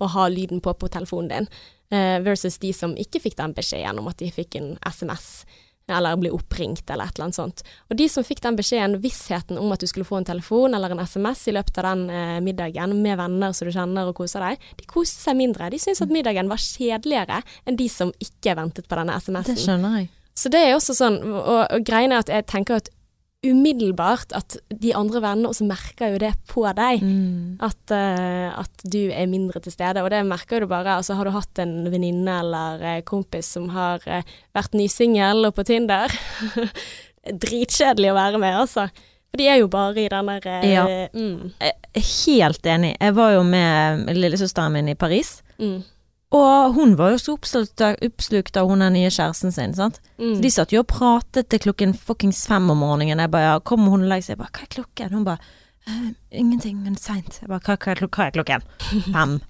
å 0.00 0.10
ha 0.14 0.28
lyden 0.32 0.62
på 0.64 0.72
på 0.78 0.88
telefonen 0.92 1.30
din, 1.34 1.50
eh, 1.50 1.76
versus 1.90 2.60
de 2.62 2.70
som 2.76 2.92
ikke 2.94 3.18
fikk 3.24 3.34
den 3.40 3.56
beskjeden 3.56 3.98
om 3.98 4.06
at 4.10 4.20
de 4.22 4.30
fikk 4.30 4.54
en 4.60 4.76
SMS. 4.86 5.44
Eller 5.90 6.14
ble 6.20 6.30
oppringt, 6.30 6.86
eller 6.90 7.08
et 7.08 7.16
eller 7.16 7.26
annet 7.28 7.38
sånt. 7.38 7.62
Og 7.90 7.98
de 7.98 8.06
som 8.12 8.26
fikk 8.26 8.42
den 8.44 8.58
beskjeden, 8.58 9.00
vissheten 9.02 9.58
om 9.58 9.72
at 9.74 9.82
du 9.82 9.88
skulle 9.90 10.06
få 10.06 10.20
en 10.20 10.28
telefon 10.28 10.76
eller 10.76 10.94
en 10.94 11.02
SMS 11.02 11.48
i 11.50 11.54
løpet 11.56 11.80
av 11.82 11.88
den 11.88 12.04
eh, 12.14 12.36
middagen 12.46 12.94
med 13.02 13.18
venner 13.18 13.56
som 13.56 13.66
du 13.66 13.74
kjenner 13.74 14.12
og 14.12 14.14
koser 14.20 14.44
deg, 14.44 14.70
de 14.78 14.86
koste 14.90 15.18
seg 15.24 15.38
mindre. 15.40 15.70
De 15.72 15.80
syntes 15.82 16.04
at 16.04 16.14
middagen 16.14 16.52
var 16.52 16.62
kjedeligere 16.62 17.40
enn 17.66 17.80
de 17.80 17.90
som 17.90 18.14
ikke 18.22 18.54
ventet 18.60 18.86
på 18.86 19.00
denne 19.00 19.18
SMS-en. 19.18 19.58
skjønner 19.66 19.98
jeg. 19.98 20.10
Så 20.40 20.52
det 20.52 20.62
er 20.62 20.76
også 20.76 20.94
sånn, 20.96 21.18
og, 21.26 21.64
og 21.66 21.84
greien 21.84 22.14
er 22.14 22.22
at 22.22 22.30
jeg 22.32 22.46
tenker 22.48 22.78
at 22.78 22.88
umiddelbart 23.40 24.34
at 24.36 24.58
de 24.82 24.90
andre 24.96 25.22
vennene 25.24 25.48
også 25.48 25.64
merker 25.64 26.12
jo 26.12 26.20
det 26.20 26.32
på 26.50 26.64
deg. 26.76 27.04
Mm. 27.04 27.56
At, 27.64 27.80
uh, 27.94 28.60
at 28.60 28.84
du 28.84 29.00
er 29.08 29.30
mindre 29.30 29.62
til 29.64 29.72
stede, 29.72 30.02
og 30.04 30.10
det 30.12 30.20
merker 30.28 30.60
du 30.60 30.68
bare. 30.70 30.98
Altså, 30.98 31.16
har 31.16 31.24
du 31.24 31.32
hatt 31.34 31.62
en 31.62 31.88
venninne 31.92 32.40
eller 32.42 32.84
uh, 32.84 32.98
kompis 33.08 33.48
som 33.56 33.70
har 33.72 34.04
uh, 34.04 34.34
vært 34.56 34.76
nysingel 34.76 35.48
og 35.48 35.56
på 35.56 35.64
Tinder 35.68 36.12
Dritkjedelig 37.44 38.12
å 38.12 38.16
være 38.16 38.40
med, 38.40 38.58
altså. 38.62 38.86
For 39.30 39.38
de 39.38 39.46
er 39.46 39.60
jo 39.60 39.68
bare 39.70 40.00
i 40.02 40.08
den 40.10 40.30
der 40.30 40.64
Ja. 40.66 40.84
mm, 41.12 41.50
helt 41.94 42.66
enig. 42.66 42.94
Jeg 42.96 43.14
var 43.14 43.34
jo 43.36 43.42
med 43.46 44.08
lillesøsteren 44.16 44.72
min 44.74 44.88
i 44.90 44.96
Paris, 44.98 45.42
mm, 45.60 45.76
og 46.30 46.76
hun 46.76 46.92
var 46.98 47.14
jo 47.14 47.18
så 47.18 47.34
oppslukt 47.34 47.82
oppslukt 47.82 48.58
av 48.60 48.68
hun 48.70 48.84
den 48.84 48.94
nye 48.94 49.10
kjæresten 49.10 49.54
sin, 49.54 49.74
sant. 49.74 49.98
mm. 50.22 50.36
De 50.42 50.50
satt 50.52 50.70
jo 50.74 50.84
og 50.84 50.90
pratet 50.92 51.48
til 51.50 51.62
klokken 51.64 51.94
fuckings 51.96 52.44
fem 52.46 52.70
om 52.70 52.84
morgenen. 52.84 53.18
Jeg 53.18 53.32
bare 53.32 53.48
ja, 53.48 53.56
kom 53.58 53.88
hun 53.90 54.04
og 54.04 54.12
legger 54.12 54.28
seg. 54.28 54.36
Jeg 54.36 54.42
bare 54.44 54.54
hva 54.54 54.66
er 54.66 54.74
klokken? 54.76 55.16
Hun 55.16 55.26
bare 55.26 55.56
«Eh, 55.88 56.10
ingenting, 56.38 56.82
men 56.84 56.98
seint. 57.00 57.40
Jeg 57.40 57.48
bare 57.48 57.64
hva, 57.64 57.74
hva, 57.80 57.94
hva 58.06 58.26
er 58.28 58.36
klokken? 58.36 58.66
Fem. 59.16 59.40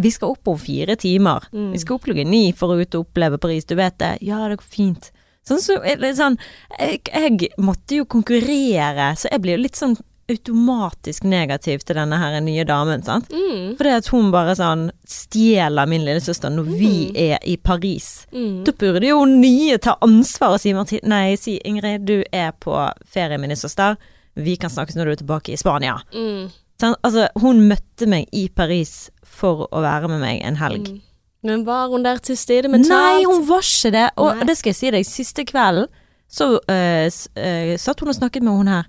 Vi 0.00 0.10
skal 0.10 0.32
opp 0.34 0.48
om 0.50 0.56
fire 0.58 0.96
timer. 0.98 1.44
Mm. 1.52 1.68
Vi 1.74 1.82
skal 1.82 1.98
opp 1.98 2.06
klokken 2.06 2.30
ni 2.30 2.44
for 2.56 2.72
å 2.72 2.78
ut 2.80 2.96
og 2.96 3.08
oppleve 3.08 3.38
Paris, 3.42 3.66
du 3.68 3.76
vet 3.78 3.98
det. 4.00 4.14
Ja, 4.26 4.40
det 4.48 4.58
går 4.62 4.70
fint. 4.70 5.10
Sånn 5.44 5.60
så, 5.60 5.76
sånn, 6.16 6.38
jeg, 6.78 7.02
jeg 7.10 7.50
måtte 7.60 7.98
jo 8.00 8.06
konkurrere, 8.08 9.10
så 9.20 9.28
jeg 9.28 9.42
blir 9.44 9.58
jo 9.58 9.64
litt 9.66 9.76
sånn 9.76 9.98
automatisk 10.30 11.26
negativ 11.28 11.82
til 11.84 11.98
denne 11.98 12.16
her 12.20 12.38
nye 12.40 12.64
damen, 12.64 13.02
sant. 13.04 13.28
Mm, 13.32 13.74
Fordi 13.78 13.92
at 13.92 14.08
hun 14.12 14.30
bare 14.32 14.56
sånn 14.56 14.88
stjeler 15.08 15.88
min 15.90 16.04
lillesøster 16.06 16.52
når 16.54 16.70
vi 16.78 16.94
er 17.26 17.38
i 17.44 17.56
Paris. 17.56 18.26
mm. 18.32 18.64
Da 18.64 18.72
burde 18.72 19.10
jo 19.10 19.22
nye 19.28 19.78
ta 19.78 19.98
ansvar 20.04 20.56
og 20.56 20.62
si 20.62 20.72
Martin, 20.76 21.04
nei, 21.10 21.36
si 21.40 21.58
Ingrid, 21.64 22.06
du 22.08 22.22
er 22.32 22.52
på 22.56 22.76
ferie 23.04 23.38
med 23.38 23.52
din 23.52 23.60
søster. 23.60 23.98
Vi 24.34 24.56
kan 24.56 24.72
snakkes 24.72 24.96
når 24.96 25.04
du 25.04 25.14
er 25.14 25.22
tilbake 25.22 25.52
i 25.54 25.60
Spania. 25.60 26.00
Mm, 26.14 26.50
Sånn, 26.80 26.96
altså, 27.06 27.28
hun 27.38 27.68
møtte 27.70 28.08
meg 28.10 28.26
i 28.34 28.48
Paris 28.50 29.10
for 29.22 29.68
å 29.70 29.82
være 29.84 30.08
med 30.10 30.24
meg 30.24 30.40
en 30.42 30.56
helg. 30.58 30.88
mm. 30.90 31.02
Men 31.44 31.66
var 31.66 31.90
hun 31.92 32.02
der 32.02 32.22
til 32.24 32.38
stede 32.40 32.70
mentalt? 32.72 32.88
Nei, 32.88 33.24
hun 33.28 33.44
var 33.44 33.60
ikke 33.60 33.90
det. 33.92 34.06
Og 34.16 34.38
Nei. 34.38 34.46
det 34.48 34.56
skal 34.56 34.72
jeg 34.72 34.78
si 34.78 34.92
deg, 34.94 35.04
siste 35.04 35.44
kvelden 35.44 35.90
så 36.34 36.54
uh, 36.56 37.04
eh, 37.36 37.74
satt 37.78 38.00
hun 38.00 38.10
og 38.10 38.16
snakket 38.16 38.42
med 38.42 38.56
hun 38.56 38.70
her. 38.72 38.88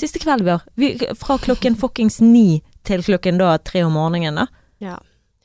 Siste 0.00 0.22
kvelden 0.22 0.46
vår. 0.48 0.64
Vi, 0.80 0.94
fra 1.20 1.36
klokken 1.42 1.76
fuckings 1.76 2.20
ni 2.24 2.62
til 2.88 3.02
klokken 3.04 3.38
da 3.40 3.54
tre 3.60 3.84
om 3.84 3.92
morgenen, 3.98 4.34
da. 4.40 4.46
Ja. 4.80 4.96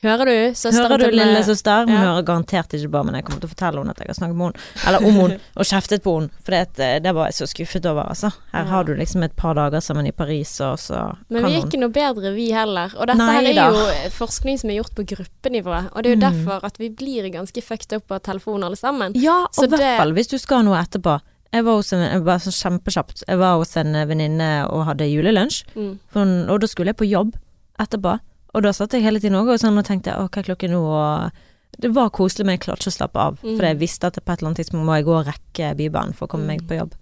Hører 0.06 0.28
du, 0.30 0.34
søsteren 0.54 0.92
Hører 0.92 1.10
du 1.10 1.16
lillesøster? 1.18 1.86
Hun 1.88 1.96
Ja. 1.96 2.02
hører 2.04 2.24
garantert 2.28 2.74
ikke 2.78 2.92
bare, 2.94 3.06
men 3.08 3.16
jeg 3.18 3.26
kommer 3.26 3.40
til 3.42 3.50
å 3.50 3.54
fortelle 3.56 3.80
henne 3.82 3.90
at 3.96 3.98
jeg 4.04 4.08
har 4.12 4.18
snakket 4.20 4.36
med 4.38 4.46
henne, 4.46 4.86
eller 4.88 5.06
om 5.08 5.16
henne, 5.18 5.38
og 5.58 5.66
kjeftet 5.66 6.04
på 6.06 6.14
henne. 6.20 6.30
For 6.46 6.52
det, 6.54 6.80
eh, 6.86 7.00
det 7.02 7.14
var 7.16 7.26
jeg 7.32 7.38
så 7.40 7.48
skuffet 7.50 7.88
over, 7.90 8.04
altså. 8.14 8.30
Her 8.54 8.64
Ja. 8.66 8.70
har 8.70 8.84
du 8.86 8.94
liksom 8.94 9.24
et 9.26 9.36
par 9.36 9.56
dager 9.56 9.82
sammen 9.82 10.06
i 10.06 10.12
Paris, 10.12 10.52
og 10.62 10.78
så 10.78 11.18
Men 11.30 11.44
vi 11.48 11.56
er 11.56 11.66
ikke 11.66 11.80
noe 11.82 11.90
bedre, 11.90 12.36
vi 12.36 12.52
heller. 12.52 12.94
Og 13.00 13.08
dette 13.08 13.18
Nei 13.18 13.34
her 13.34 13.50
er 13.50 13.72
jo 13.74 14.10
forskning 14.20 14.60
som 14.62 14.70
er 14.70 14.78
gjort 14.84 14.94
på 14.96 15.08
gruppenivå, 15.16 15.90
og 15.96 16.04
det 16.04 16.06
er 16.12 16.16
jo 16.16 16.22
Mm. 16.22 16.28
derfor 16.46 16.64
at 16.64 16.78
vi 16.78 16.90
blir 16.90 17.32
ganske 17.34 17.64
fucked 17.64 17.94
up 17.98 18.12
av 18.12 18.20
telefonen 18.22 18.64
alle 18.66 18.78
sammen. 18.78 19.12
Ja, 19.16 19.48
og 19.58 19.64
i 19.64 19.68
hvert 19.74 19.98
fall 19.98 20.14
hvis 20.14 20.28
du 20.30 20.38
skal 20.38 20.62
noe 20.64 20.78
etterpå. 20.78 21.20
Jeg 21.56 21.64
var 21.66 21.78
hos 21.80 21.94
en, 21.96 22.02
jeg 22.04 22.24
var 22.28 22.42
så 22.44 22.52
kjempekjapt, 22.52 23.24
jeg 23.30 23.40
var 23.40 23.56
hos 23.62 23.76
en 23.80 23.94
venninne 24.10 24.48
og 24.70 24.86
hadde 24.90 25.08
julelunsj, 25.08 25.62
Mm. 25.76 25.94
for, 26.12 26.32
og 26.52 26.60
da 26.62 26.68
skulle 26.68 26.92
jeg 26.92 26.98
på 27.00 27.08
jobb 27.10 27.36
etterpå. 27.80 28.18
Og 28.56 28.64
da 28.64 28.72
satt 28.76 28.92
jeg 28.96 29.04
hele 29.04 29.20
tiden 29.24 29.36
og 29.40 29.48
sånn 29.60 29.78
og 29.80 29.86
tenkte 29.88 30.14
å, 30.16 30.28
hva 30.30 30.40
er 30.44 30.48
klokken 30.50 30.72
nå, 30.76 30.82
og 30.84 31.32
det 31.80 31.92
var 31.96 32.10
koselig, 32.16 32.46
men 32.46 32.56
jeg 32.58 32.62
klarte 32.68 32.86
ikke 32.88 32.94
å 32.94 32.98
slappe 33.00 33.20
av. 33.20 33.40
Mm. 33.44 33.56
For 33.58 33.66
jeg 33.68 33.80
visste 33.80 34.08
at 34.08 34.20
på 34.20 34.32
et 34.32 34.40
eller 34.40 34.52
annet 34.52 34.60
tidspunkt 34.64 34.86
må 34.86 34.96
jeg 34.96 35.06
gå 35.08 35.16
og 35.20 35.26
rekke 35.28 35.74
Bybanen 35.76 36.14
for 36.16 36.28
å 36.28 36.32
komme 36.32 36.46
meg 36.48 36.62
Mm. 36.62 36.68
på 36.68 36.78
jobb. 36.80 36.94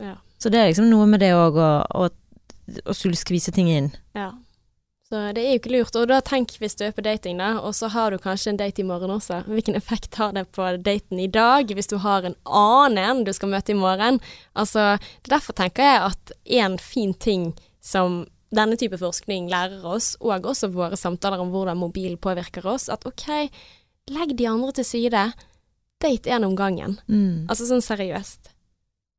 Ja. 0.00 0.14
Så 0.38 0.50
det 0.50 0.58
er 0.60 0.68
liksom 0.72 0.90
noe 0.90 1.06
med 1.06 1.20
det 1.20 1.32
òg, 1.34 1.54
å 1.58 2.10
skulle 2.94 3.16
skvise 3.18 3.52
ting 3.52 3.68
inn. 3.68 3.92
ja. 4.14 4.32
Så 5.10 5.20
det 5.34 5.42
er 5.42 5.56
jo 5.56 5.58
ikke 5.58 5.72
lurt. 5.74 5.96
Og 5.98 6.06
da 6.06 6.20
tenk 6.22 6.52
hvis 6.62 6.76
du 6.78 6.84
er 6.86 6.92
på 6.94 7.02
dating, 7.02 7.40
da, 7.42 7.56
og 7.58 7.74
så 7.74 7.88
har 7.90 8.14
du 8.14 8.22
kanskje 8.22 8.52
en 8.52 8.60
date 8.60 8.84
i 8.84 8.86
morgen 8.86 9.10
også. 9.10 9.40
Hvilken 9.50 9.74
effekt 9.74 10.14
har 10.20 10.36
det 10.36 10.44
på 10.54 10.68
daten 10.78 11.18
i 11.18 11.26
dag, 11.26 11.66
hvis 11.66 11.90
du 11.90 11.96
har 11.98 12.28
en 12.28 12.36
annen 12.46 13.24
du 13.26 13.32
skal 13.34 13.50
møte 13.50 13.74
i 13.74 13.78
morgen? 13.78 14.20
Altså, 14.54 15.00
derfor 15.26 15.58
tenker 15.58 15.82
jeg 15.82 16.04
at 16.12 16.32
en 16.62 16.78
fin 16.78 17.14
ting 17.14 17.50
som 17.82 18.22
denne 18.54 18.78
type 18.78 18.98
forskning 19.02 19.50
lærer 19.50 19.82
oss, 19.86 20.14
og 20.22 20.46
også 20.46 20.70
våre 20.70 20.98
samtaler 20.98 21.42
om 21.42 21.50
hvordan 21.50 21.82
mobil 21.82 22.14
påvirker 22.14 22.66
oss, 22.70 22.86
at 22.86 23.02
ok, 23.06 23.50
legg 24.14 24.38
de 24.38 24.46
andre 24.50 24.78
til 24.78 24.86
side. 24.86 25.26
Date 26.00 26.30
én 26.30 26.46
om 26.46 26.54
gangen. 26.56 27.00
Mm. 27.10 27.50
Altså 27.50 27.66
sånn 27.66 27.82
seriøst. 27.84 28.54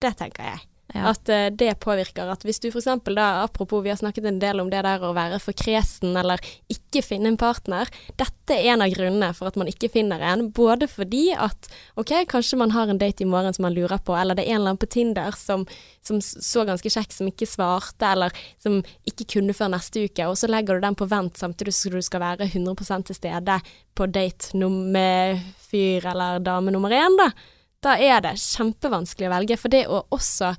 Det 0.01 0.15
tenker 0.17 0.53
jeg. 0.53 0.70
Ja. 0.93 1.11
At 1.11 1.29
uh, 1.31 1.47
det 1.55 1.77
påvirker 1.79 2.27
at 2.33 2.43
hvis 2.43 2.59
du 2.59 2.67
eksempel 2.69 3.15
da, 3.15 3.45
apropos 3.45 3.83
vi 3.83 3.91
har 3.93 3.99
snakket 3.99 4.25
en 4.27 4.39
del 4.41 4.59
om 4.59 4.69
det 4.71 4.81
der 4.83 5.03
å 5.05 5.13
være 5.15 5.39
for 5.39 5.55
kresen 5.55 6.17
eller 6.19 6.41
ikke 6.71 7.03
finne 7.05 7.31
en 7.31 7.39
partner, 7.39 7.87
dette 8.19 8.57
er 8.57 8.73
en 8.73 8.83
av 8.83 8.91
grunnene 8.91 9.31
for 9.37 9.47
at 9.47 9.59
man 9.59 9.69
ikke 9.71 9.91
finner 9.93 10.23
en, 10.31 10.49
både 10.51 10.89
fordi 10.91 11.29
at 11.31 11.69
ok, 11.99 12.11
kanskje 12.31 12.59
man 12.59 12.73
har 12.75 12.91
en 12.91 12.99
date 12.99 13.23
i 13.23 13.29
morgen 13.29 13.55
som 13.55 13.63
man 13.67 13.75
lurer 13.75 14.01
på, 14.03 14.15
eller 14.17 14.35
det 14.35 14.43
er 14.45 14.55
en 14.55 14.61
eller 14.61 14.73
annen 14.73 14.81
på 14.81 14.89
Tinder 14.91 15.37
som, 15.39 15.63
som 16.03 16.19
så 16.21 16.65
ganske 16.67 16.91
kjekk 16.91 17.15
som 17.15 17.31
ikke 17.31 17.47
svarte, 17.49 18.11
eller 18.11 18.35
som 18.61 18.81
ikke 19.07 19.29
kunne 19.37 19.55
før 19.55 19.71
neste 19.75 20.05
uke, 20.09 20.27
og 20.27 20.35
så 20.39 20.51
legger 20.51 20.77
du 20.77 20.87
den 20.87 20.99
på 20.99 21.07
vent 21.11 21.39
samtidig 21.39 21.75
som 21.77 21.95
du 21.95 22.03
skal 22.03 22.25
være 22.25 22.49
100 22.51 23.07
til 23.07 23.17
stede 23.17 23.61
på 23.95 24.11
date 24.11 24.57
nummer 24.59 25.39
fyr 25.71 26.11
eller 26.11 26.43
dame 26.43 26.73
nummer 26.73 26.91
én, 26.91 27.17
da. 27.19 27.31
Da 27.81 27.95
er 27.97 28.21
det 28.21 28.35
kjempevanskelig 28.37 29.25
å 29.29 29.33
velge, 29.33 29.57
for 29.57 29.73
det 29.73 29.87
å 29.89 30.03
også 30.13 30.51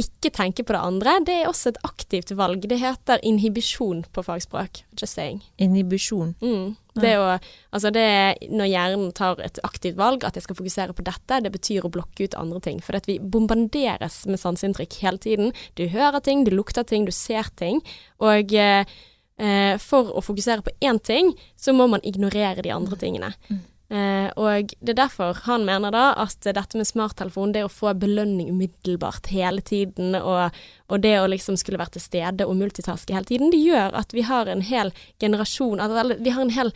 ikke 0.00 0.30
tenke 0.32 0.64
på 0.64 0.72
det 0.72 0.80
andre, 0.80 1.18
det 1.26 1.34
er 1.42 1.48
også 1.50 1.72
et 1.72 1.80
aktivt 1.84 2.32
valg. 2.36 2.64
Det 2.68 2.78
heter 2.80 3.20
inhibisjon 3.28 4.04
på 4.12 4.24
fagspråk. 4.24 4.82
Just 4.96 5.18
saying. 5.18 5.42
Inhibisjon. 5.60 6.32
Mm. 6.40 6.72
Det 6.96 7.12
å, 7.20 7.26
altså 7.72 7.92
det 7.92 8.02
er 8.04 8.40
når 8.52 8.70
hjernen 8.70 9.12
tar 9.16 9.40
et 9.44 9.60
aktivt 9.64 9.98
valg, 10.00 10.24
at 10.24 10.36
jeg 10.36 10.46
skal 10.46 10.56
fokusere 10.58 10.96
på 10.96 11.04
dette, 11.04 11.40
det 11.44 11.52
betyr 11.52 11.84
å 11.84 11.92
blokke 11.92 12.24
ut 12.24 12.36
andre 12.40 12.60
ting. 12.64 12.80
For 12.84 12.96
vi 13.08 13.18
bombarderes 13.20 14.22
med 14.28 14.40
sanseinntrykk 14.40 14.98
hele 15.04 15.20
tiden. 15.20 15.56
Du 15.76 15.84
hører 15.92 16.24
ting, 16.24 16.46
du 16.48 16.54
lukter 16.54 16.88
ting, 16.88 17.04
du 17.08 17.12
ser 17.12 17.52
ting. 17.60 17.82
Og 18.24 18.56
eh, 18.56 18.88
eh, 19.36 19.74
for 19.82 20.12
å 20.16 20.24
fokusere 20.24 20.64
på 20.64 20.76
én 20.84 21.00
ting, 21.04 21.34
så 21.56 21.76
må 21.76 21.88
man 21.92 22.04
ignorere 22.04 22.64
de 22.64 22.72
andre 22.72 23.00
tingene. 23.00 23.34
Eh, 23.52 23.60
og 23.92 24.70
det 24.80 24.92
er 24.94 24.96
derfor 25.02 25.36
han 25.44 25.66
mener 25.68 25.92
da 25.92 26.04
at 26.22 26.38
dette 26.46 26.78
med 26.80 26.88
smarttelefon, 26.88 27.50
det 27.52 27.64
å 27.66 27.68
få 27.72 27.92
belønning 28.00 28.48
umiddelbart 28.54 29.26
hele 29.34 29.60
tiden, 29.60 30.14
og, 30.16 30.54
og 30.88 31.02
det 31.04 31.14
å 31.20 31.26
liksom 31.28 31.58
skulle 31.60 31.80
være 31.82 31.98
til 31.98 32.04
stede 32.06 32.46
og 32.48 32.56
multitaske 32.56 33.12
hele 33.12 33.28
tiden, 33.28 33.50
det 33.52 33.60
gjør 33.60 33.92
at 34.00 34.14
vi 34.16 34.24
har 34.24 34.48
en 34.48 34.64
hel 34.64 34.94
generasjon, 35.20 35.82
at, 35.84 36.16
vi 36.24 36.32
har 36.32 36.46
en 36.46 36.54
hel 36.56 36.72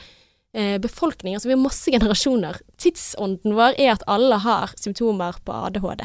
eh, 0.53 0.77
befolkning, 0.83 1.39
altså 1.39 1.49
vi 1.49 1.57
har 1.57 1.62
masse 1.64 1.91
generasjoner. 1.97 2.61
Tidsånden 2.85 3.57
vår 3.57 3.81
er 3.81 3.95
at 3.95 4.05
alle 4.07 4.37
har 4.45 4.77
symptomer 4.77 5.41
på 5.47 5.57
ADHD. 5.71 6.05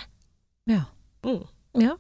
Ja. 0.72 0.86
Mm. 1.28 1.44
ja. 1.82 1.98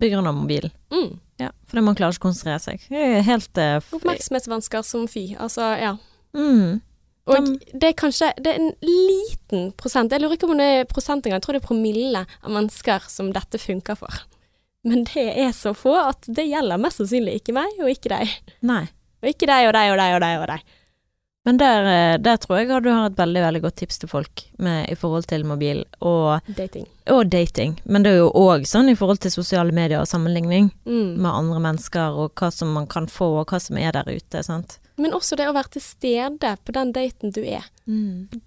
På 0.00 0.08
grunn 0.08 0.26
av 0.26 0.34
mobilen. 0.34 0.70
Mm. 0.90 1.18
Ja, 1.40 1.50
fordi 1.68 1.82
man 1.84 1.94
klarer 1.96 2.16
ikke 2.16 2.24
å 2.26 2.30
konsentrere 2.30 2.58
seg. 2.66 2.82
Helt 3.30 3.58
eh, 3.60 3.76
f- 3.78 3.94
Oppmerksomhetsvansker 3.96 4.82
som 4.84 5.06
fy, 5.08 5.36
altså 5.38 5.70
ja. 5.78 5.94
Mm. 6.36 6.80
Og 7.26 7.46
det 7.72 7.88
er 7.90 7.92
kanskje 8.00 8.32
det 8.42 8.54
er 8.54 8.58
en 8.62 8.72
liten 8.82 9.72
prosent, 9.78 10.10
jeg 10.12 10.20
lurer 10.22 10.34
ikke 10.38 10.48
om 10.48 10.56
det 10.58 10.68
er 10.80 10.84
prosent 10.90 11.26
engang, 11.26 11.38
jeg 11.38 11.42
tror 11.46 11.52
det 11.58 11.62
er 11.62 11.68
promille 11.68 12.22
av 12.26 12.50
mennesker 12.50 13.06
som 13.12 13.28
dette 13.32 13.58
funker 13.60 13.98
for. 14.00 14.22
Men 14.88 15.04
det 15.04 15.26
er 15.36 15.52
så 15.52 15.74
få 15.76 15.92
at 16.08 16.24
det 16.26 16.48
gjelder 16.48 16.80
mest 16.80 16.96
sannsynlig 17.02 17.42
ikke 17.42 17.52
meg, 17.52 17.68
og 17.84 17.90
ikke 17.92 18.08
deg. 18.14 18.30
Nei. 18.64 18.86
Og 19.20 19.28
ikke 19.34 19.46
deg 19.50 19.68
og 19.68 19.74
deg 19.76 19.92
og 19.92 19.98
deg 20.00 20.14
og 20.16 20.22
deg 20.24 20.38
og 20.40 20.46
deg. 20.54 20.76
Men 21.48 21.56
der, 21.56 21.86
eh, 21.88 22.16
der 22.20 22.36
tror 22.36 22.58
jeg 22.60 22.82
du 22.84 22.90
har 22.92 23.06
et 23.08 23.16
veldig 23.16 23.40
veldig 23.40 23.60
godt 23.64 23.76
tips 23.80 23.98
til 24.02 24.08
folk 24.08 24.42
med, 24.58 24.90
i 24.92 24.94
forhold 24.94 25.24
til 25.28 25.44
mobil 25.48 25.84
og, 26.04 26.40
Dating. 26.56 26.86
og 27.08 27.30
dating. 27.32 27.78
Men 27.84 28.02
det 28.04 28.12
er 28.12 28.18
jo 28.20 28.30
òg 28.36 28.66
sånn 28.68 28.90
i 28.92 28.96
forhold 28.96 29.20
til 29.24 29.32
sosiale 29.32 29.72
medier 29.72 30.00
og 30.00 30.06
sammenligning 30.08 30.70
Mm. 30.84 31.16
med 31.16 31.30
andre 31.30 31.60
mennesker 31.60 32.12
og 32.16 32.34
hva 32.34 32.50
som 32.52 32.72
man 32.72 32.86
kan 32.86 33.06
få 33.06 33.40
og 33.40 33.46
hva 33.48 33.60
som 33.60 33.76
er 33.78 33.92
der 33.92 34.04
ute. 34.08 34.42
sant? 34.44 34.78
Men 35.00 35.14
også 35.16 35.36
det 35.40 35.46
å 35.48 35.54
være 35.56 35.72
til 35.76 35.82
stede 35.84 36.50
på 36.64 36.74
den 36.76 36.90
daten 36.96 37.32
du 37.32 37.40
er. 37.40 37.64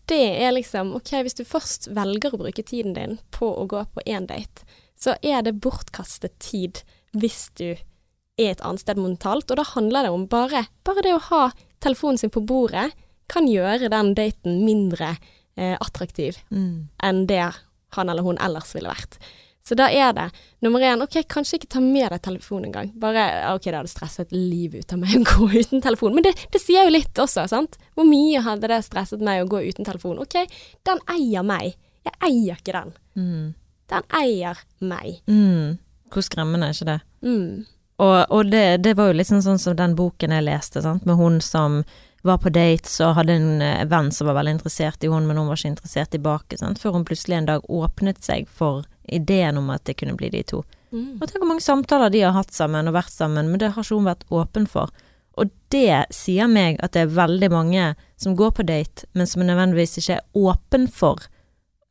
Det 0.08 0.22
er 0.46 0.54
liksom 0.54 0.94
OK, 1.00 1.10
hvis 1.26 1.36
du 1.40 1.44
først 1.48 1.90
velger 1.96 2.36
å 2.36 2.40
bruke 2.44 2.64
tiden 2.64 2.94
din 2.96 3.18
på 3.34 3.50
å 3.50 3.66
gå 3.68 3.82
på 3.96 4.04
én 4.06 4.28
date, 4.30 4.64
så 5.00 5.16
er 5.26 5.42
det 5.44 5.58
bortkastet 5.64 6.38
tid 6.40 6.84
hvis 7.18 7.48
du 7.60 7.72
er 7.74 8.52
et 8.54 8.62
annet 8.66 8.82
sted 8.86 8.98
mentalt. 9.02 9.50
Og 9.52 9.58
da 9.60 9.66
handler 9.74 10.06
det 10.08 10.14
om 10.14 10.28
bare, 10.30 10.66
bare 10.86 11.04
det 11.06 11.16
å 11.18 11.24
ha 11.32 11.44
telefonen 11.84 12.22
sin 12.22 12.32
på 12.34 12.46
bordet, 12.46 12.92
kan 13.32 13.48
gjøre 13.50 13.90
den 13.90 14.14
daten 14.18 14.62
mindre 14.66 15.16
eh, 15.58 15.76
attraktiv 15.80 16.38
Mm. 16.52 16.90
enn 17.02 17.26
det 17.28 17.46
han 17.94 18.10
eller 18.10 18.24
hun 18.26 18.38
ellers 18.42 18.74
ville 18.76 18.90
vært. 18.90 19.18
Så 19.64 19.78
da 19.80 19.88
er 19.88 20.12
det 20.16 20.26
nummer 20.60 20.84
én, 20.84 21.00
OK, 21.04 21.22
kanskje 21.32 21.62
ikke 21.62 21.70
ta 21.72 21.80
med 21.84 22.10
deg 22.12 22.20
telefonen 22.26 22.68
engang. 22.68 22.90
Bare 23.00 23.24
OK, 23.54 23.70
det 23.70 23.78
hadde 23.78 23.92
stresset 23.92 24.34
livet 24.36 24.84
ut 24.84 24.96
av 24.96 25.00
meg 25.00 25.16
å 25.22 25.24
gå 25.30 25.48
uten 25.54 25.84
telefon. 25.84 26.16
Men 26.18 26.26
det, 26.28 26.34
det 26.52 26.60
sier 26.60 26.84
jo 26.84 26.92
litt 26.92 27.20
også, 27.20 27.46
sant. 27.48 27.78
Hvor 27.96 28.08
mye 28.08 28.44
hadde 28.44 28.68
det 28.72 28.82
stresset 28.84 29.24
meg 29.24 29.46
å 29.46 29.50
gå 29.54 29.64
uten 29.70 29.88
telefon? 29.88 30.20
OK, 30.24 30.42
den 30.84 31.00
eier 31.16 31.48
meg. 31.48 31.78
Jeg 32.04 32.20
eier 32.28 32.60
ikke 32.60 32.76
den. 32.76 32.92
Mm. 33.16 33.46
Den 33.94 34.10
eier 34.20 34.60
meg. 34.84 35.22
Mm. 35.32 35.78
Hvor 36.12 36.28
skremmende 36.28 36.68
er 36.68 36.76
ikke 36.76 36.90
det? 36.92 37.00
Mm. 37.24 37.64
Og, 38.04 38.18
og 38.36 38.50
det, 38.52 38.66
det 38.84 38.98
var 39.00 39.12
jo 39.12 39.16
litt 39.16 39.30
sånn, 39.30 39.46
sånn 39.46 39.62
som 39.62 39.78
den 39.80 39.96
boken 39.96 40.34
jeg 40.36 40.44
leste, 40.44 40.84
sant? 40.84 41.06
med 41.08 41.16
hun 41.16 41.40
som 41.44 41.86
var 42.24 42.40
på 42.40 42.52
dates 42.56 42.98
og 43.04 43.18
hadde 43.18 43.36
en 43.36 43.64
eh, 43.64 43.84
venn 43.88 44.10
som 44.16 44.28
var 44.30 44.38
veldig 44.38 44.58
interessert 44.58 45.04
i 45.04 45.12
hun, 45.12 45.28
men 45.28 45.40
hun 45.40 45.50
var 45.52 45.60
ikke 45.60 45.74
interessert 45.74 46.12
tilbake, 46.16 46.60
sant? 46.60 46.80
før 46.80 46.98
hun 46.98 47.08
plutselig 47.08 47.40
en 47.40 47.50
dag 47.52 47.68
åpnet 47.72 48.20
seg 48.24 48.48
for 48.48 48.88
ideen 49.04 49.58
om 49.60 49.70
at 49.74 49.86
det 49.86 49.98
kunne 50.00 50.16
bli 50.20 50.30
de 50.34 50.44
to. 50.48 50.62
Mm. 50.94 51.18
Og 51.20 51.26
tenk 51.26 51.42
hvor 51.42 51.50
mange 51.50 51.66
samtaler 51.66 52.14
de 52.14 52.22
har 52.26 52.36
hatt 52.36 52.54
sammen 52.54 52.90
og 52.90 52.96
vært 52.96 53.14
sammen, 53.14 53.50
men 53.50 53.62
det 53.62 53.74
har 53.74 53.86
ikke 53.86 53.98
hun 53.98 54.10
vært 54.12 54.28
åpen 54.30 54.68
for. 54.70 54.94
Og 55.42 55.50
det 55.74 56.06
sier 56.14 56.50
meg 56.50 56.78
at 56.86 56.94
det 56.94 57.08
er 57.08 57.16
veldig 57.16 57.50
mange 57.54 57.88
som 58.22 58.36
går 58.38 58.54
på 58.60 58.66
date, 58.70 59.08
men 59.18 59.30
som 59.30 59.46
nødvendigvis 59.46 59.98
ikke 60.02 60.20
er 60.20 60.38
åpen 60.38 60.86
for 60.94 61.26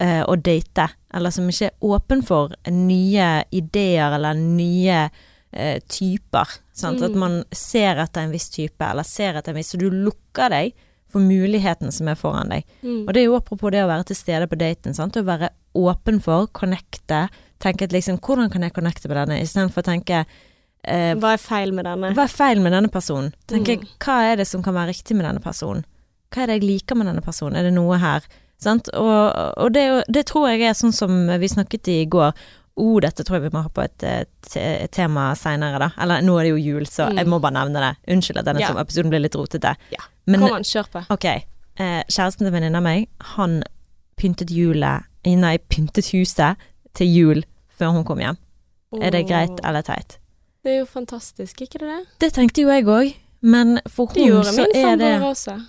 eh, 0.03 0.23
å 0.23 0.37
date, 0.39 0.87
eller 1.15 1.35
som 1.35 1.51
ikke 1.51 1.73
er 1.73 1.91
åpen 1.97 2.23
for 2.27 2.55
nye 2.71 3.33
ideer 3.51 4.15
eller 4.15 4.39
nye 4.39 5.01
eh, 5.51 5.83
typer. 5.91 6.55
Sant? 6.71 7.03
Mm. 7.03 7.09
At 7.09 7.19
man 7.19 7.43
ser 7.51 7.99
etter 8.05 8.23
en 8.23 8.35
viss 8.35 8.49
type, 8.55 8.87
eller 8.87 9.07
ser 9.07 9.41
etter 9.41 9.55
en 9.55 9.59
viss, 9.59 9.75
så 9.75 9.83
du 9.83 9.89
lukker 9.91 10.55
deg 10.55 10.79
for 11.13 11.21
muligheten 11.21 11.93
som 11.93 12.09
er 12.09 12.17
foran 12.17 12.55
deg. 12.55 12.69
Mm. 12.81 13.03
Og 13.05 13.13
det 13.13 13.21
er 13.21 13.27
jo 13.27 13.37
apropos 13.37 13.75
det 13.75 13.83
å 13.85 13.91
være 13.91 14.09
til 14.09 14.23
stede 14.23 14.49
på 14.49 14.59
daten, 14.61 14.95
sant. 14.97 15.19
Å 15.19 15.27
være 15.27 15.51
åpen 15.75 16.20
for, 16.23 16.47
connecte, 16.53 17.29
tenke 17.62 17.83
at 17.89 17.93
liksom 17.95 18.18
hvordan 18.20 18.51
kan 18.53 18.62
jeg 18.66 18.73
connecte 18.75 19.09
med 19.09 19.16
denne, 19.16 19.41
istedenfor 19.43 19.83
å 19.83 19.87
tenke 19.87 20.25
eh, 20.85 21.14
Hva 21.14 21.35
er 21.37 21.39
feil 21.43 21.73
med 21.73 21.85
denne? 21.87 22.12
hva 22.16 22.25
er 22.27 22.33
feil 22.33 22.61
med 22.61 22.73
denne 22.73 22.89
personen? 22.93 23.33
Tenke 23.49 23.79
Mm. 23.81 23.87
hva 24.05 24.16
er 24.33 24.37
det 24.37 24.47
som 24.49 24.62
kan 24.62 24.75
være 24.75 24.91
riktig 24.93 25.16
med 25.16 25.25
denne 25.27 25.41
personen? 25.41 25.85
Hva 26.33 26.43
er 26.43 26.47
det 26.47 26.61
jeg 26.61 26.68
liker 26.68 26.97
med 26.97 27.07
denne 27.07 27.23
personen? 27.23 27.57
Er 27.57 27.62
det 27.68 27.75
noe 27.75 27.99
her? 27.99 28.23
Sant? 28.59 28.89
Og, 28.95 29.33
og 29.59 29.73
det, 29.73 30.05
det 30.09 30.27
tror 30.27 30.49
jeg 30.51 30.62
er 30.62 30.75
sånn 30.75 30.93
som 30.95 31.27
vi 31.39 31.49
snakket 31.49 31.89
i 31.89 32.05
går. 32.07 32.33
Oh, 32.77 32.99
dette 33.01 33.23
tror 33.27 33.37
jeg 33.37 33.51
vi 33.51 33.57
må 33.57 33.62
ha 33.66 33.68
på 33.68 33.83
et, 33.85 34.03
et, 34.03 34.57
et 34.57 34.91
tema 34.91 35.35
seinere, 35.37 35.79
da. 35.79 35.89
Eller 36.01 36.23
nå 36.25 36.39
er 36.41 36.47
det 36.47 36.53
jo 36.55 36.61
jul, 36.62 36.87
så 36.89 37.11
Mm. 37.11 37.18
jeg 37.18 37.27
må 37.29 37.41
bare 37.43 37.53
nevne 37.59 37.83
det. 37.85 37.91
Unnskyld 38.14 38.39
at 38.39 38.45
denne 38.47 38.61
Ja. 38.64 38.70
episoden 38.81 39.11
blir 39.12 39.20
litt 39.20 39.35
rotete. 39.37 39.75
Ja. 39.93 39.99
Men 40.27 40.41
Kom 40.41 40.55
an, 40.55 40.62
kjør 40.64 40.89
på. 40.91 41.03
Ok, 41.11 41.25
eh, 41.27 42.03
kjæresten 42.09 42.47
til 42.47 42.51
venninna 42.55 42.81
meg, 42.81 43.09
han 43.37 43.62
pyntet 44.16 44.49
julet 44.51 45.05
Nei, 45.25 45.59
pyntet 45.59 46.11
huset 46.12 46.57
til 46.95 47.07
jul 47.07 47.45
før 47.70 47.95
hun 47.97 48.05
kom 48.05 48.18
hjem. 48.23 48.39
Er 49.01 49.14
det 49.14 49.27
greit 49.29 49.61
eller 49.64 49.85
teit? 49.87 50.18
Det 50.62 50.75
er 50.75 50.79
jo 50.83 50.87
fantastisk, 50.87 51.61
ikke 51.64 51.81
det 51.83 51.89
det? 51.89 52.01
Det 52.20 52.33
tenkte 52.37 52.62
jo 52.62 52.70
jeg 52.70 52.87
òg, 52.87 53.14
men 53.43 53.81
for 53.91 54.12
Det 54.14 54.29
hun 54.31 54.45
så 54.45 54.66
er 54.75 54.97
det. 54.97 55.14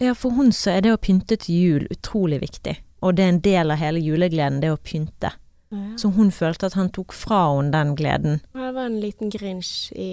Ja, 0.02 0.14
for 0.14 0.30
hun 0.30 0.52
så 0.52 0.76
er 0.76 0.82
det 0.86 0.94
å 0.94 1.00
pynte 1.02 1.38
til 1.42 1.56
jul 1.56 1.88
utrolig 1.90 2.42
viktig. 2.44 2.76
Og 3.02 3.16
det 3.18 3.24
er 3.24 3.34
en 3.34 3.42
del 3.44 3.74
av 3.74 3.82
hele 3.82 4.00
julegleden, 4.00 4.62
det 4.62 4.70
å 4.72 4.78
pynte. 4.78 5.34
Ja. 5.74 5.98
Så 5.98 6.12
hun 6.14 6.30
følte 6.32 6.70
at 6.70 6.78
han 6.78 6.92
tok 6.94 7.16
fra 7.18 7.48
henne 7.56 7.74
den 7.74 7.96
gleden. 7.98 8.42
Det 8.54 8.74
var 8.76 8.86
en 8.86 9.00
liten 9.02 9.34
grinsj 9.34 9.92
i 9.98 10.12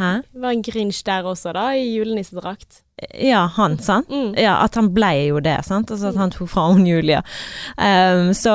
Hæ? 0.00 0.20
Det 0.28 0.40
var 0.40 0.52
en 0.52 0.62
grinch 0.62 1.02
der 1.06 1.24
også, 1.24 1.54
da, 1.56 1.70
i 1.72 1.94
julenissedrakt. 1.96 2.82
Ja, 3.14 3.50
han, 3.56 3.78
sant? 3.78 4.08
Mm. 4.08 4.34
Ja, 4.40 4.54
at 4.64 4.74
han 4.74 4.88
ble 4.96 5.10
jo 5.26 5.40
det, 5.44 5.58
sant. 5.66 5.90
Altså 5.92 6.08
at 6.08 6.16
han 6.16 6.30
tok 6.32 6.48
fra 6.48 6.70
hun 6.72 6.86
Julia. 6.88 7.20
Um, 7.76 8.30
så, 8.34 8.54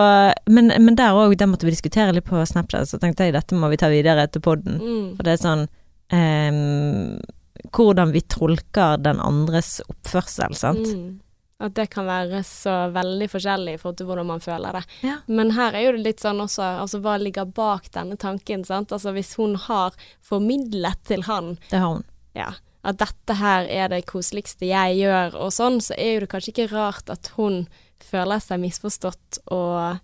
men, 0.50 0.74
men 0.82 0.98
der 0.98 1.14
òg, 1.14 1.36
det 1.38 1.46
måtte 1.50 1.68
vi 1.68 1.76
diskutere 1.76 2.16
litt 2.16 2.26
på 2.26 2.42
Snapchat, 2.50 2.90
så 2.90 2.98
tenkte 3.02 3.28
jeg 3.28 3.36
dette 3.36 3.58
må 3.58 3.70
vi 3.70 3.78
ta 3.78 3.92
videre 3.94 4.26
etter 4.26 4.42
podden. 4.42 4.80
Mm. 4.82 5.04
For 5.18 5.28
det 5.28 5.36
er 5.36 5.44
sånn 5.44 5.68
um, 6.16 7.20
Hvordan 7.72 8.10
vi 8.16 8.24
tolker 8.26 8.98
den 8.98 9.20
andres 9.22 9.76
oppførsel, 9.86 10.56
sant. 10.58 10.90
Mm. 10.90 11.20
At 11.62 11.76
det 11.78 11.92
kan 11.94 12.08
være 12.10 12.40
så 12.48 12.88
veldig 12.96 13.28
forskjellig 13.30 13.76
i 13.76 13.78
forhold 13.78 14.00
til 14.00 14.08
hvordan 14.10 14.30
man 14.32 14.42
føler 14.42 14.80
det. 14.80 14.82
Ja. 15.06 15.20
Men 15.30 15.54
her 15.54 15.78
er 15.78 15.86
jo 15.86 15.92
det 15.94 16.02
litt 16.08 16.24
sånn 16.24 16.42
også, 16.42 16.66
altså 16.82 16.98
hva 17.06 17.20
ligger 17.22 17.46
bak 17.46 17.92
denne 17.94 18.18
tanken, 18.18 18.66
sant. 18.66 18.90
Altså 18.90 19.14
hvis 19.14 19.36
hun 19.38 19.54
har 19.68 19.94
formidlet 20.26 20.98
til 21.06 21.28
han, 21.30 21.54
Det 21.70 21.78
har 21.84 22.00
hun. 22.00 22.04
ja, 22.34 22.50
at 22.84 22.98
dette 22.98 23.36
her 23.38 23.68
er 23.70 23.90
det 23.90 24.06
koseligste 24.10 24.66
jeg 24.66 24.98
gjør 25.04 25.36
og 25.38 25.52
sånn, 25.54 25.80
så 25.82 25.94
er 25.98 26.16
jo 26.16 26.20
det 26.26 26.30
kanskje 26.32 26.54
ikke 26.56 26.72
rart 26.74 27.10
at 27.14 27.32
hun 27.38 27.68
føler 28.02 28.40
seg 28.42 28.60
misforstått 28.64 29.38
og 29.54 30.00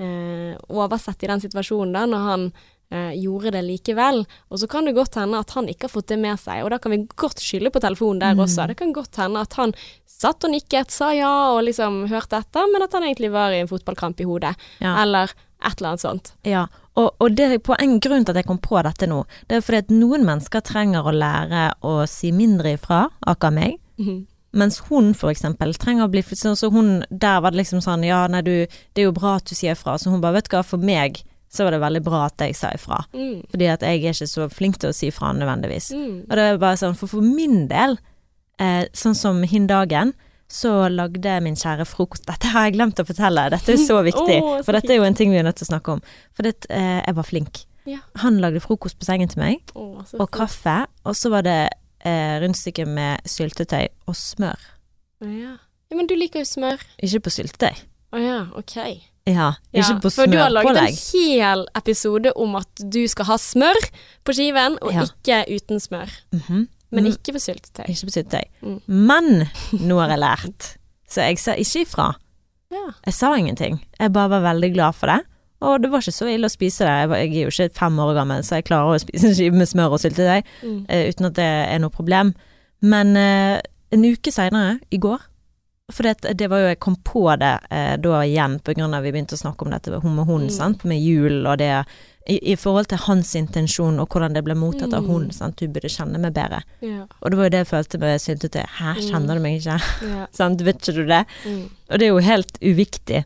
eh, 0.00 0.52
oversett 0.68 1.22
i 1.24 1.30
den 1.30 1.40
situasjonen 1.42 1.94
da, 1.96 2.02
når 2.08 2.26
han 2.26 2.44
eh, 2.92 3.14
gjorde 3.20 3.52
det 3.56 3.62
likevel. 3.66 4.22
Og 4.50 4.60
så 4.60 4.68
kan 4.70 4.84
det 4.88 4.94
godt 4.98 5.16
hende 5.20 5.40
at 5.40 5.54
han 5.56 5.68
ikke 5.72 5.88
har 5.88 5.94
fått 5.94 6.10
det 6.12 6.18
med 6.20 6.38
seg, 6.40 6.64
og 6.64 6.70
da 6.74 6.78
kan 6.82 6.92
vi 6.94 7.02
godt 7.20 7.40
skylde 7.42 7.72
på 7.74 7.82
telefonen 7.84 8.20
der 8.22 8.34
Mm. 8.36 8.44
også. 8.44 8.66
Det 8.68 8.76
kan 8.80 8.92
godt 8.92 9.16
hende 9.16 9.40
at 9.40 9.54
han 9.60 9.72
satt 10.06 10.44
og 10.44 10.50
nikket, 10.52 10.90
sa 10.92 11.12
ja 11.16 11.32
og 11.54 11.64
liksom 11.64 12.02
hørte 12.10 12.36
etter, 12.42 12.66
men 12.72 12.82
at 12.84 12.92
han 12.92 13.02
egentlig 13.08 13.32
var 13.32 13.52
i 13.56 13.60
en 13.62 13.68
fotballkamp 13.70 14.20
i 14.20 14.24
hodet, 14.28 14.54
Ja. 14.80 15.00
eller 15.02 15.32
et 15.64 15.76
eller 15.80 15.88
annet 15.94 16.00
sånt. 16.04 16.32
Ja, 16.44 16.66
og, 16.98 17.14
og 17.22 17.36
det 17.36 17.62
på 17.62 17.76
en 17.78 17.98
grunn 18.02 18.24
til 18.24 18.34
at 18.34 18.42
jeg 18.42 18.48
kom 18.48 18.58
på 18.62 18.80
dette 18.82 19.06
nå, 19.10 19.22
det 19.48 19.58
er 19.58 19.64
fordi 19.64 19.82
at 19.84 19.94
noen 19.94 20.26
mennesker 20.26 20.64
trenger 20.66 21.06
å 21.06 21.14
lære 21.14 21.68
å 21.86 21.94
si 22.10 22.32
mindre 22.34 22.74
ifra, 22.78 23.06
akkurat 23.26 23.56
meg. 23.56 23.80
Mhm. 24.00 24.26
Mens 24.50 24.80
hun 24.88 25.12
eksempel 25.14 25.76
trenger 25.78 26.08
å 26.08 26.10
bli 26.10 26.24
Så 26.26 26.70
hun, 26.74 27.04
der 27.08 27.40
var 27.40 27.52
det 27.52 27.60
liksom 27.60 27.80
sånn 27.80 28.02
Ja, 28.02 28.26
nei, 28.26 28.40
du, 28.42 28.66
det 28.66 29.02
er 29.02 29.06
jo 29.06 29.12
bra 29.12 29.36
at 29.36 29.44
du 29.44 29.54
sier 29.54 29.76
ifra. 29.76 29.96
Så 29.96 30.10
hun 30.10 30.20
bare, 30.20 30.40
vet 30.40 30.48
du 30.50 30.56
hva, 30.56 30.64
for 30.66 30.78
meg 30.78 31.22
så 31.50 31.64
var 31.64 31.74
det 31.74 31.80
veldig 31.82 32.02
bra 32.06 32.24
at 32.26 32.38
jeg 32.38 32.54
sa 32.54 32.70
ifra. 32.74 33.00
Mm. 33.14 33.42
Fordi 33.50 33.66
at 33.66 33.82
jeg 33.82 34.04
er 34.04 34.12
ikke 34.14 34.26
så 34.30 34.48
flink 34.50 34.78
til 34.78 34.92
å 34.92 34.94
si 34.94 35.08
ifra 35.10 35.32
nødvendigvis. 35.34 35.90
Mm. 35.94 36.16
Og 36.28 36.36
det 36.38 36.44
er 36.46 36.60
bare 36.62 36.78
sånn, 36.78 36.94
for 36.98 37.10
for 37.10 37.26
min 37.26 37.68
del, 37.70 37.98
eh, 38.58 38.84
sånn 38.94 39.16
som 39.18 39.42
hin 39.42 39.66
dagen, 39.66 40.14
så 40.50 40.88
lagde 40.90 41.36
min 41.44 41.54
kjære 41.58 41.84
frokost 41.86 42.24
Dette 42.26 42.50
har 42.50 42.64
jeg 42.66 42.74
glemt 42.74 42.98
å 42.98 43.04
fortelle, 43.06 43.44
dette 43.54 43.72
er 43.76 43.80
så 43.80 44.00
viktig. 44.10 44.38
oh, 44.42 44.56
så 44.58 44.64
for 44.66 44.72
dette 44.78 44.90
er 44.94 44.98
jo 45.00 45.06
en 45.06 45.14
ting 45.18 45.30
vi 45.30 45.38
er 45.38 45.46
nødt 45.46 45.60
til 45.60 45.68
å 45.68 45.72
snakke 45.72 45.92
om. 45.96 46.00
For 46.34 46.42
det, 46.48 46.56
eh, 46.70 47.00
jeg 47.06 47.14
var 47.20 47.28
flink. 47.28 47.62
Ja. 47.88 47.98
Han 48.24 48.38
lagde 48.42 48.60
frokost 48.60 48.98
på 49.00 49.06
sengen 49.08 49.30
til 49.30 49.40
meg, 49.42 49.62
oh, 49.74 50.02
og 50.18 50.30
kaffe. 50.34 50.82
Og 51.08 51.14
så 51.16 51.30
var 51.32 51.46
det 51.46 51.58
eh, 52.04 52.36
rundstykke 52.42 52.84
med 52.86 53.22
syltetøy 53.30 53.86
og 54.10 54.16
smør. 54.18 54.58
Ja. 55.24 55.54
ja, 55.90 55.96
men 55.96 56.06
du 56.10 56.14
liker 56.18 56.42
jo 56.44 56.48
smør. 56.48 56.82
Ikke 57.02 57.20
på 57.26 57.32
syltetøy. 57.34 57.80
Å 58.10 58.18
ja, 58.20 58.40
ok. 58.58 58.76
Ja, 59.30 59.52
Ja, 59.76 59.84
på 60.02 60.10
smørpålegg. 60.10 60.14
for 60.16 60.26
du 60.32 60.38
har 60.40 60.50
laget 60.50 60.78
en 60.80 60.96
hel 61.20 61.60
episode 61.78 62.32
om 62.40 62.56
at 62.58 62.80
du 62.90 63.02
skal 63.08 63.28
ha 63.28 63.36
smør 63.38 63.78
på 64.26 64.34
skiven, 64.34 64.78
og 64.82 64.92
Ja. 64.96 65.04
ikke 65.06 65.44
uten 65.54 65.78
smør. 65.78 66.10
Mhm. 66.34 66.64
Men 66.92 67.04
Mm. 67.04 67.12
ikke 67.12 67.32
på 67.36 67.40
syltetøy. 67.40 67.84
Ikke 67.88 68.06
på 68.08 68.14
syltetøy. 68.16 68.46
Mm. 68.62 68.80
Men 68.88 69.48
nå 69.86 69.98
har 70.00 70.08
jeg 70.10 70.18
lært, 70.18 70.76
så 71.08 71.22
jeg 71.28 71.38
sa 71.38 71.52
ikke 71.54 71.84
ifra. 71.86 72.08
Ja. 72.72 72.86
Jeg 73.06 73.14
sa 73.14 73.34
ingenting. 73.36 73.80
Jeg 74.00 74.12
bare 74.12 74.28
var 74.30 74.40
veldig 74.54 74.72
glad 74.74 74.94
for 74.94 75.06
det. 75.06 75.20
Og 75.62 75.82
det 75.82 75.90
var 75.92 76.00
ikke 76.00 76.14
så 76.16 76.26
ille 76.32 76.46
å 76.48 76.50
spise 76.50 76.84
det. 76.86 76.92
Jeg, 76.96 77.10
jeg 77.10 77.42
er 77.42 77.50
jo 77.50 77.52
ikke 77.52 77.74
fem 77.78 77.98
år 77.98 78.14
gammel, 78.16 78.42
så 78.42 78.56
jeg 78.58 78.64
klarer 78.64 78.94
å 78.96 79.00
spise 79.02 79.26
en 79.28 79.34
skive 79.36 79.54
med 79.60 79.68
smør 79.68 79.92
og 79.92 80.00
syltetøy 80.00 80.42
Mm. 80.62 80.86
uh, 80.88 81.02
uten 81.10 81.26
at 81.26 81.34
det 81.34 81.44
er 81.74 81.78
noe 81.82 81.90
problem. 81.90 82.34
Men 82.82 83.14
uh, 83.16 83.60
en 83.92 84.04
uke 84.04 84.32
seinere, 84.32 84.78
i 84.90 84.96
går 84.98 85.20
For 85.92 86.02
det, 86.06 86.36
det 86.38 86.46
var 86.48 86.60
jo 86.62 86.68
Jeg 86.68 86.78
kom 86.80 86.94
på 87.04 87.24
det 87.40 87.58
uh, 87.70 87.96
da 87.98 88.20
igjen, 88.22 88.60
på 88.62 88.72
grunn 88.78 88.94
av 88.94 89.02
vi 89.02 89.10
begynte 89.12 89.34
å 89.34 89.40
snakke 89.42 89.66
om 89.66 89.70
dette 89.74 89.90
med 89.90 90.00
hun 90.26 90.46
Mm. 90.46 90.50
sant, 90.50 90.84
med 90.84 91.02
jul 91.02 91.46
og 91.46 91.58
det 91.58 91.84
i, 92.28 92.52
I 92.52 92.56
forhold 92.56 92.86
til 92.90 92.98
hans 93.06 93.34
intensjon 93.34 93.98
og 94.02 94.08
hvordan 94.12 94.34
det 94.36 94.42
ble 94.44 94.54
mottatt 94.54 94.92
av 94.92 95.02
Mm. 95.02 95.08
hun, 95.08 95.30
sant, 95.32 95.56
du 95.56 95.66
burde 95.68 95.88
kjenne 95.88 96.18
meg 96.20 96.34
bedre. 96.34 96.62
Ja. 96.84 97.06
Og 97.22 97.30
det 97.30 97.38
var 97.38 97.44
jo 97.44 97.50
det 97.50 97.58
jeg 97.64 97.70
følte 97.72 97.98
med 97.98 98.20
til. 98.48 98.62
Hæ, 98.78 98.94
Mm. 98.94 99.10
kjenner 99.10 99.34
du 99.34 99.40
meg 99.40 99.60
ikke? 99.60 99.80
Ja. 100.10 100.26
sant, 100.32 100.60
vet 100.60 100.78
ikke 100.82 100.94
du 100.94 101.04
det? 101.06 101.24
Mm. 101.46 101.70
Og 101.90 101.98
det 101.98 102.02
er 102.06 102.12
jo 102.12 102.18
helt 102.18 102.58
uviktig. 102.60 103.24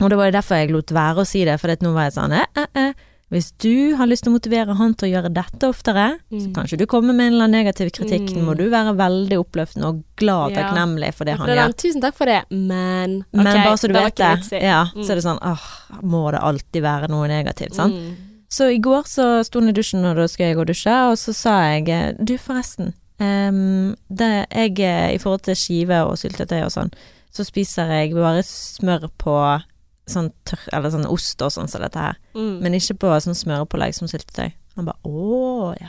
Og 0.00 0.08
det 0.10 0.16
var 0.18 0.26
jo 0.30 0.32
derfor 0.38 0.54
jeg 0.56 0.70
lot 0.72 0.86
være 0.90 1.22
å 1.22 1.26
si 1.26 1.44
det, 1.44 1.60
for 1.60 1.68
nå 1.84 1.92
var 1.92 2.04
jeg 2.08 2.14
sånn 2.16 2.32
eh, 2.32 2.46
eh, 2.56 2.66
eh. 2.74 2.91
Hvis 3.32 3.46
du 3.64 3.94
har 3.96 4.06
lyst 4.10 4.24
til 4.26 4.32
å 4.32 4.36
motivere 4.36 4.74
han 4.76 4.92
til 4.94 5.08
å 5.08 5.12
gjøre 5.14 5.30
dette 5.32 5.64
oftere, 5.72 6.18
så 6.30 6.46
Mm. 6.46 6.54
kan 6.54 6.66
ikke 6.66 6.78
du 6.78 6.86
komme 6.86 7.14
med 7.16 7.26
en 7.28 7.32
eller 7.32 7.44
annen 7.48 7.64
negativ 7.64 7.90
kritikk. 7.96 8.28
Mm. 8.36 8.44
må 8.44 8.54
du 8.56 8.68
være 8.68 8.92
veldig 8.94 9.38
oppløftende 9.40 9.84
og 9.88 10.02
glad 10.16 10.44
og 10.44 10.52
Ja. 10.52 10.62
takknemlig 10.62 11.14
for 11.14 11.24
det 11.24 11.38
han 11.38 11.46
for 11.46 11.54
gjør. 11.56 11.72
Tusen 11.76 12.00
takk 12.02 12.14
for 12.14 12.26
det, 12.26 12.44
men 12.50 13.24
Men 13.32 13.46
okay, 13.46 13.64
bare 13.64 13.78
så 13.80 13.88
du 13.88 13.94
vet 13.94 14.12
ikke 14.14 14.50
det, 14.50 14.62
ja, 14.62 14.84
Mm. 14.94 15.02
så 15.04 15.10
er 15.10 15.14
det 15.16 15.24
sånn 15.24 15.40
åh, 15.40 16.02
må 16.02 16.30
det 16.30 16.40
alltid 16.42 16.82
være 16.82 17.08
noe 17.08 17.26
negativt, 17.26 17.74
sant? 17.74 17.94
Mm. 17.94 18.16
Så 18.50 18.68
i 18.70 18.78
går 18.78 19.04
så 19.08 19.42
sto 19.46 19.60
hun 19.60 19.70
i 19.70 19.72
dusjen, 19.72 20.04
og 20.04 20.16
da 20.16 20.26
skulle 20.28 20.48
jeg 20.52 20.56
gå 20.56 20.60
og 20.60 20.66
dusje, 20.66 21.10
og 21.10 21.16
så 21.16 21.34
sa 21.34 21.72
jeg 21.72 22.18
du 22.22 22.36
forresten, 22.36 22.92
um, 23.18 23.96
det, 24.12 24.46
jeg 24.52 24.78
eh, 24.80 25.14
i 25.14 25.18
forhold 25.18 25.40
til 25.42 25.54
skive 25.54 26.04
og 26.06 26.16
syltetøy 26.18 26.64
og 26.64 26.70
sånn, 26.70 26.92
så 27.32 27.46
spiser 27.46 27.88
jeg 27.88 28.12
bare 28.12 28.42
smør 28.42 29.08
på 29.16 29.62
sånn 30.06 30.32
tørr, 30.44 30.68
eller 30.72 30.90
sånn 30.90 31.06
ost 31.06 31.40
og 31.42 31.50
sånn 31.54 31.68
som 31.68 31.80
dette 31.82 31.98
her, 31.98 32.16
Mm. 32.34 32.60
men 32.60 32.72
ikke 32.74 32.98
på 32.98 33.08
sånn 33.22 33.34
smørepålegg 33.38 33.94
som 33.94 34.08
syltetøy. 34.08 34.52
Han 34.76 34.84
bare 34.86 34.98
Å, 35.04 35.76
ja. 35.80 35.88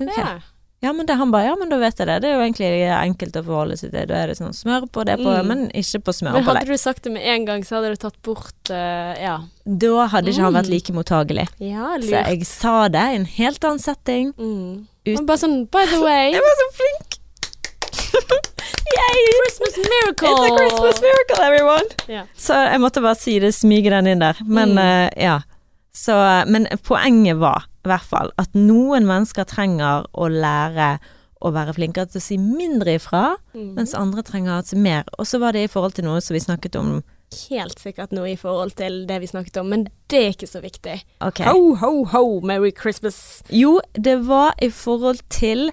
Okay. 0.00 0.14
Ja. 0.24 0.38
Ja, 0.84 0.92
men 0.92 1.06
det, 1.06 1.14
han 1.16 1.30
bare 1.32 1.46
ja, 1.46 1.54
men 1.56 1.70
da 1.70 1.78
vet 1.78 1.96
jeg 1.96 2.06
det. 2.06 2.20
Det 2.20 2.28
er 2.28 2.34
jo 2.36 2.42
egentlig 2.44 2.66
enkelt 2.92 3.32
å 3.40 3.42
forholde 3.46 3.76
seg 3.80 3.90
til. 3.94 4.04
Da 4.06 4.14
er 4.20 4.26
det 4.28 4.36
sånn 4.36 4.52
smør 4.52 4.84
på 4.92 5.04
det 5.08 5.16
på, 5.16 5.30
Mm. 5.32 5.46
men 5.48 5.70
ikke 5.70 6.02
på 6.04 6.12
Men 6.22 6.44
hadde 6.44 6.66
du 6.66 6.76
sagt 6.76 7.02
det 7.04 7.12
med 7.12 7.22
en 7.24 7.44
gang, 7.46 7.62
så 7.64 7.76
hadde 7.80 7.88
du 7.94 7.96
tatt 7.96 8.20
bort 8.22 8.68
uh, 8.70 9.14
Ja. 9.16 9.38
Da 9.64 10.06
hadde 10.08 10.28
ikke 10.28 10.42
han 10.44 10.52
vært 10.52 10.66
Mm. 10.68 10.70
like 10.70 10.92
mottagelig. 10.92 11.48
Ja, 11.58 11.96
Så 12.00 12.10
jeg 12.28 12.44
sa 12.46 12.88
det 12.88 13.00
i 13.00 13.14
en 13.16 13.24
helt 13.24 13.60
annen 13.64 13.78
setting. 13.80 14.34
Mm. 14.34 14.86
Ut- 15.06 15.26
bare 15.26 15.38
sånn 15.38 15.70
by 15.70 15.86
the 15.86 16.00
way 16.02 16.32
Jeg 16.36 16.42
var 16.42 16.56
så 16.60 16.68
flink! 16.76 16.93
Yay! 18.84 19.20
Christmas 19.40 19.76
miracle! 19.78 20.28
It's 20.44 20.52
a 20.52 20.56
Christmas 20.58 21.00
miracle, 21.02 21.40
everyone! 21.44 21.86
Yeah. 22.08 22.26
Så 22.36 22.54
jeg 22.68 22.80
måtte 22.82 23.00
bare 23.04 23.16
si 23.18 23.38
det, 23.40 23.54
smyge 23.56 23.90
den 23.90 24.06
inn 24.12 24.20
der. 24.22 24.40
Men 24.44 24.74
Mm. 24.76 24.78
uh, 24.78 25.08
ja. 25.16 25.40
Så, 25.94 26.14
men 26.50 26.66
poenget 26.82 27.36
var 27.38 27.68
i 27.84 27.88
hvert 27.88 28.02
fall 28.10 28.32
at 28.38 28.50
noen 28.54 29.06
mennesker 29.06 29.44
trenger 29.46 30.06
å 30.12 30.26
lære 30.28 30.98
å 31.44 31.50
være 31.52 31.74
flinkere 31.76 32.08
til 32.08 32.18
å 32.18 32.24
si 32.24 32.36
mindre 32.40 32.94
ifra, 32.98 33.36
Mm. 33.54 33.74
mens 33.76 33.94
andre 33.94 34.22
trenger 34.22 34.58
å 34.60 34.64
si 34.66 34.76
mer. 34.76 35.04
Og 35.18 35.26
så 35.26 35.38
var 35.38 35.52
det 35.52 35.64
i 35.64 35.68
forhold 35.68 35.94
til 35.94 36.04
noe 36.04 36.20
som 36.20 36.34
vi 36.34 36.40
snakket 36.40 36.76
om 36.76 37.02
Helt 37.50 37.80
sikkert 37.80 38.12
noe 38.12 38.28
i 38.30 38.36
forhold 38.36 38.76
til 38.76 39.06
det 39.08 39.16
vi 39.20 39.26
snakket 39.26 39.56
om, 39.58 39.66
men 39.68 39.88
det 40.08 40.18
er 40.20 40.28
ikke 40.36 40.46
så 40.46 40.60
viktig. 40.62 41.00
Okay. 41.20 41.44
Ho, 41.48 41.74
ho, 41.74 42.04
ho, 42.04 42.40
Merry 42.46 42.70
Christmas. 42.70 43.42
Jo, 43.50 43.80
det 43.98 44.20
var 44.28 44.52
i 44.62 44.68
forhold 44.70 45.18
til 45.30 45.72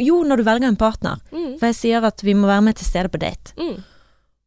Jo, 0.00 0.22
når 0.24 0.36
du 0.40 0.42
velger 0.46 0.68
en 0.68 0.76
partner. 0.80 1.20
Mm. 1.32 1.58
For 1.60 1.66
jeg 1.68 1.74
sier 1.76 2.04
at 2.08 2.22
vi 2.24 2.34
må 2.34 2.46
være 2.48 2.62
med 2.70 2.76
til 2.80 2.86
stede 2.88 3.10
på 3.12 3.20
date. 3.20 3.52
Mm. 3.60 3.78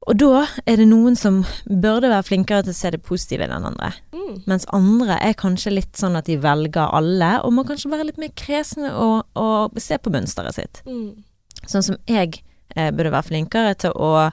Og 0.09 0.17
da 0.17 0.47
er 0.65 0.79
det 0.81 0.87
noen 0.89 1.13
som 1.15 1.43
burde 1.69 2.09
være 2.09 2.25
flinkere 2.25 2.63
til 2.65 2.73
å 2.73 2.77
se 2.79 2.89
det 2.95 3.03
positive 3.05 3.45
i 3.45 3.51
den 3.51 3.67
andre. 3.69 3.91
Mm. 4.15 4.39
Mens 4.49 4.65
andre 4.73 5.19
er 5.21 5.35
kanskje 5.37 5.75
litt 5.75 5.93
sånn 5.99 6.17
at 6.17 6.25
de 6.25 6.39
velger 6.41 6.89
alle, 6.97 7.35
og 7.45 7.53
må 7.53 7.63
kanskje 7.69 7.91
være 7.93 8.07
litt 8.09 8.17
mer 8.17 8.31
kresne 8.33 8.89
og, 8.97 9.27
og 9.37 9.77
se 9.77 9.99
på 10.01 10.09
mønsteret 10.13 10.57
sitt. 10.57 10.81
Mm. 10.89 11.21
Sånn 11.69 11.85
som 11.85 11.99
jeg 12.09 12.41
eh, 12.75 12.89
burde 12.89 13.11
være 13.13 13.29
flinkere 13.29 13.75
til 13.85 13.93
å 13.93 14.31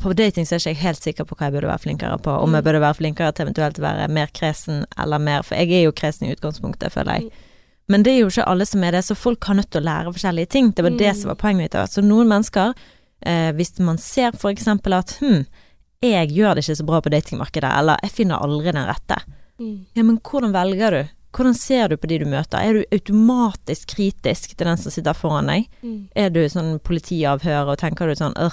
På 0.00 0.12
dating 0.14 0.46
så 0.46 0.54
er 0.54 0.60
ikke 0.62 0.70
jeg 0.70 0.78
helt 0.86 1.02
sikker 1.02 1.24
på 1.26 1.34
hva 1.36 1.48
jeg 1.48 1.52
burde 1.56 1.68
være 1.68 1.82
flinkere 1.82 2.16
på. 2.22 2.30
Om 2.30 2.54
jeg 2.54 2.62
Mm. 2.62 2.64
burde 2.64 2.80
være 2.80 2.94
flinkere 2.96 3.32
til 3.34 3.44
eventuelt 3.48 3.78
å 3.78 3.82
være 3.82 4.06
mer 4.08 4.30
kresen 4.32 4.84
eller 4.96 5.18
mer 5.18 5.42
For 5.42 5.56
jeg 5.58 5.72
er 5.72 5.82
jo 5.84 5.92
kresen 5.92 6.28
i 6.28 6.32
utgangspunktet, 6.36 6.92
føler 6.94 7.18
jeg. 7.18 7.32
Men 7.88 8.02
det 8.02 8.12
er 8.14 8.20
jo 8.22 8.28
ikke 8.30 8.46
alle 8.46 8.66
som 8.66 8.82
er 8.84 8.92
det, 8.92 9.04
så 9.04 9.14
folk 9.18 9.44
har 9.44 9.54
nødt 9.58 9.70
til 9.70 9.82
å 9.82 9.84
lære 9.84 10.12
forskjellige 10.14 10.48
ting. 10.48 10.70
Det 10.72 10.82
var 10.84 10.90
det 10.96 11.10
Mm. 11.12 11.20
som 11.20 11.28
var 11.28 11.34
poenget 11.36 11.62
mitt. 11.74 11.90
Så 11.90 12.02
noen 12.02 12.28
mennesker, 12.28 12.74
eh, 13.26 13.52
hvis 13.52 13.78
man 13.80 13.98
ser 13.98 14.32
for 14.32 14.50
eksempel 14.52 14.92
at 14.94 15.16
hm, 15.20 15.46
jeg 16.02 16.28
gjør 16.30 16.54
det 16.54 16.64
ikke 16.64 16.76
så 16.76 16.86
bra 16.86 17.00
på 17.00 17.10
datingmarkedet, 17.10 17.72
eller 17.78 17.96
jeg 18.02 18.10
finner 18.10 18.38
aldri 18.42 18.72
den 18.72 18.86
rette. 18.86 19.16
Mm. 19.60 19.86
Ja, 19.94 20.02
men 20.02 20.18
hvordan 20.18 20.52
velger 20.52 20.90
du? 20.90 21.08
Hvordan 21.32 21.54
ser 21.56 21.88
du 21.88 21.96
på 21.96 22.06
de 22.08 22.18
du 22.18 22.24
møter? 22.26 22.58
Er 22.60 22.72
du 22.72 22.84
automatisk 22.92 23.94
kritisk 23.96 24.54
til 24.56 24.66
den 24.66 24.76
som 24.76 24.90
sitter 24.92 25.14
foran 25.16 25.46
deg? 25.46 25.66
Mm. 25.82 26.08
Er 26.14 26.28
du 26.30 26.40
sånn 26.48 26.78
politiavhør 26.80 27.70
og 27.72 27.78
tenker 27.78 28.06
du 28.06 28.14
sånn 28.14 28.34
øh, 28.36 28.50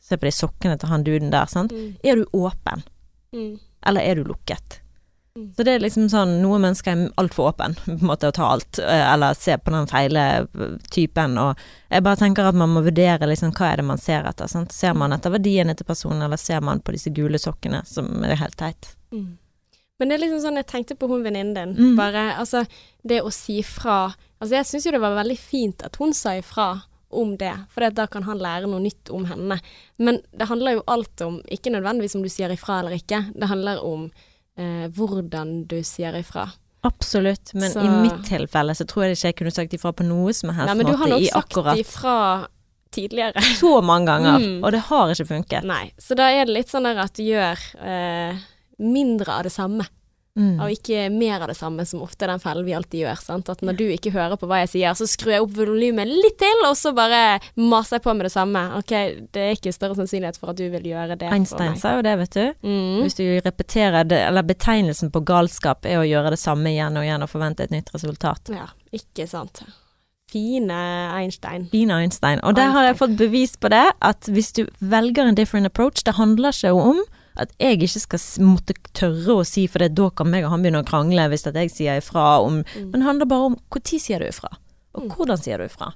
se 0.00 0.16
på 0.16 0.28
de 0.28 0.30
sokkene 0.30 0.78
til 0.78 0.88
han 0.88 1.02
duden 1.04 1.30
der, 1.32 1.46
sant? 1.46 1.72
Mm. 1.72 1.96
Er 2.04 2.16
du 2.16 2.24
åpen, 2.32 2.82
Mm. 3.34 3.58
eller 3.86 4.00
er 4.00 4.14
du 4.14 4.24
lukket? 4.24 4.80
Så 5.34 5.64
det 5.66 5.72
er 5.72 5.80
liksom 5.82 6.04
sånn, 6.06 6.36
noen 6.44 6.62
mennesker 6.62 6.92
er 6.92 7.08
altfor 7.18 7.48
åpen, 7.50 7.72
på 7.82 7.90
en 7.96 8.06
måte, 8.06 8.28
å 8.30 8.34
ta 8.34 8.52
alt, 8.54 8.78
eh, 8.78 9.06
eller 9.12 9.34
se 9.34 9.56
på 9.58 9.72
den 9.74 9.88
feile 9.90 10.26
eh, 10.44 10.76
typen, 10.94 11.34
og 11.42 11.58
jeg 11.90 12.04
bare 12.06 12.20
tenker 12.20 12.46
at 12.46 12.58
man 12.58 12.70
må 12.70 12.84
vurdere 12.86 13.26
liksom 13.26 13.50
hva 13.56 13.72
er 13.72 13.80
det 13.82 13.86
man 13.88 13.98
ser 13.98 14.28
etter, 14.30 14.46
sant? 14.50 14.70
Ser 14.70 14.94
man 14.94 15.14
etter 15.16 15.34
verdiene 15.34 15.74
til 15.74 15.88
personen, 15.88 16.22
eller 16.22 16.38
ser 16.38 16.62
man 16.62 16.78
på 16.78 16.94
disse 16.94 17.10
gule 17.14 17.40
sokkene, 17.42 17.80
som 17.90 18.12
er 18.22 18.38
helt 18.38 18.54
teit? 18.60 18.92
Mm. 19.10 19.32
Men 19.98 20.10
det 20.10 20.14
er 20.14 20.22
liksom 20.22 20.42
sånn, 20.44 20.60
jeg 20.60 20.68
tenkte 20.70 20.96
på 20.98 21.08
hun 21.10 21.26
venninnen 21.26 21.54
din. 21.56 21.74
Mm. 21.74 21.96
Bare, 21.98 22.22
altså, 22.38 22.62
det 23.02 23.22
å 23.22 23.32
si 23.34 23.60
fra 23.66 24.14
Altså, 24.42 24.58
jeg 24.58 24.66
syns 24.68 24.84
jo 24.84 24.90
det 24.92 24.98
var 25.00 25.14
veldig 25.16 25.36
fint 25.40 25.82
at 25.86 25.94
hun 25.96 26.10
sa 26.12 26.34
ifra 26.36 26.66
om 27.14 27.30
det, 27.40 27.52
for 27.72 27.86
da 27.96 28.04
kan 28.10 28.26
han 28.26 28.42
lære 28.42 28.68
noe 28.68 28.82
nytt 28.82 29.08
om 29.14 29.24
henne. 29.30 29.56
Men 29.96 30.18
det 30.36 30.48
handler 30.50 30.74
jo 30.76 30.82
alt 30.90 31.22
om, 31.24 31.38
ikke 31.48 31.72
nødvendigvis 31.72 32.18
om 32.18 32.24
du 32.26 32.28
sier 32.28 32.52
ifra 32.52 32.82
eller 32.82 32.98
ikke, 32.98 33.22
det 33.32 33.48
handler 33.48 33.80
om 33.86 34.10
eh, 34.56 34.86
hvordan 34.88 35.66
du 35.66 35.78
sier 35.82 36.12
ifra. 36.18 36.48
Absolutt, 36.84 37.54
men 37.54 37.70
Så- 37.72 37.80
i 37.80 37.88
mitt 37.88 38.24
tilfelle 38.28 38.74
så 38.76 38.84
tror 38.86 39.04
jeg 39.06 39.16
ikke 39.16 39.26
jeg 39.30 39.36
kunne 39.36 39.50
sagt 39.56 39.72
ifra 39.72 39.92
på 39.92 40.04
noe 40.04 40.32
som 40.36 40.50
helst 40.50 40.68
Nei, 40.68 40.74
men 40.82 40.86
du 40.86 40.96
har 41.00 41.08
nok 41.08 41.22
sagt 41.24 41.44
akkurat 41.52 41.78
ifra 41.80 42.16
tidligere. 42.92 43.40
så 43.62 43.80
mange 43.82 44.06
ganger, 44.06 44.38
Mm. 44.38 44.64
og 44.64 44.70
det 44.72 44.80
har 44.80 45.08
ikke 45.14 45.26
funket. 45.26 45.64
Nei, 45.64 45.92
så 45.98 46.14
da 46.14 46.28
er 46.30 46.44
det 46.44 46.54
litt 46.54 46.68
sånn 46.68 46.84
der 46.84 46.98
at 47.00 47.14
du 47.14 47.22
gjør 47.22 47.58
eh, 47.80 48.36
mindre 48.78 49.32
av 49.38 49.42
det 49.44 49.52
samme. 49.52 49.86
Mm. 50.34 50.56
og 50.58 50.72
ikke 50.74 51.04
mer 51.14 51.44
av 51.44 51.50
det 51.52 51.54
samme, 51.54 51.84
som 51.86 52.00
ofte 52.02 52.26
er 52.26 52.32
den 52.32 52.40
fellen 52.42 52.66
vi 52.66 52.72
alltid 52.74 53.04
gjør. 53.04 53.20
Sant? 53.22 53.50
At 53.52 53.60
når 53.62 53.76
du 53.78 53.84
ikke 53.94 54.10
hører 54.10 54.34
på 54.40 54.48
hva 54.50 54.64
jeg 54.64 54.72
sier, 54.72 54.96
så 54.98 55.06
skrur 55.06 55.30
jeg 55.30 55.44
opp 55.44 55.52
volumet 55.54 56.10
litt 56.10 56.40
til, 56.42 56.64
og 56.66 56.74
så 56.78 56.90
bare 56.96 57.38
maser 57.54 58.00
jeg 58.00 58.06
på 58.08 58.16
med 58.18 58.26
det 58.26 58.32
samme. 58.34 58.64
Ok, 58.80 58.94
det 59.30 59.44
er 59.44 59.54
ikke 59.54 59.74
større 59.76 59.94
sannsynlighet 60.00 60.40
for 60.40 60.50
at 60.50 60.58
du 60.58 60.66
vil 60.72 60.90
gjøre 60.90 61.18
det 61.20 61.30
Einstein 61.30 61.78
sa 61.78 61.94
jo 61.98 62.02
det, 62.06 62.16
vet 62.24 62.34
du. 62.34 62.66
Mm. 62.66 62.98
Hvis 63.04 63.18
du 63.20 63.24
repeterer 63.46 64.10
det, 64.10 64.20
eller 64.26 64.46
betegnelsen 64.50 65.14
på 65.14 65.22
galskap 65.22 65.86
er 65.86 66.02
å 66.02 66.08
gjøre 66.08 66.34
det 66.34 66.42
samme 66.42 66.74
igjen 66.74 66.98
og 66.98 67.06
igjen 67.06 67.22
og 67.22 67.30
forvente 67.30 67.68
et 67.68 67.74
nytt 67.74 67.94
resultat. 67.94 68.50
Ja, 68.50 68.72
ikke 68.90 69.30
sant. 69.30 69.62
Fine 70.34 70.76
Einstein. 71.14 71.68
Fine 71.70 72.02
Einstein. 72.02 72.42
Og 72.42 72.56
der 72.58 72.74
har 72.74 72.88
jeg 72.88 72.98
fått 72.98 73.14
bevis 73.20 73.54
på 73.54 73.70
det, 73.70 73.86
at 74.02 74.26
hvis 74.34 74.50
du 74.56 74.64
velger 74.82 75.28
en 75.30 75.38
different 75.38 75.70
approach, 75.70 76.02
det 76.02 76.18
handler 76.18 76.50
ikke 76.50 76.74
om 76.74 77.04
at 77.36 77.50
jeg 77.58 77.78
ikke 77.80 78.00
skal 78.00 78.20
måtte 78.46 78.74
tørre 78.94 79.40
å 79.40 79.46
si, 79.46 79.66
for 79.66 79.78
det, 79.78 79.94
da 79.94 80.10
kan 80.10 80.30
meg 80.30 80.44
og 80.44 80.50
han 80.50 80.62
begynne 80.62 80.82
å 80.84 80.86
krangle 80.86 81.28
hvis 81.32 81.44
jeg 81.52 81.70
sier 81.70 81.98
ifra 82.00 82.40
om 82.44 82.62
Mm. 82.64 82.90
Men 82.90 83.00
det 83.00 83.02
handler 83.08 83.26
bare 83.26 83.44
om 83.52 83.56
når 83.74 84.00
sier 84.00 84.18
du 84.20 84.26
ifra, 84.26 84.48
og 84.94 85.02
Mm. 85.04 85.10
hvordan 85.16 85.38
sier 85.42 85.58
du 85.58 85.64
ifra. 85.64 85.92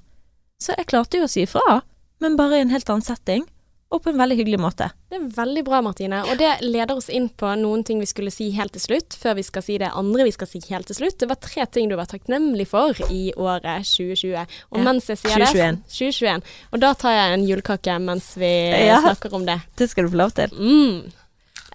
Så 0.61 0.75
jeg 0.77 0.87
klarte 0.87 1.17
jo 1.17 1.23
å 1.23 1.29
si 1.29 1.41
ifra, 1.45 1.81
men 2.19 2.35
bare 2.35 2.57
i 2.57 2.61
en 2.61 2.69
helt 2.69 2.85
annen 2.89 3.01
setting, 3.01 3.45
og 3.91 4.03
på 4.03 4.09
en 4.11 4.17
veldig 4.17 4.37
hyggelig 4.37 4.59
måte. 4.59 4.91
Det 5.09 5.17
er 5.17 5.29
veldig 5.33 5.63
bra, 5.65 5.81
Martine. 5.81 6.21
Og 6.29 6.37
det 6.37 6.59
leder 6.61 6.95
oss 6.95 7.09
inn 7.09 7.27
på 7.29 7.47
noen 7.57 7.83
ting 7.83 7.97
vi 7.99 8.05
skulle 8.05 8.29
si 8.31 8.51
helt 8.51 8.71
til 8.73 8.81
slutt, 8.81 9.15
før 9.17 9.33
vi 9.35 9.41
skal 9.41 9.63
si 9.63 9.77
det 9.79 9.89
andre 9.95 10.25
vi 10.25 10.31
skal 10.31 10.45
si 10.47 10.59
helt 10.69 10.85
til 10.85 10.95
slutt. 10.95 11.17
Det 11.17 11.27
var 11.27 11.35
tre 11.41 11.65
ting 11.65 11.89
du 11.89 11.95
var 11.95 12.05
takknemlig 12.05 12.67
for 12.67 12.93
i 13.09 13.33
året 13.35 13.81
2020. 13.89 14.45
Og 14.71 14.77
Ja. 14.77 14.83
mens 14.83 15.07
jeg 15.07 15.17
sier 15.17 15.31
2021. 15.39 15.75
det 15.77 15.89
2021. 15.89 16.43
Og 16.73 16.79
da 16.81 16.93
tar 16.93 17.09
jeg 17.17 17.33
en 17.39 17.47
julekake 17.47 17.99
mens 17.99 18.35
vi 18.35 18.69
Ja. 18.85 19.01
snakker 19.01 19.33
om 19.33 19.45
det. 19.45 19.59
Det 19.75 19.89
skal 19.89 20.03
du 20.03 20.09
få 20.11 20.17
lov 20.17 20.31
til. 20.35 20.49
Mm. 20.49 21.11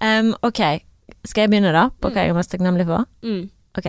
Em, 0.01 0.33
ok, 0.43 0.61
skal 1.25 1.41
jeg 1.45 1.49
begynne 1.51 1.71
da, 1.73 1.89
på 2.01 2.09
hva 2.11 2.23
jeg 2.25 2.29
er 2.29 2.37
mest 2.37 2.51
takknemlig 2.51 2.85
for? 2.89 3.05
Mm. 3.23 3.49
Ok. 3.77 3.87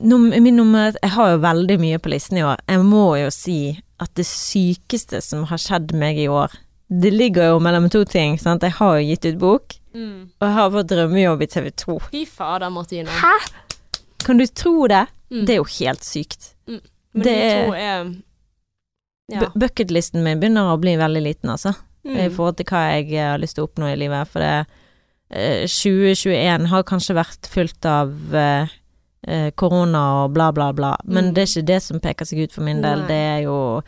Num 0.00 0.28
min 0.28 0.56
nummer 0.56 0.92
Jeg 1.02 1.10
har 1.14 1.30
jo 1.30 1.38
veldig 1.40 1.78
mye 1.80 1.98
på 1.98 2.10
listen 2.12 2.36
i 2.38 2.42
år. 2.44 2.56
Jeg 2.68 2.80
må 2.84 3.16
jo 3.20 3.30
si 3.30 3.78
at 4.00 4.12
det 4.14 4.26
sykeste 4.28 5.22
som 5.24 5.44
har 5.48 5.56
skjedd 5.62 5.94
meg 5.96 6.18
i 6.20 6.26
år 6.28 6.52
Det 6.90 7.12
ligger 7.14 7.48
jo 7.54 7.58
mellom 7.58 7.88
to 7.90 8.04
ting. 8.04 8.36
Sant? 8.38 8.62
Jeg 8.62 8.72
har 8.78 8.98
jo 8.98 9.06
gitt 9.08 9.24
ut 9.32 9.38
bok, 9.38 9.74
Mm. 9.96 10.28
og 10.40 10.44
jeg 10.46 10.52
har 10.54 10.70
fått 10.70 10.86
drømmejobb 10.88 11.42
i 11.42 11.46
TV 11.46 11.70
2. 11.70 11.98
Fy 12.12 12.24
fader, 12.26 12.68
Martine. 12.70 13.08
Hæ?! 13.08 13.32
Kan 14.24 14.36
du 14.38 14.44
tro 14.46 14.86
det? 14.86 15.06
Mm. 15.32 15.46
Det 15.46 15.50
er 15.54 15.56
jo 15.56 15.64
helt 15.64 16.04
sykt. 16.04 16.52
Men 16.66 16.80
det 17.14 17.24
de 17.24 17.30
er- 17.32 17.74
er 17.74 18.14
Ja. 19.32 19.48
Bucketlisten 19.56 20.22
min 20.22 20.38
begynner 20.38 20.68
å 20.76 20.78
bli 20.80 20.96
veldig 20.96 21.22
liten, 21.22 21.50
altså. 21.50 21.74
i 22.04 22.28
Mm. 22.28 22.30
forhold 22.36 22.56
til 22.58 22.66
hva 22.66 22.92
jeg 23.02 23.18
har 23.18 23.38
lyst 23.38 23.54
til 23.56 23.64
å 23.64 23.68
oppnå 23.68 23.90
i 23.92 23.96
livet. 23.96 24.28
For 24.28 24.38
det 24.38 24.46
eh, 24.46 24.64
2021 25.30 26.66
har 26.70 26.84
kanskje 26.86 27.16
vært 27.18 27.48
fullt 27.50 27.86
av 27.90 28.12
eh, 28.34 28.68
eh, 29.26 29.48
korona 29.58 30.02
og 30.24 30.34
bla, 30.36 30.52
bla, 30.52 30.72
bla. 30.72 30.94
Men 31.04 31.30
Mm. 31.30 31.34
det 31.34 31.42
er 31.42 31.50
ikke 31.50 31.66
det 31.66 31.82
som 31.82 32.00
peker 32.00 32.24
seg 32.28 32.44
ut 32.46 32.52
for 32.54 32.62
min 32.62 32.82
del. 32.82 33.00
Nei. 33.02 33.08
Det 33.08 33.22
er 33.34 33.40
jo 33.46 33.82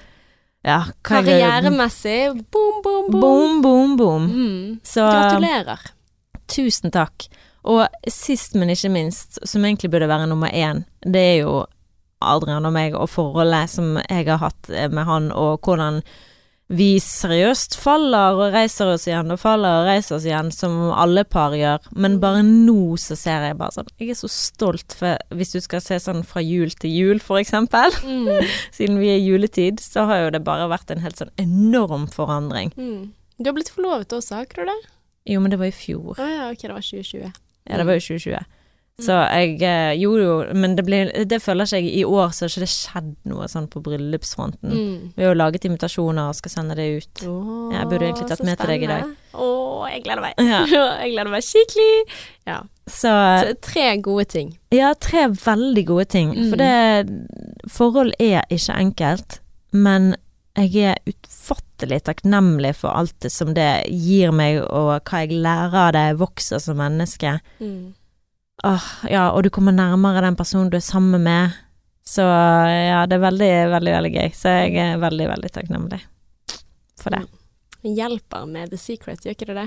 ja, 0.66 0.80
Karrieremessig, 1.06 2.32
boom, 2.50 2.82
boom, 2.82 3.10
boom. 3.10 3.20
Boom, 3.20 3.62
boom, 3.62 3.96
boom. 3.96 4.26
Mm. 4.28 4.80
Så 4.84 5.06
Gratulerer. 5.06 5.78
tusen 6.48 6.90
takk. 6.90 7.28
Og 7.64 7.86
sist, 8.08 8.54
men 8.54 8.70
ikke 8.70 8.90
minst, 8.90 9.38
som 9.46 9.64
egentlig 9.64 9.90
burde 9.90 10.08
være 10.08 10.26
nummer 10.28 10.48
én, 10.50 10.84
det 11.04 11.20
er 11.20 11.36
jo 11.44 11.66
Adrian 12.22 12.66
og 12.66 12.72
meg 12.74 12.94
og 12.98 13.08
forholdet 13.08 13.70
som 13.70 13.96
jeg 14.10 14.26
har 14.26 14.38
hatt 14.42 14.70
eh, 14.70 14.88
med 14.90 15.04
han, 15.06 15.30
og 15.32 15.60
hvordan 15.62 16.02
vi 16.68 16.98
seriøst 17.00 17.78
faller 17.80 18.36
og 18.36 18.52
reiser 18.52 18.90
oss 18.92 19.06
igjen 19.08 19.32
og 19.32 19.38
faller 19.40 19.80
og 19.80 19.86
reiser 19.88 20.18
oss 20.18 20.26
igjen, 20.28 20.50
som 20.52 20.74
alle 20.92 21.22
par 21.24 21.54
gjør. 21.56 21.86
Men 21.96 22.18
bare 22.20 22.42
nå 22.44 22.96
så 23.00 23.16
ser 23.16 23.46
jeg 23.48 23.56
bare 23.56 23.72
sånn 23.78 23.88
Jeg 23.96 24.10
er 24.12 24.18
så 24.20 24.28
stolt, 24.28 24.92
for 24.98 25.16
hvis 25.32 25.54
du 25.56 25.60
skal 25.64 25.80
se 25.80 25.96
sånn 26.04 26.20
fra 26.28 26.42
jul 26.44 26.68
til 26.76 26.92
jul, 26.92 27.22
for 27.24 27.40
eksempel, 27.40 27.88
Mm. 28.04 28.44
siden 28.76 28.98
vi 29.00 29.08
er 29.14 29.22
juletid, 29.24 29.80
så 29.80 30.04
har 30.10 30.26
jo 30.26 30.30
det 30.36 30.42
bare 30.44 30.68
vært 30.68 30.92
en 30.92 31.00
helt 31.04 31.16
sånn 31.16 31.32
enorm 31.40 32.04
forandring. 32.12 32.72
Mm. 32.76 33.12
Du 33.38 33.48
har 33.48 33.56
blitt 33.56 33.72
forlovet 33.72 34.12
også, 34.12 34.34
har 34.36 34.44
ikke 34.48 34.64
du 34.66 34.70
det? 34.72 34.78
Jo, 35.32 35.40
men 35.40 35.50
det 35.52 35.58
var 35.60 35.70
i 35.70 35.74
fjor. 35.76 36.16
Å 36.20 36.28
ja, 36.28 36.46
ok, 36.52 36.62
det 36.68 36.74
var 36.76 36.84
2020. 36.84 37.32
Ja, 37.68 37.76
det 37.80 37.84
var 37.88 37.96
jo 37.98 38.04
2020. 38.04 38.44
Så 38.98 39.14
jeg 39.30 39.60
eh, 39.62 39.92
gjorde 39.94 40.22
jo 40.24 40.54
Men 40.58 40.72
det, 40.74 40.82
ble, 40.82 40.98
det 41.30 41.38
føler 41.38 41.68
ikke 41.68 41.78
jeg 41.78 41.92
i 42.00 42.04
år, 42.04 42.32
så 42.34 42.44
har 42.44 42.50
ikke 42.50 42.64
det 42.64 42.70
skjedd 42.72 43.10
noe 43.30 43.46
sånn 43.50 43.68
på 43.70 43.82
bryllupsfronten. 43.84 44.72
Mm. 44.74 45.12
Vi 45.14 45.22
har 45.22 45.30
jo 45.30 45.38
laget 45.38 45.68
invitasjoner 45.68 46.32
og 46.32 46.38
skal 46.38 46.50
sende 46.56 46.74
det 46.78 46.88
ut. 46.96 47.22
Åh, 47.30 47.76
Jeg 47.76 47.90
burde 47.92 48.08
egentlig 48.08 48.28
tatt 48.32 48.42
med 48.42 48.58
til 48.58 48.72
deg 48.72 48.82
i 48.82 48.90
dag. 48.90 49.04
spennende. 49.06 49.44
oh, 49.44 49.84
jeg 49.86 50.02
gleder 50.02 50.24
meg. 50.24 50.34
Ja. 50.42 50.62
jeg 51.04 51.12
gleder 51.14 51.30
meg 51.30 51.46
skikkelig. 51.46 51.92
Ja. 52.50 52.58
Så 52.88 53.12
Så 53.44 53.54
tre 53.62 53.86
gode 54.02 54.24
ting. 54.34 54.56
ja, 54.74 54.94
tre 54.98 55.28
veldig 55.30 55.84
gode 55.86 56.08
ting. 56.10 56.32
Mm. 56.34 56.48
For 56.50 56.56
det 56.56 57.70
Forhold 57.70 58.14
er 58.18 58.42
ikke 58.50 58.78
enkelt, 58.80 59.38
men 59.76 60.16
jeg 60.58 60.74
er 60.90 60.98
utfattelig 61.06 62.00
takknemlig 62.08 62.72
for 62.80 62.90
alt 62.98 63.14
det 63.22 63.30
som 63.30 63.52
det 63.54 63.86
gir 63.92 64.32
meg, 64.34 64.58
og 64.64 65.04
hva 65.06 65.20
jeg 65.22 65.38
lærer 65.38 65.76
av 65.84 65.92
det, 65.94 66.02
jeg 66.08 66.18
vokser 66.24 66.58
som 66.64 66.80
menneske. 66.80 67.36
Mm. 67.62 67.94
Åh, 68.66 68.84
ja, 69.10 69.28
og 69.30 69.42
du 69.46 69.50
kommer 69.54 69.72
nærmere 69.72 70.22
den 70.24 70.36
personen 70.36 70.70
du 70.72 70.76
er 70.76 70.82
sammen 70.84 71.22
med. 71.22 71.54
Så 72.08 72.24
ja, 72.24 73.02
det 73.06 73.18
er 73.18 73.22
veldig, 73.26 73.50
veldig, 73.74 73.92
veldig 73.98 74.12
gøy. 74.14 74.30
Så 74.34 74.54
jeg 74.64 74.78
er 74.82 74.96
veldig, 75.02 75.26
veldig 75.30 75.50
takknemlig 75.54 76.00
for 76.98 77.14
det. 77.14 77.20
Hjelper 77.86 78.46
med 78.50 78.72
The 78.72 78.78
Secret, 78.80 79.22
gjør 79.22 79.36
ikke 79.36 79.46
det 79.52 79.54
det? 79.60 79.66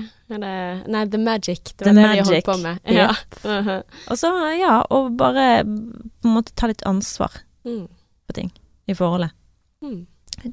Nei, 0.92 1.04
The 1.08 1.18
Magic. 1.22 1.62
Det 1.72 1.86
The 1.86 1.92
var 1.94 1.94
det 1.94 2.02
magic. 2.02 2.26
Magic, 2.26 2.44
holdt 2.44 2.50
på 2.50 2.56
med. 2.60 2.80
Ja. 2.92 3.08
Mhm. 3.46 3.82
Og 4.12 4.18
så, 4.20 4.32
ja, 4.60 4.74
og 4.92 5.14
bare 5.16 5.46
på 5.64 6.28
en 6.28 6.34
måte 6.36 6.52
ta 6.54 6.68
litt 6.70 6.84
ansvar 6.88 7.40
Mm. 7.64 7.86
på 8.26 8.34
ting 8.34 8.48
i 8.90 8.94
forholdet. 8.98 9.30
Mm. 9.82 10.00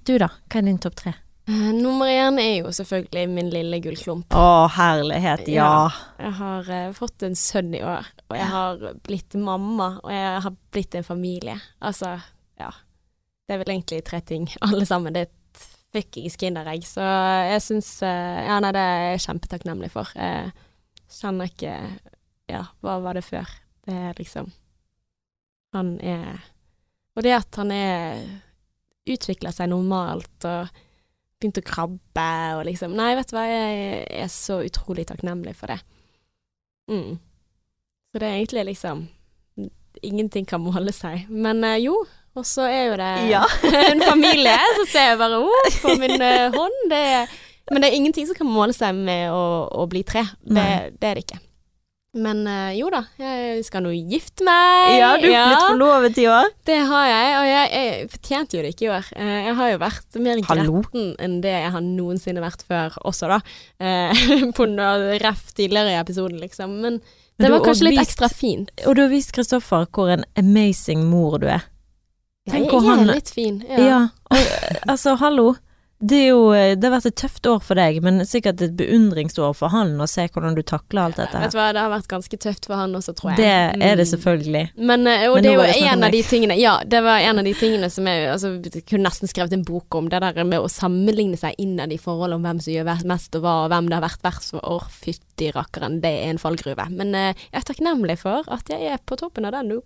Du 0.06 0.12
da, 0.22 0.28
hva 0.48 0.60
er 0.60 0.68
din 0.70 0.78
topp 0.78 0.96
tre? 1.02 1.14
Eh, 1.50 1.74
Nummer 1.74 2.06
én 2.06 2.38
er 2.38 2.60
jo 2.60 2.72
selvfølgelig 2.74 3.30
min 3.32 3.50
lille 3.50 3.80
gullklump. 3.82 4.36
Å, 4.38 4.68
herlighet, 4.76 5.48
ja. 5.50 5.90
Jeg 6.20 6.36
har 6.38 6.68
uh, 6.70 6.92
fått 6.94 7.26
en 7.26 7.38
sønn 7.38 7.72
i 7.74 7.82
år, 7.82 8.06
og 8.30 8.36
jeg 8.38 8.50
har 8.52 8.84
blitt 9.08 9.38
mamma, 9.40 9.96
og 10.04 10.12
jeg 10.14 10.44
har 10.46 10.58
blitt 10.76 10.98
en 11.00 11.08
familie. 11.08 11.56
Altså, 11.82 12.18
ja. 12.62 12.70
Det 13.48 13.56
er 13.56 13.64
vel 13.64 13.74
egentlig 13.74 14.04
tre 14.06 14.20
ting, 14.22 14.46
alle 14.68 14.86
sammen. 14.86 15.16
Det 15.16 15.24
er 15.26 15.32
et 15.32 15.64
fuckings 15.96 16.38
kinderegg. 16.38 16.86
Så 16.86 17.06
jeg 17.50 17.64
syns 17.66 17.90
uh, 18.06 18.44
Ja, 18.46 18.60
nei, 18.62 18.74
det 18.76 18.84
er 18.84 19.02
jeg 19.08 19.24
kjempetakknemlig 19.26 19.90
for. 19.96 20.12
Jeg 20.14 20.52
kjenner 21.10 21.50
ikke 21.50 21.74
Ja, 22.50 22.68
hva 22.86 23.00
var 23.02 23.18
det 23.18 23.26
før? 23.26 23.50
Det 23.90 23.96
er 23.96 24.20
liksom 24.20 24.52
Han 25.74 25.96
er 26.06 26.38
Og 27.18 27.26
det 27.26 27.34
at 27.34 27.58
han 27.58 27.74
er 27.74 28.22
Utvikler 29.10 29.56
seg 29.56 29.72
normalt 29.72 30.46
og 30.46 30.70
begynt 31.40 31.60
å 31.62 31.66
krabbe 31.66 32.28
og 32.58 32.66
liksom 32.68 32.94
Nei, 32.98 33.14
vet 33.18 33.32
du 33.32 33.38
hva, 33.38 33.46
jeg 33.48 34.04
er 34.24 34.30
så 34.34 34.60
utrolig 34.66 35.08
takknemlig 35.10 35.56
for 35.58 35.72
det. 35.72 35.80
Mm. 36.92 37.18
Så 38.10 38.22
det 38.22 38.28
er 38.28 38.38
egentlig 38.40 38.66
liksom 38.74 39.08
Ingenting 40.06 40.46
kan 40.48 40.62
måle 40.64 40.94
seg. 40.96 41.26
Men 41.28 41.64
eh, 41.66 41.82
jo, 41.84 41.96
og 42.38 42.46
så 42.48 42.68
er 42.70 42.84
jo 42.92 42.98
det 43.02 43.10
Ja. 43.28 43.42
en 43.90 44.04
familie. 44.06 44.56
Så 44.78 44.86
ser 44.94 45.10
jeg 45.10 45.20
bare 45.20 45.42
oh, 45.44 45.70
på 45.82 45.96
min 46.00 46.22
eh, 46.24 46.54
hånd. 46.54 46.78
Det 46.92 47.00
er, 47.18 47.34
men 47.72 47.84
det 47.84 47.90
er 47.90 47.98
ingenting 47.98 48.30
som 48.30 48.38
kan 48.38 48.48
måle 48.48 48.76
seg 48.76 48.96
med 48.96 49.34
å, 49.34 49.44
å 49.82 49.88
bli 49.92 50.06
tre. 50.08 50.24
Det, 50.40 50.68
det 51.02 51.10
er 51.10 51.20
det 51.20 51.26
ikke. 51.26 51.42
Men 52.18 52.40
øh, 52.50 52.72
jo 52.74 52.88
da, 52.90 53.04
jeg 53.22 53.62
skal 53.68 53.84
nå 53.86 53.92
gifte 54.10 54.42
meg. 54.48 54.96
Ja, 54.98 55.10
du 55.22 55.28
er 55.30 55.44
blitt 55.52 55.66
forlovet 55.68 56.18
i 56.18 56.26
år. 56.26 56.48
Det 56.66 56.78
har 56.90 57.06
jeg, 57.06 57.28
og 57.38 57.46
jeg, 57.46 57.68
jeg 57.76 58.10
fortjente 58.16 58.58
jo 58.58 58.64
det 58.66 58.72
ikke 58.74 58.88
i 58.88 58.90
år. 58.96 59.10
Eh, 59.14 59.34
Jeg 59.46 59.54
har 59.60 59.70
jo 59.70 59.78
vært 59.84 60.18
mer 60.26 60.42
gretten 60.42 61.12
enn 61.22 61.36
det 61.46 61.54
jeg 61.54 61.72
har 61.76 61.86
noensinne 61.86 62.42
vært 62.42 62.66
før 62.66 62.98
også, 63.06 63.30
da. 63.30 63.38
Eh, 63.78 64.26
På 64.58 64.66
noe 64.66 65.20
ref 65.22 65.52
tidligere 65.54 65.94
i 65.94 66.00
episoden, 66.02 66.40
liksom. 66.42 66.80
Men 66.82 66.98
det 67.00 67.46
Men 67.46 67.54
var 67.60 67.68
kanskje 67.70 67.92
litt 67.92 68.00
vist- 68.00 68.10
ekstra 68.18 68.32
fint. 68.34 68.74
Og 68.90 68.98
du 68.98 69.04
har 69.06 69.14
vist 69.14 69.32
Kristoffer 69.38 69.86
hvor 69.94 70.10
en 70.10 70.26
amazing 70.36 71.06
mor 71.12 71.38
du 71.40 71.46
er. 71.48 71.62
Tenk 72.50 72.66
jeg 72.66 72.74
hvor 72.74 72.90
er 72.90 73.04
han- 73.04 73.14
litt 73.14 73.30
fin. 73.30 73.62
Ja. 73.70 73.86
Ja. 73.86 74.00
og 74.34 74.90
altså, 74.90 75.14
hallo. 75.22 75.52
Det 76.00 76.20
jo 76.30 76.52
Det 76.54 76.84
har 76.88 76.94
vært 76.94 77.10
et 77.10 77.16
tøft 77.20 77.48
år 77.52 77.60
for 77.60 77.76
deg, 77.76 77.98
men 78.06 78.22
sikkert 78.24 78.62
et 78.64 78.76
beundringsår 78.80 79.52
for 79.58 79.68
han 79.74 79.98
å 80.00 80.08
se 80.08 80.24
hvordan 80.32 80.56
du 80.56 80.62
takler 80.64 81.02
alt 81.10 81.18
dette 81.20 81.42
Vet 81.44 81.52
du 81.52 81.58
hva, 81.60 81.66
det 81.76 81.82
har 81.84 81.92
vært 81.92 82.08
ganske 82.08 82.40
tøft 82.40 82.70
for 82.70 82.80
han 82.80 82.96
også, 82.96 83.14
tror 83.20 83.34
jeg. 83.34 83.42
Det 83.42 83.84
er 83.84 84.00
det 84.00 84.06
Mm. 84.08 84.12
selvfølgelig. 84.14 84.64
Men, 84.78 85.08
eh, 85.08 85.26
og 85.28 85.36
Men 85.36 85.44
det 85.44 85.52
er 85.52 85.58
jo 85.58 85.90
en 85.92 86.04
av 86.08 86.12
de 86.16 86.24
tingene 86.24 86.58
Ja, 86.60 86.80
det 86.86 87.04
var 87.04 87.20
en 87.20 87.40
av 87.40 87.44
de 87.44 87.54
tingene 87.54 87.92
som 87.92 88.06
jeg 88.08 88.30
altså, 88.32 88.54
kunne 88.88 89.04
nesten 89.10 89.28
skrevet 89.28 89.54
en 89.54 89.64
bok 89.68 89.94
om. 90.00 90.08
Det 90.10 90.22
der 90.22 90.44
med 90.44 90.60
å 90.60 90.72
sammenligne 90.72 91.38
seg 91.38 91.54
innad 91.60 91.92
i 91.92 91.98
forhold 92.00 92.34
om 92.34 92.44
hvem 92.48 92.62
som 92.64 92.74
gjør 92.74 93.06
mest 93.06 93.36
og 93.36 93.42
hva, 93.44 93.66
og 93.66 93.70
hvem 93.74 93.90
det 93.90 94.00
har 94.00 94.08
vært 94.08 94.24
verst 94.24 94.52
for. 94.56 94.64
Å, 94.64 94.80
fytti 94.90 95.52
rakkeren, 95.52 96.00
det 96.02 96.16
er 96.24 96.30
en 96.32 96.38
fallgruve. 96.42 96.90
Men 96.96 97.14
eh, 97.16 97.34
jeg 97.52 97.60
er 97.62 97.74
takknemlig 97.74 98.18
for 98.24 98.44
at 98.48 98.70
jeg 98.72 98.88
er 98.94 99.00
på 99.06 99.18
toppen 99.20 99.46
av 99.46 99.52
den 99.52 99.68
nå. 99.76 99.82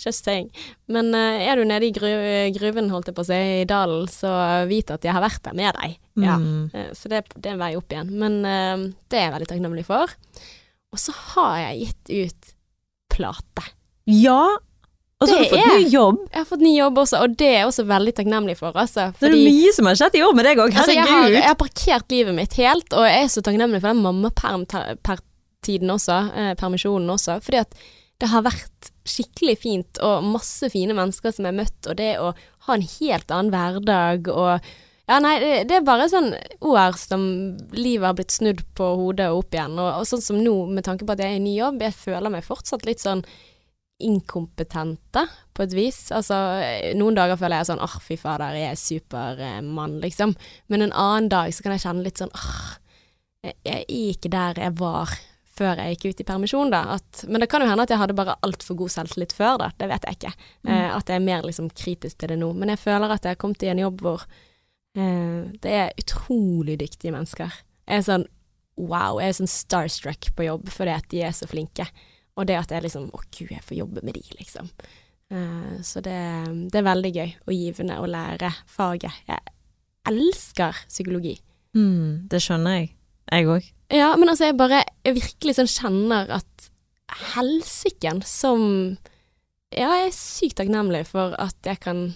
Just 0.00 0.24
saying. 0.24 0.48
Men 0.88 1.10
uh, 1.12 1.42
er 1.44 1.56
du 1.60 1.64
nede 1.68 1.84
i 1.88 1.92
gru 1.92 2.08
gruven, 2.56 2.88
holdt 2.92 3.10
jeg 3.10 3.16
på 3.18 3.24
å 3.24 3.28
si, 3.28 3.40
i 3.60 3.66
dalen, 3.68 4.06
så 4.08 4.30
vit 4.70 4.90
at 4.94 5.04
jeg 5.04 5.12
har 5.12 5.20
vært 5.24 5.42
der 5.44 5.58
med 5.58 5.76
deg. 5.80 5.98
Ja. 6.24 6.38
Mm. 6.40 6.70
Eh, 6.74 6.88
Så 6.96 7.08
det, 7.12 7.24
det 7.36 7.50
er 7.50 7.58
en 7.58 7.62
vei 7.62 7.74
opp 7.76 7.92
igjen. 7.92 8.10
Men 8.22 8.40
uh, 8.44 8.88
det 9.12 9.20
er 9.20 9.28
jeg 9.28 9.34
veldig 9.36 9.50
takknemlig 9.52 9.84
for. 9.88 10.16
Og 10.90 10.98
så 10.98 11.12
har 11.34 11.58
jeg 11.66 11.84
gitt 11.84 12.16
ut 12.24 12.56
plate. 13.12 13.68
Ja, 14.10 14.40
og 15.20 15.28
så 15.28 15.36
har 15.36 15.42
du 15.44 15.50
fått 15.52 15.60
er- 15.60 15.74
ny 15.82 15.88
jobb. 15.92 16.20
Jeg 16.32 16.38
har 16.40 16.46
fått 16.48 16.62
ny 16.64 16.70
jobb 16.78 16.98
også, 17.02 17.18
og 17.20 17.34
det 17.36 17.46
er 17.50 17.56
jeg 17.58 17.66
også 17.68 17.84
veldig 17.90 18.14
takknemlig 18.16 18.54
for. 18.56 18.72
Altså, 18.72 19.10
Det 19.12 19.28
er 19.28 19.34
fordi, 19.34 19.42
mye 19.52 19.72
som 19.76 19.88
har 19.90 19.98
skjedd 20.00 20.16
i 20.16 20.22
år 20.24 20.32
med 20.38 20.46
deg 20.48 20.62
òg, 20.64 20.72
altså, 20.72 20.94
jeg, 20.96 21.04
har, 21.10 21.26
jeg 21.34 21.44
har 21.44 21.58
parkert 21.60 22.14
livet 22.14 22.34
mitt 22.38 22.56
helt, 22.56 22.96
og 22.96 23.04
jeg 23.04 23.26
er 23.26 23.28
så 23.34 23.42
takknemlig 23.44 23.82
for 23.82 23.92
den 23.92 24.00
mammaperm-tiden 24.06 25.92
også, 25.92 26.16
eh, 26.34 26.54
permisjonen 26.56 27.12
også, 27.12 27.36
fordi 27.44 27.60
at 27.60 27.74
det 28.20 28.28
har 28.30 28.44
vært 28.44 28.90
skikkelig 29.08 29.56
fint, 29.62 30.00
og 30.04 30.26
masse 30.28 30.68
fine 30.72 30.94
mennesker 30.96 31.32
som 31.34 31.46
jeg 31.46 31.54
har 31.54 31.60
møtt, 31.62 31.80
og 31.88 31.98
det 31.98 32.12
å 32.20 32.30
ha 32.66 32.76
en 32.76 32.86
helt 32.86 33.34
annen 33.34 33.52
hverdag 33.54 34.30
og 34.34 34.70
ja, 35.10 35.16
nei, 35.18 35.32
det, 35.42 35.54
det 35.66 35.74
er 35.80 35.86
bare 35.86 36.06
sånn 36.06 36.28
ord 36.62 36.94
som 37.00 37.22
livet 37.74 38.06
har 38.06 38.14
blitt 38.14 38.30
snudd 38.30 38.60
på 38.78 38.92
hodet 39.00 39.26
og 39.32 39.40
opp 39.40 39.56
igjen. 39.56 39.72
Og, 39.74 39.88
og 39.98 40.04
sånn 40.06 40.22
som 40.22 40.38
nå, 40.38 40.52
med 40.70 40.86
tanke 40.86 41.02
på 41.02 41.16
at 41.16 41.22
jeg 41.24 41.34
er 41.34 41.40
i 41.40 41.42
ny 41.42 41.56
jobb, 41.56 41.80
jeg 41.82 41.96
føler 41.98 42.30
meg 42.30 42.46
fortsatt 42.46 42.86
litt 42.86 43.02
sånn 43.02 43.24
inkompetente, 44.06 45.24
på 45.50 45.64
et 45.66 45.74
vis. 45.74 45.98
Altså, 46.14 46.36
noen 46.96 47.18
dager 47.18 47.40
føler 47.40 47.58
jeg 47.58 47.72
sånn 47.72 47.82
åh, 47.82 47.96
fy 48.04 48.20
fader, 48.20 48.54
jeg 48.54 48.70
er 48.70 48.78
supermann, 48.78 49.98
liksom. 50.04 50.36
Men 50.70 50.86
en 50.86 50.94
annen 50.94 51.32
dag 51.32 51.50
så 51.56 51.66
kan 51.66 51.74
jeg 51.74 51.84
kjenne 51.88 52.06
litt 52.06 52.22
sånn 52.22 52.30
åh, 52.30 52.62
jeg 53.50 53.82
er 53.82 53.84
ikke 54.12 54.30
der 54.30 54.62
jeg 54.62 54.78
var 54.78 55.18
før 55.60 55.80
jeg 55.80 55.96
gikk 55.96 56.06
ut 56.10 56.22
i 56.22 56.26
permisjon, 56.28 56.72
da. 56.72 56.82
At, 56.96 57.24
men 57.28 57.42
det 57.42 57.50
kan 57.52 57.62
jo 57.62 57.68
hende 57.70 57.84
at 57.84 57.92
jeg 57.92 58.00
hadde 58.00 58.16
bare 58.18 58.38
altfor 58.46 58.78
god 58.80 58.94
selvtillit 58.96 59.34
før, 59.36 59.58
da. 59.62 59.70
Det 59.76 59.88
vet 59.90 60.06
jeg 60.08 60.18
ikke. 60.18 60.34
Eh, 60.66 60.88
at 60.96 61.12
jeg 61.12 61.20
er 61.20 61.26
mer 61.26 61.46
liksom 61.46 61.70
kritisk 61.76 62.20
til 62.20 62.32
det 62.32 62.38
nå. 62.40 62.52
Men 62.56 62.72
jeg 62.72 62.82
føler 62.82 63.12
at 63.12 63.26
jeg 63.26 63.36
har 63.36 63.40
kommet 63.40 63.66
i 63.66 63.72
en 63.72 63.82
jobb 63.82 64.04
hvor 64.06 64.24
eh, 64.96 65.50
det 65.62 65.74
er 65.82 65.98
utrolig 66.00 66.78
dyktige 66.80 67.14
mennesker. 67.14 67.60
Jeg 67.86 68.02
er 68.02 68.06
sånn 68.06 68.28
wow, 68.80 69.18
jeg 69.20 69.28
er 69.28 69.38
sånn 69.42 69.50
starstruck 69.50 70.30
på 70.36 70.46
jobb 70.46 70.70
fordi 70.72 70.94
at 70.94 71.08
de 71.12 71.22
er 71.26 71.36
så 71.36 71.48
flinke. 71.50 71.86
Og 72.38 72.48
det 72.48 72.56
at 72.56 72.72
jeg 72.72 72.86
liksom 72.86 73.10
Å, 73.12 73.22
gud, 73.28 73.50
jeg 73.52 73.64
får 73.66 73.80
jobbe 73.82 74.04
med 74.06 74.16
de, 74.16 74.24
liksom. 74.38 74.70
Eh, 75.30 75.74
så 75.86 76.02
det, 76.04 76.16
det 76.72 76.80
er 76.80 76.86
veldig 76.88 77.12
gøy 77.14 77.28
og 77.46 77.54
givende 77.54 77.98
å 78.00 78.08
lære 78.08 78.52
faget. 78.70 79.24
Jeg 79.28 79.56
elsker 80.10 80.86
psykologi. 80.88 81.36
Mm, 81.76 82.30
det 82.30 82.40
skjønner 82.42 82.80
jeg. 82.80 82.94
Jeg 83.30 83.46
òg. 83.46 83.66
Ja, 83.90 84.12
men 84.16 84.28
altså, 84.28 84.44
jeg 84.50 84.56
bare 84.58 84.84
jeg 85.04 85.14
virkelig 85.16 85.56
sånn 85.58 85.70
kjenner 85.70 86.30
at 86.40 86.70
helsiken 87.34 88.22
som 88.26 88.96
Ja, 89.70 89.86
jeg 90.00 90.08
er 90.08 90.14
sykt 90.16 90.56
takknemlig 90.58 91.04
for 91.06 91.34
at 91.38 91.54
jeg 91.66 91.78
kan 91.82 92.08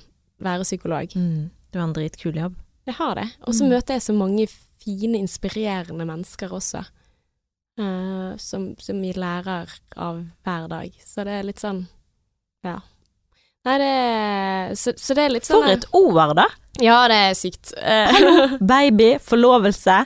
være 0.42 0.64
psykolog. 0.66 1.12
Mm, 1.14 1.50
du 1.70 1.78
har 1.78 1.86
en 1.86 1.92
dritkul 1.94 2.34
jobb. 2.34 2.56
Jeg 2.88 2.96
har 2.98 3.14
det. 3.14 3.28
Og 3.46 3.54
så 3.54 3.62
Mm. 3.64 3.70
møter 3.70 3.94
jeg 3.94 4.02
så 4.02 4.12
mange 4.14 4.48
fine, 4.48 5.14
inspirerende 5.22 6.04
mennesker 6.04 6.50
også. 6.50 6.82
Uh, 7.78 8.36
som, 8.38 8.74
som 8.78 9.00
vi 9.02 9.12
lærer 9.12 9.66
av 9.96 10.20
hver 10.44 10.68
dag. 10.68 10.92
Så 11.04 11.24
det 11.24 11.32
er 11.40 11.42
litt 11.48 11.58
sånn 11.62 11.86
Ja. 12.64 12.80
Nei, 13.64 13.78
det 13.78 13.88
er 13.88 14.74
Så, 14.74 14.92
så 14.98 15.14
det 15.14 15.24
er 15.24 15.30
litt 15.34 15.44
sånn 15.46 15.62
For 15.62 15.72
et 15.72 15.86
ord, 15.92 16.36
da! 16.36 16.46
Ja, 16.82 17.06
det 17.08 17.16
er 17.16 17.34
sykt. 17.34 17.72
Eh, 17.78 18.12
Hallo! 18.12 18.58
Baby, 18.74 19.16
forlovelse, 19.18 20.04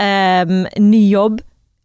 em, 0.00 0.64
ny 0.80 1.04
jobb, 1.10 1.40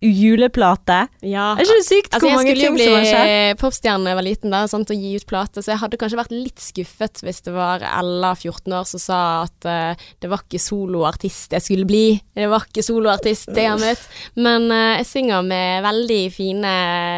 juleplate. 0.05 0.97
ja. 1.23 1.53
Er 1.55 1.63
ikke 1.63 1.77
det 1.79 1.85
sykt 1.87 2.13
Altså, 2.13 2.27
hvor 2.27 2.37
mange 2.41 2.55
ting 2.57 2.77
som 2.77 2.93
har 2.93 3.05
skjedd? 3.07 3.59
popstjerne 3.61 4.05
da 4.05 4.11
jeg 4.11 4.19
var 4.19 4.25
liten, 4.27 4.53
da, 4.53 4.61
sant, 4.69 4.91
og 4.91 5.05
gi 5.05 5.13
ut 5.15 5.25
plate, 5.29 5.63
så 5.63 5.71
jeg 5.71 5.81
hadde 5.81 5.99
kanskje 6.01 6.19
vært 6.19 6.35
litt 6.35 6.61
skuffet 6.61 7.21
hvis 7.25 7.41
det 7.45 7.53
var 7.55 7.83
Ella, 7.85 8.33
14 8.35 8.75
år, 8.75 8.85
som 8.89 9.01
sa 9.01 9.21
at 9.45 9.67
uh, 9.69 10.05
det 10.21 10.29
var 10.31 10.43
ikke 10.45 10.61
soloartist 10.61 11.55
jeg 11.55 11.63
skulle 11.63 11.87
bli. 11.89 12.19
Det 12.35 12.49
var 12.51 12.67
ikke 12.67 12.85
soloartist, 12.85 13.49
det 13.55 13.65
jeg 13.65 13.81
mitt. 13.81 14.05
Men 14.37 14.67
uh, 14.69 14.97
jeg 14.99 15.09
synger 15.09 15.45
med 15.47 15.85
veldig 15.85 16.21
fine 16.35 16.75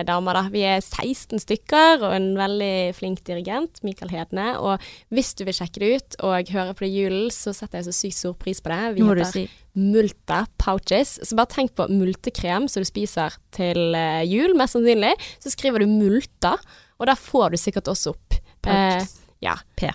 damer, 0.07 0.41
da. 0.41 0.45
Vi 0.53 0.63
er 0.69 0.81
16 0.83 1.43
stykker, 1.43 2.05
og 2.05 2.15
en 2.15 2.31
veldig 2.39 2.75
flink 2.97 3.23
dirigent, 3.27 3.81
Mikael 3.87 4.13
Hedne. 4.13 4.53
Og 4.61 4.77
hvis 5.13 5.33
du 5.37 5.45
vil 5.47 5.57
sjekke 5.57 5.83
det 5.83 5.93
ut 5.97 6.19
og 6.27 6.53
høre 6.53 6.77
på 6.77 6.85
det 6.85 6.91
i 6.93 7.01
julen, 7.03 7.31
så 7.33 7.55
setter 7.55 7.81
jeg 7.81 7.89
så 7.89 7.97
sykt 8.03 8.21
stor 8.21 8.37
pris 8.39 8.61
på 8.63 8.71
det. 8.73 8.83
Vi 8.97 9.03
Nå 9.03 9.11
må 9.11 9.17
du 9.17 9.25
si. 9.27 9.47
Multa 9.77 10.45
pouches. 10.57 11.15
Så 11.21 11.37
bare 11.37 11.51
tenk 11.53 11.75
på 11.77 11.85
multekrem 11.93 12.65
som 12.71 12.81
du 12.83 12.87
spiser 12.89 13.35
til 13.55 13.93
eh, 13.97 14.23
jul, 14.25 14.55
mest 14.57 14.73
sannsynlig. 14.77 15.13
Så 15.43 15.53
skriver 15.53 15.83
du 15.85 15.91
multa, 15.91 16.55
og 16.97 17.09
der 17.09 17.19
får 17.19 17.53
du 17.53 17.59
sikkert 17.61 17.91
også 17.93 18.15
opp 18.15 18.37
eh, 18.37 18.41
Pouches. 18.67 19.13
ja. 19.45 19.53
P. 19.77 19.91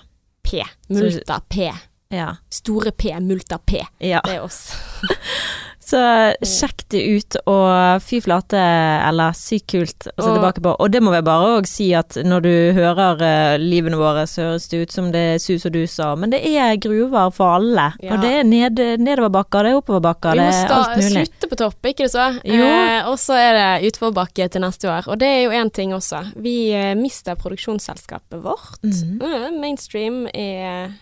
P. 0.47 0.63
Multa 0.93 1.41
P. 1.51 1.71
Ja. 2.13 2.35
Store 2.53 2.93
P. 2.93 3.11
Multa 3.25 3.59
P. 3.59 3.81
ja. 4.05 4.21
Det 4.25 4.37
er 4.39 4.45
oss. 4.45 4.67
Så 5.93 6.01
sjekk 6.47 6.85
det 6.95 7.03
ut, 7.05 7.37
og 7.51 8.03
fy 8.05 8.21
flate, 8.25 8.61
eller 9.09 9.35
sykt 9.37 9.67
kult 9.73 10.07
å 10.09 10.15
se 10.17 10.31
tilbake 10.31 10.63
på. 10.65 10.73
Og 10.81 10.93
det 10.93 11.03
må 11.05 11.13
vi 11.13 11.21
bare 11.27 11.51
òg 11.59 11.69
si 11.69 11.91
at 11.97 12.17
når 12.25 12.45
du 12.47 12.55
hører 12.79 13.21
uh, 13.23 13.61
livene 13.61 13.99
våre, 14.01 14.25
så 14.31 14.49
høres 14.49 14.69
det 14.73 14.83
ut 14.87 14.95
som 14.95 15.11
det 15.13 15.23
er 15.35 15.43
sus 15.43 15.67
og 15.69 15.75
dus 15.77 15.99
og 16.03 16.19
Men 16.23 16.33
det 16.33 16.41
er 16.49 16.77
gruver 16.81 17.33
for 17.35 17.59
alle. 17.59 17.91
Ja. 18.01 18.15
Og 18.15 18.25
det 18.25 18.33
er 18.41 18.49
ned, 18.49 18.81
nedoverbakker, 19.03 19.67
det 19.69 19.75
er 19.75 19.81
oppoverbakker, 19.83 20.37
Vi 20.37 20.41
det 20.41 20.49
må 20.49 20.63
er 20.63 20.75
alt 20.79 20.97
mulig. 20.97 21.27
slutte 21.29 21.51
på 21.53 21.61
topp, 21.61 21.91
ikke 21.93 22.07
det 22.07 22.13
så? 22.15 22.29
Eh, 22.43 23.09
og 23.11 23.19
så 23.21 23.37
er 23.39 23.59
det 23.59 23.91
utforbakke 23.93 24.49
til 24.53 24.65
neste 24.65 24.89
år. 24.91 25.09
Og 25.13 25.21
det 25.21 25.29
er 25.29 25.41
jo 25.45 25.57
én 25.61 25.71
ting 25.75 25.93
også. 25.97 26.23
Vi 26.43 26.57
eh, 26.77 26.93
mister 26.99 27.37
produksjonsselskapet 27.41 28.41
vårt. 28.43 28.81
Mm, 28.83 29.61
mainstream 29.61 30.25
er 30.33 30.95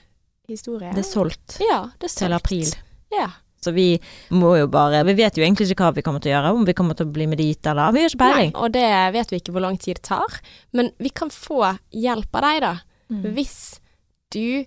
historie. 0.50 0.90
Det 0.96 1.04
er 1.04 1.10
solgt 1.10 1.60
ja, 1.62 1.84
det 2.00 2.10
er 2.10 2.16
til 2.24 2.36
april. 2.36 2.74
Ja. 3.14 3.28
Så 3.60 3.72
vi 3.76 4.00
må 4.32 4.54
jo 4.56 4.66
bare 4.72 5.02
Vi 5.04 5.12
vet 5.18 5.36
jo 5.36 5.42
egentlig 5.44 5.66
ikke 5.70 5.84
hva 5.84 5.94
vi 5.94 6.02
kommer 6.06 6.20
til 6.24 6.32
å 6.32 6.36
gjøre, 6.38 6.52
om 6.56 6.64
vi 6.64 6.72
kommer 6.72 6.96
til 6.96 7.06
å 7.06 7.12
bli 7.12 7.26
med 7.28 7.38
dit 7.38 7.66
eller 7.68 7.92
Vi 7.92 8.00
har 8.06 8.08
ikke 8.08 8.22
peiling. 8.24 8.52
Nei, 8.54 8.60
og 8.64 8.72
det 8.72 9.12
vet 9.12 9.30
vi 9.34 9.40
ikke 9.42 9.52
hvor 9.52 9.60
lang 9.66 9.76
tid 9.78 10.00
det 10.00 10.06
tar. 10.08 10.40
Men 10.72 10.88
vi 10.98 11.10
kan 11.10 11.28
få 11.30 11.76
hjelp 11.92 12.34
av 12.40 12.46
deg, 12.46 12.60
da. 12.64 12.74
Mm. 13.10 13.24
Hvis 13.36 13.58
du 14.32 14.64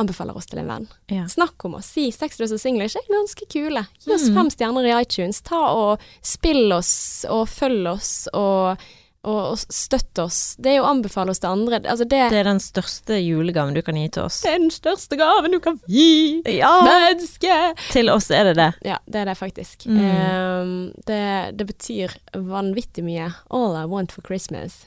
anbefaler 0.00 0.36
oss 0.38 0.46
til 0.46 0.60
en 0.62 0.68
venn. 0.70 0.84
Ja. 1.10 1.24
Snakk 1.28 1.64
om 1.66 1.74
oss. 1.80 1.88
Si 1.96 2.10
Sexless 2.14 2.52
og 2.54 2.60
Singlish 2.62 2.96
er 2.96 3.08
ganske 3.10 3.46
kule. 3.50 3.82
Gi 4.04 4.12
oss 4.14 4.28
Mm. 4.28 4.34
fem 4.36 4.50
stjerner 4.54 4.86
i 4.86 4.94
iTunes. 5.02 5.40
Ta 5.42 5.58
og 5.74 6.00
Spill 6.22 6.70
oss 6.72 7.24
og 7.28 7.48
følg 7.48 7.88
oss 7.90 8.28
og, 8.32 8.78
og, 9.24 9.40
og 9.52 9.58
støtte 9.60 10.22
oss. 10.24 10.38
Det 10.58 10.72
er 10.72 10.76
jo 10.78 10.84
å 10.86 10.90
anbefale 10.94 11.30
oss 11.34 11.40
til 11.42 11.50
andre. 11.52 11.80
Altså 11.84 12.06
det, 12.08 12.20
Det 12.32 12.38
er 12.40 12.48
den 12.48 12.60
største 12.64 13.18
julegaven 13.20 13.74
du 13.76 13.82
kan 13.84 13.98
gi 14.00 14.06
til 14.08 14.22
oss. 14.28 14.40
den 14.46 14.70
største 14.72 15.18
gaven 15.20 15.52
du 15.52 15.60
kan 15.60 15.80
gi 15.86 16.40
Ja! 16.56 16.72
menneske. 16.86 17.58
Til 17.92 18.08
oss 18.10 18.30
er 18.30 18.50
det 18.50 18.56
det. 18.60 18.70
Ja, 18.88 18.96
det 19.06 19.20
er 19.24 19.30
det 19.32 19.36
faktisk. 19.38 19.84
Mm. 19.86 20.00
Um, 20.00 20.72
det, 21.06 21.20
det 21.58 21.66
betyr 21.68 22.16
vanvittig 22.34 23.04
mye. 23.04 23.28
All 23.50 23.76
I 23.76 23.84
want 23.90 24.12
for 24.12 24.22
Christmas. 24.26 24.84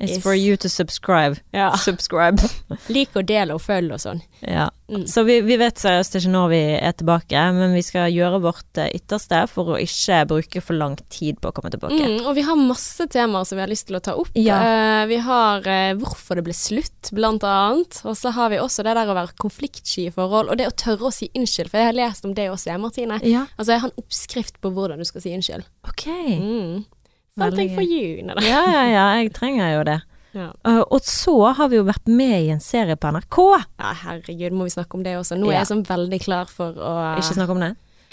It's 0.00 0.16
is. 0.16 0.22
for 0.22 0.34
you 0.34 0.56
to 0.56 0.68
subscribe. 0.68 1.36
Ja. 1.50 1.76
Subscribe. 1.86 2.40
Lik 2.88 3.16
og 3.18 3.26
del 3.28 3.52
og 3.52 3.60
følg 3.60 3.92
og 3.92 4.00
sånn. 4.00 4.22
Ja. 4.40 4.70
Mm. 4.90 5.04
Så 5.06 5.22
vi, 5.28 5.36
vi 5.44 5.58
vet 5.60 5.78
seriøst 5.78 6.16
ikke 6.18 6.32
når 6.32 6.46
vi 6.50 6.60
er 6.80 6.94
tilbake, 6.98 7.42
men 7.54 7.74
vi 7.76 7.82
skal 7.84 8.08
gjøre 8.10 8.40
vårt 8.42 8.80
eh, 8.80 8.88
ytterste 8.96 9.44
for 9.52 9.74
å 9.74 9.78
ikke 9.78 10.22
bruke 10.30 10.62
for 10.64 10.78
lang 10.80 10.96
tid 11.12 11.38
på 11.38 11.52
å 11.52 11.54
komme 11.54 11.70
tilbake. 11.70 12.00
Mm, 12.00 12.24
og 12.24 12.34
vi 12.38 12.44
har 12.48 12.58
masse 12.58 13.06
temaer 13.12 13.46
som 13.46 13.60
vi 13.60 13.64
har 13.64 13.70
lyst 13.70 13.86
til 13.90 14.00
å 14.00 14.02
ta 14.02 14.16
opp. 14.18 14.32
Ja. 14.40 14.58
Uh, 14.64 15.02
vi 15.10 15.20
har 15.22 15.68
uh, 15.68 15.92
hvorfor 16.00 16.40
det 16.40 16.46
ble 16.48 16.56
slutt, 16.56 17.12
blant 17.14 17.44
annet. 17.46 18.00
Og 18.08 18.16
så 18.18 18.32
har 18.34 18.50
vi 18.54 18.62
også 18.62 18.86
det 18.86 18.96
der 18.98 19.12
å 19.12 19.18
være 19.20 19.36
konfliktsky 19.40 20.08
i 20.08 20.14
forhold, 20.14 20.50
og 20.50 20.58
det 20.58 20.70
å 20.70 20.74
tørre 20.74 21.10
å 21.10 21.14
si 21.14 21.28
unnskyld. 21.36 21.70
For 21.70 21.82
jeg 21.82 21.92
har 21.92 21.98
lest 22.00 22.26
om 22.26 22.32
det 22.34 22.48
også, 22.50 22.72
jeg, 22.72 22.82
Martine. 22.82 23.20
Ja, 23.26 23.44
Altså, 23.58 23.74
jeg 23.74 23.84
har 23.84 23.92
en 23.92 24.00
oppskrift 24.00 24.58
på 24.64 24.72
hvordan 24.74 24.98
du 24.98 25.06
skal 25.06 25.22
si 25.22 25.34
unnskyld. 25.36 25.68
ok. 25.86 26.06
Mm. 26.40 26.80
Veldig. 27.48 27.66
Nei, 27.76 28.34
da. 28.36 28.44
Ja, 28.46 28.62
ja, 28.70 28.84
ja, 28.90 29.04
jeg 29.22 29.32
trenger 29.36 29.74
jo 29.78 29.82
det. 29.84 29.98
Ja. 30.32 30.52
Uh, 30.66 30.82
og 30.94 31.00
så 31.02 31.32
har 31.58 31.68
vi 31.72 31.76
jo 31.80 31.84
vært 31.88 32.06
med 32.06 32.36
i 32.44 32.50
en 32.54 32.60
serie 32.62 32.94
på 32.96 33.10
NRK. 33.10 33.38
ja, 33.80 33.92
herregud, 34.04 34.52
må 34.54 34.68
vi 34.68 34.70
snakke 34.76 34.94
om 34.94 35.02
det 35.02 35.16
også. 35.18 35.36
Nå 35.40 35.48
er 35.48 35.52
Ja. 35.56 35.58
jeg 35.64 35.70
sånn 35.72 35.84
veldig 35.88 36.20
klar 36.22 36.46
for 36.46 36.72
å 36.72 36.92
Ikke 37.18 37.34
snakke 37.34 37.50
om 37.56 37.60
det? 37.60 37.72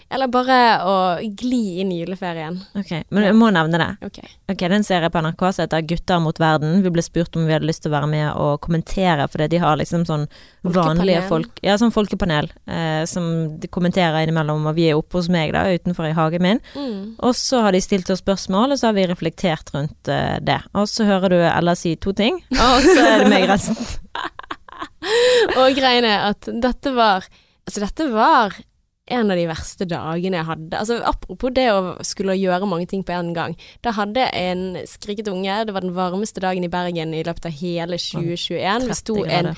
Eller 0.10 0.30
bare 0.32 0.58
å 0.88 0.94
gli 1.20 1.82
inn 1.82 1.90
i 1.92 2.00
juleferien. 2.00 2.56
Ok, 2.80 2.94
men 3.12 3.26
jeg 3.26 3.36
må 3.36 3.50
nevne 3.52 3.80
det. 3.82 3.88
Ok. 4.08 4.20
Ok, 4.48 4.62
Det 4.62 4.68
er 4.70 4.76
en 4.78 4.86
serie 4.88 5.10
på 5.12 5.20
NRK 5.24 5.42
som 5.52 5.66
heter 5.66 5.84
Gutter 5.90 6.22
mot 6.24 6.40
verden. 6.40 6.78
Vi 6.86 6.92
ble 6.96 7.04
spurt 7.04 7.36
om 7.36 7.44
vi 7.48 7.52
hadde 7.52 7.68
lyst 7.68 7.84
til 7.84 7.92
å 7.92 7.98
være 7.98 8.10
med 8.14 8.28
og 8.40 8.62
kommentere, 8.64 9.28
fordi 9.28 9.50
de 9.52 9.60
har 9.64 9.76
liksom 9.80 10.06
sånn 10.08 10.24
vanlige 10.64 11.26
folk 11.28 11.60
Ja, 11.66 11.76
sånn 11.80 11.92
folkepanel 11.92 12.48
eh, 12.66 13.04
som 13.10 13.28
de 13.60 13.68
kommenterer 13.68 14.24
innimellom, 14.24 14.64
og 14.70 14.78
vi 14.80 14.88
er 14.92 15.00
oppe 15.00 15.20
hos 15.20 15.28
meg 15.34 15.52
da, 15.56 15.66
utenfor 15.76 16.08
i 16.08 16.16
hagen 16.16 16.46
min. 16.46 16.64
Mm. 16.78 17.18
Og 17.20 17.36
så 17.36 17.66
har 17.66 17.76
de 17.76 17.84
stilt 17.84 18.10
oss 18.14 18.24
spørsmål, 18.24 18.72
og 18.72 18.80
så 18.80 18.90
har 18.90 18.96
vi 18.98 19.08
reflektert 19.12 19.74
rundt 19.76 20.12
eh, 20.12 20.38
det. 20.40 20.62
Og 20.72 20.88
så 20.88 21.08
hører 21.10 21.36
du 21.36 21.42
Ella 21.42 21.76
si 21.76 21.98
to 22.00 22.16
ting, 22.16 22.40
og 22.56 22.88
så 22.88 23.02
er 23.04 23.26
det 23.26 23.32
meg 23.34 23.50
resten. 23.52 23.76
Og 25.58 25.76
greiene 25.78 26.10
er 26.10 26.32
at 26.34 26.48
dette 26.62 26.92
var 26.96 27.28
Altså, 27.68 27.82
dette 27.84 28.06
var 28.14 28.54
en 29.08 29.32
av 29.32 29.40
de 29.40 29.48
verste 29.50 29.88
dagene 29.90 30.42
jeg 30.42 30.50
hadde. 30.50 30.80
Altså, 30.80 31.00
apropos 31.08 31.54
det 31.56 31.68
å 31.72 31.96
skulle 32.06 32.38
gjøre 32.38 32.70
mange 32.70 32.90
ting 32.92 33.06
på 33.08 33.16
en 33.16 33.34
gang. 33.36 33.56
Da 33.86 33.94
hadde 33.96 34.26
jeg 34.26 34.52
en 34.52 34.88
skriket 34.90 35.32
unge. 35.32 35.64
Det 35.68 35.76
var 35.76 35.86
den 35.86 35.96
varmeste 35.98 36.44
dagen 36.44 36.68
i 36.68 36.72
Bergen 36.72 37.16
i 37.16 37.24
løpet 37.28 37.50
av 37.50 37.56
hele 37.62 38.00
2021. 38.02 38.90
Vi 38.92 39.00
sto 39.00 39.22
en 39.24 39.54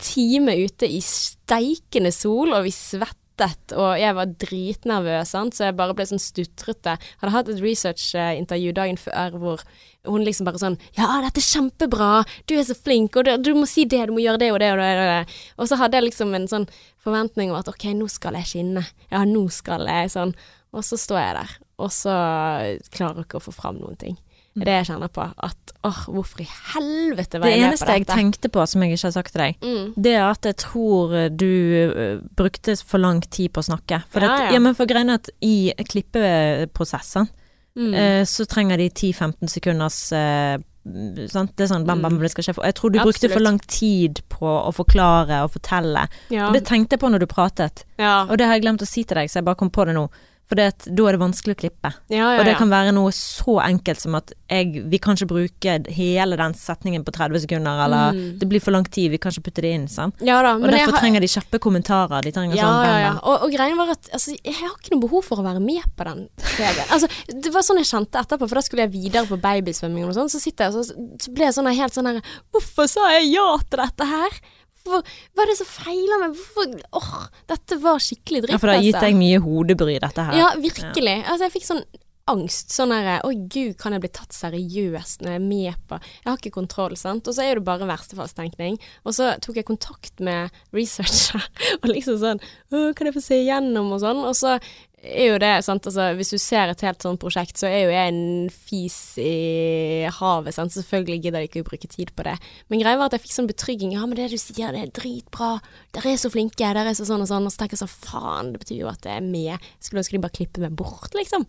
time 0.00 0.56
ute 0.64 0.88
i 0.88 1.00
steikende 1.04 2.12
sol, 2.14 2.54
og 2.56 2.64
vi 2.64 2.72
svettet, 2.74 3.74
og 3.76 3.94
jeg 4.00 4.16
var 4.16 4.32
dritnervøs, 4.44 5.32
sant? 5.32 5.56
så 5.56 5.68
jeg 5.68 5.76
bare 5.78 5.96
ble 5.96 6.06
sånn 6.08 6.22
stutrete. 6.22 6.96
Hadde 7.20 7.34
hatt 7.34 7.52
et 7.52 7.62
research-intervju 7.64 8.74
dagen 8.76 9.00
før 9.00 9.38
hvor 9.40 9.64
hun 10.08 10.24
liksom 10.24 10.46
bare 10.48 10.60
sånn 10.60 10.78
Ja, 10.96 11.20
dette 11.24 11.42
er 11.42 11.48
kjempebra, 11.48 12.10
du 12.48 12.56
er 12.56 12.64
så 12.64 12.76
flink, 12.76 13.16
og 13.16 13.28
du, 13.28 13.34
du 13.44 13.52
må 13.58 13.66
si 13.68 13.84
det, 13.84 14.06
du 14.08 14.14
må 14.16 14.24
gjøre 14.24 14.40
det 14.40 14.52
og 14.54 14.60
det 14.62 14.70
og 14.72 14.80
det. 14.80 14.92
Og 14.96 15.10
det. 15.10 15.40
Og 15.60 15.70
så 15.70 15.80
hadde 15.80 16.00
jeg 16.00 16.08
liksom 16.08 16.36
en 16.36 16.48
sånn 16.50 16.68
forventning 17.04 17.50
om 17.50 17.56
at 17.60 17.68
ok, 17.68 17.84
nå 17.96 18.08
skal 18.12 18.34
jeg 18.40 18.46
skinne. 18.54 18.84
Ja, 19.10 19.24
nå 19.24 19.46
skal 19.50 19.86
jeg 19.88 20.10
sånn. 20.12 20.34
Og 20.72 20.84
så 20.86 20.96
står 21.00 21.18
jeg 21.18 21.34
der, 21.40 21.54
og 21.82 21.90
så 21.90 22.12
klarer 22.94 23.16
jeg 23.22 23.26
ikke 23.26 23.40
å 23.40 23.46
få 23.48 23.52
fram 23.56 23.80
noen 23.80 23.96
ting. 23.98 24.18
Det 24.54 24.62
er 24.62 24.66
det 24.66 24.74
jeg 24.80 24.86
kjenner 24.90 25.10
på. 25.14 25.24
At 25.46 25.72
åh, 25.86 25.98
hvorfor 26.10 26.40
i 26.42 26.46
helvete 26.74 27.38
var 27.40 27.48
jeg 27.48 27.60
med 27.62 27.70
på 27.70 27.70
dette? 27.70 27.86
Det 27.86 27.86
eneste 27.86 27.94
jeg 27.96 28.06
tenkte 28.10 28.48
på 28.50 28.64
som 28.66 28.82
jeg 28.82 28.92
ikke 28.96 29.06
har 29.06 29.14
sagt 29.14 29.32
til 29.32 29.42
deg, 29.44 29.56
Mm. 29.62 29.92
det 29.96 30.12
er 30.18 30.24
at 30.28 30.42
jeg 30.44 30.56
tror 30.56 31.14
du 31.30 31.46
øh, 31.46 32.20
brukte 32.36 32.74
for 32.84 32.98
lang 32.98 33.22
tid 33.30 33.52
på 33.54 33.62
å 33.62 33.68
snakke. 33.70 34.02
For, 34.10 34.20
Ja, 34.26 34.34
at, 34.48 34.52
ja. 34.54 34.58
men 34.58 34.74
for 34.74 34.86
greien 34.90 35.08
er 35.10 35.14
at 35.22 35.30
i 35.40 35.72
klippeprosessen 35.78 37.28
Mm. 37.78 37.94
eh, 37.94 38.24
så 38.26 38.44
trenger 38.50 38.76
de 38.76 38.88
10-15 38.90 39.46
sekunders 39.48 40.12
eh, 40.12 40.58
sant? 41.28 41.52
Det 41.56 41.64
er 41.66 41.74
sånn 41.74 41.84
bam, 41.86 42.00
bam, 42.02 42.14
Mm. 42.16 42.20
det 42.22 42.30
skal 42.30 42.44
skje. 42.44 42.54
Jeg 42.64 42.74
tror 42.74 42.90
du 42.92 42.98
brukte 42.98 43.08
Absolutt. 43.26 43.32
for 43.32 43.40
lang 43.40 43.58
tid 43.66 44.22
på 44.30 44.46
å 44.46 44.72
forklare 44.74 45.42
og 45.44 45.52
fortelle. 45.52 46.08
ja. 46.30 46.46
Og 46.48 46.54
det 46.54 46.64
tenkte 46.64 46.92
jeg 46.96 47.00
på 47.00 47.10
når 47.10 47.20
du 47.20 47.26
pratet, 47.26 47.84
ja. 47.98 48.24
og 48.28 48.38
det 48.38 48.46
har 48.46 48.54
jeg 48.54 48.62
glemt 48.62 48.82
å 48.82 48.86
si 48.86 49.04
til 49.04 49.14
deg, 49.16 49.28
så 49.28 49.34
jeg 49.40 49.44
bare 49.44 49.56
kom 49.56 49.70
på 49.70 49.84
det 49.86 49.94
nå. 49.94 50.08
For 50.50 50.58
det 50.58 50.64
da 50.98 51.04
er 51.06 51.14
det 51.14 51.20
vanskelig 51.22 51.54
å 51.54 51.58
klippe. 51.60 51.92
Ja, 52.10 52.24
ja, 52.34 52.40
Og 52.40 52.44
det 52.48 52.56
kan 52.58 52.68
være 52.72 52.90
noe 52.92 53.12
så 53.14 53.60
enkelt 53.62 54.00
som 54.02 54.16
at 54.18 54.32
jeg, 54.50 54.80
vi 54.90 54.98
kan 54.98 55.14
ikke 55.14 55.28
bruke 55.30 55.76
hele 55.94 56.34
den 56.40 56.56
setningen 56.58 57.04
på 57.06 57.12
30 57.14 57.44
sekunder, 57.44 57.84
eller 57.84 58.10
Mm. 58.16 58.38
det 58.40 58.48
blir 58.50 58.58
for 58.60 58.72
lang 58.74 58.82
tid, 58.90 59.12
vi 59.12 59.18
kan 59.22 59.30
ikke 59.30 59.44
putte 59.46 59.62
det 59.62 59.70
inn, 59.76 59.86
sant. 59.86 60.14
ja 60.20 60.40
da, 60.42 60.56
Og 60.56 60.62
derfor 60.66 60.90
har- 60.96 61.00
trenger 61.04 61.20
de 61.22 61.28
kjappe 61.30 61.60
kommentarer. 61.62 62.20
De 62.26 62.32
trenger 62.34 62.56
sånn 62.56 62.66
ja, 62.66 62.82
bam, 62.82 63.14
bam. 63.14 63.20
Og, 63.30 63.42
og 63.46 63.50
greien 63.54 63.76
var 63.78 63.90
at 63.94 64.10
altså, 64.12 64.34
jeg 64.42 64.54
har 64.58 64.70
ikke 64.74 64.90
noe 64.96 65.00
behov 65.06 65.22
for 65.24 65.36
å 65.38 65.44
være 65.46 65.60
med 65.62 65.84
på 65.96 66.04
den 66.10 66.28
TV. 66.36 66.82
Altså, 66.90 67.06
det 67.30 67.52
var 67.54 67.62
sånn 67.62 67.78
jeg 67.78 67.86
kjente 67.86 68.18
etterpå, 68.18 68.48
for 68.48 68.54
da 68.58 68.60
skulle 68.66 68.82
jeg 68.88 68.92
videre 68.92 69.26
på 69.30 69.38
babysvømming 69.40 70.04
og 70.08 70.14
sånn. 70.18 70.28
Så 70.34 70.40
sitter 70.42 70.66
jeg 70.66 70.74
og 70.74 70.84
så, 70.84 70.94
så 71.22 71.32
ble 71.32 71.44
jeg 71.46 71.54
sånn 71.54 71.70
helt 71.72 71.94
sånn 71.94 72.06
her 72.10 72.20
Hvorfor 72.52 72.88
sa 72.90 73.06
jeg 73.14 73.30
ja 73.36 73.56
til 73.70 73.78
dette 73.86 74.04
her? 74.10 74.30
Hvorfor, 74.84 75.16
hva 75.34 75.44
er 75.44 75.50
det 75.52 75.56
som 75.60 75.68
feiler 75.68 76.22
meg? 76.22 76.36
Hvorfor 76.36 76.76
Åh, 77.00 77.16
dette 77.52 77.80
var 77.82 78.04
skikkelig 78.04 78.44
dritt. 78.46 78.54
Ja, 78.54 78.60
for 78.60 78.70
det 78.70 78.78
har 78.78 78.86
gitt 78.86 78.96
altså. 78.96 79.08
deg 79.08 79.18
mye 79.20 79.42
hodebry, 79.44 79.98
dette 80.02 80.28
her. 80.28 80.38
Ja, 80.40 80.52
virkelig. 80.60 81.16
Altså, 81.24 81.46
jeg 81.46 81.56
fikk 81.58 81.68
sånn 81.68 81.84
angst. 82.30 82.72
Sånn 82.74 82.92
herre 82.94 83.18
Oi, 83.26 83.34
gud, 83.50 83.74
kan 83.80 83.94
jeg 83.94 84.04
bli 84.04 84.10
tatt 84.14 84.34
seriøst 84.36 85.24
når 85.24 85.34
jeg 85.34 85.40
er 85.40 85.46
med 85.46 85.80
på 85.90 85.98
Jeg 86.02 86.28
har 86.28 86.38
ikke 86.38 86.54
kontroll, 86.54 86.96
sant. 86.98 87.28
Og 87.28 87.36
så 87.36 87.44
er 87.44 87.58
det 87.58 87.66
bare 87.66 87.88
verstefallstenkning. 87.90 88.78
Og 89.04 89.16
så 89.16 89.32
tok 89.42 89.60
jeg 89.60 89.68
kontakt 89.68 90.22
med 90.24 90.54
researcher 90.76 91.44
og 91.80 91.90
liksom 91.90 92.20
sånn 92.22 92.42
Å, 92.42 92.90
kan 92.96 93.10
jeg 93.10 93.16
få 93.16 93.24
se 93.24 93.40
igjennom 93.42 93.92
og 93.96 94.02
sånn. 94.04 94.22
Og 94.26 94.36
så 94.38 94.56
er 95.02 95.30
jo 95.30 95.36
det, 95.40 95.50
sant, 95.64 95.86
altså 95.88 96.10
hvis 96.18 96.28
du 96.34 96.36
ser 96.36 96.68
et 96.68 96.82
helt 96.84 97.00
sånt 97.00 97.20
prosjekt, 97.22 97.56
så 97.56 97.64
er 97.70 97.86
jo 97.86 97.92
jeg 97.94 98.10
en 98.12 98.50
fis 98.52 98.96
i 99.22 100.04
havet, 100.12 100.52
sant. 100.52 100.74
Selvfølgelig 100.74 101.22
gidder 101.24 101.40
jeg 101.44 101.48
ikke 101.50 101.62
å 101.64 101.68
bruke 101.70 101.88
tid 101.88 102.10
på 102.16 102.26
det. 102.26 102.34
Men 102.68 102.82
greia 102.82 102.98
var 103.00 103.08
at 103.08 103.16
jeg 103.16 103.22
fikk 103.24 103.32
sånn 103.38 103.48
betrygging. 103.48 103.94
Ja, 103.96 104.04
men 104.04 104.18
det 104.18 104.26
du 104.32 104.36
sier, 104.40 104.74
det 104.76 104.82
er 104.84 104.92
dritbra. 105.00 105.54
Dere 105.96 106.12
er 106.12 106.20
så 106.20 106.28
flinke. 106.34 106.60
Dere 106.60 106.84
er 106.92 106.98
så 106.98 107.06
sånn 107.08 107.24
og 107.24 107.30
sånn. 107.30 107.46
Og 107.48 107.54
så 107.54 107.62
tenker 107.62 107.78
jeg 107.78 107.82
sånn, 107.86 107.94
faen, 108.10 108.50
det 108.52 108.60
betyr 108.66 108.82
jo 108.82 108.90
at 108.92 109.08
jeg 109.08 109.16
er 109.22 109.24
med. 109.24 109.70
Skulle 109.80 110.02
ønske 110.04 110.18
de 110.18 110.22
bare 110.26 110.36
klippet 110.36 110.60
meg 110.66 110.76
bort, 110.82 111.16
liksom. 111.16 111.46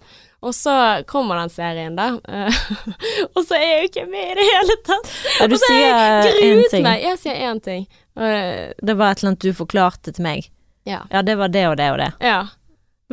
Og 0.47 0.55
så 0.57 0.77
kommer 1.11 1.41
den 1.43 1.51
serien, 1.53 1.99
da. 1.99 2.07
Eh, 2.31 2.61
og 3.35 3.43
så 3.43 3.59
er 3.59 3.65
jeg 3.67 3.81
jo 3.83 3.91
ikke 3.91 4.07
med 4.15 4.31
i 4.31 4.39
det 4.39 4.47
hele 4.47 4.79
tatt. 4.87 5.11
Ja, 5.41 5.49
du 5.51 5.57
og 5.57 5.59
så 5.59 5.69
sier 5.73 5.91
én 5.91 6.55
gruet 6.55 6.71
ting. 6.77 6.87
meg. 6.87 7.03
Jeg 7.09 7.19
sier 7.25 7.43
én 7.51 7.61
ting. 7.67 7.85
Eh, 8.15 8.71
Det 8.79 8.95
var 8.97 9.11
et 9.11 9.21
eller 9.21 9.33
annet 9.35 9.43
du 9.43 9.51
forklarte 9.59 10.15
til 10.15 10.23
meg. 10.25 10.47
ja. 10.87 11.03
Ja, 11.11 11.21
det 11.21 11.35
var 11.37 11.51
det 11.51 11.67
og 11.67 11.77
det 11.77 11.91
og 11.93 11.99
det. 12.01 12.09
Ja. 12.23 12.39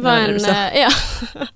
Var 0.05 0.25
en 0.29 0.39
eh, 0.45 0.79
Ja. 0.83 0.91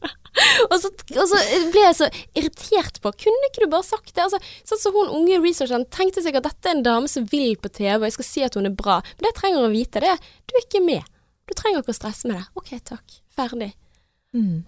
og, 0.70 0.77
så, 0.81 0.89
og 0.90 1.27
så 1.28 1.40
ble 1.73 1.82
jeg 1.85 1.97
så 1.98 2.09
irritert 2.39 3.01
på 3.05 3.12
Kunne 3.24 3.48
ikke 3.51 3.64
du 3.64 3.70
bare 3.73 3.86
sagt 3.86 4.14
det? 4.14 4.24
Altså, 4.24 4.40
sånn 4.69 4.81
som 4.81 4.97
hun 4.97 5.12
unge 5.20 5.40
researcheren 5.44 5.85
tenkte 5.93 6.24
seg 6.24 6.39
at 6.40 6.48
dette 6.48 6.70
er 6.70 6.78
en 6.78 6.86
dame 6.86 7.10
som 7.10 7.27
vil 7.31 7.56
på 7.60 7.70
TV, 7.73 7.98
og 8.01 8.09
jeg 8.09 8.16
skal 8.19 8.28
si 8.28 8.44
at 8.47 8.56
hun 8.59 8.69
er 8.70 8.77
bra. 8.77 9.01
Men 9.16 9.27
det 9.27 9.32
jeg 9.35 9.40
trenger 9.43 9.66
å 9.66 9.73
vite, 9.74 10.02
det 10.05 10.14
er 10.14 10.23
du 10.48 10.56
er 10.56 10.64
ikke 10.66 10.85
med. 10.85 11.12
Du 11.48 11.55
trenger 11.59 11.82
ikke 11.82 11.94
å 11.94 11.98
stresse 12.01 12.28
med 12.31 12.39
det. 12.40 12.47
Ok, 12.59 12.73
takk. 12.89 13.19
Ferdig. 13.36 13.73
Mm. 14.32 14.62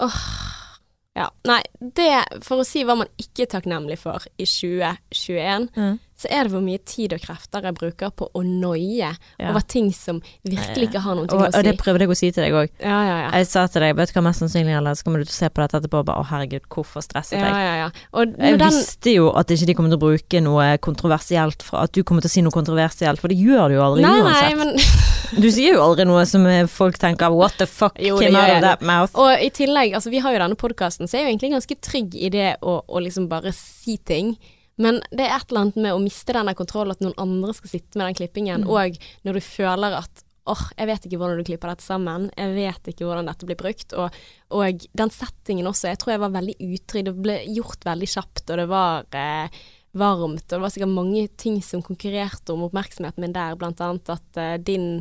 Ja. 1.15 1.29
Nei, 1.47 1.61
det, 1.97 2.09
for 2.45 2.61
å 2.61 2.67
si 2.67 2.83
hva 2.85 2.97
man 2.99 3.11
ikke 3.23 3.45
er 3.47 3.53
takknemlig 3.55 4.01
for 4.03 4.25
i 4.37 4.47
2021, 4.49 5.69
Mm. 5.77 5.99
Så 6.25 6.31
er 6.33 6.49
det 6.49 6.53
hvor 6.55 6.65
mye 6.65 6.81
tid 6.89 7.13
og 7.17 7.21
krefter 7.23 7.69
jeg 7.69 7.77
bruker 7.77 8.11
på 8.17 8.31
å 8.33 8.43
noie 8.45 9.11
Ja. 9.39 9.51
over 9.51 9.61
ting 9.69 9.91
som 9.95 10.21
virkelig 10.49 10.89
ikke 10.91 11.03
har 11.05 11.15
noe 11.19 11.29
å 11.29 11.37
å 11.39 11.47
og 11.51 11.65
det 11.67 11.77
prøvde 11.81 12.07
jeg 12.07 12.13
å 12.15 12.17
si 12.19 12.31
til 12.33 12.45
deg 12.47 12.57
òg. 12.57 12.69
Ja, 12.81 12.99
ja, 13.05 13.17
ja. 13.25 13.31
Jeg 13.39 13.47
sa 13.51 13.67
til 13.69 13.85
deg, 13.85 13.95
vet 13.99 14.11
du 14.13 14.17
hva 14.19 14.25
mest 14.29 14.41
sannsynlig 14.43 14.75
gjelder, 14.75 14.97
så 14.99 15.05
kommer 15.07 15.21
du 15.23 15.29
til 15.29 15.35
å 15.37 15.39
se 15.43 15.49
på 15.53 15.63
dette 15.63 15.79
etterpå 15.83 16.01
og 16.03 16.07
bare 16.09 16.25
å 16.25 16.29
herregud, 16.33 16.65
hvorfor 16.73 17.05
stresset 17.05 17.39
Ja, 17.39 17.47
jeg? 17.47 17.65
ja, 17.69 17.75
ja. 17.85 17.89
Og 18.15 18.35
Jeg 18.39 18.59
den 18.59 18.71
visste 18.75 19.15
jo 19.15 19.31
at 19.37 19.53
ikke 19.55 19.67
de 19.71 19.75
kommer 19.79 19.93
til 19.95 20.01
å 20.01 20.05
bruke 20.09 20.41
noe 20.45 20.67
kontroversielt, 20.79 21.63
fra, 21.63 21.85
at 21.85 21.93
du 21.93 22.03
kommer 22.03 22.25
til 22.25 22.31
å 22.33 22.35
si 22.35 22.43
noe 22.47 22.55
kontroversielt, 22.55 23.21
for 23.21 23.29
det 23.29 23.39
gjør 23.39 23.69
du 23.69 23.77
jo 23.79 23.83
aldri 23.85 24.03
Nei, 24.07 24.15
uansett. 24.23 24.57
nei, 24.57 24.65
men 24.65 24.77
Du 25.45 25.49
sier 25.51 25.75
jo 25.75 25.83
aldri 25.83 26.05
noe 26.07 26.23
som 26.31 26.45
eh, 26.47 26.67
folk 26.71 26.97
tenker 27.03 27.33
what 27.35 27.57
the 27.59 27.67
fuck 27.67 27.97
Jo, 27.99 28.19
came 28.21 28.37
out 28.39 28.53
of 28.57 28.61
that 28.63 28.83
mouth. 28.87 29.11
Og 29.19 29.33
i 29.43 29.49
tillegg, 29.51 29.95
altså 29.99 30.11
vi 30.13 30.21
har 30.23 30.33
jo 30.37 30.39
denne 30.45 30.55
podkasten, 30.61 31.09
så 31.11 31.17
jeg 31.19 31.25
er 31.25 31.27
jo 31.29 31.33
egentlig 31.35 31.51
ganske 31.57 31.77
trygg 31.83 32.15
i 32.15 32.29
det 32.31 32.51
å, 32.63 32.77
å 32.87 33.03
liksom 33.03 33.27
bare 33.29 33.51
si 33.57 33.97
ting. 34.07 34.37
Men 34.77 35.01
det 35.15 35.23
er 35.29 35.37
et 35.37 35.51
eller 35.51 35.61
annet 35.69 35.77
med 35.85 35.95
å 35.95 36.03
miste 36.03 36.35
den 36.35 36.51
kontrollen, 36.59 36.91
at 36.97 37.03
noen 37.05 37.15
andre 37.23 37.55
skal 37.55 37.71
sitte 37.77 37.99
med 38.01 38.09
den 38.09 38.17
klippingen, 38.19 38.65
Mm. 38.65 38.71
og 38.71 38.97
når 39.25 39.33
du 39.39 39.41
føler 39.41 39.99
at 40.01 40.25
åh, 40.47 40.65
jeg 40.77 40.87
vet 40.91 41.05
ikke 41.07 41.17
hvordan 41.17 41.39
du 41.41 41.45
klipper 41.45 41.71
dette 41.73 41.85
sammen, 41.87 42.27
jeg 42.37 42.51
vet 42.55 42.91
ikke 42.91 43.07
hvordan 43.07 43.31
dette 43.31 43.47
blir 43.49 43.57
brukt, 43.57 43.95
og, 43.97 44.11
og 44.51 44.83
den 44.93 45.11
settingen 45.15 45.67
også, 45.71 45.89
jeg 45.89 45.99
tror 46.03 46.13
jeg 46.13 46.21
var 46.21 46.35
veldig 46.35 46.57
utrygg, 46.61 47.05
det 47.07 47.15
ble 47.25 47.37
gjort 47.55 47.87
veldig 47.87 48.09
kjapt, 48.13 48.43
og 48.51 48.59
det 48.61 48.67
var 48.69 49.07
eh, 49.17 49.49
varmt, 49.95 50.43
og 50.45 50.57
det 50.59 50.61
var 50.67 50.75
sikkert 50.75 50.93
mange 50.99 51.29
ting 51.41 51.63
som 51.63 51.81
konkurrerte 51.87 52.53
om 52.53 52.67
oppmerksomheten 52.67 53.23
min 53.25 53.33
der, 53.33 53.57
blant 53.57 53.81
annet 53.81 54.11
at 54.19 54.37
eh, 54.43 54.57
din 54.61 55.01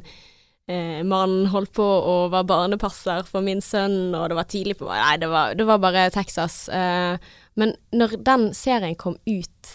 eh, 0.69 1.01
mann 1.03 1.47
holdt 1.51 1.73
på 1.75 1.83
og 1.83 2.31
var 2.31 2.45
barnepasser 2.47 3.25
for 3.27 3.43
min 3.43 3.59
sønn, 3.59 4.13
og 4.15 4.29
det 4.31 4.37
var 4.39 4.47
tidlig 4.47 4.77
på 4.79 4.87
Nei, 4.87 5.17
det 5.19 5.27
var, 5.33 5.55
det 5.59 5.65
var 5.67 5.81
bare 5.83 6.07
Texas. 6.13 6.69
Eh, 6.69 7.17
men 7.59 7.75
når 7.93 8.17
den 8.25 8.49
serien 8.57 8.97
kom 8.99 9.17
ut, 9.29 9.73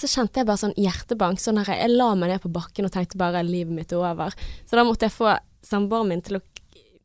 så 0.00 0.10
kjente 0.10 0.40
jeg 0.40 0.48
bare 0.48 0.60
sånn 0.60 0.74
hjertebank. 0.80 1.40
Sånn 1.40 1.60
her, 1.60 1.70
jeg 1.78 1.94
la 1.94 2.10
meg 2.18 2.32
ned 2.32 2.42
på 2.42 2.50
bakken 2.52 2.88
og 2.88 2.92
tenkte 2.94 3.20
bare 3.20 3.44
livet 3.46 3.74
mitt 3.76 3.94
er 3.94 4.02
over. 4.02 4.34
Så 4.66 4.78
da 4.78 4.84
måtte 4.86 5.06
jeg 5.06 5.14
få 5.14 5.36
samboeren 5.64 6.10
min 6.10 6.24
til 6.24 6.40
å 6.40 6.44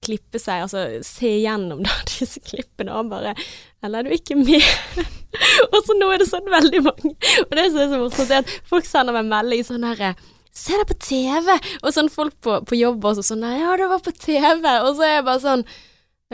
klippe 0.04 0.40
seg, 0.40 0.64
altså 0.64 1.04
se 1.06 1.30
igjennom 1.42 1.84
da, 1.88 1.94
disse 2.08 2.42
klippene, 2.44 2.96
og 2.96 3.12
bare 3.12 3.36
Eller 3.84 4.00
er 4.02 4.08
du 4.08 4.16
ikke 4.16 4.38
med? 4.40 4.64
og 5.72 5.80
så 5.86 5.96
nå 5.98 6.10
er 6.14 6.22
det 6.22 6.30
sånn 6.30 6.50
veldig 6.52 6.84
mange. 6.88 7.14
Og 7.46 7.56
det 7.56 7.70
som 7.70 7.82
er 7.84 7.92
så 7.92 8.02
morsomt, 8.02 8.34
er 8.34 8.44
at 8.44 8.70
folk 8.70 8.88
sender 8.88 9.16
meg 9.16 9.30
melding 9.30 9.66
sånn 9.68 9.88
herre 9.88 10.16
Se 10.56 10.74
deg 10.74 10.88
på 10.90 10.98
TV! 11.06 11.54
Og 11.84 11.94
sånn 11.94 12.10
folk 12.12 12.34
på, 12.44 12.58
på 12.68 12.76
jobb 12.80 13.06
også 13.06 13.24
sånn 13.28 13.46
ja, 13.46 13.76
det 13.80 13.88
var 13.92 14.02
på 14.04 14.12
TV. 14.18 14.66
Og 14.82 14.98
så 14.98 15.06
er 15.06 15.14
jeg 15.20 15.28
bare 15.28 15.44
sånn 15.44 15.64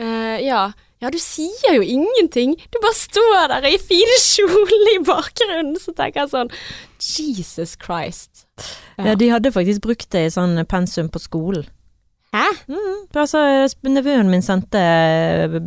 uh, 0.00 0.38
Ja. 0.42 0.62
Ja, 1.02 1.10
du 1.12 1.18
sier 1.20 1.76
jo 1.76 1.84
ingenting. 1.84 2.54
Du 2.72 2.78
bare 2.80 2.96
står 2.96 3.50
der 3.52 3.68
i 3.68 3.76
fin 3.76 4.12
kjole 4.22 4.94
i 4.94 5.02
bakgrunnen. 5.04 5.76
Så 5.80 5.92
tenker 5.96 6.24
jeg 6.24 6.32
sånn 6.32 6.52
Jesus 6.96 7.76
Christ. 7.80 8.46
Ja, 8.96 9.14
de 9.18 9.28
hadde 9.28 9.52
faktisk 9.52 9.84
brukt 9.84 10.08
det 10.14 10.26
i 10.26 10.32
sånn 10.32 10.56
pensum 10.68 11.10
på 11.12 11.20
skolen. 11.20 11.66
Hæ? 12.36 12.46
Mm, 12.68 13.04
altså, 13.16 13.40
nevøen 13.86 14.28
min 14.32 14.44
sendte 14.44 14.80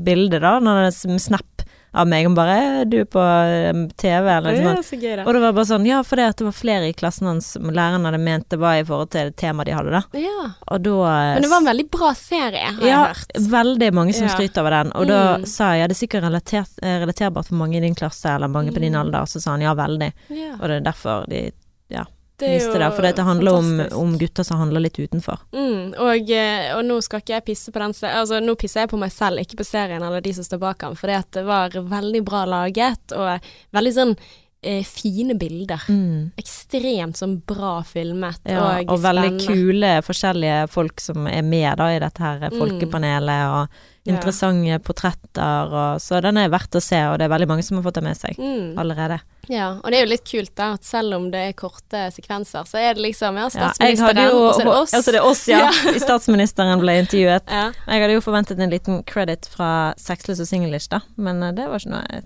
bilde 0.06 0.42
da, 0.42 0.58
når 0.62 0.90
snap 1.22 1.59
av 1.94 2.08
meg, 2.08 2.28
og 2.30 2.36
bare 2.38 2.56
«Er 2.82 2.86
du 2.86 3.00
på 3.06 3.20
eh, 3.20 3.74
TV, 3.98 4.28
eller 4.30 4.54
noe 4.54 4.76
sånt. 4.76 4.86
så 4.86 5.00
gøy, 5.02 5.16
da. 5.18 5.24
Og 5.26 5.34
det 5.34 5.42
var 5.42 5.54
bare 5.58 5.66
sånn, 5.66 5.86
ja, 5.88 6.02
for 6.04 6.16
det 6.22 6.28
at 6.30 6.38
det 6.38 6.46
var 6.46 6.54
flere 6.54 6.90
i 6.90 6.94
klassen 6.94 7.26
hans 7.28 7.48
som 7.56 7.64
læreren 7.64 8.06
hadde 8.06 8.20
ment 8.22 8.48
det 8.50 8.60
var 8.60 8.76
i 8.78 8.84
forhold 8.86 9.10
til 9.12 9.32
det 9.32 9.36
temaet 9.42 9.66
de 9.66 9.74
hadde, 9.74 9.92
da. 9.92 10.04
Ja. 10.20 10.52
Og 10.70 10.84
da 10.86 10.92
eh, 11.10 11.34
Men 11.40 11.42
det 11.42 11.50
var 11.50 11.58
en 11.64 11.70
veldig 11.72 11.88
bra 11.92 12.12
serie, 12.14 12.66
har 12.78 12.86
ja, 12.86 13.00
jeg 13.08 13.16
hørt. 13.16 13.50
veldig 13.52 13.94
mange 13.94 14.14
som 14.14 14.28
Ja. 14.28 14.34
skryter 14.36 14.62
over 14.62 14.70
den. 14.78 14.92
Og 14.96 15.08
da 15.08 15.38
Mm. 15.40 15.46
sa 15.48 15.72
jeg 15.74 15.80
ja, 15.82 15.88
det 15.88 15.96
er 15.98 16.08
sikkert 16.08 16.24
relatert, 16.30 16.70
eh, 16.84 17.00
relaterbart 17.00 17.48
for 17.48 17.56
mange 17.56 17.78
i 17.78 17.80
din 17.82 17.96
klasse, 17.96 18.26
eller 18.36 18.48
mange 18.48 18.72
på 18.72 18.80
din 18.80 18.96
alder. 18.96 19.22
Og 19.22 19.28
Så 19.28 19.42
sa 19.42 19.52
han 19.52 19.62
ja, 19.62 19.74
veldig. 19.74 20.14
Ja. 20.30 20.54
Og 20.62 20.68
det 20.68 20.78
er 20.78 20.92
derfor 20.92 21.26
de 21.30 21.52
Det 22.40 22.50
visste 22.56 22.80
det. 22.80 22.90
For 22.96 23.06
det 23.06 23.26
handler 23.28 23.60
om, 23.60 23.72
om 24.00 24.18
gutter 24.20 24.48
som 24.48 24.62
handler 24.62 24.86
litt 24.86 25.00
utenfor. 25.00 25.42
Mm, 25.54 25.94
og, 26.00 26.32
eh, 26.32 26.70
og 26.76 26.84
nå 26.88 27.00
skal 27.06 27.24
ikke 27.24 27.36
jeg 27.38 27.48
pisse 27.52 27.74
på 27.76 27.82
den 27.84 27.96
Altså, 28.10 28.40
nå 28.44 28.56
pisser 28.60 28.86
jeg 28.86 28.92
på 28.94 29.00
meg 29.02 29.12
selv, 29.14 29.42
ikke 29.44 29.60
på 29.60 29.68
serien 29.68 30.04
eller 30.06 30.24
de 30.24 30.34
som 30.38 30.46
står 30.48 30.62
bak 30.62 30.86
fordi 31.00 31.16
at 31.18 31.32
det 31.36 31.44
var 31.48 31.74
veldig 31.74 32.22
bra 32.24 32.46
laget, 32.48 33.12
og 33.18 33.50
veldig 33.76 33.92
sånn 33.96 34.14
eh, 34.62 34.84
fine 34.88 35.36
bilder. 35.40 35.84
Mm. 35.90 36.32
Ekstremt 36.40 37.20
sånn 37.20 37.40
bra 37.48 37.80
filmet, 37.88 38.42
Ja, 38.48 38.80
og, 38.80 38.94
og, 38.96 39.04
veldig 39.04 39.34
kule 39.44 39.94
forskjellige 40.06 40.68
folk 40.72 41.04
som 41.04 41.28
er 41.28 41.44
med 41.44 41.78
da 41.80 41.92
i 41.96 42.00
dette 42.00 42.24
her 42.24 42.50
Mm. 42.50 42.60
folkepanelet, 42.60 43.70
og 44.10 44.14
Ja. 44.14 44.18
interessante 44.18 44.80
portretter, 44.84 45.74
og, 45.74 46.00
så 46.02 46.22
den 46.22 46.38
er 46.38 46.50
verdt 46.50 46.76
å 46.76 46.82
se, 46.82 46.98
og 47.12 47.18
det 47.20 47.26
er 47.28 47.34
veldig 47.38 47.48
mange 47.48 47.64
som 47.64 47.78
har 47.78 47.84
fått 47.86 48.00
det 48.00 48.04
med 48.04 48.18
seg 48.18 48.38
Mm. 48.40 48.78
allerede. 48.78 49.20
Ja, 49.50 49.80
og 49.84 49.90
det 49.90 49.98
er 50.00 50.06
jo 50.06 50.10
litt 50.12 50.26
kult 50.30 50.52
da, 50.56 50.74
at 50.74 50.84
selv 50.86 51.14
om 51.16 51.32
det 51.32 51.40
er 51.50 51.54
korte 51.54 52.12
sekvenser, 52.14 52.66
så 52.70 52.78
er 52.78 52.94
det 52.94 53.02
liksom 53.04 53.36
ja, 53.36 53.48
Ja, 53.48 53.50
statsministeren, 53.50 54.18
ja, 54.18 54.32
og 54.32 54.54
så 54.54 54.62
er 54.62 54.66
det 54.66 54.74
oss. 54.74 54.94
Altså 54.94 55.12
det 55.12 55.20
er 55.22 55.26
oss, 55.26 55.48
ja. 55.56 55.70
I 55.96 56.00
Statsministeren 56.00 56.80
ble 56.80 57.00
intervjuet. 57.02 57.48
Ja. 57.50 57.72
Jeg 57.88 58.02
hadde 58.04 58.14
jo 58.14 58.22
forventet 58.22 58.60
en 58.60 58.70
liten 58.70 59.04
credit 59.06 59.48
fra 59.50 59.94
Sexless 59.98 60.40
og 60.42 60.48
Singlish, 60.48 60.90
da, 60.90 61.02
men 61.18 61.42
eh, 61.44 61.52
det 61.52 61.68
var 61.70 61.80
ikke 61.82 61.96
noe 61.96 62.22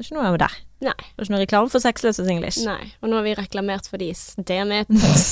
ikke 0.00 0.16
noe 0.18 0.36
der. 0.38 0.54
Nei. 0.84 0.92
Det 0.92 1.16
var 1.16 1.24
ikke 1.24 1.32
noe 1.32 1.40
reklame 1.40 1.70
for 1.72 1.80
Sexless 1.80 2.18
og 2.20 2.26
Singlish. 2.28 2.58
Nei, 2.66 2.90
og 3.00 3.08
nå 3.08 3.16
har 3.16 3.24
vi 3.24 3.32
reklamert 3.38 3.86
for 3.88 3.96
dis. 4.02 4.34
Damn 4.36 4.74
it. 4.76 4.90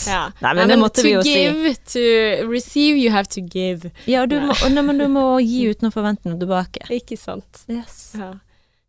Ja. 0.09 0.31
Nei, 0.41 0.55
men 0.57 0.73
det 0.73 0.79
måtte 0.81 1.05
vi 1.05 1.12
jo 1.12 1.21
to 1.21 1.29
si. 1.29 1.35
give, 1.45 1.75
To 1.93 2.49
receive, 2.49 2.97
you 2.97 3.11
have 3.12 3.29
to 3.35 3.43
give. 3.45 3.91
Ja, 4.09 4.25
du 4.27 4.39
må, 4.41 4.57
nei, 4.73 4.83
men 4.89 4.99
du 4.99 5.05
må 5.12 5.27
gi 5.45 5.66
uten 5.75 5.91
å 5.91 5.93
forvente 5.93 6.31
noe 6.33 6.41
tilbake. 6.41 6.87
Ikke 6.97 7.19
sant. 7.21 7.66
Yes. 7.69 8.15
Ja. 8.16 8.33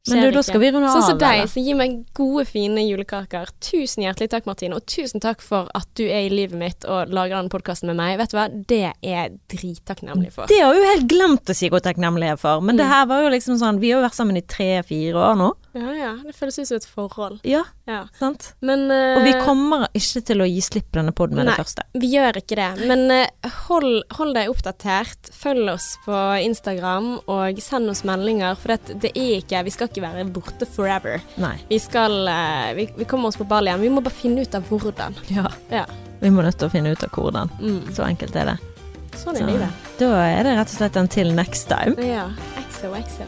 Men 0.08 0.22
du, 0.22 0.28
da 0.36 0.42
skal 0.46 0.60
vi 0.62 0.68
runde 0.70 0.86
av. 0.86 0.94
Sånn 1.00 1.08
som 1.16 1.18
deg, 1.18 1.48
som 1.50 1.64
gir 1.66 1.74
meg 1.80 1.96
gode, 2.14 2.44
fine 2.46 2.84
julekaker. 2.86 3.50
Tusen 3.66 4.04
hjertelig 4.06 4.28
takk, 4.30 4.46
Martine, 4.46 4.78
og 4.78 4.86
tusen 4.86 5.20
takk 5.24 5.42
for 5.42 5.66
at 5.74 5.88
du 5.98 6.04
er 6.06 6.28
i 6.28 6.30
livet 6.30 6.60
mitt 6.62 6.86
og 6.86 7.10
lager 7.10 7.40
denne 7.40 7.50
podkasten 7.50 7.90
med 7.90 7.98
meg. 7.98 8.20
Vet 8.22 8.30
du 8.30 8.38
hva, 8.38 8.44
det 8.70 8.80
er 8.92 8.94
jeg 9.02 9.34
drittakknemlig 9.56 10.30
for. 10.36 10.46
Det 10.52 10.60
har 10.62 10.78
jo 10.78 10.86
helt 10.92 11.08
glemt 11.10 11.50
å 11.50 11.56
si 11.58 11.72
hvor 11.74 11.82
takknemlig 11.82 12.30
jeg 12.30 12.38
er 12.38 12.42
for, 12.44 12.62
men 12.62 12.78
det 12.78 12.86
Mm. 12.86 12.94
her 12.94 13.06
var 13.10 13.24
jo 13.26 13.32
liksom 13.34 13.58
sånn 13.58 13.80
Vi 13.82 13.90
har 13.92 14.00
jo 14.00 14.06
vært 14.06 14.20
sammen 14.22 14.38
i 14.38 14.46
tre-fire 14.46 15.18
år 15.32 15.36
nå. 15.42 15.50
Ja 15.76 15.92
ja, 15.92 16.12
det 16.24 16.32
føles 16.38 16.56
ut 16.62 16.68
som 16.70 16.78
et 16.80 16.86
forhold. 16.88 17.40
Ja, 17.44 17.64
Ja. 17.86 18.06
sant? 18.18 18.54
Men 18.64 18.86
uh, 18.90 19.18
Og 19.20 19.26
vi 19.26 19.34
kommer 19.44 19.88
ikke 19.94 20.22
til 20.26 20.42
å 20.42 20.48
gi 20.48 20.62
slipp 20.64 20.88
på 20.94 21.02
denne 21.02 21.12
poden 21.16 21.36
med 21.36 21.46
Nei. 21.50 21.52
det 21.54 21.66
første. 21.66 21.84
Vi 22.00 22.10
gjør 22.14 22.40
ikke 22.40 22.56
det, 22.56 22.88
men 22.88 23.04
uh, 23.12 23.50
hold, 23.68 24.06
hold 24.16 24.34
deg 24.38 24.50
oppdatert. 24.54 25.32
Følg 25.36 25.74
oss 25.74 25.90
på 26.06 26.16
Instagram, 26.46 27.10
og 27.28 27.60
send 27.62 27.92
oss 27.92 28.06
meldinger. 28.08 28.56
For 28.62 28.76
det, 28.76 28.96
det 29.04 29.12
er 29.14 29.42
ikke 29.42 29.66
Vi 29.68 29.76
skal 29.76 29.92
ikke 29.92 30.06
være 30.06 30.26
borte 30.32 30.66
forever. 30.70 31.20
Nei. 31.44 31.58
Vi 31.70 31.82
skal 31.84 32.16
uh, 32.24 32.72
vi, 32.78 32.88
vi 32.96 33.10
kommer 33.10 33.34
oss 33.34 33.40
på 33.42 33.48
ball 33.50 33.68
igjen. 33.68 33.84
Vi 33.84 33.92
må 33.92 34.02
bare 34.06 34.16
finne 34.16 34.48
ut 34.48 34.56
av 34.56 34.64
hvordan. 34.72 35.20
Ja. 35.36 35.50
Ja. 35.74 35.84
Vi 36.24 36.32
må 36.32 36.42
nødt 36.46 36.58
til 36.62 36.70
å 36.70 36.74
finne 36.74 36.96
ut 36.96 37.04
av 37.04 37.12
hvordan. 37.12 37.52
Mm. 37.60 37.82
Så 37.94 38.08
enkelt 38.08 38.40
er 38.40 38.54
det. 38.54 38.58
Sånn 39.20 39.38
er 39.40 39.48
livet. 39.48 39.86
da 40.00 40.10
er 40.24 40.44
det 40.48 40.58
rett 40.58 40.72
og 40.72 40.80
slett 40.80 40.98
en 41.00 41.12
til 41.12 41.36
next 41.36 41.68
time. 41.72 41.96
Ja. 42.04 42.30
Exo, 42.64 42.92
exo. 42.96 43.28